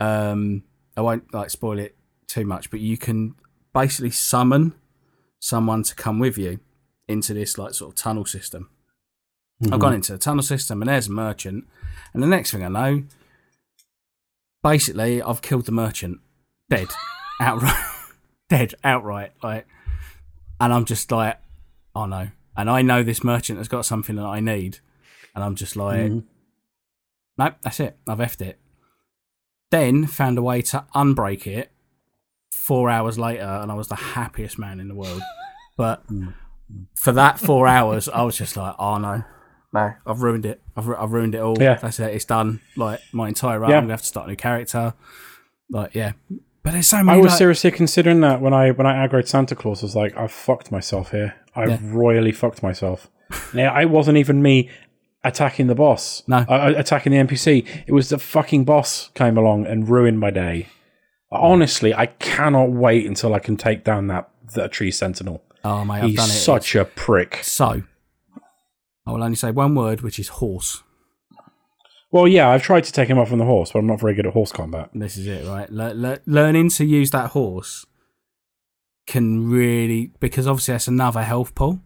um 0.00 0.64
I 0.96 1.02
won't 1.02 1.32
like 1.32 1.50
spoil 1.50 1.78
it 1.78 1.96
too 2.26 2.44
much, 2.44 2.70
but 2.70 2.80
you 2.80 2.96
can 2.96 3.34
basically 3.72 4.10
summon 4.10 4.74
someone 5.38 5.82
to 5.84 5.94
come 5.94 6.18
with 6.18 6.36
you 6.36 6.58
into 7.06 7.32
this 7.32 7.56
like 7.58 7.74
sort 7.74 7.92
of 7.92 7.94
tunnel 7.94 8.24
system. 8.24 8.68
I've 9.72 9.80
gone 9.80 9.94
into 9.94 10.12
the 10.12 10.18
tunnel 10.18 10.42
system 10.42 10.82
and 10.82 10.88
there's 10.88 11.08
a 11.08 11.12
merchant, 11.12 11.66
and 12.12 12.22
the 12.22 12.26
next 12.26 12.50
thing 12.50 12.62
I 12.64 12.68
know, 12.68 13.04
basically 14.62 15.22
I've 15.22 15.42
killed 15.42 15.66
the 15.66 15.72
merchant, 15.72 16.20
dead, 16.68 16.88
outright, 17.40 17.84
dead. 18.48 18.74
Outright, 18.84 19.32
like, 19.42 19.66
and 20.60 20.72
I'm 20.72 20.84
just 20.84 21.10
like, 21.10 21.38
oh 21.94 22.06
no, 22.06 22.28
and 22.56 22.68
I 22.70 22.82
know 22.82 23.02
this 23.02 23.24
merchant 23.24 23.58
has 23.58 23.68
got 23.68 23.86
something 23.86 24.16
that 24.16 24.24
I 24.24 24.40
need, 24.40 24.78
and 25.34 25.42
I'm 25.44 25.54
just 25.54 25.76
like, 25.76 26.10
Mhm. 26.10 26.24
nope, 27.38 27.54
that's 27.62 27.80
it, 27.80 27.96
I've 28.08 28.18
effed 28.18 28.40
it. 28.42 28.58
Then 29.70 30.06
found 30.06 30.38
a 30.38 30.42
way 30.42 30.62
to 30.62 30.84
unbreak 30.94 31.46
it 31.46 31.72
four 32.52 32.90
hours 32.90 33.18
later, 33.18 33.42
and 33.42 33.70
I 33.70 33.74
was 33.74 33.88
the 33.88 33.94
happiest 33.96 34.58
man 34.58 34.80
in 34.80 34.88
the 34.88 34.94
world. 34.94 35.22
But 35.76 36.04
for 36.94 37.12
that 37.12 37.38
four 37.38 37.66
hours, 37.66 38.08
I 38.08 38.22
was 38.22 38.36
just 38.36 38.56
like, 38.56 38.74
oh 38.78 38.98
no, 38.98 39.24
no, 39.76 39.92
I've 40.06 40.22
ruined 40.22 40.46
it. 40.46 40.60
I've, 40.76 40.88
I've 40.90 41.12
ruined 41.12 41.34
it 41.34 41.40
all. 41.40 41.56
Yeah. 41.60 41.74
That's 41.74 42.00
it. 42.00 42.14
It's 42.14 42.24
done. 42.24 42.60
Like 42.76 43.00
my 43.12 43.28
entire 43.28 43.58
run, 43.60 43.70
Yeah. 43.70 43.76
I'm 43.78 43.84
gonna 43.84 43.92
have 43.94 44.00
to 44.02 44.06
start 44.06 44.26
a 44.26 44.30
new 44.30 44.36
character. 44.36 44.94
Like 45.70 45.94
yeah, 45.94 46.12
but 46.62 46.72
there's 46.72 46.86
so 46.88 47.02
many. 47.02 47.18
I 47.18 47.20
was 47.20 47.30
like- 47.32 47.38
seriously 47.38 47.70
considering 47.70 48.20
that 48.20 48.40
when 48.40 48.54
I 48.54 48.70
when 48.70 48.86
I 48.86 49.06
aggroed 49.06 49.28
Santa 49.28 49.54
Claus. 49.54 49.82
I 49.82 49.86
was 49.86 49.96
like, 49.96 50.16
I've 50.16 50.32
fucked 50.32 50.70
myself 50.72 51.10
here. 51.10 51.34
I've 51.54 51.68
Yeah. 51.70 51.78
royally 51.82 52.32
fucked 52.32 52.62
myself. 52.62 53.08
now, 53.54 53.78
it 53.80 53.90
wasn't 53.90 54.18
even 54.18 54.40
me 54.42 54.70
attacking 55.24 55.66
the 55.66 55.74
boss. 55.74 56.22
No. 56.28 56.38
uh, 56.38 56.72
attacking 56.76 57.10
the 57.12 57.18
NPC. 57.18 57.66
It 57.86 57.92
was 57.92 58.08
the 58.10 58.18
fucking 58.18 58.64
boss 58.64 59.10
came 59.14 59.36
along 59.36 59.66
and 59.66 59.88
ruined 59.88 60.20
my 60.20 60.30
day. 60.30 60.68
Honestly, 61.32 61.92
I 61.92 62.06
cannot 62.06 62.70
wait 62.70 63.04
until 63.06 63.34
I 63.34 63.40
can 63.40 63.56
take 63.56 63.82
down 63.82 64.06
that 64.06 64.28
that 64.54 64.70
tree 64.70 64.92
sentinel. 64.92 65.42
oh 65.64 65.84
my! 65.84 66.00
He's 66.00 66.14
done 66.16 66.28
it. 66.28 66.32
such 66.32 66.76
a 66.76 66.84
prick. 66.84 67.40
so. 67.42 67.82
Oh, 69.06 69.12
I 69.12 69.14
will 69.14 69.24
only 69.24 69.36
say 69.36 69.50
one 69.50 69.74
word, 69.74 70.00
which 70.00 70.18
is 70.18 70.28
horse. 70.28 70.82
Well, 72.10 72.26
yeah, 72.28 72.48
I've 72.48 72.62
tried 72.62 72.84
to 72.84 72.92
take 72.92 73.08
him 73.08 73.18
off 73.18 73.32
on 73.32 73.38
the 73.38 73.44
horse, 73.44 73.72
but 73.72 73.80
I'm 73.80 73.86
not 73.86 74.00
very 74.00 74.14
good 74.14 74.26
at 74.26 74.32
horse 74.32 74.52
combat. 74.52 74.90
This 74.94 75.16
is 75.16 75.26
it, 75.26 75.46
right? 75.46 75.70
Le- 75.70 75.94
le- 75.94 76.18
learning 76.26 76.70
to 76.70 76.84
use 76.84 77.10
that 77.10 77.30
horse 77.30 77.84
can 79.06 79.48
really 79.48 80.10
because 80.18 80.46
obviously 80.46 80.72
that's 80.72 80.88
another 80.88 81.22
health 81.22 81.54
pool. 81.54 81.80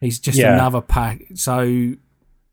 He's 0.00 0.18
just 0.18 0.38
Yeah. 0.38 0.54
another 0.54 0.80
pack, 0.80 1.22
so 1.34 1.62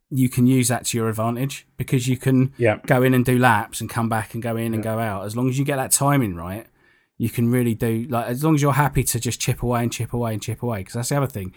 you 0.10 0.30
can 0.30 0.48
use 0.48 0.68
that 0.68 0.86
to 0.86 0.98
your 0.98 1.10
advantage 1.10 1.68
because 1.78 2.08
you 2.08 2.18
can 2.18 2.54
Yeah, 2.58 2.78
go 2.86 3.02
in 3.04 3.14
and 3.14 3.24
do 3.26 3.38
laps 3.40 3.82
and 3.82 3.90
come 3.90 4.10
back 4.10 4.34
and 4.34 4.42
go 4.42 4.56
in 4.56 4.74
and 4.74 4.84
go 4.84 5.00
out. 5.00 5.26
As 5.26 5.36
long 5.36 5.50
as 5.50 5.58
you 5.58 5.66
get 5.66 5.78
that 5.78 5.92
timing 5.92 6.36
right, 6.36 6.66
you 7.18 7.30
can 7.30 7.50
really 7.50 7.74
do 7.76 8.06
like 8.10 8.28
as 8.28 8.44
long 8.44 8.56
as 8.56 8.62
you're 8.62 8.74
happy 8.74 9.04
to 9.04 9.20
just 9.20 9.40
chip 9.40 9.64
away 9.64 9.82
and 9.84 9.92
chip 9.92 10.14
away 10.14 10.34
and 10.34 10.42
chip 10.42 10.62
away. 10.64 10.80
Because 10.80 10.94
that's 10.96 11.10
the 11.10 11.18
other 11.18 11.28
thing. 11.28 11.54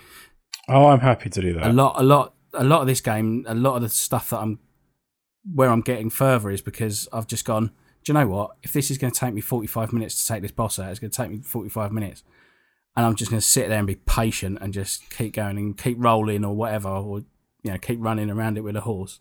Oh, 0.69 0.87
I'm 0.87 1.01
happy 1.01 1.31
to 1.31 1.41
do 1.41 1.55
that. 1.55 1.67
A 1.67 1.73
lot, 1.73 1.95
a 1.99 2.03
lot, 2.03 2.35
a 2.55 2.65
lot 2.65 2.81
of 2.81 2.87
this 2.87 3.01
game, 3.01 3.45
a 3.49 3.55
lot 3.55 3.77
of 3.77 3.83
the 3.83 3.89
stuff 3.89 4.31
that 4.31 4.39
I'm 4.39 4.59
where 5.55 5.71
I'm 5.71 5.81
getting 5.81 6.11
further 6.11 6.51
is 6.51 6.61
because 6.61 7.09
I've 7.13 7.27
just 7.27 7.45
gone. 7.45 7.67
Do 8.05 8.13
you 8.13 8.15
know 8.15 8.27
what? 8.29 8.53
If 8.63 8.73
this 8.73 8.91
is 8.91 8.99
going 8.99 9.13
to 9.13 9.19
take 9.19 9.35
me 9.35 9.41
45 9.41 9.93
minutes 9.93 10.23
to 10.23 10.33
take 10.33 10.43
this 10.43 10.53
boss 10.53 10.79
out, 10.79 10.91
it's 10.91 11.01
going 11.01 11.11
to 11.11 11.17
take 11.17 11.31
me 11.31 11.39
45 11.39 11.93
minutes, 11.93 12.23
and 12.97 13.05
I'm 13.07 13.15
just 13.17 13.31
going 13.31 13.41
to 13.41 13.47
sit 13.47 13.69
there 13.69 13.79
and 13.79 13.87
be 13.87 13.97
patient 13.97 14.59
and 14.61 14.73
just 14.73 15.09
keep 15.11 15.35
going 15.35 15.59
and 15.59 15.77
keep 15.77 15.97
rolling 15.99 16.45
or 16.45 16.55
whatever, 16.55 16.89
or 16.89 17.21
you 17.63 17.73
know, 17.73 17.79
keep 17.79 17.99
running 18.01 18.31
around 18.31 18.57
it 18.57 18.63
with 18.63 18.77
a 18.77 18.83
horse. 18.83 19.21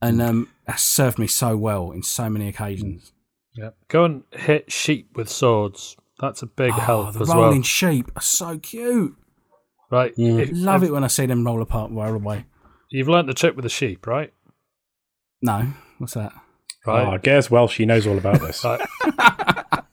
And 0.00 0.22
um, 0.22 0.48
that's 0.66 0.82
served 0.82 1.18
me 1.18 1.26
so 1.26 1.56
well 1.56 1.90
in 1.90 2.02
so 2.04 2.30
many 2.30 2.46
occasions. 2.48 3.12
Yeah. 3.54 3.70
Go 3.88 4.04
and 4.04 4.22
hit 4.32 4.70
sheep 4.70 5.16
with 5.16 5.28
swords. 5.28 5.96
That's 6.20 6.42
a 6.42 6.46
big 6.46 6.72
Oh, 6.72 6.80
help 6.80 7.14
the 7.14 7.20
as 7.22 7.28
rolling 7.28 7.58
well. 7.58 7.62
sheep 7.62 8.10
are 8.16 8.22
so 8.22 8.58
cute. 8.58 9.16
Right. 9.90 10.14
Mm. 10.16 10.40
If- 10.42 10.50
Love 10.52 10.82
if- 10.82 10.88
it 10.90 10.92
when 10.92 11.04
I 11.04 11.08
see 11.08 11.26
them 11.26 11.44
roll 11.44 11.62
apart, 11.62 11.90
roll 11.92 12.14
away. 12.14 12.44
You've 12.90 13.08
learnt 13.08 13.26
the 13.26 13.34
trick 13.34 13.54
with 13.56 13.64
the 13.64 13.68
sheep, 13.68 14.06
right? 14.06 14.32
No, 15.42 15.66
what's 15.98 16.14
that? 16.14 16.32
Oh, 16.86 16.92
Right. 16.92 17.22
Gares 17.22 17.50
Welsh, 17.50 17.76
he 17.76 17.84
knows 17.86 18.06
all 18.06 18.16
about 18.18 18.40
this. 18.40 18.64
Right. 18.64 18.80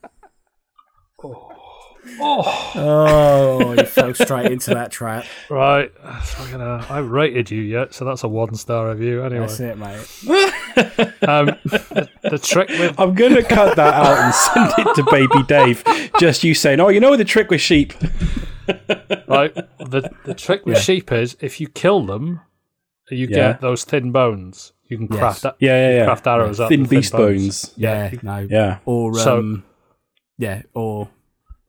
Oh, 2.17 3.73
you 3.77 3.83
fell 3.85 4.13
straight 4.13 4.51
into 4.51 4.73
that 4.73 4.91
trap. 4.91 5.25
Right. 5.49 5.91
Fucking 6.23 6.59
hell. 6.59 6.85
I 6.87 6.99
rated 6.99 7.49
you 7.51 7.61
yet, 7.61 7.93
so 7.93 8.05
that's 8.05 8.23
a 8.23 8.27
one 8.27 8.53
star 8.55 8.89
review 8.89 9.23
anyway. 9.23 9.47
That's 9.47 9.59
it, 9.59 9.77
mate. 9.77 10.51
Um, 11.27 11.45
the, 11.63 12.09
the 12.23 12.37
trick 12.37 12.67
with 12.67 12.99
I'm 12.99 13.13
gonna 13.15 13.41
cut 13.41 13.77
that 13.77 13.93
out 13.93 14.17
and 14.19 14.33
send 14.35 14.73
it 14.87 14.95
to 14.95 15.03
Baby 15.09 15.41
Dave. 15.47 15.83
Just 16.19 16.43
you 16.43 16.53
saying, 16.53 16.81
"Oh, 16.81 16.89
you 16.89 16.99
know 16.99 17.15
the 17.15 17.23
trick 17.23 17.49
with 17.49 17.61
sheep." 17.61 17.93
right 19.27 19.53
the 19.79 20.09
the 20.25 20.33
trick 20.33 20.65
with 20.65 20.75
Yeah. 20.75 20.81
sheep 20.81 21.11
is 21.11 21.37
if 21.41 21.59
you 21.61 21.67
kill 21.67 22.05
them, 22.05 22.41
you 23.09 23.27
Yeah. 23.29 23.53
get 23.53 23.61
those 23.61 23.83
thin 23.83 24.11
bones. 24.11 24.73
You 24.87 24.97
can 24.97 25.07
Yes. 25.09 25.19
craft 25.19 25.41
that. 25.43 25.55
Yeah, 25.59 25.89
yeah, 25.89 25.97
yeah. 25.97 26.05
Craft 26.05 26.27
arrows 26.27 26.59
out 26.59 26.69
Thin 26.69 26.81
of 26.81 26.89
the 26.89 26.95
beast 26.97 27.11
bones. 27.11 27.73
Yeah, 27.75 28.11
no. 28.21 28.47
Yeah, 28.49 28.77
Or 28.85 29.13
So- 29.15 29.39
um, 29.39 29.63
yeah, 30.37 30.61
or 30.75 31.09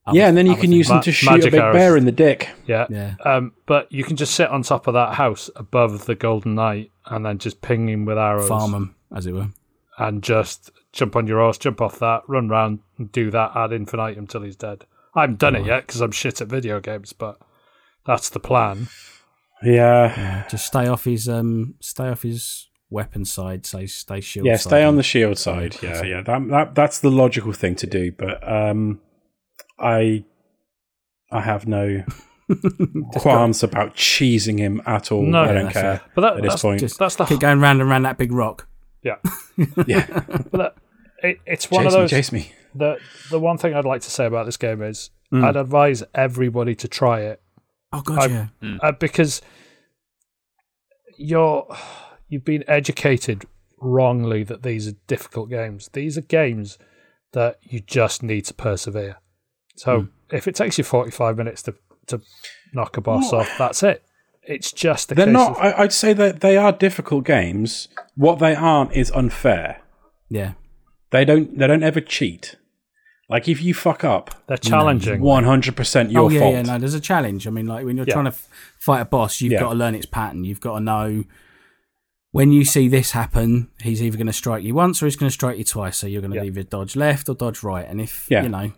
other- 0.06 0.18
yeah, 0.18 0.28
and 0.28 0.36
then 0.36 0.44
you 0.47 0.52
other 0.52 0.60
can 0.60 0.70
things. 0.70 0.78
use 0.78 0.89
them 0.89 1.01
to 1.01 1.12
shoot 1.12 1.44
a 1.47 1.51
big 1.51 1.55
arrows. 1.55 1.74
bear 1.74 1.97
in 1.97 2.05
the 2.05 2.12
dick. 2.12 2.51
Yeah. 2.66 2.86
Yeah, 2.90 3.14
Um, 3.24 3.52
but 3.66 3.90
you 3.90 4.05
can 4.05 4.16
just 4.16 4.35
sit 4.35 4.48
on 4.51 4.62
top 4.62 4.86
of 4.86 4.94
that 4.94 5.14
house 5.14 5.48
above 5.56 6.05
the 6.05 6.14
Golden 6.14 6.55
Knight 6.55 6.90
and 7.06 7.24
then 7.24 7.39
just 7.39 7.62
ping 7.62 7.89
him 7.89 8.05
with 8.05 8.18
arrows 8.18 8.48
farm 8.48 8.73
them 8.73 8.94
as 9.14 9.27
it 9.27 9.32
were. 9.32 9.48
and 9.98 10.23
just 10.23 10.70
jump 10.93 11.16
on 11.16 11.27
your 11.27 11.39
horse, 11.40 11.56
jump 11.56 11.81
off 11.81 11.98
that, 12.01 12.23
run 12.28 12.48
round, 12.51 12.81
and 12.98 13.10
do 13.12 13.31
that 13.31 13.52
ad 13.56 13.73
infinitum 13.73 14.27
till 14.27 14.43
he's 14.43 14.56
dead. 14.56 14.85
I 15.17 15.23
haven't 15.23 15.39
done 15.39 15.57
it 15.57 15.67
yet 15.67 15.87
because 15.87 16.01
I'm 16.01 16.13
shit 16.13 16.41
at 16.41 16.49
video 16.49 16.79
games, 16.81 17.13
but 17.13 17.39
that's 18.05 18.29
the 18.29 18.41
plan. 18.41 18.89
Yeah, 19.63 20.15
Yeah, 20.17 20.45
just 20.49 20.67
stay 20.67 20.87
off 20.87 21.05
his 21.05 21.29
um, 21.29 21.75
stay 21.81 22.09
off 22.09 22.23
his 22.23 22.69
weapon 22.91 23.25
side. 23.25 23.67
Say 23.67 23.87
stay 23.87 24.21
shield. 24.21 24.47
yeah. 24.47 24.57
side. 24.57 24.69
Stay 24.69 24.85
on 24.85 24.97
the 24.97 25.03
shield 25.03 25.39
side. 25.39 25.77
Yeah, 25.83 26.03
yeah. 26.03 26.23
That, 26.23 26.49
that 26.49 26.75
that's 26.75 27.01
the 27.01 27.11
logical 27.11 27.53
thing 27.53 27.75
to 27.77 27.87
do. 27.87 28.13
But 28.13 28.47
um, 28.47 29.01
I 29.79 30.25
I 31.33 31.41
have 31.41 31.67
no 31.67 32.05
qualms 33.17 33.63
about 33.63 33.95
cheesing 33.95 34.59
him 34.59 34.83
at 34.87 35.11
all. 35.11 35.23
No, 35.23 35.43
I 35.43 35.53
don't 35.53 35.73
care 35.73 35.95
it. 35.95 36.03
But 36.15 36.21
that, 36.23 36.37
at 36.37 36.43
this 36.43 36.53
that's, 36.53 36.63
point. 36.63 36.81
Just 36.81 36.99
that's 36.99 37.17
the 37.17 37.25
keep 37.25 37.41
going 37.41 37.61
round 37.61 37.81
and 37.81 37.91
round 37.91 38.05
that 38.05 38.19
big 38.19 38.33
rock. 38.33 38.69
yeah. 39.03 39.17
yeah, 39.87 40.07
But 40.51 40.53
that, 40.53 40.75
it, 41.23 41.41
it's 41.47 41.71
one 41.71 41.85
chase 41.85 41.93
of 41.93 41.99
me, 41.99 42.03
those. 42.03 42.11
chase 42.11 42.33
me. 42.33 42.53
The 42.77 42.98
the 43.31 43.40
one 43.40 43.59
thing 43.59 43.74
I'd 43.74 43.85
like 43.85 44.03
to 44.03 44.11
say 44.11 44.27
about 44.27 44.47
this 44.47 44.57
game 44.57 44.82
is 44.82 45.11
Mm. 45.32 45.43
I'd 45.44 45.57
advise 45.57 46.05
everybody 46.15 46.77
to 46.77 46.86
try 46.86 47.20
it 47.23 47.43
Oh 47.93 48.01
god, 48.01 48.31
I- 48.31 48.48
yeah. 48.62 48.78
uh, 48.81 48.93
because 48.93 49.43
you're 51.19 51.66
you've 52.28 52.44
been 52.44 52.65
educated 52.69 53.44
wrongly 53.81 54.43
that 54.44 54.62
these 54.62 54.89
are 54.89 54.94
difficult 55.07 55.51
games. 55.51 55.89
These 55.93 56.16
are 56.19 56.23
games 56.23 56.78
that 57.32 57.59
you 57.62 57.81
just 57.81 58.23
need 58.23 58.44
to 58.47 58.55
persevere. 58.55 59.16
So 59.77 60.01
Hmm. 60.03 60.07
if 60.31 60.47
it 60.48 60.55
takes 60.55 60.78
you 60.78 60.85
forty 60.85 61.11
five 61.11 61.36
minutes 61.36 61.62
to 61.62 61.74
to 62.07 62.20
knock 62.73 62.97
a 62.97 63.01
boss 63.01 63.32
No. 63.32 63.40
off, 63.40 63.51
that's 63.59 63.82
it. 63.82 64.05
It's 64.44 64.70
just 64.70 65.11
a 65.11 65.16
They're 65.16 65.27
case 65.27 65.32
not. 65.32 65.51
of- 65.53 65.59
I, 65.59 65.73
I'd 65.82 65.93
say 65.93 66.12
that 66.12 66.40
they 66.40 66.57
are 66.57 66.70
difficult 66.70 67.24
games. 67.24 67.89
What 68.15 68.39
they 68.39 68.55
aren't 68.55 68.93
is 68.93 69.11
unfair. 69.11 69.82
Yeah, 70.28 70.53
They 71.11 71.24
don't. 71.24 71.59
They 71.59 71.66
don't 71.66 71.82
ever 71.82 72.01
cheat. 72.01 72.55
Like 73.28 73.48
if 73.48 73.61
you 73.61 73.74
fuck 73.74 74.05
up, 74.05 74.35
they're 74.47 74.57
challenging. 74.57 75.20
one 75.20 75.43
hundred 75.44 75.77
percent 75.77 76.12
your 76.12 76.23
oh 76.24 76.28
yeah, 76.28 76.40
fault. 76.40 76.55
yeah. 76.55 76.62
No, 76.62 76.78
there's 76.78 76.94
a 76.94 77.01
challenge. 77.01 77.47
I 77.47 77.51
mean, 77.51 77.66
like 77.66 77.85
when 77.85 77.97
you're 77.97 78.07
Yeah. 78.07 78.12
trying 78.15 78.27
to 78.27 78.31
f- 78.31 78.48
fight 78.78 79.01
a 79.01 79.05
boss, 79.05 79.40
you've 79.40 79.53
Yeah. 79.53 79.61
got 79.61 79.70
to 79.70 79.74
learn 79.74 79.94
its 79.97 80.07
pattern. 80.07 80.44
You've 80.44 80.61
got 80.61 80.74
to 80.78 80.81
know 80.81 81.24
when 82.31 82.53
you 82.53 82.65
see 82.65 82.86
this 82.89 83.12
happen, 83.12 83.69
he's 83.82 84.03
either 84.03 84.16
going 84.16 84.27
to 84.28 84.32
strike 84.32 84.62
you 84.62 84.74
once 84.74 85.03
or 85.03 85.07
he's 85.07 85.16
going 85.16 85.28
to 85.28 85.32
strike 85.35 85.59
you 85.59 85.65
twice. 85.65 85.97
So 85.97 86.07
you're 86.07 86.20
going 86.20 86.32
to 86.32 86.36
Yeah. 86.36 86.44
either 86.44 86.62
dodge 86.62 86.94
left 86.94 87.28
or 87.28 87.35
dodge 87.35 87.62
right. 87.62 87.86
And 87.89 88.01
if 88.01 88.27
Yeah. 88.31 88.43
you 88.44 88.48
know 88.48 88.73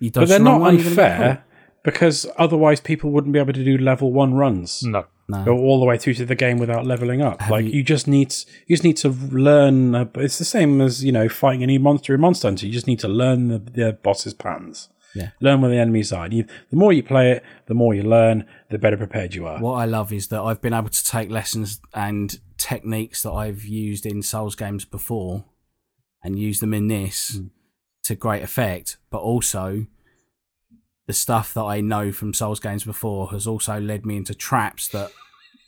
you 0.00 0.10
dodge 0.10 0.22
but 0.22 0.28
they're 0.28 0.38
the 0.38 0.44
wrong 0.44 0.60
not 0.62 0.66
way, 0.70 0.74
you're 0.74 0.82
gonna 0.84 0.96
get 0.96 1.10
unfair 1.12 1.44
because 1.84 2.26
otherwise 2.36 2.80
people 2.80 3.10
wouldn't 3.10 3.32
be 3.32 3.38
able 3.38 3.52
to 3.52 3.64
do 3.64 3.78
level 3.78 4.12
one 4.12 4.34
runs. 4.34 4.82
No. 4.82 5.04
No. 5.30 5.44
Go 5.44 5.58
all 5.58 5.78
the 5.78 5.84
way 5.84 5.98
through 5.98 6.14
to 6.14 6.24
the 6.24 6.34
game 6.34 6.58
without 6.58 6.86
leveling 6.86 7.20
up. 7.20 7.42
Have 7.42 7.50
like 7.50 7.66
you- 7.66 7.72
you, 7.72 7.82
just 7.82 8.08
need 8.08 8.32
you 8.66 8.74
just 8.76 8.84
need 8.84 8.96
to 8.98 9.10
learn. 9.10 9.94
Uh, 9.94 10.06
it's 10.14 10.38
the 10.38 10.44
same 10.44 10.80
as 10.80 11.04
you 11.04 11.12
know 11.12 11.28
fighting 11.28 11.62
any 11.62 11.76
monster 11.76 12.14
in 12.14 12.20
Monster 12.20 12.48
Hunter. 12.48 12.66
You 12.66 12.72
just 12.72 12.86
need 12.86 12.98
to 13.00 13.08
learn 13.08 13.48
the, 13.48 13.58
the 13.58 13.92
boss's 13.92 14.32
patterns. 14.32 14.88
Yeah. 15.14 15.30
Learn 15.40 15.60
where 15.60 15.70
the 15.70 15.78
enemies 15.78 16.12
are. 16.12 16.28
You, 16.28 16.44
the 16.70 16.76
more 16.76 16.92
you 16.92 17.02
play 17.02 17.32
it, 17.32 17.42
the 17.66 17.74
more 17.74 17.92
you 17.94 18.02
learn, 18.04 18.46
the 18.70 18.78
better 18.78 18.96
prepared 18.96 19.34
you 19.34 19.46
are. 19.46 19.58
What 19.60 19.74
I 19.74 19.84
love 19.84 20.12
is 20.12 20.28
that 20.28 20.40
I've 20.40 20.60
been 20.62 20.74
able 20.74 20.90
to 20.90 21.04
take 21.04 21.30
lessons 21.30 21.80
and 21.94 22.38
techniques 22.58 23.22
that 23.22 23.32
I've 23.32 23.64
used 23.64 24.06
in 24.06 24.22
Souls 24.22 24.54
games 24.54 24.84
before 24.84 25.44
and 26.22 26.38
use 26.38 26.60
them 26.60 26.72
in 26.74 26.88
this 26.88 27.38
to 28.04 28.14
great 28.14 28.42
effect, 28.42 28.96
but 29.10 29.18
also 29.18 29.86
the 31.08 31.12
stuff 31.12 31.52
that 31.54 31.62
I 31.64 31.80
know 31.80 32.12
from 32.12 32.32
Souls 32.32 32.60
games 32.60 32.84
before 32.84 33.30
has 33.32 33.46
also 33.48 33.80
led 33.80 34.06
me 34.06 34.16
into 34.16 34.34
traps 34.34 34.86
that 34.88 35.10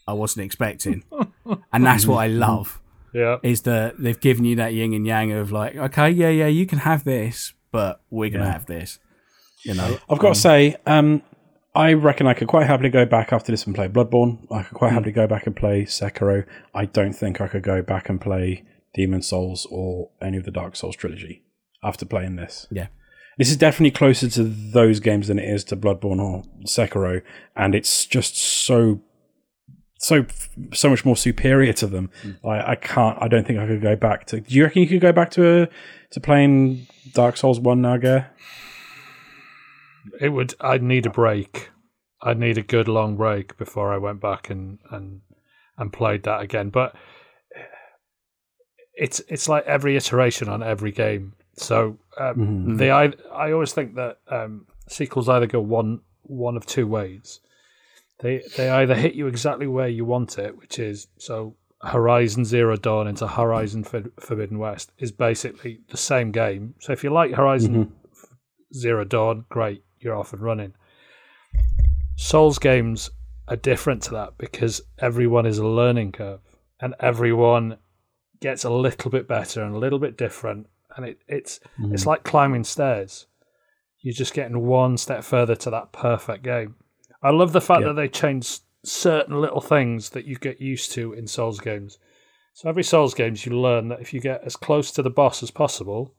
I 0.07 0.12
wasn't 0.12 0.45
expecting. 0.45 1.03
and 1.73 1.85
that's 1.85 2.07
what 2.07 2.19
I 2.19 2.29
love 2.29 2.81
Yeah. 3.12 3.39
is 3.43 3.62
that 3.62 3.99
they've 3.99 4.21
given 4.21 4.45
you 4.45 4.55
that 4.57 4.75
yin 4.75 4.93
and 4.95 5.05
yang 5.07 5.33
of 5.33 5.51
like, 5.51 5.75
okay, 5.75 6.11
yeah, 6.11 6.29
yeah, 6.29 6.47
you 6.47 6.67
can 6.67 6.79
have 6.81 7.03
this, 7.05 7.55
but 7.73 8.01
we're 8.11 8.31
gonna 8.31 8.45
Yeah. 8.45 8.53
have 8.53 8.67
this. 8.67 8.99
You 9.65 9.75
know, 9.75 9.99
I've 10.09 10.19
got 10.19 10.35
to 10.35 10.41
say, 10.41 10.77
um, 10.87 11.23
I 11.75 11.93
reckon 11.95 12.27
I 12.27 12.35
could 12.35 12.49
quite 12.49 12.67
happily 12.67 12.89
go 12.91 13.05
back 13.07 13.33
after 13.33 13.53
this 13.53 13.65
and 13.67 13.75
play 13.75 13.89
Bloodborne. 13.89 14.47
I 14.51 14.62
could 14.62 14.75
quite 14.77 14.93
happily 14.93 15.12
go 15.12 15.27
back 15.27 15.47
and 15.47 15.55
play 15.57 15.85
Sekiro. 15.85 16.45
I 16.75 16.85
don't 16.87 17.12
think 17.12 17.41
I 17.41 17.47
could 17.49 17.62
go 17.62 17.81
back 17.83 18.09
and 18.09 18.21
play 18.21 18.65
Demon 18.95 19.23
Souls 19.23 19.67
or 19.71 20.11
any 20.21 20.37
of 20.37 20.45
the 20.45 20.51
Dark 20.51 20.77
Souls 20.77 20.97
trilogy 20.97 21.45
after 21.83 22.05
playing 22.05 22.37
this. 22.37 22.67
Yeah. 22.71 22.89
This 23.41 23.51
is 23.51 23.57
definitely 23.57 23.93
closer 23.93 24.29
to 24.29 24.45
those 24.45 25.01
games 25.01 25.29
than 25.29 25.39
it 25.39 25.49
is 25.49 25.65
to 25.65 25.77
Bloodborne 25.77 26.21
or 26.21 26.43
Sekiro, 26.67 27.23
and 27.57 27.75
it's 27.75 28.05
just 28.05 28.37
so 28.37 29.01
so 29.99 30.27
so 30.75 30.91
much 30.91 31.07
more 31.07 31.17
superior 31.17 31.73
to 31.73 31.87
them. 31.87 32.11
Hmm. 32.21 32.47
I, 32.47 32.73
I 32.73 32.75
can't. 32.75 33.17
I 33.19 33.29
don't 33.29 33.47
think 33.47 33.59
I 33.59 33.67
could 33.67 33.81
go 33.81 33.97
back 33.97 34.27
to. 34.27 34.43
Do 34.43 34.55
you 34.55 34.65
reckon 34.65 34.83
you 34.83 34.89
could 34.89 35.01
go 35.01 35.12
back 35.12 35.31
to 35.31 35.62
a, 35.62 35.69
to 36.11 36.21
playing 36.21 36.87
Dark 37.15 37.39
Souls 37.39 37.59
one 37.59 37.81
now, 37.81 37.97
Gare? 37.97 38.31
It 40.21 40.29
would. 40.29 40.53
I'd 40.61 40.83
need 40.83 41.07
a 41.07 41.11
break. 41.11 41.71
I'd 42.21 42.39
need 42.39 42.59
a 42.59 42.62
good 42.62 42.89
long 42.89 43.17
break 43.17 43.57
before 43.57 43.91
I 43.91 43.97
went 43.97 44.21
back 44.21 44.51
and 44.51 44.81
and 44.91 45.23
and 45.79 45.91
played 45.91 46.25
that 46.25 46.43
again. 46.43 46.69
But 46.69 46.95
it's 48.93 49.23
it's 49.29 49.49
like 49.49 49.65
every 49.65 49.97
iteration 49.97 50.51
on 50.51 50.62
every 50.62 50.93
game. 50.93 51.37
So 51.61 51.99
um, 52.19 52.37
Mhm. 52.37 52.78
they 52.78 52.91
I 52.91 53.12
I 53.32 53.53
always 53.53 53.73
think 53.73 53.95
that 53.97 54.19
um, 54.28 54.66
sequels 54.89 55.28
either 55.28 55.47
go 55.47 55.61
one 55.61 56.01
one 56.23 56.57
of 56.57 56.65
two 56.66 56.87
ways. 56.87 57.41
They 58.20 58.43
they 58.57 58.69
either 58.70 58.95
hit 58.95 59.15
you 59.15 59.27
exactly 59.27 59.66
where 59.66 59.89
you 59.89 60.05
want 60.05 60.39
it, 60.39 60.57
which 60.57 60.78
is 60.78 61.09
so 61.19 61.57
Horizon 61.82 62.45
Zero 62.45 62.77
Dawn 62.77 63.07
into 63.09 63.27
Horizon 63.27 63.85
For- 63.85 64.11
Forbidden 64.20 64.59
West 64.59 64.93
is 64.99 65.12
basically 65.12 65.81
the 65.89 65.97
same 65.97 66.31
game. 66.31 66.74
So 66.81 66.93
if 66.93 67.03
you 67.05 67.11
like 67.11 67.32
Horizon 67.35 67.93
Zero 68.74 69.05
Dawn, 69.05 69.45
great, 69.49 69.82
you're 69.99 70.15
off 70.16 70.32
and 70.32 70.43
running. 70.43 70.74
Souls 72.16 72.59
games 72.59 73.11
are 73.49 73.57
different 73.57 74.03
to 74.05 74.11
that 74.12 74.39
because 74.39 74.82
everyone 74.99 75.47
is 75.47 75.59
a 75.59 75.66
learning 75.66 76.12
curve 76.12 76.41
and 76.81 76.95
everyone 77.01 77.78
gets 78.41 78.65
a 78.65 78.70
little 78.70 79.11
bit 79.11 79.27
better 79.27 79.62
and 79.62 79.74
a 79.74 79.78
little 79.78 79.99
bit 79.99 80.16
different 80.16 80.66
and 80.97 81.07
it, 81.07 81.21
it's 81.29 81.61
it's 81.93 82.03
hmm. 82.05 82.09
like 82.09 82.25
climbing 82.25 82.65
stairs. 82.65 83.27
You're 84.01 84.15
just 84.15 84.35
getting 84.35 84.67
one 84.67 84.97
step 84.97 85.25
further 85.25 85.55
to 85.57 85.71
that 85.71 85.93
perfect 85.93 86.43
game. 86.43 86.77
I 87.23 87.31
love 87.31 87.53
the 87.53 87.61
fact 87.61 87.83
Yeah. 87.83 87.89
that 87.89 87.95
they 87.95 88.09
changed 88.09 88.62
certain 88.83 89.41
little 89.41 89.61
things 89.61 90.11
that 90.11 90.25
you 90.25 90.37
get 90.37 90.61
used 90.61 90.93
to 90.93 91.12
in 91.12 91.27
Souls 91.27 91.61
games. 91.61 91.99
So 92.55 92.69
every 92.69 92.83
Souls 92.83 93.15
games 93.15 93.45
you 93.45 93.61
learn 93.61 93.89
that 93.89 94.01
if 94.01 94.15
you 94.15 94.21
get 94.21 94.43
as 94.45 94.57
close 94.57 94.91
to 94.93 95.03
the 95.03 95.11
boss 95.11 95.43
as 95.43 95.51
possible, 95.51 96.15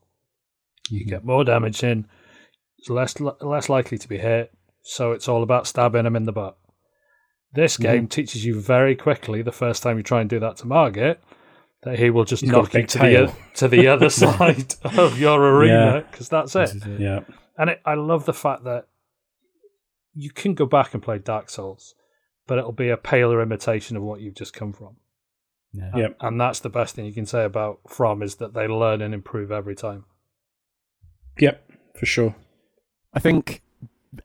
you 0.89 1.01
mm-hmm. 1.01 1.09
get 1.09 1.25
more 1.25 1.43
damage 1.43 1.83
in, 1.83 2.07
it's 2.77 2.89
less 2.89 3.19
less 3.19 3.69
likely 3.69 3.97
to 3.97 4.07
be 4.07 4.17
hit. 4.17 4.51
So 4.83 5.11
it's 5.11 5.27
all 5.27 5.43
about 5.43 5.67
stabbing 5.67 6.03
them 6.03 6.15
in 6.15 6.25
the 6.25 6.31
butt. 6.31 6.57
This 7.53 7.73
mm-hmm. 7.73 7.83
game 7.83 8.07
teaches 8.07 8.45
you 8.45 8.59
very 8.59 8.95
quickly 8.95 9.41
the 9.41 9.51
first 9.51 9.83
time 9.83 9.97
you 9.97 10.03
try 10.03 10.21
and 10.21 10.29
do 10.29 10.39
that 10.39 10.57
to 10.57 10.67
Margit 10.67 11.21
that 11.83 11.97
he 11.97 12.09
will 12.09 12.25
just 12.25 12.41
He's 12.41 12.51
got 12.51 12.59
a 12.59 12.61
knock 12.63 12.73
you 12.73 12.87
to 12.87 12.97
tail. 12.97 13.27
the, 13.27 13.33
to 13.55 13.67
the 13.67 13.87
other 13.87 14.09
side 14.09 14.75
of 14.83 15.19
your 15.19 15.41
arena 15.41 16.05
because 16.09 16.29
that's 16.29 16.55
it. 16.55 16.73
Yeah. 16.99 17.21
And 17.57 17.71
it, 17.71 17.81
I 17.85 17.95
love 17.95 18.25
the 18.25 18.33
fact 18.33 18.63
that 18.65 18.87
you 20.13 20.31
can 20.31 20.53
go 20.53 20.65
back 20.65 20.93
and 20.93 21.01
play 21.01 21.17
Dark 21.19 21.49
Souls, 21.49 21.95
but 22.47 22.57
it'll 22.57 22.71
be 22.71 22.89
a 22.89 22.97
paler 22.97 23.41
imitation 23.41 23.97
of 23.97 24.03
what 24.03 24.21
you've 24.21 24.35
just 24.35 24.53
come 24.53 24.73
from. 24.73 24.97
Yeah. 25.73 25.91
Yep. 25.95 26.17
And 26.21 26.39
that's 26.39 26.59
the 26.59 26.69
best 26.69 26.95
thing 26.95 27.05
you 27.05 27.13
can 27.13 27.25
say 27.25 27.45
about 27.45 27.79
From 27.87 28.21
is 28.21 28.35
that 28.35 28.53
they 28.53 28.67
learn 28.67 29.01
and 29.01 29.13
improve 29.13 29.51
every 29.51 29.75
time. 29.75 30.05
Yep. 31.39 31.71
For 31.97 32.05
sure. 32.05 32.35
I 33.13 33.19
think 33.19 33.61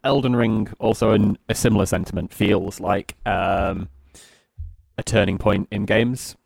Elden 0.03 0.35
Ring, 0.35 0.69
also 0.79 1.13
in 1.13 1.39
a 1.49 1.55
similar 1.55 1.87
sentiment, 1.87 2.33
feels 2.33 2.81
like 2.81 3.15
um, 3.25 3.89
a 4.99 5.03
turning 5.05 5.39
point 5.39 5.69
in 5.71 5.85
games. 5.85 6.37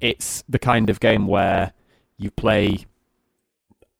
It's 0.00 0.42
the 0.48 0.58
kind 0.58 0.90
of 0.90 1.00
game 1.00 1.26
where 1.26 1.72
you 2.18 2.30
play, 2.30 2.86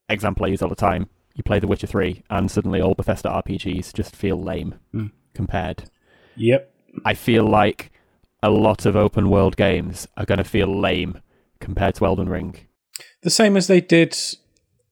example 0.09 0.45
I 0.47 0.49
use 0.49 0.63
all 0.63 0.69
the 0.69 0.75
time, 0.75 1.09
you 1.35 1.43
play 1.43 1.59
The 1.59 1.67
Witcher 1.67 1.87
3, 1.87 2.23
and 2.31 2.51
suddenly 2.51 2.81
all 2.81 2.95
Bethesda 2.95 3.29
RPGs 3.29 3.93
just 3.93 4.15
feel 4.15 4.41
lame 4.41 4.77
Mm. 4.95 5.11
compared. 5.35 5.85
Yep. 6.37 6.71
I 7.05 7.15
feel 7.15 7.45
like 7.45 7.91
a 8.43 8.51
lot 8.51 8.87
of 8.87 8.95
open 8.95 9.31
world 9.31 9.57
games 9.57 10.07
are 10.17 10.25
going 10.27 10.39
to 10.39 10.45
feel 10.45 10.69
lame 10.81 11.21
compared 11.61 11.95
to 11.97 12.07
Elden 12.07 12.29
Ring. 12.29 12.57
The 13.23 13.31
same 13.31 13.57
as 13.57 13.67
they 13.67 13.81
did. 13.81 14.17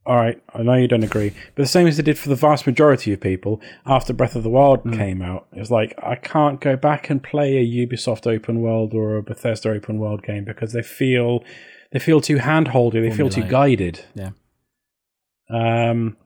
All 0.04 0.16
right, 0.16 0.42
I 0.52 0.62
know 0.62 0.74
you 0.74 0.88
don't 0.88 1.04
agree, 1.04 1.30
but 1.54 1.62
the 1.62 1.68
same 1.68 1.86
as 1.86 1.96
they 1.96 2.02
did 2.02 2.18
for 2.18 2.28
the 2.28 2.34
vast 2.34 2.66
majority 2.66 3.12
of 3.12 3.20
people 3.20 3.60
after 3.86 4.12
Breath 4.12 4.34
of 4.34 4.42
the 4.42 4.50
Wild 4.50 4.82
came 4.92 5.22
out. 5.22 5.46
It's 5.52 5.70
like 5.70 5.94
I 6.02 6.16
can't 6.16 6.60
go 6.60 6.74
back 6.74 7.08
and 7.08 7.22
play 7.22 7.56
a 7.56 7.64
Ubisoft 7.64 8.26
open 8.26 8.60
world 8.60 8.94
or 8.94 9.16
a 9.16 9.22
Bethesda 9.22 9.70
open 9.70 10.00
world 10.00 10.24
game 10.24 10.44
because 10.44 10.72
they 10.72 10.82
feel 10.82 11.44
they 11.92 12.00
feel 12.00 12.20
too 12.20 12.38
handholdy. 12.38 13.08
They 13.08 13.14
feel 13.14 13.28
too 13.28 13.44
guided. 13.44 14.04
Yeah. 14.14 14.30
Um. 15.48 16.16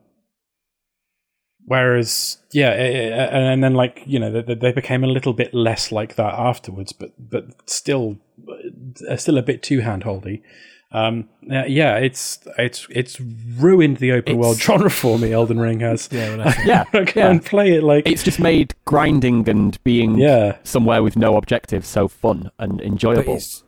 Whereas, 1.68 2.38
yeah, 2.52 2.70
eh, 2.70 3.10
eh, 3.10 3.28
and 3.32 3.62
then 3.62 3.74
like 3.74 4.02
you 4.06 4.20
know, 4.20 4.40
they, 4.40 4.54
they 4.54 4.72
became 4.72 5.04
a 5.04 5.08
little 5.08 5.34
bit 5.34 5.52
less 5.52 5.92
like 5.92 6.14
that 6.14 6.32
afterwards, 6.32 6.92
but 6.92 7.12
but 7.18 7.68
still, 7.68 8.16
still 9.16 9.36
a 9.36 9.42
bit 9.42 9.62
too 9.62 9.80
handholdy. 9.80 10.42
Um, 10.92 11.28
uh, 11.50 11.64
yeah, 11.66 11.96
it's 11.96 12.38
it's 12.58 12.86
it's 12.90 13.20
ruined 13.20 13.96
the 13.98 14.12
open 14.12 14.38
world 14.38 14.56
genre 14.60 14.88
for 14.90 15.18
me. 15.18 15.32
Elden 15.32 15.58
Ring 15.60 15.80
has. 15.80 16.08
Yeah, 16.12 16.36
well, 16.36 16.38
that's. 16.44 16.64
Yeah, 16.66 16.84
I 16.92 17.04
can't 17.04 17.44
play 17.44 17.72
it 17.76 17.82
like 17.82 18.06
it's 18.08 18.22
just 18.22 18.38
made 18.38 18.74
grinding 18.84 19.48
and 19.48 19.82
being 19.84 20.16
yeah. 20.18 20.58
somewhere 20.62 21.02
with 21.02 21.16
no 21.16 21.36
objectives 21.36 21.88
so 21.88 22.08
fun 22.08 22.50
and 22.58 22.78
But 22.78 22.86
enjoyable. 22.86 23.34
it's 23.34 23.64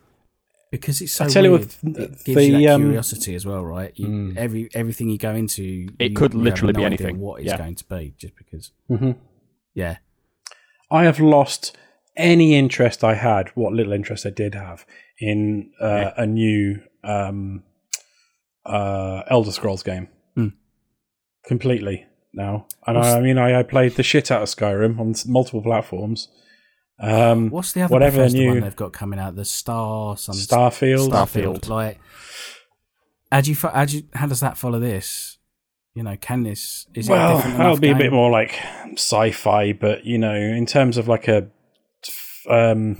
because 0.71 1.01
it's 1.01 1.11
so 1.13 1.25
I 1.25 1.27
tell 1.27 1.43
you 1.43 1.51
weird. 1.51 1.75
what, 1.81 1.99
it 2.01 2.17
the- 2.23 2.45
you 2.45 2.67
that 2.67 2.73
um, 2.75 2.81
curiosity 2.83 3.35
as 3.35 3.45
well, 3.45 3.65
right? 3.65 3.91
You, 3.95 4.07
Mm. 4.07 4.37
Every 4.37 4.69
everything 4.73 5.09
you 5.09 5.17
go 5.17 5.35
into, 5.35 5.89
It 5.99 6.11
you- 6.11 6.15
could 6.15 6.33
you 6.33 6.39
have 6.39 6.45
literally 6.45 6.73
no 6.73 6.79
be 6.79 6.85
idea 6.85 6.97
anything. 7.07 7.19
What 7.19 7.41
it's 7.41 7.47
Yeah. 7.49 7.57
going 7.57 7.75
to 7.75 7.85
be, 7.85 8.13
just 8.17 8.35
because. 8.37 8.71
hmm 8.87 9.11
Yeah, 9.73 9.97
I 10.89 11.03
have 11.03 11.19
lost 11.19 11.75
any 12.19 12.55
interest 12.55 13.03
I 13.03 13.15
had, 13.15 13.49
what 13.55 13.73
little 13.73 13.93
interest 13.93 14.25
I 14.25 14.29
did 14.29 14.53
have, 14.53 14.85
in 15.19 15.71
uh, 15.81 16.11
a 16.15 16.27
new 16.27 16.81
um, 17.03 17.63
uh, 18.65 19.23
Elder 19.27 19.51
Scrolls 19.51 19.81
game. 19.81 20.09
Hmm. 20.35 20.49
Completely 21.45 22.05
now. 22.33 22.67
And 22.85 22.97
I, 22.97 23.17
I 23.17 23.21
mean, 23.21 23.37
I, 23.37 23.59
I 23.59 23.63
played 23.63 23.95
the 23.95 24.03
shit 24.03 24.29
out 24.29 24.43
of 24.43 24.49
Skyrim 24.49 24.99
on 24.99 25.15
multiple 25.25 25.63
platforms. 25.63 26.27
Um, 27.01 27.49
what's 27.49 27.71
the 27.71 27.83
other 27.83 27.93
whatever 27.93 28.17
Bethesda 28.17 28.37
new- 28.37 28.49
one 28.49 28.59
they've 28.59 28.75
got 28.75 28.91
coming 28.91 29.19
out? 29.19 29.35
The 29.35 29.45
Star, 29.45 30.17
some 30.17 30.35
Starfield. 30.35 31.09
Starfield. 31.09 31.69
Like, 31.69 31.99
how 33.31 33.41
do 33.41 33.51
you 33.51 33.55
how 33.55 33.85
do 33.85 33.97
you, 33.97 34.03
how 34.13 34.27
does 34.27 34.41
that 34.41 34.57
follow 34.57 34.79
this? 34.79 35.37
You 35.95 36.03
know, 36.03 36.17
can 36.17 36.43
this 36.43 36.87
is 36.93 37.07
it 37.07 37.11
a 37.11 37.15
well, 37.15 37.35
different 37.37 37.57
that'll 37.57 37.71
enough 37.71 37.81
be 37.81 37.89
a 37.89 37.95
bit 37.95 38.11
more 38.11 38.29
like 38.29 38.59
sci-fi, 38.93 39.73
but 39.73 40.05
you 40.05 40.17
know, 40.17 40.35
in 40.35 40.65
terms 40.65 40.97
of 40.97 41.07
like 41.07 41.27
a, 41.27 41.47
um, 42.49 42.97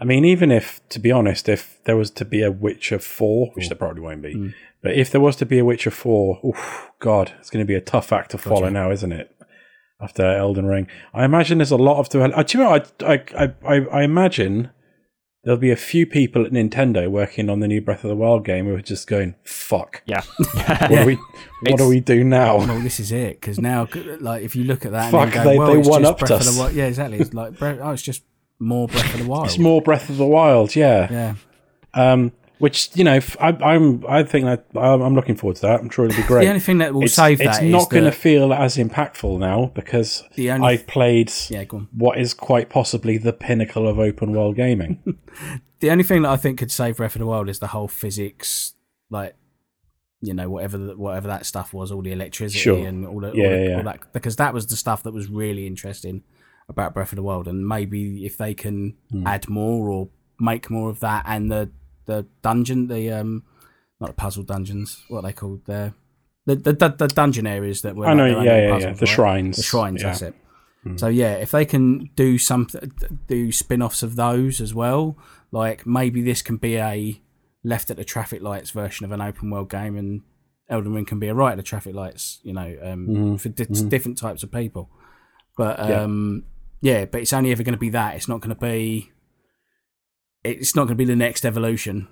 I 0.00 0.04
mean, 0.04 0.24
even 0.24 0.50
if, 0.50 0.80
to 0.90 0.98
be 0.98 1.12
honest, 1.12 1.48
if 1.48 1.78
there 1.84 1.96
was 1.96 2.10
to 2.12 2.24
be 2.24 2.42
a 2.42 2.50
Witcher 2.50 2.98
four, 2.98 3.50
which 3.54 3.68
there 3.68 3.76
probably 3.76 4.00
won't 4.02 4.22
be, 4.22 4.34
Mm. 4.34 4.54
but 4.82 4.92
if 4.96 5.10
there 5.10 5.20
was 5.20 5.36
to 5.36 5.46
be 5.46 5.58
a 5.58 5.64
Witcher 5.64 5.90
four, 5.90 6.40
oof, 6.44 6.90
God, 7.00 7.32
it's 7.38 7.50
going 7.50 7.62
to 7.62 7.68
be 7.68 7.74
a 7.74 7.80
tough 7.82 8.12
act 8.12 8.30
to 8.30 8.38
follow 8.38 8.68
now, 8.70 8.90
isn't 8.90 9.12
it? 9.12 9.30
After 10.02 10.24
Elden 10.24 10.64
Ring, 10.64 10.88
I 11.12 11.26
imagine 11.26 11.58
there's 11.58 11.70
a 11.70 11.76
lot 11.76 11.98
of. 11.98 12.08
To, 12.10 12.22
uh, 12.22 12.42
do 12.42 12.56
you 12.56 12.64
know? 12.64 12.70
I, 12.70 12.82
I 13.38 13.52
I 13.66 13.74
I 13.92 14.02
imagine 14.02 14.70
there'll 15.44 15.60
be 15.60 15.70
a 15.70 15.76
few 15.76 16.06
people 16.06 16.46
at 16.46 16.52
Nintendo 16.52 17.06
working 17.10 17.50
on 17.50 17.60
the 17.60 17.68
new 17.68 17.82
Breath 17.82 18.02
of 18.02 18.08
the 18.08 18.16
Wild 18.16 18.42
game 18.46 18.64
who 18.64 18.74
are 18.74 18.80
just 18.80 19.06
going, 19.06 19.34
"Fuck, 19.44 20.00
yeah. 20.06 20.22
what 20.54 20.88
do 20.88 21.04
we, 21.04 21.14
what 21.68 21.76
do 21.76 21.86
we 21.86 22.00
do 22.00 22.24
now?" 22.24 22.56
Well, 22.60 22.80
this 22.80 22.98
is 22.98 23.12
it 23.12 23.38
because 23.42 23.58
now, 23.58 23.86
like, 24.20 24.42
if 24.42 24.56
you 24.56 24.64
look 24.64 24.86
at 24.86 24.92
that, 24.92 25.10
Fuck, 25.10 25.24
and 25.24 25.32
then 25.34 25.46
they- 25.48 25.56
go, 25.56 25.58
well, 25.66 25.82
they 25.82 25.86
one-upped 25.90 26.22
us. 26.30 26.56
the 26.56 26.72
Yeah, 26.72 26.86
exactly. 26.86 27.18
It's 27.18 27.34
like, 27.34 27.58
Breath- 27.58 27.80
oh, 27.82 27.90
it's 27.90 28.00
just 28.02 28.22
more 28.60 28.86
Breath 28.86 29.14
of 29.14 29.20
the 29.20 29.26
Wild. 29.28 29.46
It's 29.46 29.58
more 29.58 29.82
Breath 29.82 30.08
of 30.08 30.18
the 30.18 30.26
Wild, 30.26 30.76
yeah. 30.76 31.08
yeah, 31.10 31.34
Um, 31.94 32.32
which 32.58 32.90
you 32.94 33.04
know 33.04 33.18
I, 33.40 33.74
am 33.74 34.04
I 34.06 34.22
think 34.22 34.44
that 34.44 34.66
I'm 34.78 35.14
looking 35.14 35.34
forward 35.34 35.56
to 35.56 35.62
that. 35.62 35.80
I'm 35.80 35.88
sure 35.88 36.04
it'll 36.04 36.20
be 36.20 36.28
great. 36.28 36.44
The 36.44 36.48
only 36.48 36.60
thing 36.60 36.78
that 36.78 36.92
will 36.92 37.04
it's, 37.04 37.14
save 37.14 37.40
it's 37.40 37.58
that 37.58 37.64
is 37.64 37.72
not 37.72 37.88
going 37.88 38.04
to 38.04 38.12
feel 38.12 38.52
as 38.52 38.76
impactful 38.76 39.38
now 39.38 39.72
because 39.74 40.22
I've 40.38 40.86
played 40.86 41.32
yeah, 41.48 41.64
what 41.92 42.18
is 42.18 42.34
quite 42.34 42.68
possibly 42.68 43.16
the 43.16 43.32
pinnacle 43.32 43.88
of 43.88 43.98
open 43.98 44.32
world 44.32 44.56
gaming. 44.56 45.18
The 45.80 45.90
only 45.90 46.04
thing 46.04 46.20
that 46.22 46.28
I 46.28 46.36
think 46.36 46.58
could 46.58 46.70
save 46.70 46.98
Breath 46.98 47.14
of 47.14 47.20
the 47.20 47.26
Wild 47.26 47.48
is 47.48 47.58
the 47.58 47.68
whole 47.68 47.88
physics, 47.88 48.74
like 49.08 49.34
you 50.20 50.34
know 50.34 50.50
whatever 50.50 50.76
the, 50.76 50.94
whatever 50.94 51.26
that 51.28 51.46
stuff 51.46 51.72
was, 51.72 51.90
all 51.90 52.02
the 52.02 52.12
electricity 52.12 52.58
Sure. 52.58 52.86
and 52.86 53.06
all, 53.06 53.20
the, 53.20 53.32
Yeah, 53.34 53.44
all, 53.44 53.50
the, 53.50 53.64
yeah, 53.64 53.76
all 53.78 53.82
that, 53.84 54.12
because 54.12 54.36
that 54.36 54.52
was 54.52 54.66
the 54.66 54.76
stuff 54.76 55.02
that 55.04 55.12
was 55.12 55.28
really 55.28 55.66
interesting 55.66 56.22
about 56.70 56.94
Breath 56.94 57.12
of 57.12 57.16
the 57.16 57.22
Wild, 57.22 57.46
and 57.48 57.66
maybe 57.68 58.24
if 58.24 58.36
they 58.38 58.54
can 58.54 58.94
Hmm. 59.10 59.26
add 59.26 59.48
more 59.48 59.88
or 59.90 60.08
make 60.38 60.70
more 60.70 60.88
of 60.88 61.00
that, 61.00 61.24
and 61.26 61.50
the 61.50 61.70
the 62.06 62.26
dungeon, 62.42 62.86
the 62.88 63.12
um, 63.12 63.42
not 64.00 64.08
the 64.08 64.14
puzzle 64.14 64.42
dungeons, 64.42 65.04
what 65.08 65.18
are 65.18 65.22
they 65.28 65.32
called 65.32 65.60
there, 65.66 65.92
the 66.46 66.56
the, 66.56 66.72
the, 66.72 66.88
the 66.88 67.08
dungeon 67.08 67.46
areas 67.46 67.82
that 67.82 67.94
were 67.94 68.06
I 68.06 68.14
know, 68.14 68.28
like 68.38 68.46
yeah, 68.46 68.56
yeah, 68.68 68.78
yeah. 68.78 68.92
The 68.94 69.06
shrines, 69.06 69.56
the 69.58 69.62
shrines 69.62 70.00
yeah. 70.02 70.08
that's 70.08 70.22
it 70.22 70.34
Mm. 70.86 70.98
so 70.98 71.08
yeah 71.08 71.34
if 71.34 71.50
they 71.50 71.66
can 71.66 72.08
do 72.16 72.38
something 72.38 72.90
do 73.28 73.52
spin-offs 73.52 74.02
of 74.02 74.16
those 74.16 74.62
as 74.62 74.72
well 74.74 75.14
like 75.52 75.84
maybe 75.86 76.22
this 76.22 76.40
can 76.40 76.56
be 76.56 76.78
a 76.78 77.20
left 77.62 77.90
at 77.90 77.98
the 77.98 78.04
traffic 78.04 78.40
lights 78.40 78.70
version 78.70 79.04
of 79.04 79.12
an 79.12 79.20
open 79.20 79.50
world 79.50 79.68
game 79.68 79.94
and 79.94 80.22
Elden 80.70 80.94
Ring 80.94 81.04
can 81.04 81.18
be 81.18 81.28
a 81.28 81.34
right 81.34 81.50
at 81.52 81.58
the 81.58 81.62
traffic 81.62 81.94
lights 81.94 82.40
you 82.44 82.54
know 82.54 82.78
um, 82.82 83.06
Mhm, 83.08 83.38
for 83.42 83.50
di- 83.50 83.66
mhm. 83.66 83.90
different 83.90 84.16
types 84.16 84.42
of 84.42 84.50
people 84.50 84.88
but 85.54 85.78
um 85.78 85.88
yeah 85.90 86.00
but 87.04 87.20
it's 87.20 87.32
only 87.32 87.52
ever 87.52 87.62
going 87.62 87.74
to 87.74 87.78
be 87.78 87.90
that 87.90 88.14
it's 88.14 88.28
not 88.28 88.40
going 88.40 88.54
to 88.54 88.60
be 88.60 89.10
it's 90.42 90.74
not 90.74 90.84
going 90.84 90.96
to 90.96 91.04
be 91.04 91.04
the 91.04 91.16
next 91.16 91.44
evolution 91.44 92.08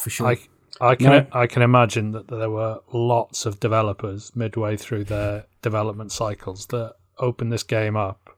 for 0.00 0.10
sure 0.10 0.26
I 0.26 0.38
I 0.80 0.94
can 0.94 1.06
No. 1.06 1.26
I 1.32 1.46
can 1.46 1.62
imagine 1.62 2.12
that 2.12 2.28
there 2.28 2.50
were 2.50 2.80
lots 2.92 3.46
of 3.46 3.60
developers 3.60 4.34
midway 4.34 4.76
through 4.76 5.04
their 5.04 5.44
development 5.62 6.12
cycles 6.12 6.66
that 6.66 6.94
opened 7.18 7.52
this 7.52 7.62
game 7.62 7.96
up 7.96 8.30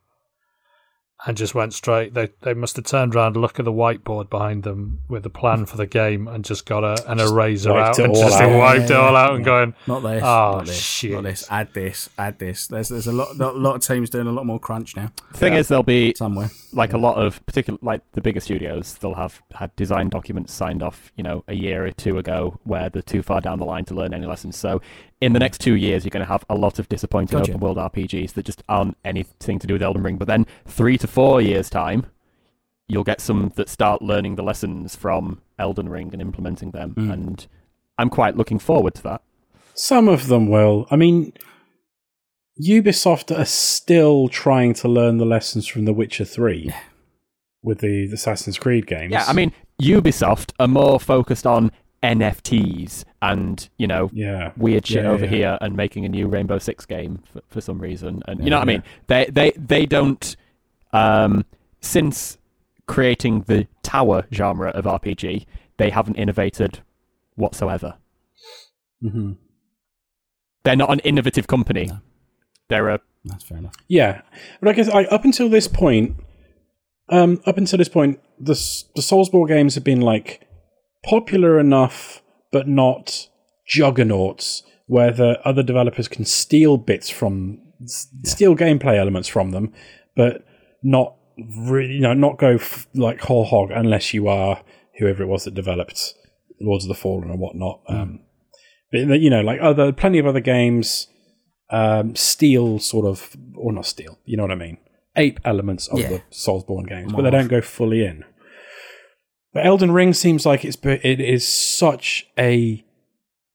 and 1.27 1.37
just 1.37 1.55
went 1.55 1.73
straight. 1.73 2.15
They 2.15 2.31
they 2.41 2.55
must 2.55 2.77
have 2.77 2.85
turned 2.85 3.15
around, 3.15 3.37
look 3.37 3.59
at 3.59 3.65
the 3.65 3.73
whiteboard 3.73 4.29
behind 4.29 4.63
them 4.65 5.01
with 5.09 5.23
the 5.23 5.31
plan 5.31 5.67
for 5.67 5.77
the 5.77 5.87
game, 5.87 6.27
and 6.29 6.45
just 6.45 6.67
got 6.67 6.83
a, 6.85 7.11
an 7.11 7.21
eraser 7.21 7.77
out 7.79 7.99
and 7.99 8.15
just 8.15 8.41
out. 8.41 8.59
wiped 8.59 8.85
it 8.85 8.91
Yeah, 8.91 8.97
all 8.99 9.13
yeah, 9.13 9.19
out 9.23 9.35
and 9.37 9.45
going, 9.45 9.75
not 9.87 10.01
this 10.03 10.23
Oh, 10.25 10.53
not 10.57 10.67
this, 10.67 10.81
shit. 10.81 11.13
not 11.13 11.23
this 11.25 11.47
add 11.51 11.73
this 11.75 12.09
add 12.19 12.39
this 12.39 12.67
there's 12.67 12.89
there's 12.89 13.07
a 13.07 13.13
lot 13.13 13.37
lot, 13.37 13.57
lot 13.57 13.75
of 13.77 13.83
teams 13.87 14.11
doing 14.11 14.27
a 14.27 14.33
lot 14.33 14.47
more 14.47 14.59
crunch 14.59 14.97
now 14.97 15.13
Thing 15.35 15.53
Yeah. 15.53 15.61
is, 15.61 15.69
there'll 15.69 15.83
be 15.85 16.15
somewhere 16.17 16.51
like 16.73 16.93
a 16.93 16.99
lot 16.99 17.17
of 17.17 17.45
particular 17.47 17.79
like 17.83 18.01
the 18.13 18.21
bigger 18.21 18.41
studios 18.41 18.95
they'll 18.95 19.15
have 19.15 19.43
had 19.55 19.75
design 19.77 20.09
documents 20.09 20.53
signed 20.53 20.83
off 20.83 21.13
you 21.17 21.23
know 21.23 21.45
a 21.49 21.55
year 21.55 21.85
or 21.87 21.91
two 21.93 22.19
ago 22.19 22.59
where 22.65 22.89
they're 22.89 23.03
too 23.03 23.23
far 23.23 23.41
down 23.41 23.59
the 23.59 23.65
line 23.65 23.85
to 23.85 23.95
learn 23.95 24.13
any 24.15 24.27
lessons 24.27 24.57
so 24.57 24.81
in 25.23 25.33
the 25.33 25.39
next 25.39 25.59
two 25.61 25.75
years 25.75 26.05
you're 26.05 26.11
going 26.11 26.25
to 26.27 26.33
have 26.33 26.45
a 26.51 26.55
lot 26.55 26.79
of 26.79 26.89
disappointing 26.89 27.39
Gotcha. 27.39 27.53
open 27.53 27.61
world 27.61 27.79
rpgs 27.79 28.33
that 28.35 28.45
just 28.45 28.63
aren't 28.69 28.97
anything 29.05 29.59
to 29.61 29.67
do 29.67 29.75
with 29.75 29.83
elden 29.83 30.03
ring 30.03 30.17
but 30.19 30.27
then 30.29 30.47
three 30.67 30.99
to 30.99 31.07
four 31.07 31.41
years 31.41 31.71
time 31.71 32.07
you'll 32.89 33.05
get 33.05 33.21
some 33.21 33.53
that 33.57 33.69
start 33.69 34.03
learning 34.03 34.35
the 34.37 34.43
lessons 34.43 34.97
from 34.97 35.41
elden 35.59 35.89
ring 35.89 36.11
and 36.13 36.21
implementing 36.21 36.73
them 36.73 36.95
Mm. 36.97 37.13
and 37.13 37.47
i'm 37.99 38.11
quite 38.11 38.37
looking 38.37 38.59
forward 38.59 38.95
to 38.97 39.03
that 39.05 39.23
Some 39.75 40.07
of 40.09 40.27
them 40.27 40.49
will. 40.49 40.87
I 40.91 40.97
mean, 40.97 41.33
Ubisoft 42.63 43.37
are 43.37 43.47
still 43.47 44.29
trying 44.29 44.75
to 44.75 44.89
learn 44.89 45.17
the 45.19 45.25
lessons 45.25 45.67
from 45.67 45.87
The 45.87 45.93
Witcher 45.95 46.27
3 46.27 46.71
with 47.63 47.79
the 47.79 48.05
Assassin's 48.13 48.59
Creed 48.59 48.87
games. 48.87 49.13
yeah 49.13 49.25
i 49.29 49.33
mean 49.33 49.53
ubisoft 49.81 50.53
are 50.59 50.69
more 50.69 50.99
focused 51.01 51.47
on 51.47 51.71
nfts 52.03 53.05
and 53.21 53.69
you 53.77 53.87
know 53.87 54.11
yeah. 54.13 54.51
weird 54.57 54.85
shit 54.87 55.05
Yeah, 55.05 55.11
over 55.11 55.25
yeah. 55.25 55.31
here 55.31 55.59
and 55.61 55.77
making 55.77 56.05
a 56.05 56.09
new 56.09 56.27
Rainbow 56.27 56.59
Six 56.59 56.85
game 56.85 57.23
for, 57.33 57.41
for 57.49 57.61
some 57.61 57.79
reason. 57.79 58.23
And 58.27 58.43
you 58.43 58.51
know 58.51 58.59
what 58.59 58.69
I 58.69 58.73
mean? 58.73 58.83
They 59.07 59.27
they 59.27 59.53
they 59.53 59.87
don't 59.87 60.35
um 60.93 61.45
since 61.81 62.39
creating 62.87 63.43
the 63.43 63.67
tower 63.83 64.27
genre 64.33 64.71
of 64.71 64.85
RPG, 64.85 65.47
they 65.77 65.91
haven't 65.91 66.17
innovated 66.17 66.81
whatsoever. 67.37 67.95
hmm 69.01 69.33
They're 70.65 70.77
not 70.77 70.91
an 70.93 70.99
innovative 71.01 71.47
company. 71.47 71.87
No. 71.87 71.99
They're 72.69 72.89
a 72.89 73.01
that's 73.25 73.45
fair 73.45 73.59
enough 73.59 73.75
Yeah, 73.87 74.23
but 74.61 74.71
I 74.71 74.73
guess 74.73 74.89
I, 74.89 75.05
up 75.05 75.25
until 75.25 75.49
this 75.49 75.69
point, 75.69 76.17
um, 77.09 77.41
up 77.47 77.57
until 77.57 77.79
this 77.79 77.89
point, 77.89 78.19
the 78.41 78.55
the 78.97 79.03
Soulsborne 79.03 79.47
games 79.49 79.77
have 79.77 79.85
been 79.85 80.01
like 80.01 80.41
popular 81.03 81.59
enough, 81.59 82.23
but 82.51 82.69
not 82.69 83.29
juggernauts, 83.67 84.63
where 84.87 85.11
the 85.13 85.41
other 85.47 85.63
developers 85.63 86.09
can 86.09 86.25
steal 86.25 86.77
bits 86.77 87.09
from, 87.11 87.59
steal 88.25 88.55
gameplay 88.57 88.97
elements 88.99 89.29
from 89.29 89.51
them, 89.51 89.73
but 90.17 90.45
not 90.83 91.15
really, 91.67 91.95
you 91.95 92.01
know, 92.01 92.13
not 92.15 92.39
go 92.39 92.55
f- 92.55 92.87
like 92.95 93.21
whole 93.21 93.45
hog 93.45 93.71
unless 93.71 94.13
you 94.13 94.29
are 94.29 94.63
whoever 94.99 95.23
it 95.23 95.27
was 95.27 95.45
that 95.45 95.55
developed 95.55 96.15
Lords 96.61 96.85
of 96.85 96.89
the 96.89 96.95
Fallen 96.95 97.31
or 97.31 97.37
whatnot. 97.37 97.81
Um, 97.89 98.21
but 98.91 99.21
you 99.21 99.31
know, 99.31 99.41
like 99.41 99.61
other 99.63 99.91
plenty 99.93 100.19
of 100.19 100.27
other 100.27 100.41
games 100.41 101.09
um, 101.71 102.15
steal 102.15 102.79
sort 102.79 103.07
of, 103.07 103.35
or 103.57 103.73
not 103.73 103.87
steal, 103.87 104.19
you 104.27 104.37
know 104.37 104.43
what 104.43 104.53
I 104.53 104.57
mean? 104.57 104.77
Ape 105.17 105.41
elements 105.45 105.89
of 105.89 105.99
Yeah. 105.99 106.09
the 106.09 106.23
Soulsborne 106.31 106.87
games, 106.89 107.13
but 107.13 107.23
they 107.23 107.31
don't 107.31 107.49
go 107.49 107.61
fully 107.63 108.05
in. 108.05 108.25
But 109.53 109.67
Elden 109.67 109.91
Ring 109.93 110.13
seems 110.15 110.47
like 110.47 110.65
it's 110.65 110.79
it 110.83 111.21
is 111.21 111.47
such 111.47 112.27
a 112.39 112.85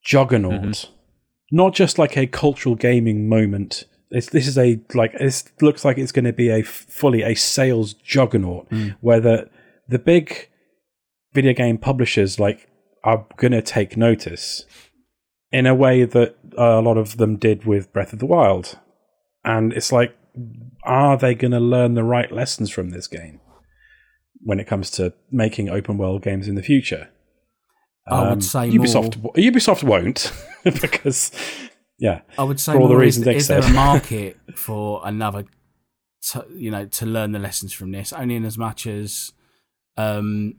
juggernaut, 0.04 0.52
Mm-hmm. 0.62 0.92
not 1.50 1.74
just 1.74 1.98
like 1.98 2.16
a 2.16 2.26
cultural 2.26 2.74
gaming 2.74 3.28
moment. 3.28 3.84
It's, 4.10 4.30
this 4.30 4.46
is 4.46 4.56
a 4.56 4.80
like 4.94 5.12
this 5.18 5.44
looks 5.60 5.84
like 5.84 5.98
it's 5.98 6.12
going 6.12 6.24
to 6.24 6.32
be 6.32 6.48
a 6.48 6.62
fully 6.62 7.22
a 7.22 7.34
sales 7.34 7.92
juggernaut 7.94 8.68
Mm. 8.70 8.96
where 9.00 9.20
the 9.20 9.50
the 9.88 9.98
big 9.98 10.48
video 11.34 11.52
game 11.52 11.76
publishers 11.78 12.38
like 12.40 12.68
are 13.04 13.26
going 13.36 13.52
to 13.52 13.62
take 13.62 13.96
notice 13.96 14.64
in 15.52 15.66
a 15.66 15.74
way 15.74 16.04
that 16.04 16.36
uh, 16.58 16.78
a 16.78 16.82
lot 16.82 16.96
of 16.98 17.16
them 17.16 17.36
did 17.36 17.64
with 17.64 17.92
Breath 17.92 18.12
of 18.12 18.18
the 18.18 18.26
Wild. 18.26 18.78
And 19.44 19.72
it's 19.72 19.92
like, 19.92 20.14
are 20.84 21.16
they 21.16 21.34
going 21.34 21.52
to 21.52 21.60
learn 21.60 21.94
the 21.94 22.02
right 22.04 22.30
lessons 22.30 22.70
from 22.70 22.90
this 22.90 23.06
game 23.06 23.40
when 24.42 24.60
it 24.60 24.66
comes 24.66 24.90
to 24.92 25.12
making 25.30 25.68
open 25.68 25.98
world 25.98 26.22
games 26.22 26.48
in 26.48 26.54
the 26.54 26.62
future? 26.62 27.10
I 28.06 28.30
would 28.30 28.44
say 28.44 28.70
Ubisoft. 28.70 29.20
Ubisoft 29.34 29.82
won't 29.82 30.32
because, 30.80 31.30
yeah, 31.98 32.22
I 32.38 32.44
would 32.44 32.58
say 32.58 32.72
for 32.72 32.80
all 32.80 32.88
the 32.88 32.96
reasons 32.96 33.26
is, 33.26 33.36
is 33.36 33.48
there 33.48 33.60
a 33.60 33.68
market 33.72 34.38
for 34.54 35.02
another, 35.04 35.44
to, 36.30 36.46
you 36.54 36.70
know, 36.70 36.86
to 36.86 37.06
learn 37.06 37.32
the 37.32 37.38
lessons 37.38 37.72
from 37.72 37.92
this? 37.92 38.12
Only 38.12 38.36
in 38.36 38.44
as 38.44 38.56
much 38.56 38.86
as, 38.86 39.32
um, 39.96 40.54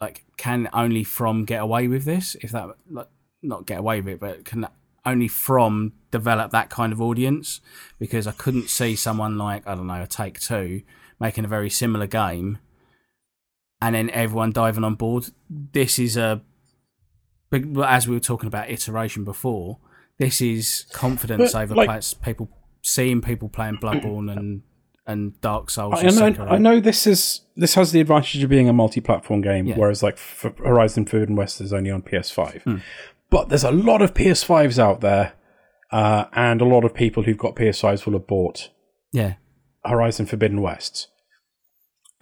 like, 0.00 0.24
can 0.36 0.68
only 0.72 1.04
from 1.04 1.44
get 1.44 1.60
away 1.60 1.86
with 1.88 2.04
this? 2.04 2.34
If 2.40 2.50
that, 2.52 2.68
like, 2.90 3.08
not 3.42 3.66
get 3.66 3.78
away 3.78 4.00
with 4.00 4.14
it, 4.14 4.20
but 4.20 4.44
can 4.44 4.66
only 5.04 5.28
from 5.28 5.92
develop 6.10 6.50
that 6.52 6.70
kind 6.70 6.92
of 6.92 7.00
audience? 7.00 7.60
Because 7.98 8.26
I 8.26 8.32
couldn't 8.32 8.70
see 8.70 8.96
someone 8.96 9.36
like 9.36 9.66
I 9.66 9.74
don't 9.74 9.86
know, 9.86 10.02
a 10.02 10.06
Take 10.06 10.40
Two 10.40 10.82
making 11.18 11.44
a 11.44 11.48
very 11.48 11.70
similar 11.70 12.06
game, 12.06 12.58
and 13.86 13.94
then 13.94 14.10
everyone 14.10 14.52
diving 14.52 14.84
on 14.84 14.94
board. 14.94 15.26
This 15.48 15.98
is 15.98 16.16
a, 16.16 16.42
as 17.84 18.08
we 18.08 18.14
were 18.14 18.20
talking 18.20 18.46
about 18.48 18.68
iteration 18.70 19.24
before 19.24 19.78
this 20.18 20.40
is 20.40 20.86
confidence 20.92 21.52
But, 21.52 21.62
over 21.62 21.74
like- 21.74 21.88
players, 21.88 22.14
people 22.14 22.48
seeing 22.82 23.20
people 23.20 23.48
playing 23.48 23.76
Bloodborne 23.76 24.34
and 24.34 24.62
and 25.08 25.40
Dark 25.40 25.70
Souls. 25.70 25.94
I, 25.98 26.02
know, 26.04 26.10
Sekiro. 26.32 26.50
I 26.50 26.56
know 26.56 26.80
this 26.80 27.06
is 27.06 27.42
this 27.54 27.74
has 27.74 27.92
the 27.92 28.00
advantage 28.00 28.42
of 28.42 28.50
being 28.50 28.68
a 28.68 28.72
multi-platform 28.72 29.40
game, 29.42 29.66
Yeah. 29.66 29.76
whereas 29.76 30.02
like 30.02 30.18
Horizon 30.58 31.04
Forbidden 31.06 31.36
West 31.36 31.60
is 31.60 31.72
only 31.72 31.90
on 31.92 32.02
PS5. 32.02 32.62
Hmm. 32.62 32.76
But 33.30 33.48
there's 33.50 33.62
a 33.62 33.70
lot 33.70 34.02
of 34.02 34.14
PS5s 34.14 34.78
out 34.80 35.00
there, 35.02 35.34
uh, 35.92 36.24
and 36.32 36.60
a 36.60 36.64
lot 36.64 36.84
of 36.84 36.92
people 36.94 37.22
who've 37.24 37.38
got 37.38 37.54
PS5s 37.54 38.04
will 38.06 38.14
have 38.14 38.26
bought 38.26 38.70
Yeah, 39.12 39.34
Horizon 39.84 40.26
Forbidden 40.26 40.60
West. 40.62 41.08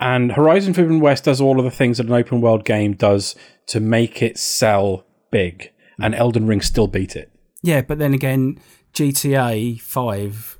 And 0.01 0.33
Horizon 0.33 0.75
Forbidden 0.75 1.01
West 1.01 1.25
does 1.25 1.41
all 1.41 1.59
of 1.59 1.65
the 1.65 1.71
things 1.71 1.99
that 1.99 2.07
an 2.07 2.13
open 2.13 2.41
world 2.41 2.65
game 2.65 2.95
does 2.95 3.37
to 3.69 3.81
make 3.81 4.23
it 4.23 4.39
sell 4.39 5.07
big, 5.31 5.71
and 6.01 6.15
Elden 6.15 6.47
Ring 6.47 6.61
still 6.61 6.87
beat 6.89 7.15
it. 7.17 7.31
yeah, 7.63 7.81
but 7.81 7.99
then 7.99 8.13
again, 8.13 8.59
GTA 8.93 9.81
Five 9.81 10.59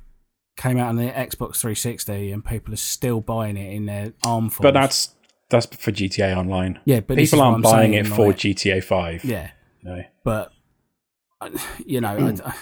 came 0.57 0.77
out 0.77 0.87
on 0.87 0.95
the 0.95 1.03
Xbox 1.11 1.57
360, 1.57 2.31
and 2.31 2.43
people 2.45 2.73
are 2.73 2.77
still 2.77 3.19
buying 3.19 3.57
it 3.57 3.73
in 3.73 3.85
their 3.85 4.13
armfuls. 4.23 4.61
But 4.63 4.73
that's 4.73 5.13
that's 5.49 5.65
for 5.67 5.91
GTA 5.91 6.35
Online. 6.35 6.79
yeah, 6.85 7.01
but 7.01 7.17
People 7.17 7.41
aren't 7.41 7.61
buying 7.63 7.91
saying, 7.91 8.05
it 8.05 8.07
for 8.07 8.27
like- 8.27 8.37
GTA 8.37 8.83
Five. 8.83 9.23
Yeah, 9.25 9.51
you 9.83 9.89
know. 9.89 10.03
but 10.23 10.51
uh, 11.41 11.49
you 11.85 11.99
know, 12.01 12.39
I- 12.45 12.55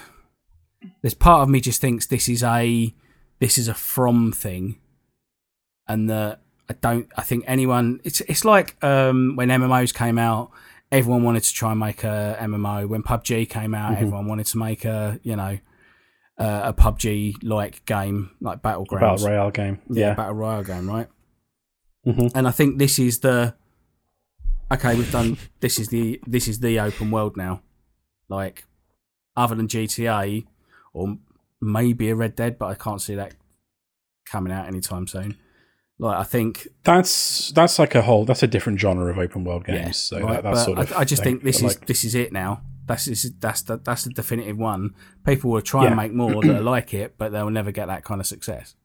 there's 1.01 1.13
part 1.13 1.43
of 1.43 1.49
me 1.49 1.61
just 1.61 1.79
thinks 1.79 2.07
this 2.07 2.27
is 2.27 2.43
a 2.43 2.93
this 3.39 3.57
is 3.59 3.67
a 3.67 3.73
from 3.73 4.31
thing, 4.31 4.79
and 5.87 6.09
that 6.09 6.41
I 6.73 6.77
don't. 6.81 7.07
I 7.17 7.21
think 7.21 7.43
anyone. 7.47 7.99
It's 8.03 8.21
it's 8.21 8.43
like 8.45 8.81
um, 8.83 9.35
when 9.35 9.49
MMOs 9.49 9.93
came 9.93 10.17
out. 10.17 10.51
everyone 10.91 11.23
wanted 11.23 11.41
to 11.43 11.51
try 11.53 11.71
and 11.71 11.79
make 11.79 12.03
a 12.03 12.37
MMO. 12.39 12.87
When 12.87 13.01
PUBG 13.01 13.49
came 13.49 13.73
out, 13.73 13.93
Mhm. 13.93 14.01
everyone 14.01 14.27
wanted 14.27 14.45
to 14.47 14.57
make 14.59 14.85
a 14.85 15.19
you 15.23 15.35
know 15.35 15.57
uh, 16.37 16.61
a 16.65 16.73
PUBG 16.73 17.37
like 17.43 17.83
game, 17.85 18.29
like 18.41 18.61
battlegrounds, 18.61 18.99
Battle 18.99 19.27
Royale 19.27 19.51
game. 19.51 19.79
Yeah. 19.89 20.13
battle 20.13 20.35
royale 20.35 20.63
game, 20.63 20.87
right? 20.87 21.07
Mm-hmm. 22.05 22.37
And 22.37 22.47
I 22.47 22.51
think 22.51 22.77
this 22.77 22.99
is 22.99 23.19
the 23.21 23.55
okay. 24.71 24.95
We've 24.95 25.11
done 25.11 25.37
this 25.61 25.79
is 25.79 25.87
the 25.87 26.19
this 26.27 26.47
is 26.47 26.59
the 26.59 26.79
open 26.79 27.09
world 27.11 27.37
now. 27.37 27.61
Like 28.29 28.65
other 29.35 29.55
than 29.55 29.67
GTA 29.67 30.45
or 30.93 31.17
maybe 31.61 32.09
a 32.09 32.15
Red 32.15 32.35
Dead, 32.35 32.59
but 32.59 32.67
I 32.67 32.75
can't 32.75 33.01
see 33.01 33.15
that 33.15 33.33
coming 34.25 34.53
out 34.53 34.67
anytime 34.67 35.07
soon. 35.07 35.37
Like 35.99 36.17
I 36.17 36.23
think 36.23 36.67
That's 36.83 37.51
that's 37.51 37.77
like 37.79 37.95
a 37.95 38.01
whole 38.01 38.25
that's 38.25 38.43
a 38.43 38.47
different 38.47 38.79
genre 38.79 39.11
of 39.11 39.17
open 39.19 39.43
world 39.43 39.65
games. 39.65 39.79
yeah, 39.79 39.91
so 39.91 40.19
right, 40.21 40.41
that, 40.43 40.57
sort 40.57 40.79
of 40.79 40.91
I, 40.93 40.99
I 40.99 41.03
just 41.05 41.23
thing. 41.23 41.33
think 41.35 41.43
this 41.43 41.57
is 41.57 41.63
like- 41.77 41.85
this 41.85 42.03
is 42.03 42.15
it 42.15 42.31
now. 42.33 42.61
That's 42.85 43.05
this 43.05 43.23
is, 43.23 43.31
that's 43.39 43.61
the 43.61 43.77
that's 43.77 44.03
the 44.03 44.09
definitive 44.09 44.57
one. 44.57 44.93
People 45.25 45.51
will 45.51 45.61
try 45.61 45.85
and 45.85 45.95
make 45.95 46.11
more 46.13 46.41
that 46.43 46.57
are 46.57 46.61
like 46.75 46.93
it, 46.93 47.15
but 47.17 47.31
they'll 47.31 47.49
never 47.49 47.71
get 47.71 47.85
that 47.87 48.03
kind 48.03 48.19
of 48.19 48.27
success. 48.27 48.75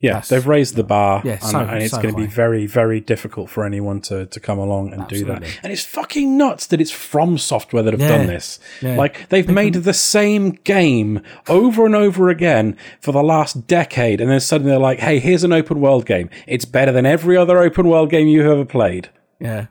Yeah, 0.00 0.12
that's- 0.14 0.28
they've 0.28 0.46
raised 0.46 0.76
the 0.76 0.84
bar, 0.84 1.22
Yeah, 1.24 1.32
and, 1.32 1.42
so- 1.42 1.58
and 1.60 1.82
it's 1.82 1.92
so 1.94 2.00
going 2.02 2.14
to 2.14 2.20
be 2.20 2.26
very 2.26 2.66
very 2.66 3.00
difficult 3.00 3.50
for 3.50 3.64
anyone 3.64 4.00
to 4.02 4.26
to 4.26 4.40
come 4.40 4.58
along 4.58 4.92
and 4.92 5.06
do 5.08 5.24
that. 5.24 5.42
And 5.62 5.72
it's 5.72 5.84
fucking 5.84 6.36
nuts 6.36 6.66
that 6.66 6.80
it's 6.80 6.90
from 6.90 7.38
software 7.38 7.82
that 7.82 7.92
have 7.92 8.00
Yeah. 8.00 8.16
done 8.18 8.26
this. 8.26 8.58
Yeah. 8.80 8.96
Like 8.96 9.28
they've 9.28 9.48
made 9.48 9.74
the 9.74 9.92
same 9.94 10.50
game 10.64 11.20
over 11.48 11.84
and 11.86 11.94
over 11.94 12.28
again 12.28 12.76
for 13.00 13.12
the 13.12 13.22
last 13.22 13.66
decade, 13.66 14.20
and 14.20 14.30
then 14.30 14.40
suddenly 14.40 14.70
they're 14.70 14.78
like, 14.80 15.00
"Hey, 15.00 15.18
here's 15.18 15.44
an 15.44 15.52
open 15.52 15.80
world 15.80 16.06
game. 16.06 16.30
It's 16.46 16.64
better 16.64 16.92
than 16.92 17.06
every 17.06 17.36
other 17.36 17.58
open 17.58 17.88
world 17.88 18.10
game 18.10 18.28
you've 18.28 18.46
ever 18.46 18.64
played." 18.64 19.08
Yeah, 19.40 19.66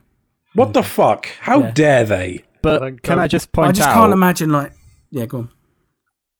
What 0.54 0.72
the 0.72 0.82
fuck? 0.82 1.26
How 1.40 1.60
Yeah. 1.60 1.70
dare 1.72 2.04
they? 2.04 2.44
But 2.62 2.80
think 2.80 3.02
can 3.02 3.16
that- 3.18 3.24
I 3.24 3.28
just 3.28 3.52
point 3.52 3.68
I 3.68 3.72
just 3.72 3.88
out? 3.88 3.94
can't 3.94 4.12
imagine 4.12 4.50
like 4.50 4.72
yeah, 5.10 5.26
go 5.26 5.38
on. 5.38 5.48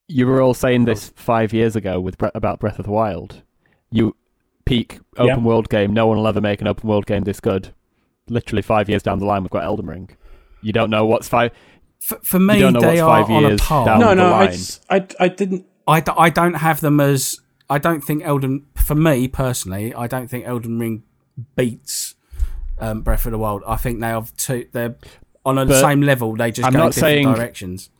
you 0.09 0.27
were 0.27 0.41
all 0.43 0.55
saying 0.55 0.85
this 0.87 1.13
five 1.15 1.53
years 1.53 1.77
ago 1.77 2.01
with 2.01 2.19
Bre- 2.19 2.29
about 2.35 2.59
Breath 2.59 2.79
of 2.79 2.85
the 2.87 2.91
Wild. 2.91 3.43
You 3.91 4.15
peak 4.65 5.01
open 5.17 5.27
Yeah. 5.39 5.43
world 5.45 5.69
game. 5.69 5.93
No 5.95 6.07
one 6.07 6.19
will 6.19 6.27
ever 6.29 6.41
make 6.41 6.61
an 6.61 6.67
open 6.69 6.89
world 6.89 7.07
game 7.07 7.25
this 7.25 7.41
good. 7.41 7.75
Literally 8.29 8.63
five 8.63 8.89
years 8.89 9.03
down 9.03 9.19
the 9.19 9.25
line, 9.25 9.43
we've 9.43 9.51
got 9.51 9.65
Elden 9.65 9.87
Ring. 9.87 10.11
You 10.61 10.73
don't 10.73 10.91
know 10.91 11.07
what's 11.07 11.29
five. 11.29 11.53
For, 12.01 12.19
for 12.23 12.39
me, 12.39 12.59
don't 12.61 12.75
know 12.75 12.81
they 12.81 12.87
what's 12.89 13.01
are 13.01 13.23
five 13.25 13.31
on 13.31 13.45
a 13.53 13.57
par. 13.57 13.99
no, 13.99 14.15
no, 14.15 14.35
I, 14.35 14.47
just- 14.49 14.85
I, 14.91 15.07
I 15.19 15.29
didn't. 15.29 15.67
I, 15.87 16.01
d- 16.01 16.13
I 16.19 16.29
don't 16.31 16.55
have 16.55 16.81
them 16.81 17.01
as 17.01 17.41
I 17.71 17.79
don't 17.79 18.03
think 18.03 18.23
Elden 18.25 18.67
for 18.77 18.95
me 18.95 19.27
personally 19.29 19.95
I 19.95 20.07
don't 20.07 20.29
think 20.29 20.47
Elden 20.47 20.79
Ring 20.79 21.03
beats 21.57 22.15
um, 22.79 23.01
Breath 23.01 23.25
of 23.25 23.33
the 23.33 23.39
Wild. 23.39 23.63
I 23.67 23.77
think 23.77 24.01
they 24.01 24.09
have 24.09 24.37
two. 24.37 24.67
They're 24.73 24.97
on 25.47 25.55
the 25.67 25.81
same 25.81 26.03
level. 26.03 26.37
They 26.37 26.51
just 26.51 26.67
I'm 26.67 26.73
go 26.75 26.81
in 26.85 26.91
different 26.91 26.95
saying- 27.01 27.35
directions. 27.35 27.91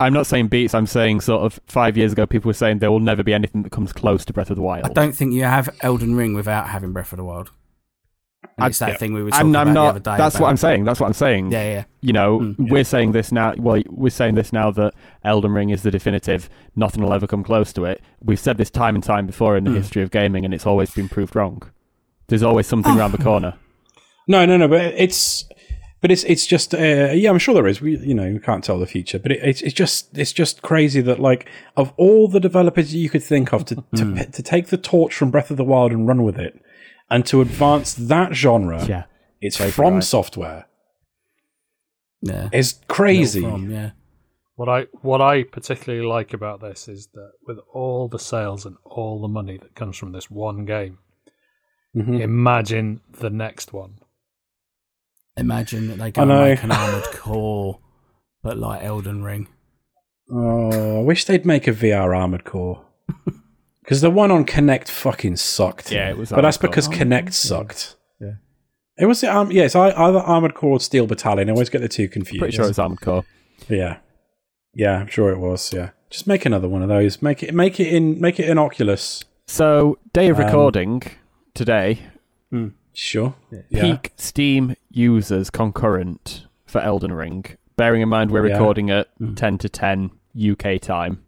I'm 0.00 0.12
not 0.12 0.26
saying 0.26 0.48
beats. 0.48 0.74
I'm 0.74 0.86
saying 0.86 1.20
sort 1.22 1.42
of 1.42 1.58
five 1.66 1.96
years 1.96 2.12
ago, 2.12 2.26
people 2.26 2.48
were 2.48 2.54
saying 2.54 2.78
there 2.78 2.90
will 2.92 3.00
never 3.00 3.22
be 3.24 3.34
anything 3.34 3.62
that 3.64 3.72
comes 3.72 3.92
close 3.92 4.24
to 4.26 4.32
Breath 4.32 4.50
of 4.50 4.56
the 4.56 4.62
Wild. 4.62 4.84
I 4.86 4.92
don't 4.92 5.12
think 5.12 5.32
you 5.32 5.42
have 5.44 5.68
Elden 5.80 6.14
Ring 6.14 6.34
without 6.34 6.68
having 6.68 6.92
Breath 6.92 7.12
of 7.12 7.16
the 7.16 7.24
Wild. 7.24 7.50
And 8.56 8.64
I- 8.64 8.66
it's 8.68 8.78
that 8.78 8.90
yeah. 8.90 8.96
thing 8.98 9.12
we 9.14 9.22
were 9.24 9.30
talking 9.30 9.46
I'm, 9.46 9.50
about 9.50 9.60
I'm 9.66 9.68
the 9.68 9.74
not. 9.74 9.88
other 9.88 9.98
day. 10.00 10.16
That's 10.16 10.38
what 10.38 10.48
I'm 10.48 10.56
saying. 10.56 10.84
That's 10.84 11.00
what 11.00 11.06
I'm 11.08 11.12
saying. 11.14 11.50
Yeah, 11.50 11.64
yeah. 11.72 11.84
You 12.00 12.12
know, 12.12 12.38
Mm. 12.38 12.70
we're 12.70 12.84
saying 12.84 13.10
this 13.12 13.32
now. 13.32 13.54
Well, 13.58 13.82
we're 13.88 14.10
saying 14.10 14.36
this 14.36 14.52
now 14.52 14.70
that 14.70 14.94
Elden 15.24 15.50
Ring 15.52 15.70
is 15.70 15.82
the 15.82 15.90
definitive. 15.90 16.48
Nothing 16.76 17.02
will 17.02 17.12
ever 17.12 17.26
come 17.26 17.42
close 17.42 17.72
to 17.72 17.84
it. 17.84 18.00
We've 18.22 18.38
said 18.38 18.56
this 18.56 18.70
time 18.70 18.94
and 18.94 19.02
time 19.02 19.26
before 19.26 19.56
in 19.56 19.64
the 19.64 19.70
Mm. 19.70 19.76
history 19.78 20.02
of 20.02 20.12
gaming, 20.12 20.44
and 20.44 20.54
it's 20.54 20.66
always 20.66 20.92
been 20.92 21.08
proved 21.08 21.34
wrong. 21.34 21.62
There's 22.28 22.44
always 22.44 22.68
something 22.68 22.92
Oh. 22.92 22.98
around 22.98 23.12
the 23.12 23.18
corner. 23.24 23.54
No, 24.28 24.46
no, 24.46 24.56
no. 24.56 24.68
But 24.68 24.82
it's, 24.96 25.44
but 26.00 26.10
it's 26.10 26.24
it's 26.24 26.46
just 26.46 26.74
uh, 26.74 26.78
yeah. 27.12 27.30
I'm 27.30 27.38
sure 27.38 27.54
there 27.54 27.66
is. 27.66 27.80
We 27.80 27.96
you 27.98 28.14
know 28.14 28.30
we 28.32 28.38
can't 28.38 28.62
tell 28.64 28.78
the 28.78 28.86
future, 28.86 29.18
but 29.18 29.32
it, 29.32 29.40
it's 29.42 29.62
it's 29.62 29.74
just 29.74 30.16
it's 30.16 30.32
just 30.32 30.62
crazy 30.62 31.00
that 31.02 31.18
like 31.18 31.48
of 31.76 31.92
all 31.96 32.28
the 32.28 32.40
developers 32.40 32.94
you 32.94 33.10
could 33.10 33.22
think 33.22 33.52
of 33.52 33.64
to 33.66 33.74
to, 33.96 34.04
Hmm. 34.04 34.16
to 34.30 34.42
take 34.42 34.68
the 34.68 34.76
torch 34.78 35.14
from 35.14 35.30
Breath 35.30 35.50
of 35.50 35.56
the 35.56 35.64
Wild 35.64 35.92
and 35.92 36.06
run 36.06 36.22
with 36.22 36.38
it, 36.38 36.60
and 37.10 37.24
to 37.26 37.40
advance 37.40 37.94
that 37.94 38.34
genre, 38.34 38.84
Yeah. 38.86 39.04
it's 39.40 39.56
Totally 39.56 39.72
from 39.72 39.94
right. 39.94 40.04
software. 40.04 40.66
Yeah. 42.22 42.48
It's 42.52 42.80
crazy. 42.88 43.42
From, 43.42 43.70
yeah. 43.70 43.90
What 44.56 44.68
I 44.68 44.86
what 45.02 45.20
I 45.20 45.44
particularly 45.44 46.04
like 46.04 46.34
about 46.34 46.60
this 46.60 46.88
is 46.88 47.08
that 47.14 47.30
with 47.46 47.58
all 47.72 48.08
the 48.08 48.18
sales 48.18 48.66
and 48.66 48.76
all 48.84 49.20
the 49.22 49.28
money 49.28 49.56
that 49.56 49.74
comes 49.76 49.96
from 49.96 50.10
this 50.12 50.28
one 50.30 50.64
game, 50.64 50.98
Mhm. 51.96 52.20
imagine 52.20 53.00
the 53.20 53.30
next 53.30 53.72
one. 53.72 53.98
Imagine 55.38 55.88
that 55.88 55.98
they 55.98 56.04
I 56.06 56.10
go 56.10 56.22
and 56.22 56.30
make 56.30 56.62
an 56.62 56.72
Armored 56.72 57.04
Core, 57.14 57.78
but 58.42 58.58
like 58.58 58.82
Elden 58.82 59.22
Ring. 59.22 59.48
Oh, 60.30 61.00
I 61.00 61.02
wish 61.02 61.24
they'd 61.24 61.46
make 61.46 61.66
a 61.66 61.72
VR 61.72 62.16
Armored 62.16 62.44
Core. 62.44 62.84
Because 63.82 64.02
the 64.02 64.10
one 64.10 64.30
on 64.30 64.44
Kinect 64.44 64.88
fucking 64.90 65.36
sucked. 65.36 65.90
Yeah, 65.90 66.10
it 66.10 66.18
was 66.18 66.28
But 66.28 66.42
that's 66.42 66.58
Core. 66.58 66.68
because 66.68 66.88
Oh, 66.88 66.90
Kinect 66.90 67.24
yeah. 67.24 67.30
sucked. 67.30 67.96
Yeah. 68.20 68.32
It 68.98 69.06
was 69.06 69.22
the 69.22 69.34
um, 69.34 69.50
yeah, 69.50 69.62
it's 69.62 69.74
ei- 69.74 69.94
either 69.94 70.18
Armored 70.18 70.52
Core 70.52 70.72
or 70.72 70.80
Steel 70.80 71.06
Battalion. 71.06 71.48
I 71.48 71.52
always 71.52 71.70
get 71.70 71.80
the 71.80 71.88
two 71.88 72.06
confused. 72.06 72.40
Pretty 72.40 72.54
sure 72.54 72.68
it's 72.68 72.78
Armored 72.78 73.00
Core. 73.00 73.24
Yeah, 73.66 73.96
yeah, 74.74 74.98
I'm 74.98 75.06
sure 75.06 75.30
it 75.30 75.38
was. 75.38 75.72
Yeah, 75.72 75.92
just 76.10 76.26
make 76.26 76.44
another 76.44 76.68
one 76.68 76.82
of 76.82 76.90
those. 76.90 77.22
Make 77.22 77.42
it, 77.42 77.54
make 77.54 77.80
it 77.80 77.88
in, 77.88 78.20
make 78.20 78.38
it 78.38 78.46
in 78.50 78.58
Oculus. 78.58 79.24
So, 79.46 79.96
day 80.12 80.28
of 80.28 80.38
Um, 80.38 80.44
recording 80.44 81.02
today, 81.54 82.00
Sure. 83.00 83.36
Yeah. 83.70 83.80
peak 83.80 84.10
Steam 84.16 84.74
users 84.90 85.50
concurrent 85.50 86.46
for 86.66 86.80
Elden 86.80 87.12
Ring. 87.12 87.44
Bearing 87.76 88.02
in 88.02 88.08
mind 88.08 88.32
we're 88.32 88.44
Yeah. 88.48 88.54
recording 88.54 88.90
at 88.90 89.06
Mm. 89.20 89.36
10 89.36 89.56
to 89.58 89.68
10 89.68 90.10
UK 90.34 90.78
time. 90.80 91.22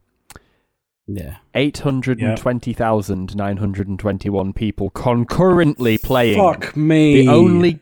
Yeah. 1.07 1.37
820,921 1.55 4.53
people 4.53 4.91
concurrently 4.91 5.97
playing. 5.99 6.39
Fuck 6.39 6.77
me. 6.77 7.25
The 7.25 7.29
only 7.29 7.79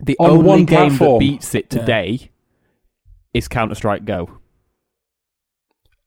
the 0.00 0.16
On 0.18 0.30
only 0.30 0.44
one 0.44 0.64
game 0.64 0.88
platform. 0.90 1.12
that 1.14 1.18
beats 1.20 1.54
it 1.54 1.72
Yeah. 1.72 1.78
today 1.80 2.30
is 3.32 3.46
Counter 3.46 3.76
Strike 3.76 4.04
Go. 4.06 4.28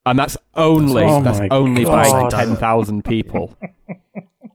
And 0.05 0.19
that's 0.19 0.35
only 0.55 1.03
Oh 1.03 1.21
that's 1.21 1.39
my 1.39 1.47
only 1.51 1.85
by 1.85 2.03
God. 2.03 2.31
10,000 2.31 3.05
people. 3.05 3.55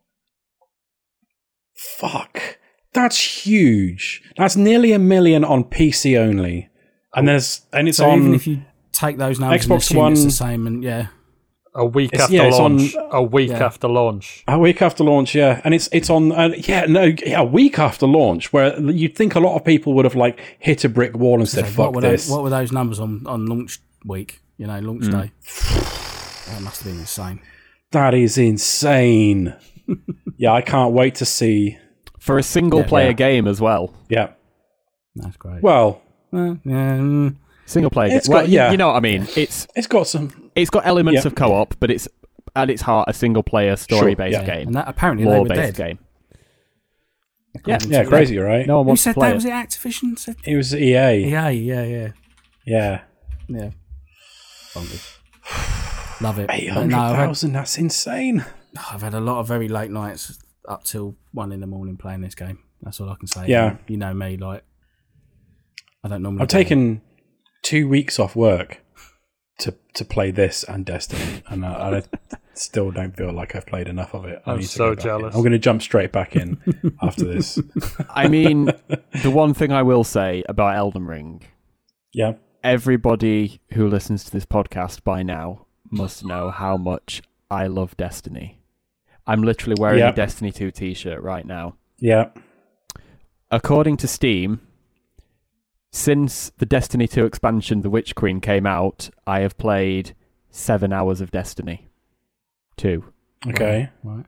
Fuck. 1.98 2.58
That's 2.92 3.18
huge. 3.46 4.22
That's 4.36 4.56
nearly 4.56 4.92
a 4.92 4.98
million 4.98 5.44
on 5.44 5.64
PC 5.64 6.18
only. 6.18 6.68
And 7.14 7.26
there's 7.28 7.62
and 7.72 7.88
it's 7.88 7.98
So 7.98 8.10
on 8.10 8.18
even 8.20 8.34
if 8.34 8.46
you 8.46 8.62
take 8.92 9.16
those 9.18 9.38
numbers 9.40 9.64
and 9.64 9.72
Xbox 9.72 9.76
assume 9.78 10.12
it's 10.12 10.20
One- 10.20 10.26
the 10.28 10.30
same, 10.32 10.66
and 10.66 10.82
yeah, 10.82 11.06
A 11.78 11.84
week 11.84 12.10
It's- 12.14 12.22
after 12.22 12.34
yeah, 12.36 12.44
it's 12.44 12.58
on- 12.58 12.78
launch. 12.78 12.94
a 13.12 13.22
week 13.22 13.50
Yeah. 13.50 13.64
after 13.66 13.86
launch. 13.88 14.42
a 14.48 14.58
week 14.58 14.80
after 14.80 15.04
launch, 15.04 15.34
yeah, 15.34 15.60
and 15.64 15.74
it's 15.74 15.88
it's 15.92 16.08
on 16.08 16.32
uh, 16.32 16.50
yeah 16.56 16.86
no 16.86 17.12
yeah, 17.26 17.40
a 17.40 17.44
week 17.44 17.78
after 17.78 18.06
launch 18.06 18.50
where 18.52 18.78
you'd 18.80 19.14
think 19.14 19.34
a 19.34 19.40
lot 19.40 19.56
of 19.56 19.64
people 19.64 19.92
would 19.94 20.06
have 20.06 20.14
like 20.14 20.40
hit 20.58 20.84
a 20.84 20.88
brick 20.88 21.14
wall 21.16 21.38
and 21.38 21.46
said 21.48 21.66
So 21.66 21.70
fuck 21.72 21.78
what 21.78 21.94
were 21.96 22.00
this. 22.00 22.26
those, 22.26 22.32
what 22.34 22.42
were 22.44 22.50
those 22.50 22.72
numbers 22.72 22.98
on 22.98 23.22
on 23.26 23.44
launch 23.46 23.78
week? 24.06 24.40
You 24.56 24.66
know, 24.68 24.78
launch 24.80 25.04
Mm. 25.04 25.12
day. 25.22 25.30
That 26.52 26.62
must 26.62 26.82
have 26.82 26.90
been 26.92 27.00
insane. 27.00 27.40
That 27.92 28.14
is 28.14 28.38
insane. 28.38 29.54
yeah, 30.38 30.52
I 30.52 30.62
can't 30.62 30.92
wait 30.94 31.14
to 31.16 31.26
see. 31.26 31.76
For 32.26 32.38
a 32.38 32.42
single 32.42 32.80
Yeah. 32.80 32.86
player 32.86 33.06
Yeah. 33.08 33.12
game 33.12 33.46
as 33.46 33.60
well. 33.60 33.94
Yeah, 34.08 34.30
That's 35.14 35.36
great. 35.36 35.62
well, 35.62 36.02
Uh, 36.32 36.56
yeah, 36.64 36.98
mm, 36.98 37.36
Single 37.66 37.90
player 37.90 38.08
game. 38.08 38.16
It's 38.18 38.28
Well, 38.28 38.40
got- 38.42 38.48
you- 38.48 38.56
yeah. 38.56 38.70
you 38.72 38.76
know 38.76 38.88
what 38.88 38.96
I 38.96 39.00
mean. 39.00 39.26
It's 39.36 39.66
it's 39.76 39.86
got 39.86 40.06
some. 40.08 40.50
it's 40.56 40.70
got 40.70 40.84
elements 40.86 41.22
Yeah. 41.24 41.28
of 41.28 41.34
co-op, 41.36 41.74
but 41.80 41.90
it's 41.90 42.08
at 42.56 42.68
its 42.68 42.82
heart 42.82 43.08
a 43.08 43.12
single 43.12 43.42
player 43.44 43.76
story 43.76 44.14
based 44.16 44.40
yeah. 44.40 44.44
game. 44.56 44.66
and 44.68 44.74
that 44.74 44.88
apparently 44.88 45.24
they 45.24 45.30
Lore 45.30 45.42
were 45.42 45.48
dead. 45.54 45.74
game. 45.76 45.98
Yeah, 47.66 47.78
Yeah, 47.86 48.02
to- 48.02 48.08
crazy, 48.08 48.38
right? 48.38 48.66
No 48.66 48.78
one 48.78 48.84
Who 48.84 48.88
wants 48.88 49.02
to 49.04 49.08
said 49.10 49.14
play 49.14 49.28
that? 49.28 49.32
it. 49.32 49.36
Was 49.36 49.44
it 49.46 49.50
Activision? 49.52 50.18
Said 50.18 50.36
It 50.44 50.56
was 50.56 50.74
EA. 50.74 51.28
yeah, 51.30 51.48
yeah, 51.48 51.82
yeah, 51.84 52.08
Yeah, 52.64 53.00
yeah. 53.48 53.70
Bonkers. 54.74 55.16
Love 56.20 56.38
it. 56.40 56.50
eight 56.50 56.68
But 56.68 56.74
hundred 56.74 56.90
no, 56.90 56.98
I've 57.02 57.16
had, 57.16 57.26
thousand. 57.26 57.52
That's 57.52 57.78
insane. 57.78 58.44
I've 58.92 59.02
had 59.02 59.14
a 59.14 59.20
lot 59.20 59.38
of 59.38 59.48
very 59.48 59.68
late 59.68 59.90
nights 59.90 60.38
up 60.68 60.84
till 60.84 61.16
one 61.32 61.52
in 61.52 61.60
the 61.60 61.66
morning 61.66 61.96
playing 61.96 62.20
this 62.22 62.34
game. 62.34 62.58
That's 62.82 63.00
all 63.00 63.08
I 63.10 63.16
can 63.16 63.26
say. 63.26 63.46
Yeah. 63.46 63.76
you 63.88 63.96
know 63.96 64.12
me. 64.14 64.36
Like, 64.36 64.62
I 66.04 66.08
don't 66.08 66.22
normally. 66.22 66.42
I've 66.42 66.48
do 66.48 66.56
that. 66.58 66.62
taken 66.64 67.00
two 67.62 67.88
weeks 67.88 68.18
off 68.18 68.36
work 68.36 68.82
to 69.60 69.74
to 69.94 70.04
play 70.04 70.30
this 70.30 70.62
and 70.64 70.84
Destiny, 70.84 71.42
and 71.48 71.64
I, 71.64 71.98
I 71.98 72.02
still 72.54 72.90
don't 72.90 73.16
feel 73.16 73.32
like 73.32 73.54
I've 73.56 73.66
played 73.66 73.88
enough 73.88 74.14
of 74.14 74.24
it. 74.26 74.42
I 74.46 74.52
I'm 74.52 74.62
so 74.62 74.90
go 74.90 74.94
back 74.94 74.98
in. 74.98 75.04
jealous. 75.04 75.34
I'm 75.34 75.40
going 75.40 75.52
to 75.52 75.58
jump 75.58 75.82
straight 75.82 76.12
back 76.12 76.36
in 76.36 76.60
after 77.02 77.24
this. 77.24 77.58
I 78.10 78.28
mean, 78.28 78.66
the 79.22 79.30
one 79.30 79.54
thing 79.54 79.72
I 79.72 79.82
will 79.82 80.04
say 80.04 80.44
about 80.48 80.76
Elden 80.76 81.06
Ring, 81.06 81.42
Yeah, 82.12 82.34
everybody 82.62 83.60
who 83.72 83.88
listens 83.88 84.24
to 84.24 84.30
this 84.30 84.44
podcast 84.46 85.02
by 85.02 85.22
now 85.22 85.66
must 85.90 86.24
know 86.24 86.50
how 86.50 86.76
much 86.76 87.22
I 87.50 87.66
love 87.68 87.96
Destiny. 87.96 88.55
I'm 89.26 89.42
literally 89.42 89.76
wearing 89.78 89.98
Yeah. 89.98 90.10
a 90.10 90.14
Destiny 90.14 90.52
2 90.52 90.70
t 90.70 90.94
shirt 90.94 91.20
right 91.22 91.44
now. 91.46 91.76
yeah. 91.98 92.30
According 93.50 93.96
to 93.98 94.08
Steam, 94.08 94.60
Since 95.92 96.50
the 96.58 96.66
Destiny 96.66 97.06
2 97.08 97.24
expansion, 97.24 97.80
The 97.80 97.88
Witch 97.88 98.14
Queen, 98.14 98.40
came 98.40 98.66
out, 98.66 99.08
I 99.26 99.40
have 99.40 99.56
played 99.56 100.14
seven 100.50 100.92
hours 100.92 101.20
of 101.22 101.30
Destiny 101.30 101.88
2. 102.76 103.02
Okay. 103.48 103.88
Right. 104.02 104.26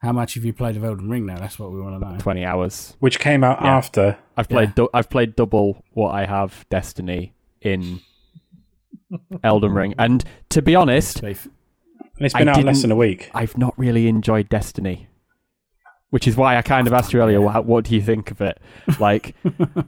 How 0.00 0.12
much 0.12 0.34
have 0.34 0.44
you 0.44 0.52
played 0.52 0.76
of 0.76 0.82
Elden 0.82 1.08
Ring 1.08 1.26
now? 1.26 1.36
That's 1.38 1.58
what 1.60 1.70
we 1.70 1.80
want 1.80 2.02
to 2.02 2.10
know. 2.12 2.18
20 2.18 2.44
hours. 2.44 2.96
Which 2.98 3.20
came 3.20 3.44
out 3.44 3.60
Yeah. 3.62 3.76
after. 3.76 4.18
I've 4.36 4.48
played 4.48 4.70
Yeah. 4.70 4.74
du- 4.86 4.90
I've 4.92 5.08
played 5.10 5.36
double 5.36 5.84
what 5.92 6.10
I 6.12 6.26
have 6.26 6.66
Destiny 6.70 7.34
in 7.60 8.00
Elden 9.44 9.72
Ring. 9.72 9.94
And 9.98 10.24
to 10.48 10.60
be 10.60 10.74
honest, 10.74 11.22
And 12.24 12.26
it's 12.26 12.34
been 12.34 12.48
I 12.48 12.52
out 12.52 12.64
less 12.64 12.80
than 12.82 12.90
a 12.90 12.96
week. 12.96 13.30
I've 13.34 13.58
not 13.58 13.78
really 13.78 14.08
enjoyed 14.08 14.48
Destiny. 14.48 15.08
Which 16.10 16.26
is 16.28 16.36
why 16.36 16.56
I 16.56 16.62
kind 16.62 16.86
of 16.86 16.92
asked 16.92 17.12
you 17.12 17.20
earlier, 17.20 17.40
what, 17.40 17.66
what 17.66 17.84
do 17.84 17.94
you 17.94 18.00
think 18.00 18.30
of 18.30 18.40
it? 18.40 18.58
Like, 19.00 19.34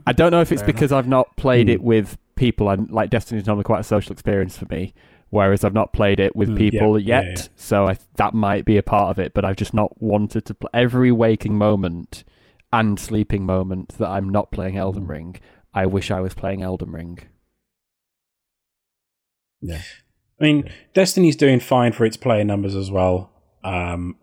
I 0.05 0.11
don't 0.11 0.31
know 0.31 0.41
if 0.41 0.51
it's 0.51 0.61
Fair 0.61 0.67
because 0.73 0.91
I've 0.91 1.07
not 1.07 1.35
played 1.37 1.67
Hmm. 1.67 1.73
it 1.73 1.81
with 1.81 2.17
people. 2.35 2.69
And 2.69 2.91
like, 2.91 3.09
Destiny's 3.09 3.47
normally 3.47 3.63
quite 3.63 3.79
a 3.79 3.83
social 3.83 4.11
experience 4.11 4.57
for 4.57 4.65
me, 4.65 4.93
whereas 5.29 5.63
I've 5.63 5.73
not 5.73 5.93
played 5.93 6.19
it 6.19 6.35
with 6.35 6.49
Hmm. 6.49 6.57
people 6.57 6.99
Yeah, 6.99 7.21
yet. 7.21 7.23
yeah, 7.25 7.31
yeah. 7.43 7.47
So 7.55 7.87
I, 7.87 7.97
that 8.17 8.33
might 8.33 8.65
be 8.65 8.75
a 8.77 8.83
part 8.83 9.09
of 9.11 9.19
it. 9.19 9.33
But 9.33 9.45
I've 9.45 9.55
just 9.55 9.73
not 9.73 10.01
wanted 10.01 10.43
to 10.45 10.53
play 10.53 10.69
every 10.73 11.11
waking 11.13 11.57
moment 11.57 12.25
and 12.73 12.99
sleeping 12.99 13.45
moment 13.45 13.97
that 13.97 14.09
I'm 14.09 14.27
not 14.29 14.51
playing 14.51 14.75
Elden 14.77 15.03
Hmm. 15.05 15.11
Ring. 15.11 15.35
I 15.73 15.85
wish 15.85 16.11
I 16.11 16.19
was 16.19 16.33
playing 16.33 16.61
Elden 16.61 16.91
Ring. 16.91 17.19
Yeah. 19.61 19.81
I 20.39 20.43
mean, 20.43 20.69
Destiny's 20.93 21.35
doing 21.35 21.59
fine 21.59 21.91
for 21.93 22.05
its 22.05 22.17
player 22.17 22.43
numbers 22.43 22.75
as 22.75 22.91
well. 22.91 23.31
Um, 23.63 24.15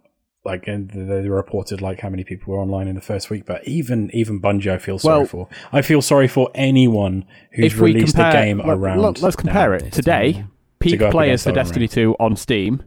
like, 0.44 0.66
they 0.66 0.76
they 0.82 1.28
reported 1.28 1.80
like 1.80 2.00
how 2.00 2.08
many 2.10 2.22
people 2.22 2.52
were 2.54 2.60
online 2.60 2.86
in 2.86 2.94
the 2.94 3.00
first 3.00 3.30
week. 3.30 3.46
But 3.46 3.66
even 3.66 4.10
even 4.12 4.40
Bungie, 4.40 4.70
I 4.72 4.78
feel 4.78 4.98
sorry 4.98 5.18
Well- 5.20 5.26
for. 5.26 5.48
I 5.72 5.82
feel 5.82 6.02
sorry 6.02 6.28
for 6.28 6.50
anyone 6.54 7.24
who's 7.52 7.76
released 7.78 8.14
compare, 8.14 8.30
a 8.30 8.44
game 8.44 8.58
let- 8.58 8.68
around. 8.68 9.00
let- 9.00 9.22
let's 9.22 9.36
compare 9.36 9.70
now. 9.70 9.76
it 9.76 9.84
Destiny, 9.90 10.02
today. 10.32 10.44
Peak 10.80 10.98
go 11.00 11.06
up 11.06 11.12
players 11.12 11.42
for 11.44 11.52
Destiny 11.52 11.88
2 11.88 12.14
on 12.20 12.36
Steam, 12.36 12.82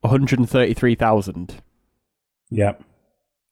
133,000. 0.00 1.56
Yeah, 2.50 2.72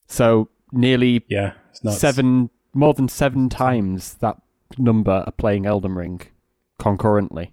So 0.07 0.49
nearly 0.73 1.25
yeah, 1.29 1.53
seven, 1.73 2.49
more 2.73 2.95
than 2.95 3.09
seven 3.09 3.49
times 3.49 4.15
that 4.15 4.37
number 4.79 5.23
are 5.27 5.33
playing 5.33 5.67
Elden 5.67 5.95
Ring 5.95 6.21
concurrently. 6.79 7.53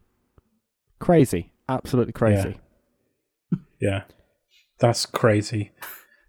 Crazy, 1.00 1.51
absolutely 1.76 2.14
crazy. 2.14 2.58
Yeah, 3.80 4.04
that's 4.80 5.06
crazy. 5.06 5.72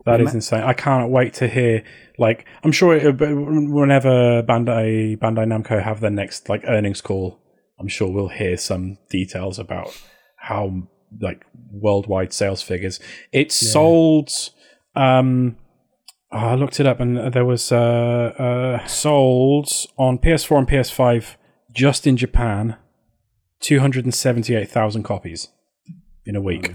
That 0.04 0.18
Yeah, 0.18 0.26
is 0.26 0.34
insane. 0.34 0.64
I 0.64 0.72
can't 0.72 1.12
wait 1.12 1.32
to 1.34 1.46
hear. 1.46 1.84
Like, 2.18 2.44
I'm 2.64 2.72
sure 2.72 2.96
it, 2.96 3.04
whenever 3.20 4.42
Bandai 4.42 5.16
Bandai 5.16 5.46
Namco 5.46 5.80
have 5.80 6.00
their 6.00 6.10
next 6.10 6.48
like 6.48 6.64
earnings 6.66 7.00
call, 7.00 7.38
I'm 7.78 7.86
sure 7.86 8.10
we'll 8.10 8.26
hear 8.26 8.56
some 8.56 8.98
details 9.10 9.60
about 9.60 9.96
how 10.36 10.88
like 11.20 11.44
worldwide 11.70 12.32
sales 12.32 12.62
figures. 12.62 12.98
It 13.30 13.52
sold. 13.52 14.30
Um, 14.96 15.56
oh, 16.32 16.38
I 16.38 16.54
looked 16.56 16.80
it 16.80 16.86
up, 16.88 16.98
and 16.98 17.32
there 17.32 17.44
was 17.44 17.70
uh, 17.70 17.78
uh, 18.80 18.86
sold 18.88 19.68
on 19.98 20.18
PS4 20.18 20.58
and 20.58 20.68
PS5 20.68 21.36
just 21.70 22.08
in 22.08 22.16
Japan, 22.16 22.76
two 23.62 23.80
hundred 23.80 24.04
and 24.04 24.12
seventy-eight 24.14 24.70
thousand 24.70 25.04
copies 25.04 25.48
in 26.26 26.36
a 26.36 26.40
week. 26.40 26.74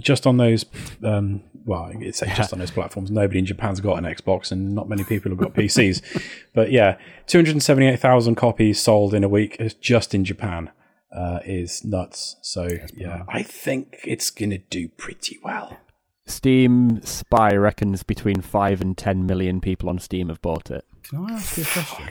Just 0.00 0.26
on 0.26 0.36
those, 0.38 0.66
um, 1.04 1.42
well, 1.64 1.88
it's 1.94 2.18
just 2.20 2.52
on 2.52 2.58
those 2.58 2.72
platforms. 2.72 3.10
Nobody 3.12 3.38
in 3.38 3.46
Japan's 3.46 3.80
got 3.80 3.96
an 3.96 4.04
Xbox, 4.04 4.50
and 4.52 4.74
not 4.74 4.88
many 4.88 5.04
people 5.04 5.30
have 5.30 5.38
got 5.38 5.54
PCs. 5.54 6.02
but 6.54 6.70
yeah, 6.72 6.98
two 7.26 7.38
hundred 7.38 7.62
seventy-eight 7.62 8.00
thousand 8.00 8.34
copies 8.34 8.82
sold 8.82 9.14
in 9.14 9.22
a 9.24 9.28
week 9.28 9.56
is 9.60 9.72
just 9.72 10.12
in 10.14 10.24
Japan 10.24 10.70
uh, 11.16 11.38
is 11.46 11.84
nuts. 11.84 12.36
So 12.42 12.68
yeah, 12.96 13.22
I 13.28 13.44
think 13.44 14.00
it's 14.04 14.30
gonna 14.30 14.58
do 14.58 14.88
pretty 14.88 15.38
well. 15.44 15.78
Steam 16.26 17.00
Spy 17.02 17.54
reckons 17.54 18.02
between 18.02 18.40
five 18.40 18.80
and 18.80 18.98
ten 18.98 19.26
million 19.26 19.60
people 19.60 19.88
on 19.88 20.00
Steam 20.00 20.28
have 20.28 20.42
bought 20.42 20.70
it. 20.72 20.84
Can 21.04 21.24
I 21.30 21.34
ask 21.34 21.56
you 21.56 21.62
a 21.62 21.66
question? 21.66 22.08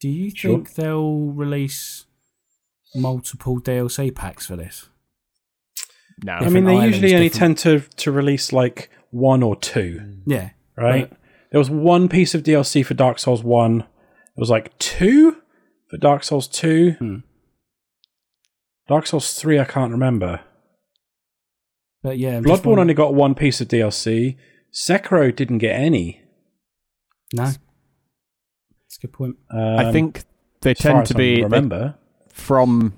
Do 0.00 0.08
you 0.08 0.30
Sure. 0.34 0.54
think 0.56 0.74
they'll 0.74 1.26
release 1.32 2.05
multiple 2.96 3.60
DLC 3.60 4.14
packs 4.14 4.46
for 4.46 4.56
this? 4.56 4.88
No, 6.24 6.32
I 6.32 6.48
mean, 6.48 6.64
they 6.64 6.74
usually 6.84 7.14
only 7.14 7.28
different- 7.28 7.58
tend 7.58 7.82
to 7.88 7.96
to 7.96 8.10
release 8.12 8.52
like 8.52 8.90
one 9.10 9.42
or 9.42 9.54
two, 9.56 10.20
Yeah. 10.26 10.50
right? 10.76 11.10
There 11.52 11.58
was 11.58 11.70
one 11.70 12.08
piece 12.08 12.34
of 12.34 12.42
DLC 12.42 12.82
for 12.82 12.94
Dark 12.94 13.18
Souls 13.18 13.42
One. 13.44 13.80
It 13.82 14.40
was 14.40 14.50
like 14.50 14.76
two 14.78 15.36
for 15.90 15.96
Dark 15.98 16.24
Souls 16.24 16.48
Two. 16.48 16.92
Hmm. 16.98 17.16
Dark 18.88 19.06
Souls 19.06 19.34
Three, 19.34 19.58
I 19.58 19.64
can't 19.64 19.92
remember. 19.92 20.40
But 22.02 22.18
yeah, 22.18 22.36
I'm 22.38 22.44
Bloodborne 22.44 22.78
only 22.78 22.94
got 22.94 23.14
one 23.14 23.34
piece 23.34 23.60
of 23.60 23.68
DLC. 23.68 24.36
Sekiro 24.72 25.34
didn't 25.34 25.58
get 25.58 25.74
any. 25.78 26.20
No. 27.32 27.44
That's 27.44 27.58
a 28.98 29.06
good 29.06 29.12
point. 29.12 29.36
Um, 29.50 29.76
I 29.78 29.92
think 29.92 30.24
they 30.62 30.74
tend 30.74 31.06
to 31.06 31.14
I 31.14 31.18
be 31.18 31.34
they- 31.36 31.42
remember. 31.42 31.96
From 32.36 32.92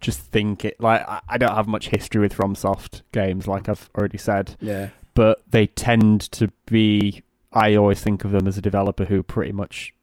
just 0.00 0.20
think 0.20 0.64
it 0.66 0.78
like 0.80 1.00
I- 1.08 1.22
I 1.28 1.38
don't 1.38 1.54
have 1.54 1.66
much 1.66 1.88
history 1.88 2.20
with 2.20 2.34
FromSoft 2.36 3.02
games, 3.12 3.48
like 3.48 3.68
I've 3.70 3.88
already 3.96 4.18
said, 4.18 4.54
Yeah. 4.60 4.90
but 5.14 5.42
they 5.50 5.66
tend 5.66 6.20
to 6.32 6.48
be. 6.66 7.22
I 7.52 7.74
always 7.76 8.02
think 8.02 8.24
of 8.24 8.32
them 8.32 8.46
as 8.46 8.58
a 8.58 8.60
developer 8.60 9.04
who 9.06 9.22
pretty 9.22 9.52
much 9.52 9.94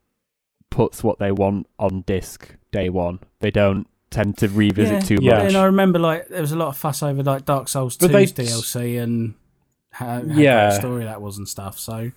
puts 0.69 1.03
what 1.03 1.19
they 1.19 1.31
want 1.31 1.67
on 1.77 2.01
disc 2.07 2.55
day 2.71 2.89
one. 2.89 3.19
They 3.41 3.51
don't 3.51 3.87
tend 4.09 4.37
to 4.39 4.47
revisit 4.47 4.93
yeah. 4.93 4.99
too 5.01 5.17
Yeah. 5.21 5.37
much. 5.37 5.47
And 5.49 5.57
I 5.57 5.65
remember 5.65 5.99
like 5.99 6.29
there 6.29 6.41
was 6.41 6.51
a 6.51 6.57
lot 6.57 6.69
of 6.69 6.77
fuss 6.77 7.03
over 7.03 7.21
like 7.23 7.45
Dark 7.45 7.67
Souls 7.67 7.95
But 7.97 8.11
2's 8.11 8.33
they- 8.33 8.45
DLC 8.45 8.97
and 9.03 9.35
how, 9.91 10.21
how 10.21 10.23
Yeah. 10.25 10.69
story 10.71 11.03
that 11.03 11.21
was 11.21 11.37
and 11.37 11.47
stuff. 11.47 11.77
So 11.77 12.11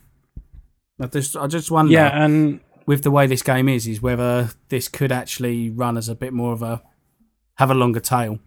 I 1.01 1.07
just 1.07 1.37
I 1.37 1.47
just 1.49 1.71
wonder 1.71 1.93
Yeah, 1.93 2.25
and 2.25 2.61
with 2.87 3.03
the 3.03 3.11
way 3.11 3.27
this 3.27 3.43
game 3.43 3.69
is, 3.69 3.87
is 3.87 4.01
whether 4.03 4.51
this 4.69 4.89
could 4.89 5.13
actually 5.13 5.71
run 5.71 5.97
as 5.97 6.09
a 6.09 6.15
bit 6.15 6.33
more 6.33 6.53
of 6.53 6.63
a 6.63 6.83
have 7.57 7.71
a 7.71 7.75
longer 7.75 8.01
tail. 8.01 8.39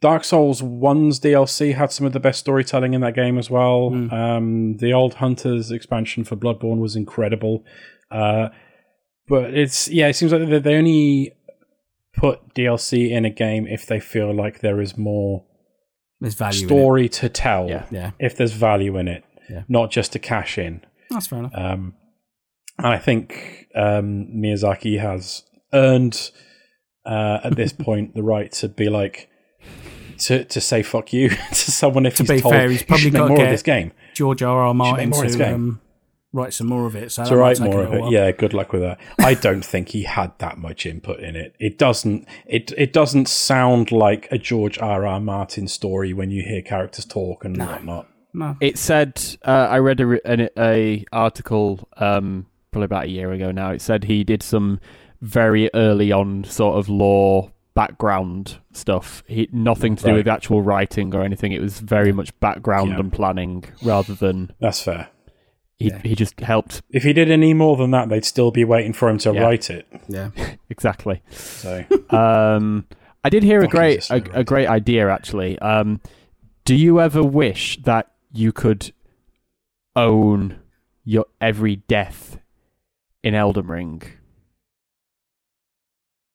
Dark 0.00 0.24
Souls 0.24 0.60
1's 0.62 1.20
DLC 1.20 1.74
had 1.74 1.92
some 1.92 2.06
of 2.06 2.12
the 2.12 2.18
best 2.20 2.40
storytelling 2.40 2.92
in 2.92 3.00
that 3.02 3.14
game 3.14 3.38
as 3.38 3.48
well. 3.48 3.90
Mm. 3.92 4.12
Um, 4.12 4.76
the 4.78 4.92
Old 4.92 5.14
Hunters 5.14 5.70
expansion 5.70 6.24
for 6.24 6.34
Bloodborne 6.36 6.78
was 6.80 6.96
incredible. 6.96 7.64
Uh, 8.10 8.48
but 9.28 9.54
it's, 9.54 9.88
yeah, 9.88 10.08
it 10.08 10.14
seems 10.14 10.32
like 10.32 10.62
they- 10.62 10.74
only 10.76 11.32
put 12.16 12.52
DLC 12.54 13.10
in 13.12 13.24
a 13.24 13.30
game 13.30 13.66
if 13.68 13.86
they 13.86 14.00
feel 14.00 14.34
like 14.34 14.58
there 14.60 14.80
is 14.80 14.98
more 14.98 15.44
There's 16.20 16.34
value. 16.34 16.66
story 16.66 17.08
to 17.08 17.28
tell, 17.28 17.68
Yeah. 17.68 17.86
Yeah, 17.90 18.10
if 18.18 18.36
there's 18.36 18.52
value 18.52 18.96
in 18.98 19.06
it, 19.08 19.24
Yeah. 19.48 19.62
not 19.68 19.90
just 19.92 20.12
to 20.12 20.18
cash 20.18 20.58
in. 20.58 20.82
that's 21.10 21.28
fair 21.28 21.38
enough. 21.38 21.52
Um, 21.54 21.94
I 22.78 22.98
think 22.98 23.68
um, 23.74 24.28
Miyazaki 24.34 25.00
has 25.00 25.44
earned 25.72 26.30
uh, 27.06 27.40
at 27.44 27.56
this 27.56 27.72
point 27.86 28.14
the 28.14 28.22
right 28.22 28.50
to 28.52 28.68
be 28.68 28.88
like 28.88 29.28
to 30.18 30.44
to 30.44 30.60
say 30.60 30.82
fuck 30.82 31.12
you 31.12 31.28
to 31.50 31.54
someone 31.54 32.06
if 32.06 32.16
To 32.16 32.22
he's 32.22 32.30
be 32.30 32.40
told 32.40 32.54
fair, 32.54 32.70
he's 32.70 32.82
probably 32.84 33.02
should 33.02 33.12
make 33.12 33.20
gotta 33.20 33.28
more 33.30 33.36
get- 33.38 33.46
of 33.46 33.50
this 33.52 33.62
game 33.62 33.92
George 34.14 34.42
R. 34.42 34.60
R. 34.60 34.74
Martin 34.74 35.10
more 35.10 35.24
of 35.24 35.28
this 35.30 35.36
to 35.38 35.54
um, 35.54 35.80
write 36.34 36.52
some 36.52 36.66
more 36.66 36.86
of 36.86 36.94
it. 36.94 37.10
So 37.12 37.24
to 37.24 37.36
write 37.36 37.60
more 37.60 37.82
of 37.82 37.92
it. 37.94 38.00
while. 38.02 38.12
Yeah, 38.12 38.30
good 38.30 38.52
luck 38.52 38.72
with 38.72 38.82
that. 38.82 38.98
I 39.18 39.32
don't 39.34 39.64
think 39.64 39.88
he 39.88 40.02
had 40.02 40.32
that 40.38 40.58
much 40.58 40.84
input 40.84 41.20
in 41.20 41.34
it. 41.34 41.54
It 41.58 41.78
doesn't 41.78 42.28
it 42.46 42.72
it 42.76 42.92
doesn't 42.92 43.26
sound 43.28 43.90
like 43.90 44.28
a 44.30 44.36
George 44.38 44.78
R. 44.78 45.06
R. 45.06 45.18
Martin 45.20 45.66
story 45.66 46.12
when 46.12 46.30
you 46.30 46.42
hear 46.42 46.60
characters 46.62 47.04
talk 47.06 47.44
and 47.46 47.56
whatnot. 47.58 48.06
No. 48.34 48.56
It 48.60 48.76
said 48.78 49.20
uh, 49.44 49.50
I 49.70 49.78
read 49.78 50.00
a, 50.00 50.06
re- 50.06 50.20
an 50.24 50.48
a 50.58 51.04
article 51.12 51.88
um, 51.96 52.46
probably 52.72 52.86
about 52.86 53.04
a 53.04 53.10
year 53.10 53.30
ago 53.32 53.52
now. 53.52 53.70
It 53.70 53.80
said 53.80 54.04
he 54.04 54.24
did 54.24 54.42
some 54.42 54.80
very 55.20 55.70
early 55.74 56.10
on 56.10 56.42
sort 56.44 56.76
of 56.78 56.88
lore 56.88 57.52
background 57.74 58.58
stuff. 58.72 59.22
He 59.26 59.48
nothing 59.52 59.94
to 59.96 60.04
do 60.04 60.14
with 60.14 60.26
actual 60.28 60.62
writing 60.62 61.14
or 61.14 61.22
anything. 61.22 61.52
It 61.52 61.60
was 61.60 61.78
very 61.80 62.12
much 62.12 62.38
background 62.40 62.90
Yeah. 62.90 62.98
and 63.00 63.12
planning 63.12 63.64
rather 63.82 64.14
than 64.14 64.50
That's 64.60 64.82
fair. 64.82 65.08
he 65.78 65.88
Yeah. 65.88 66.00
he 66.02 66.14
just 66.14 66.40
helped 66.40 66.82
If 66.90 67.02
he 67.04 67.12
did 67.12 67.30
any 67.30 67.54
more 67.54 67.76
than 67.76 67.90
that, 67.92 68.08
they'd 68.08 68.24
still 68.24 68.50
be 68.50 68.64
waiting 68.64 68.92
for 68.92 69.08
him 69.08 69.18
to 69.18 69.32
Yeah. 69.32 69.42
write 69.42 69.70
it. 69.70 69.86
Yeah. 70.08 70.30
exactly. 70.70 71.22
So 71.30 71.84
Um, 72.10 72.86
I 73.24 73.28
did 73.28 73.42
hear 73.42 73.60
a 73.62 73.68
great 73.68 74.10
a, 74.10 74.22
a 74.40 74.44
great 74.44 74.66
idea 74.66 75.08
actually. 75.10 75.58
Um, 75.60 76.00
do 76.64 76.74
you 76.74 77.00
ever 77.00 77.22
wish 77.22 77.80
that 77.84 78.10
you 78.32 78.50
could 78.52 78.92
own 79.94 80.58
your 81.04 81.26
every 81.40 81.76
death 81.76 82.38
in 83.22 83.34
Elden 83.34 83.66
Ring? 83.66 84.02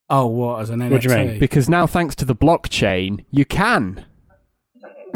Oh, 0.09 0.27
what 0.27 0.61
as 0.61 0.69
an 0.69 0.79
NFT? 0.79 0.91
What 0.91 1.01
do 1.01 1.09
you 1.09 1.15
mean? 1.15 1.39
Because 1.39 1.67
now, 1.69 1.85
thanks 1.85 2.15
to 2.15 2.25
the 2.25 2.35
blockchain, 2.35 3.25
you 3.31 3.45
can. 3.45 4.05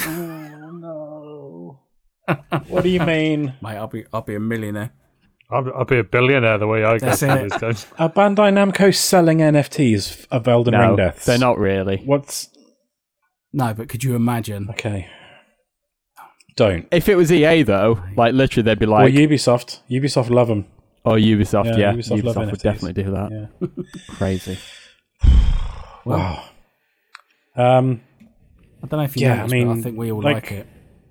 Oh 0.01 0.71
no. 0.73 1.79
what 2.67 2.83
do 2.83 2.89
you 2.89 2.99
mean? 3.01 3.53
Mate, 3.61 3.77
I'll 3.77 3.87
be 3.87 4.05
I'll 4.11 4.21
be 4.21 4.35
a 4.35 4.39
millionaire. 4.39 4.91
I'll, 5.49 5.69
I'll 5.75 5.85
be 5.85 5.99
a 5.99 6.03
billionaire 6.03 6.57
the 6.57 6.67
way 6.67 6.83
I 6.83 6.93
get 6.93 7.01
That's 7.01 7.19
through 7.19 7.29
it. 7.31 7.49
these 7.49 7.57
games. 7.57 7.87
Are 7.99 8.09
Bandai 8.09 8.53
Namco 8.53 8.95
selling 8.95 9.39
NFTs 9.39 10.27
of 10.31 10.47
Elden 10.47 10.73
Ring 10.73 10.91
No, 10.91 10.95
deaths? 10.95 11.25
they're 11.25 11.37
not 11.37 11.57
really. 11.57 11.97
What's 12.05 12.49
No, 13.51 13.73
but 13.73 13.89
could 13.89 14.03
you 14.03 14.15
imagine? 14.15 14.69
okay? 14.71 15.09
Don't. 16.55 16.87
If 16.91 17.09
it 17.09 17.15
was 17.15 17.31
EA 17.31 17.63
though, 17.63 18.01
like 18.15 18.33
literally, 18.33 18.63
they'd 18.63 18.79
be 18.79 18.85
like. 18.85 19.01
Or 19.01 19.05
like, 19.19 19.29
Ubisoft. 19.29 19.79
Ubisoft 19.89 20.29
love 20.29 20.47
them. 20.47 20.65
"Oh, 21.05 21.11
Ubisoft, 21.13 21.65
Yeah, 21.65 21.77
yeah, 21.77 21.93
Ubisoft 21.93 22.21
Ubisoft, 22.21 22.35
would 22.51 22.59
NFTs. 22.59 22.61
definitely 22.61 23.03
do 23.03 23.11
that." 23.11 23.49
Yeah. 23.59 23.83
Crazy. 24.15 24.57
Wow. 26.05 26.43
Um, 27.55 28.01
I 28.83 28.87
don't 28.87 28.99
know 28.99 29.03
if 29.03 29.15
you 29.15 29.27
Yeah, 29.27 29.35
know, 29.35 29.43
I 29.43 29.47
mean, 29.47 29.67
but 29.67 29.77
I 29.77 29.81
think 29.81 29.97
we 29.97 30.11
all 30.11 30.21
like- 30.21 30.35
like, 30.49 30.51
it. 30.51 30.67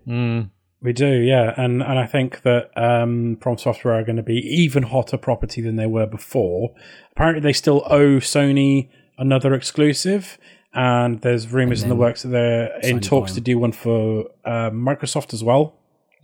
Mm. 0.09 0.51
we 0.83 0.93
do, 0.93 1.07
yeah, 1.07 1.55
and 1.57 1.81
and 1.83 1.99
I 1.99 2.07
think 2.07 2.43
that 2.43 2.71
um, 2.77 3.37
From 3.41 3.57
Software 3.59 3.95
are 3.95 4.03
going 4.03 4.17
to 4.17 4.23
be 4.25 4.39
even 4.39 4.83
hotter 4.83 5.17
property 5.17 5.61
than 5.63 5.77
they 5.77 5.87
were 5.87 6.07
before. 6.07 6.75
Apparently, 7.13 7.41
they 7.41 7.53
still 7.53 7.85
owe 7.87 8.17
Sony 8.19 8.89
another 9.19 9.55
exclusive, 9.55 10.39
and 10.75 11.21
there's 11.21 11.53
rumors 11.53 11.83
in 11.85 11.89
the 11.89 11.95
works 11.95 12.23
that 12.23 12.31
they're 12.31 12.77
in 12.81 12.99
talks 13.01 13.31
buy 13.33 13.35
to 13.35 13.41
'em. 13.41 13.45
do 13.45 13.59
one 13.59 13.73
for 13.73 14.25
uh, 14.45 14.71
Microsoft 14.71 15.33
as 15.35 15.45
well. 15.45 15.75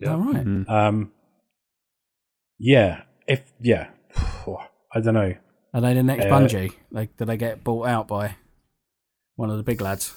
Yeah. 0.01 0.13
All 0.15 0.19
right. 0.19 0.45
Mm. 0.45 0.69
Um, 0.69 1.13
yeah, 2.59 3.03
if 3.27 3.43
yeah, 3.61 3.89
I 4.95 5.01
don't 5.01 5.15
know. 5.15 5.35
Are 5.75 5.81
they 5.81 5.95
the 5.95 6.03
next 6.03 6.25
Uh, 6.25 6.29
Bungie? 6.29 6.73
Like, 6.91 7.17
did 7.17 7.27
they 7.29 7.37
get 7.37 7.63
bought 7.65 7.89
out 7.89 8.09
by 8.09 8.37
one 9.35 9.51
of 9.51 9.57
the 9.59 9.63
big 9.63 9.81
lads? 9.81 10.15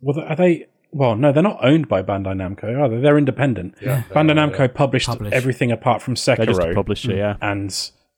Well, 0.00 0.18
are 0.20 0.36
they? 0.36 0.66
Well, 0.90 1.16
no, 1.16 1.32
they're 1.32 1.42
not 1.42 1.64
owned 1.64 1.88
by 1.88 2.02
Bandai 2.02 2.34
Namco, 2.34 2.78
are 2.78 2.88
they? 2.90 3.00
They're 3.00 3.16
independent. 3.16 3.76
Yeah. 3.80 4.02
Bandai 4.10 4.36
Yeah. 4.36 4.48
Namco 4.48 4.74
published 4.74 5.06
Publish. 5.06 5.32
everything 5.32 5.72
apart 5.72 6.02
from 6.02 6.14
They're 6.14 6.36
just 6.44 6.60
a 6.60 6.64
Sekiro 6.64 6.74
publisher, 6.74 7.14
yeah. 7.14 7.36
and 7.40 7.70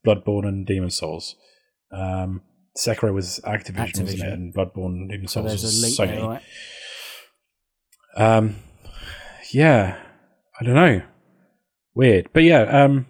Bloodborne 0.04 0.48
and 0.48 0.66
Demon 0.66 0.90
Souls. 0.90 1.36
Um, 1.92 2.40
Sekiro 2.76 3.14
was 3.14 3.38
Activision, 3.44 4.00
wasn't 4.00 4.08
Activision. 4.08 4.26
it? 4.26 4.32
And 4.32 4.52
Bloodborne 4.54 4.86
and 4.86 5.08
Demon 5.10 5.28
So 5.28 5.42
Souls 5.42 5.46
there's 5.52 5.62
was 5.62 5.78
a 5.78 5.82
link 5.86 5.96
Sony. 5.96 6.16
there, 6.16 6.28
right? 6.28 6.42
Um, 8.38 8.56
yeah, 9.52 9.96
I 10.60 10.64
don't 10.64 10.74
know. 10.74 11.02
Weird, 11.94 12.30
but 12.32 12.42
yeah, 12.42 12.62
um, 12.84 13.06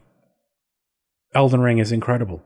Elden 1.35 1.61
Ring 1.61 1.79
is 1.79 1.93
incredible. 1.93 2.43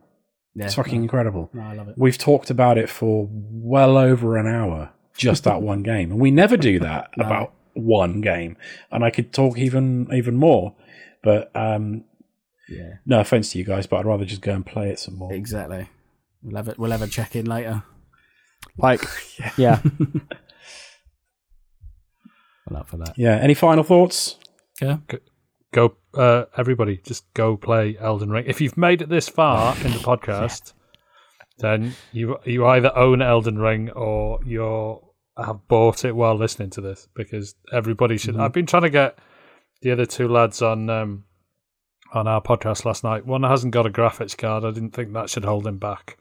Yeah. 0.55 0.65
It's 0.66 0.74
fucking 0.74 1.02
incredible. 1.02 1.51
No, 1.52 1.62
I 1.62 1.74
love 1.74 1.89
it. 1.89 1.94
We've 1.98 2.19
talked 2.19 2.51
about 2.51 2.78
it 2.78 2.89
for 2.90 3.28
well 3.31 3.97
over 3.97 4.36
an 4.36 4.47
hour, 4.47 4.90
just 5.16 5.44
that 5.44 5.62
one 5.62 5.82
game, 5.82 6.10
and 6.10 6.20
we 6.20 6.31
never 6.31 6.56
do 6.56 6.78
that 6.81 7.10
No. 7.16 7.27
about 7.27 7.52
one 7.74 8.20
game. 8.20 8.56
And 8.90 9.05
I 9.05 9.10
could 9.10 9.32
talk 9.32 9.56
even 9.59 10.09
even 10.12 10.35
more, 10.36 10.74
but 11.23 11.51
um, 11.55 12.05
Yeah, 12.69 12.94
no 13.06 13.20
offense 13.20 13.52
to 13.52 13.59
you 13.59 13.65
guys, 13.65 13.86
but 13.86 13.98
I'd 13.98 14.06
rather 14.06 14.24
just 14.24 14.40
go 14.43 14.52
and 14.55 14.66
play 14.66 14.90
it 14.90 14.98
some 14.98 15.15
more. 15.16 15.32
exactly. 15.32 15.89
We'll 16.43 16.56
have 16.56 16.69
it. 16.69 16.78
We'll 16.78 16.90
have 16.93 17.02
a 17.02 17.06
check 17.09 17.36
in 17.36 17.47
later. 17.47 17.82
Like, 18.77 19.02
yeah. 19.56 19.81
I'm 22.69 22.77
up 22.77 22.89
for 22.89 22.97
that. 22.98 23.15
Yeah. 23.16 23.36
Any 23.36 23.55
final 23.55 23.82
thoughts? 23.82 24.36
Okay. 24.82 25.19
Go, 25.73 25.97
uh, 26.15 26.45
everybody, 26.57 26.99
just 26.99 27.32
go 27.35 27.57
play 27.57 27.97
Elden 27.99 28.31
Ring. 28.31 28.45
If 28.47 28.61
you've 28.61 28.77
made 28.77 29.03
it 29.03 29.09
this 29.09 29.28
far 29.28 29.77
in 29.77 29.93
the 29.93 29.99
podcast, 29.99 30.73
then 31.59 31.95
you 32.12 32.39
you 32.45 32.66
either 32.66 32.97
own 32.97 33.20
Elden 33.20 33.59
Ring 33.59 33.90
or 33.90 34.40
you 34.45 35.01
have 35.36 35.69
bought 35.69 36.05
it 36.05 36.12
while 36.16 36.35
listening 36.35 36.70
to 36.70 36.81
this. 36.81 37.09
Because 37.15 37.55
everybody 37.73 38.16
should. 38.16 38.35
Mm-hmm. 38.35 38.43
I've 38.43 38.53
been 38.53 38.66
trying 38.66 38.85
to 38.85 38.90
get 38.90 39.19
the 39.82 39.93
other 39.93 40.07
two 40.07 40.28
lads 40.28 40.62
on 40.62 40.89
um, 40.89 41.24
on 42.12 42.27
our 42.27 42.40
podcast 42.40 42.85
last 42.85 43.05
night. 43.05 43.27
One 43.27 43.43
hasn't 43.43 43.74
got 43.74 43.86
a 43.86 43.90
graphics 43.90 44.36
card. 44.36 44.65
I 44.65 44.70
didn't 44.70 44.93
think 44.93 45.12
that 45.12 45.31
should 45.31 45.45
hold 45.45 45.66
him 45.66 45.78
back. 45.78 46.16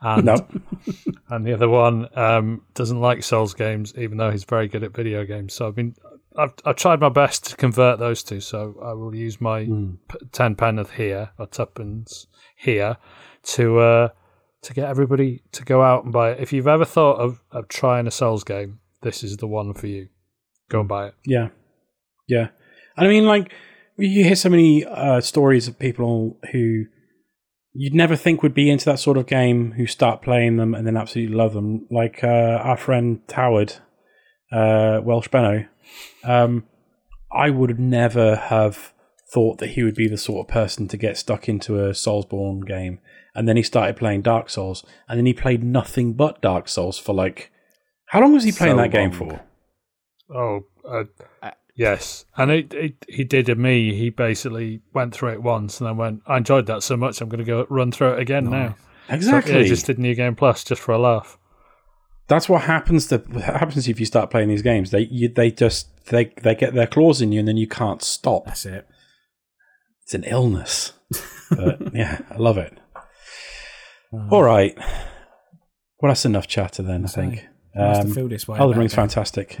And 0.00 0.24
No. 0.24 0.46
and 1.28 1.46
the 1.46 1.52
other 1.52 1.68
one 1.68 2.08
um, 2.16 2.62
doesn't 2.74 3.00
like 3.00 3.22
Souls 3.22 3.54
games, 3.54 3.92
even 3.96 4.18
though 4.18 4.30
he's 4.30 4.44
very 4.44 4.68
good 4.68 4.82
at 4.82 4.94
video 4.94 5.24
games. 5.24 5.54
So 5.54 5.68
I've 5.68 5.74
been, 5.74 5.94
I've, 6.36 6.52
I've 6.64 6.76
tried 6.76 7.00
my 7.00 7.08
best 7.08 7.46
to 7.50 7.56
convert 7.56 7.98
those 7.98 8.22
two. 8.22 8.40
So 8.40 8.76
I 8.82 8.92
will 8.92 9.14
use 9.14 9.40
my 9.40 9.64
Mm. 9.64 9.98
p- 10.08 10.18
ten 10.32 10.54
penneth 10.54 10.92
here 10.92 11.30
or 11.38 11.46
tuppence 11.46 12.26
here 12.56 12.96
to 13.54 13.78
uh, 13.80 14.08
to 14.62 14.74
get 14.74 14.88
everybody 14.88 15.42
to 15.52 15.64
go 15.64 15.82
out 15.82 16.04
and 16.04 16.12
buy 16.12 16.32
it. 16.32 16.40
If 16.40 16.52
you've 16.52 16.68
ever 16.68 16.84
thought 16.84 17.18
of, 17.18 17.40
of 17.50 17.68
trying 17.68 18.06
a 18.06 18.10
Souls 18.10 18.44
game, 18.44 18.80
this 19.02 19.22
is 19.24 19.38
the 19.38 19.46
one 19.46 19.74
for 19.74 19.86
you. 19.86 20.08
Go 20.68 20.80
and 20.80 20.88
buy 20.88 21.08
it. 21.08 21.14
Yeah, 21.26 21.48
yeah. 22.28 22.48
And 22.96 23.06
I 23.06 23.10
mean, 23.10 23.24
like 23.26 23.52
you 23.96 24.24
hear 24.24 24.36
so 24.36 24.48
many 24.48 24.84
uh, 24.84 25.20
stories 25.20 25.66
of 25.68 25.78
people 25.78 26.38
who 26.52 26.84
you'd 27.72 27.94
never 27.94 28.16
think 28.16 28.42
would 28.42 28.54
be 28.54 28.70
into 28.70 28.84
that 28.86 28.98
sort 28.98 29.16
of 29.16 29.26
game 29.26 29.72
who 29.72 29.86
start 29.86 30.22
playing 30.22 30.56
them 30.56 30.74
and 30.74 30.86
then 30.86 30.96
absolutely 30.96 31.34
love 31.34 31.54
them. 31.54 31.86
Like 31.90 32.22
uh, 32.22 32.26
our 32.62 32.76
friend 32.76 33.20
Howard 33.32 33.74
uh, 34.52 35.00
Welsh 35.02 35.28
Benno. 35.28 35.66
Um, 36.24 36.64
I 37.32 37.50
would 37.50 37.78
never 37.78 38.36
have 38.36 38.92
thought 39.32 39.58
that 39.58 39.70
he 39.70 39.82
would 39.84 39.94
be 39.94 40.08
the 40.08 40.18
sort 40.18 40.44
of 40.46 40.52
person 40.52 40.88
to 40.88 40.96
get 40.96 41.16
stuck 41.16 41.48
into 41.48 41.78
a 41.78 41.90
Soulsborne 41.90 42.66
game. 42.66 42.98
And 43.34 43.46
then 43.48 43.56
he 43.56 43.62
started 43.62 43.96
playing 43.96 44.22
Dark 44.22 44.50
Souls, 44.50 44.84
and 45.08 45.16
then 45.16 45.24
he 45.26 45.32
played 45.32 45.62
nothing 45.62 46.14
but 46.14 46.42
Dark 46.42 46.68
Souls 46.68 46.98
for 46.98 47.14
like. 47.14 47.52
How 48.06 48.20
long 48.20 48.32
was 48.32 48.42
he 48.42 48.50
playing 48.50 48.74
So 48.76 48.82
that 48.82 48.88
game 48.90 49.10
long. 49.12 49.38
for? 50.28 50.34
Oh, 50.34 50.60
uh, 50.84 51.04
Uh, 51.40 51.52
yes. 51.76 52.24
And 52.36 52.50
it, 52.50 52.74
it, 52.74 53.06
he 53.08 53.22
did 53.22 53.46
to 53.46 53.54
me. 53.54 53.94
He 53.94 54.10
basically 54.10 54.80
went 54.92 55.14
through 55.14 55.30
it 55.34 55.42
once 55.44 55.80
and 55.80 55.88
then 55.88 55.96
went, 55.96 56.22
I 56.26 56.38
enjoyed 56.38 56.66
that 56.66 56.82
so 56.82 56.96
much, 56.96 57.20
I'm 57.20 57.28
going 57.28 57.38
to 57.38 57.44
go 57.44 57.66
run 57.70 57.92
through 57.92 58.14
it 58.14 58.18
again 58.20 58.50
now. 58.50 58.76
So, 59.08 59.14
Exactly. 59.14 59.60
yeah, 59.60 59.62
just 59.68 59.86
did 59.86 59.98
New 60.00 60.14
Game 60.16 60.34
Plus 60.34 60.64
just 60.64 60.80
for 60.82 60.90
a 60.92 60.98
laugh. 60.98 61.38
That's 62.30 62.48
what 62.48 62.62
happens 62.62 63.06
to 63.08 63.18
what 63.18 63.42
happens 63.44 63.86
if 63.88 64.00
you 64.00 64.06
start 64.06 64.30
playing 64.30 64.48
these 64.48 64.62
games. 64.62 64.90
They 64.90 65.00
you, 65.10 65.28
they 65.28 65.50
just 65.50 65.88
they 66.06 66.32
they 66.42 66.54
get 66.54 66.72
their 66.72 66.86
claws 66.86 67.20
in 67.20 67.32
you 67.32 67.40
and 67.40 67.48
then 67.48 67.56
you 67.58 67.66
can't 67.68 68.00
stop. 68.02 68.46
That's 68.46 68.64
it. 68.64 68.86
It's 70.04 70.14
an 70.14 70.24
illness. 70.24 70.92
But 71.50 71.92
yeah, 71.92 72.20
I 72.30 72.36
love 72.36 72.58
it. 72.58 72.72
All 74.30 74.42
right. 74.44 74.72
Well, 76.00 76.10
that's 76.10 76.24
enough 76.24 76.46
chatter 76.46 76.82
then. 76.84 77.04
I 77.04 77.08
think. 77.08 77.44
Nice 77.74 77.98
to 77.98 78.02
Um, 78.04 78.14
feel 78.14 78.28
this 78.28 78.46
way. 78.46 78.56
Elden 78.58 78.78
Ring's 78.78 78.92
it. 78.92 78.96
fantastic. 78.96 79.56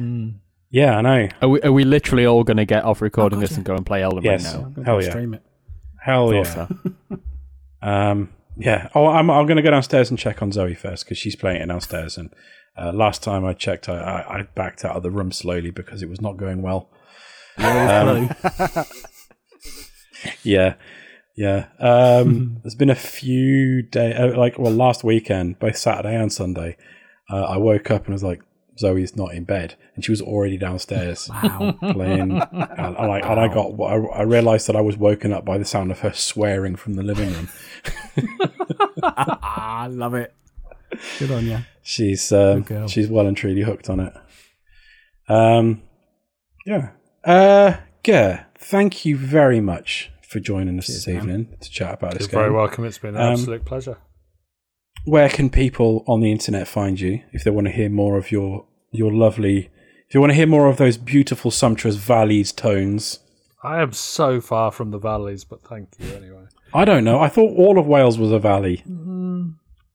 Yeah, 0.70 0.98
I 0.98 1.00
know. 1.02 1.28
Are 1.42 1.48
we, 1.48 1.60
are 1.62 1.72
we 1.72 1.82
literally 1.84 2.26
all 2.26 2.44
going 2.44 2.58
to 2.58 2.64
get 2.64 2.84
off 2.84 3.02
recording 3.02 3.38
Oh, 3.38 3.40
God, 3.40 3.42
this 3.42 3.50
yeah. 3.50 3.56
and 3.56 3.64
go 3.64 3.74
and 3.74 3.84
play 3.84 4.02
Elden 4.04 4.22
Yes. 4.22 4.44
Ring 4.44 4.52
now? 4.60 4.66
I'm 4.66 4.72
gonna 4.72 4.86
Hell 4.86 5.02
yeah. 5.02 5.10
Stream 5.10 5.34
it. 5.34 5.42
Hell 6.00 6.32
yeah. 6.32 6.42
so. 6.44 6.68
Um, 7.82 8.30
yeah. 8.56 8.88
Oh, 8.94 9.06
I'm 9.06 9.30
I'm 9.30 9.46
going 9.46 9.56
to 9.56 9.62
go 9.62 9.70
downstairs 9.70 10.10
and 10.10 10.18
check 10.18 10.42
on 10.42 10.52
Zoe 10.52 10.74
first 10.74 11.04
because 11.04 11.18
she's 11.18 11.34
playing 11.34 11.62
it 11.62 11.66
downstairs. 11.66 12.16
And 12.18 12.30
uh, 12.80 12.92
last 12.92 13.22
time 13.22 13.44
I 13.44 13.52
checked, 13.52 13.88
I, 13.88 13.98
I, 13.98 14.38
I 14.38 14.42
backed 14.54 14.84
out 14.84 14.96
of 14.96 15.02
the 15.02 15.10
room 15.10 15.32
slowly 15.32 15.70
because 15.70 16.02
it 16.02 16.08
was 16.08 16.20
not 16.20 16.36
going 16.36 16.62
well. 16.62 16.90
Um, 17.58 18.30
yeah, 20.42 20.74
yeah. 21.36 21.66
Um, 21.78 22.58
there's 22.62 22.74
been 22.74 22.90
a 22.90 22.94
few 22.94 23.82
days, 23.82 24.14
uh, 24.18 24.34
like 24.36 24.58
well, 24.58 24.72
last 24.72 25.04
weekend, 25.04 25.58
both 25.58 25.76
Saturday 25.76 26.14
and 26.14 26.32
Sunday. 26.32 26.76
Uh, 27.30 27.44
I 27.44 27.56
woke 27.58 27.90
up 27.90 28.06
and 28.06 28.14
was 28.14 28.22
like, 28.22 28.42
Zoe's 28.78 29.14
not 29.14 29.34
in 29.34 29.44
bed, 29.44 29.74
and 29.94 30.04
she 30.04 30.10
was 30.10 30.22
already 30.22 30.56
downstairs 30.56 31.28
Wow. 31.28 31.76
playing. 31.92 32.32
and, 32.32 32.42
and 32.50 32.96
I, 32.96 33.18
and 33.18 33.40
I 33.40 33.48
got, 33.52 33.78
I, 33.78 33.96
I 34.20 34.22
realized 34.22 34.66
that 34.68 34.76
I 34.76 34.80
was 34.80 34.96
woken 34.96 35.32
up 35.32 35.44
by 35.44 35.58
the 35.58 35.64
sound 35.66 35.90
of 35.90 36.00
her 36.00 36.12
swearing 36.14 36.76
from 36.76 36.94
the 36.94 37.02
living 37.02 37.30
room. 37.30 37.48
I 39.02 39.86
love 39.90 40.14
it. 40.14 40.32
Good 41.18 41.30
on 41.30 41.46
you. 41.46 41.58
She's 41.82 42.30
um, 42.32 42.62
Good 42.62 42.66
girl. 42.66 42.88
she's 42.88 43.08
well 43.08 43.26
and 43.26 43.36
truly 43.36 43.62
hooked 43.62 43.88
on 43.90 44.00
it. 44.00 44.12
Um, 45.28 45.82
yeah. 46.66 46.90
Uh, 47.24 47.76
Ger, 48.02 48.46
thank 48.58 49.04
you 49.04 49.16
very 49.16 49.60
much 49.60 50.10
for 50.28 50.40
joining 50.40 50.78
us 50.78 50.86
Cheers, 50.86 51.04
this 51.04 51.06
man. 51.14 51.16
evening 51.16 51.56
to 51.60 51.70
chat 51.70 51.94
about 51.94 52.12
You're 52.12 52.18
this 52.18 52.26
very 52.28 52.50
welcome. 52.50 52.84
It's 52.84 52.98
been 52.98 53.16
an 53.16 53.20
Um, 53.22 53.32
absolute 53.32 53.64
pleasure. 53.64 53.98
Where 55.04 55.28
can 55.28 55.48
people 55.50 56.04
on 56.06 56.20
the 56.20 56.30
internet 56.30 56.68
find 56.68 57.00
you 57.00 57.22
if 57.32 57.42
they 57.44 57.50
want 57.50 57.66
to 57.66 57.72
hear 57.72 57.88
more 57.88 58.16
of 58.18 58.30
your 58.30 58.66
your 58.90 59.12
lovely? 59.12 59.70
If 60.08 60.14
you 60.14 60.20
want 60.20 60.30
to 60.30 60.34
hear 60.34 60.46
more 60.46 60.68
of 60.68 60.76
those 60.76 60.96
beautiful, 60.96 61.50
sumptuous 61.50 61.96
valleys 61.96 62.52
tones, 62.52 63.20
I 63.62 63.80
am 63.80 63.92
so 63.92 64.40
far 64.40 64.70
from 64.72 64.90
the 64.90 64.98
valleys, 64.98 65.44
but 65.44 65.62
thank 65.62 65.88
you 65.98 66.12
anyway. 66.14 66.44
I 66.74 66.84
don't 66.84 67.04
know. 67.04 67.20
I 67.20 67.28
thought 67.28 67.56
all 67.56 67.78
of 67.78 67.86
Wales 67.86 68.18
was 68.18 68.30
a 68.32 68.38
valley. 68.38 68.82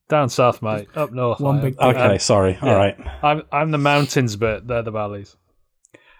Down 0.07 0.29
south, 0.29 0.61
mate. 0.61 0.87
Up 0.95 1.11
north. 1.11 1.39
One 1.39 1.61
big- 1.61 1.79
Okay, 1.79 1.99
Um, 1.99 2.19
sorry. 2.19 2.51
yeah. 2.61 2.69
All 2.69 2.75
right, 2.75 2.97
I'm 3.23 3.43
I'm 3.51 3.71
the 3.71 3.77
mountains 3.79 4.35
bit. 4.35 4.67
They're 4.67 4.83
the 4.83 4.91
valleys. 4.91 5.35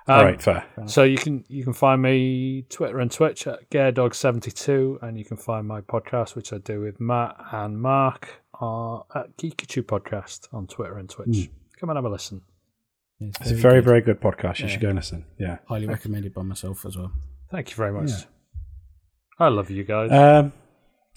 Um, 0.07 0.16
all 0.20 0.24
right, 0.24 0.41
fair. 0.41 0.64
So 0.88 1.03
you 1.03 1.18
can 1.18 1.44
you 1.48 1.64
can 1.64 1.74
find 1.74 2.02
me 2.02 2.64
Twitter 2.70 2.99
and 2.99 3.12
Twitch 3.12 3.48
at 3.48 3.70
GareDog72, 3.72 5.02
and 5.03 5.18
you 5.18 5.26
can 5.26 5.38
find 5.38 5.68
my 5.68 5.82
podcast, 5.82 6.36
which 6.36 6.52
I 6.53 6.57
do 6.60 6.82
with 6.82 6.99
Matt 6.99 7.36
and 7.52 7.82
Mark, 7.82 8.41
uh, 8.62 8.98
at 9.16 9.36
Geekachu 9.38 9.84
Podcast 9.84 10.48
on 10.53 10.68
Twitter 10.68 10.98
and 10.98 11.10
Twitch. 11.10 11.49
Come 11.80 11.90
and 11.90 11.98
have 11.98 12.06
a 12.06 12.10
listen. 12.10 12.41
It's 13.20 13.52
a 13.52 13.56
very, 13.56 13.82
very 13.82 14.02
good 14.02 14.20
podcast. 14.20 14.60
You 14.60 14.68
should 14.68 14.82
go 14.82 14.90
and 14.90 14.98
listen. 14.98 15.26
Yeah. 15.40 15.57
highly 15.68 15.88
recommended 15.88 16.34
by 16.34 16.41
myself 16.44 16.86
as 16.86 16.98
well. 16.98 17.12
Thank 17.52 17.70
you 17.70 17.76
very 17.76 17.91
much. 17.94 18.10
Yeah. 18.10 18.18
I 19.40 19.48
love 19.49 19.70
you 19.70 19.84
guys. 19.84 20.12
Um, 20.12 20.53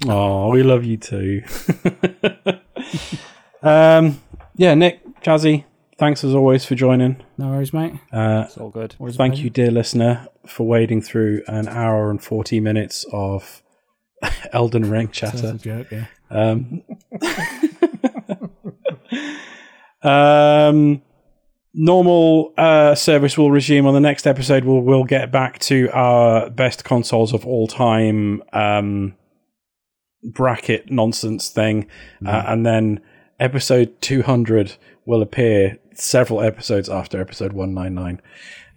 oh, 0.06 0.50
we 0.50 0.62
love 0.62 0.84
you 0.84 0.96
too. 0.96 1.42
um, 3.62 4.20
yeah, 4.56 4.74
Nick, 4.74 5.00
Jazzy, 5.22 5.64
thanks 5.98 6.22
as 6.24 6.34
always 6.34 6.64
for 6.64 6.74
joining. 6.74 7.22
No 7.36 7.48
worries, 7.50 7.72
mate. 7.72 7.94
Uh, 8.12 8.44
It's 8.46 8.56
all 8.58 8.70
good. 8.70 8.94
Always 8.98 9.16
thank 9.16 9.38
you, 9.38 9.50
dear 9.50 9.70
listener, 9.70 10.28
for 10.46 10.66
wading 10.66 11.02
through 11.02 11.42
an 11.46 11.68
hour 11.68 12.10
and 12.10 12.22
40 12.22 12.60
minutes 12.60 13.04
of 13.12 13.62
Elden 14.52 14.90
Ring 14.90 15.06
That's 15.20 15.42
a 15.42 15.52
chatter. 15.52 15.58
joke, 15.58 15.90
yeah. 15.90 16.06
Um, 16.30 16.82
um, 20.02 21.02
normal 21.74 22.52
uh, 22.56 22.94
service 22.94 23.36
will 23.38 23.50
resume 23.50 23.86
on 23.86 23.94
the 23.94 24.00
next 24.00 24.26
episode. 24.26 24.64
We'll 24.64 24.80
we'll 24.80 25.04
get 25.04 25.30
back 25.32 25.58
to 25.60 25.88
our 25.92 26.50
best 26.50 26.84
consoles 26.84 27.32
of 27.32 27.46
all 27.46 27.66
time 27.66 28.42
um, 28.52 29.14
bracket 30.22 30.90
nonsense 30.90 31.48
thing, 31.48 31.86
uh, 32.26 32.44
and 32.46 32.64
then 32.66 33.00
episode 33.40 34.00
two 34.00 34.22
hundred 34.22 34.74
will 35.06 35.22
appear 35.22 35.78
several 35.94 36.40
episodes 36.42 36.88
after 36.88 37.20
episode 37.20 37.52
one 37.52 37.74
nine 37.74 37.94
nine. 37.94 38.20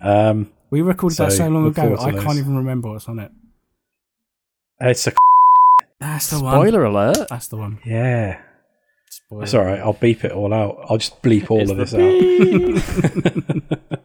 Um, 0.02 0.52
We 0.70 0.82
recorded 0.82 1.18
that 1.18 1.32
So, 1.32 1.38
so 1.38 1.48
long 1.50 1.68
ago, 1.68 1.96
I 2.00 2.12
those. 2.12 2.24
can't 2.24 2.38
even 2.38 2.56
remember 2.58 2.90
what's 2.92 3.08
on 3.10 3.20
it. 3.20 3.32
it's 4.80 5.06
a 5.08 5.12
That's 6.00 6.30
the 6.30 6.42
one. 6.42 6.54
Spoiler 6.54 6.84
alert. 6.86 7.28
That's 7.30 7.48
the 7.48 7.58
one. 7.58 7.80
yeah. 7.86 8.42
Spoiler. 9.10 9.44
It's 9.44 9.54
all 9.54 9.66
right. 9.66 9.80
I'll 9.80 9.94
beep 9.94 10.24
it 10.24 10.32
all 10.32 10.54
out. 10.54 10.78
I'll 10.90 10.98
just 10.98 11.22
bleep 11.22 11.52
all 11.52 11.60
It's 11.62 11.70
of 11.72 11.78
the 11.78 11.84
this 11.84 11.94
out. 11.94 13.72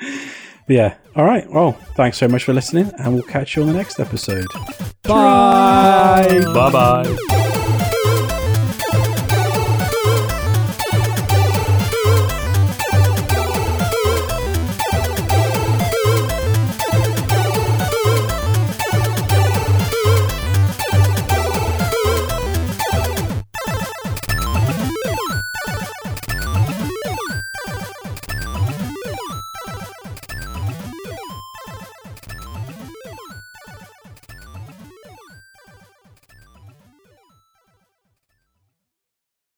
But 0.66 0.76
yeah. 0.76 0.94
All 1.16 1.24
right. 1.24 1.48
Well, 1.50 1.72
thanks 1.96 2.18
so 2.18 2.26
much 2.28 2.44
for 2.44 2.52
listening, 2.52 2.90
and 2.98 3.14
we'll 3.14 3.22
catch 3.22 3.56
you 3.56 3.62
on 3.62 3.68
the 3.68 3.74
next 3.74 4.00
episode. 4.00 4.46
Bye. 5.02 6.40
bye 6.52 6.70
bye. 6.70 7.40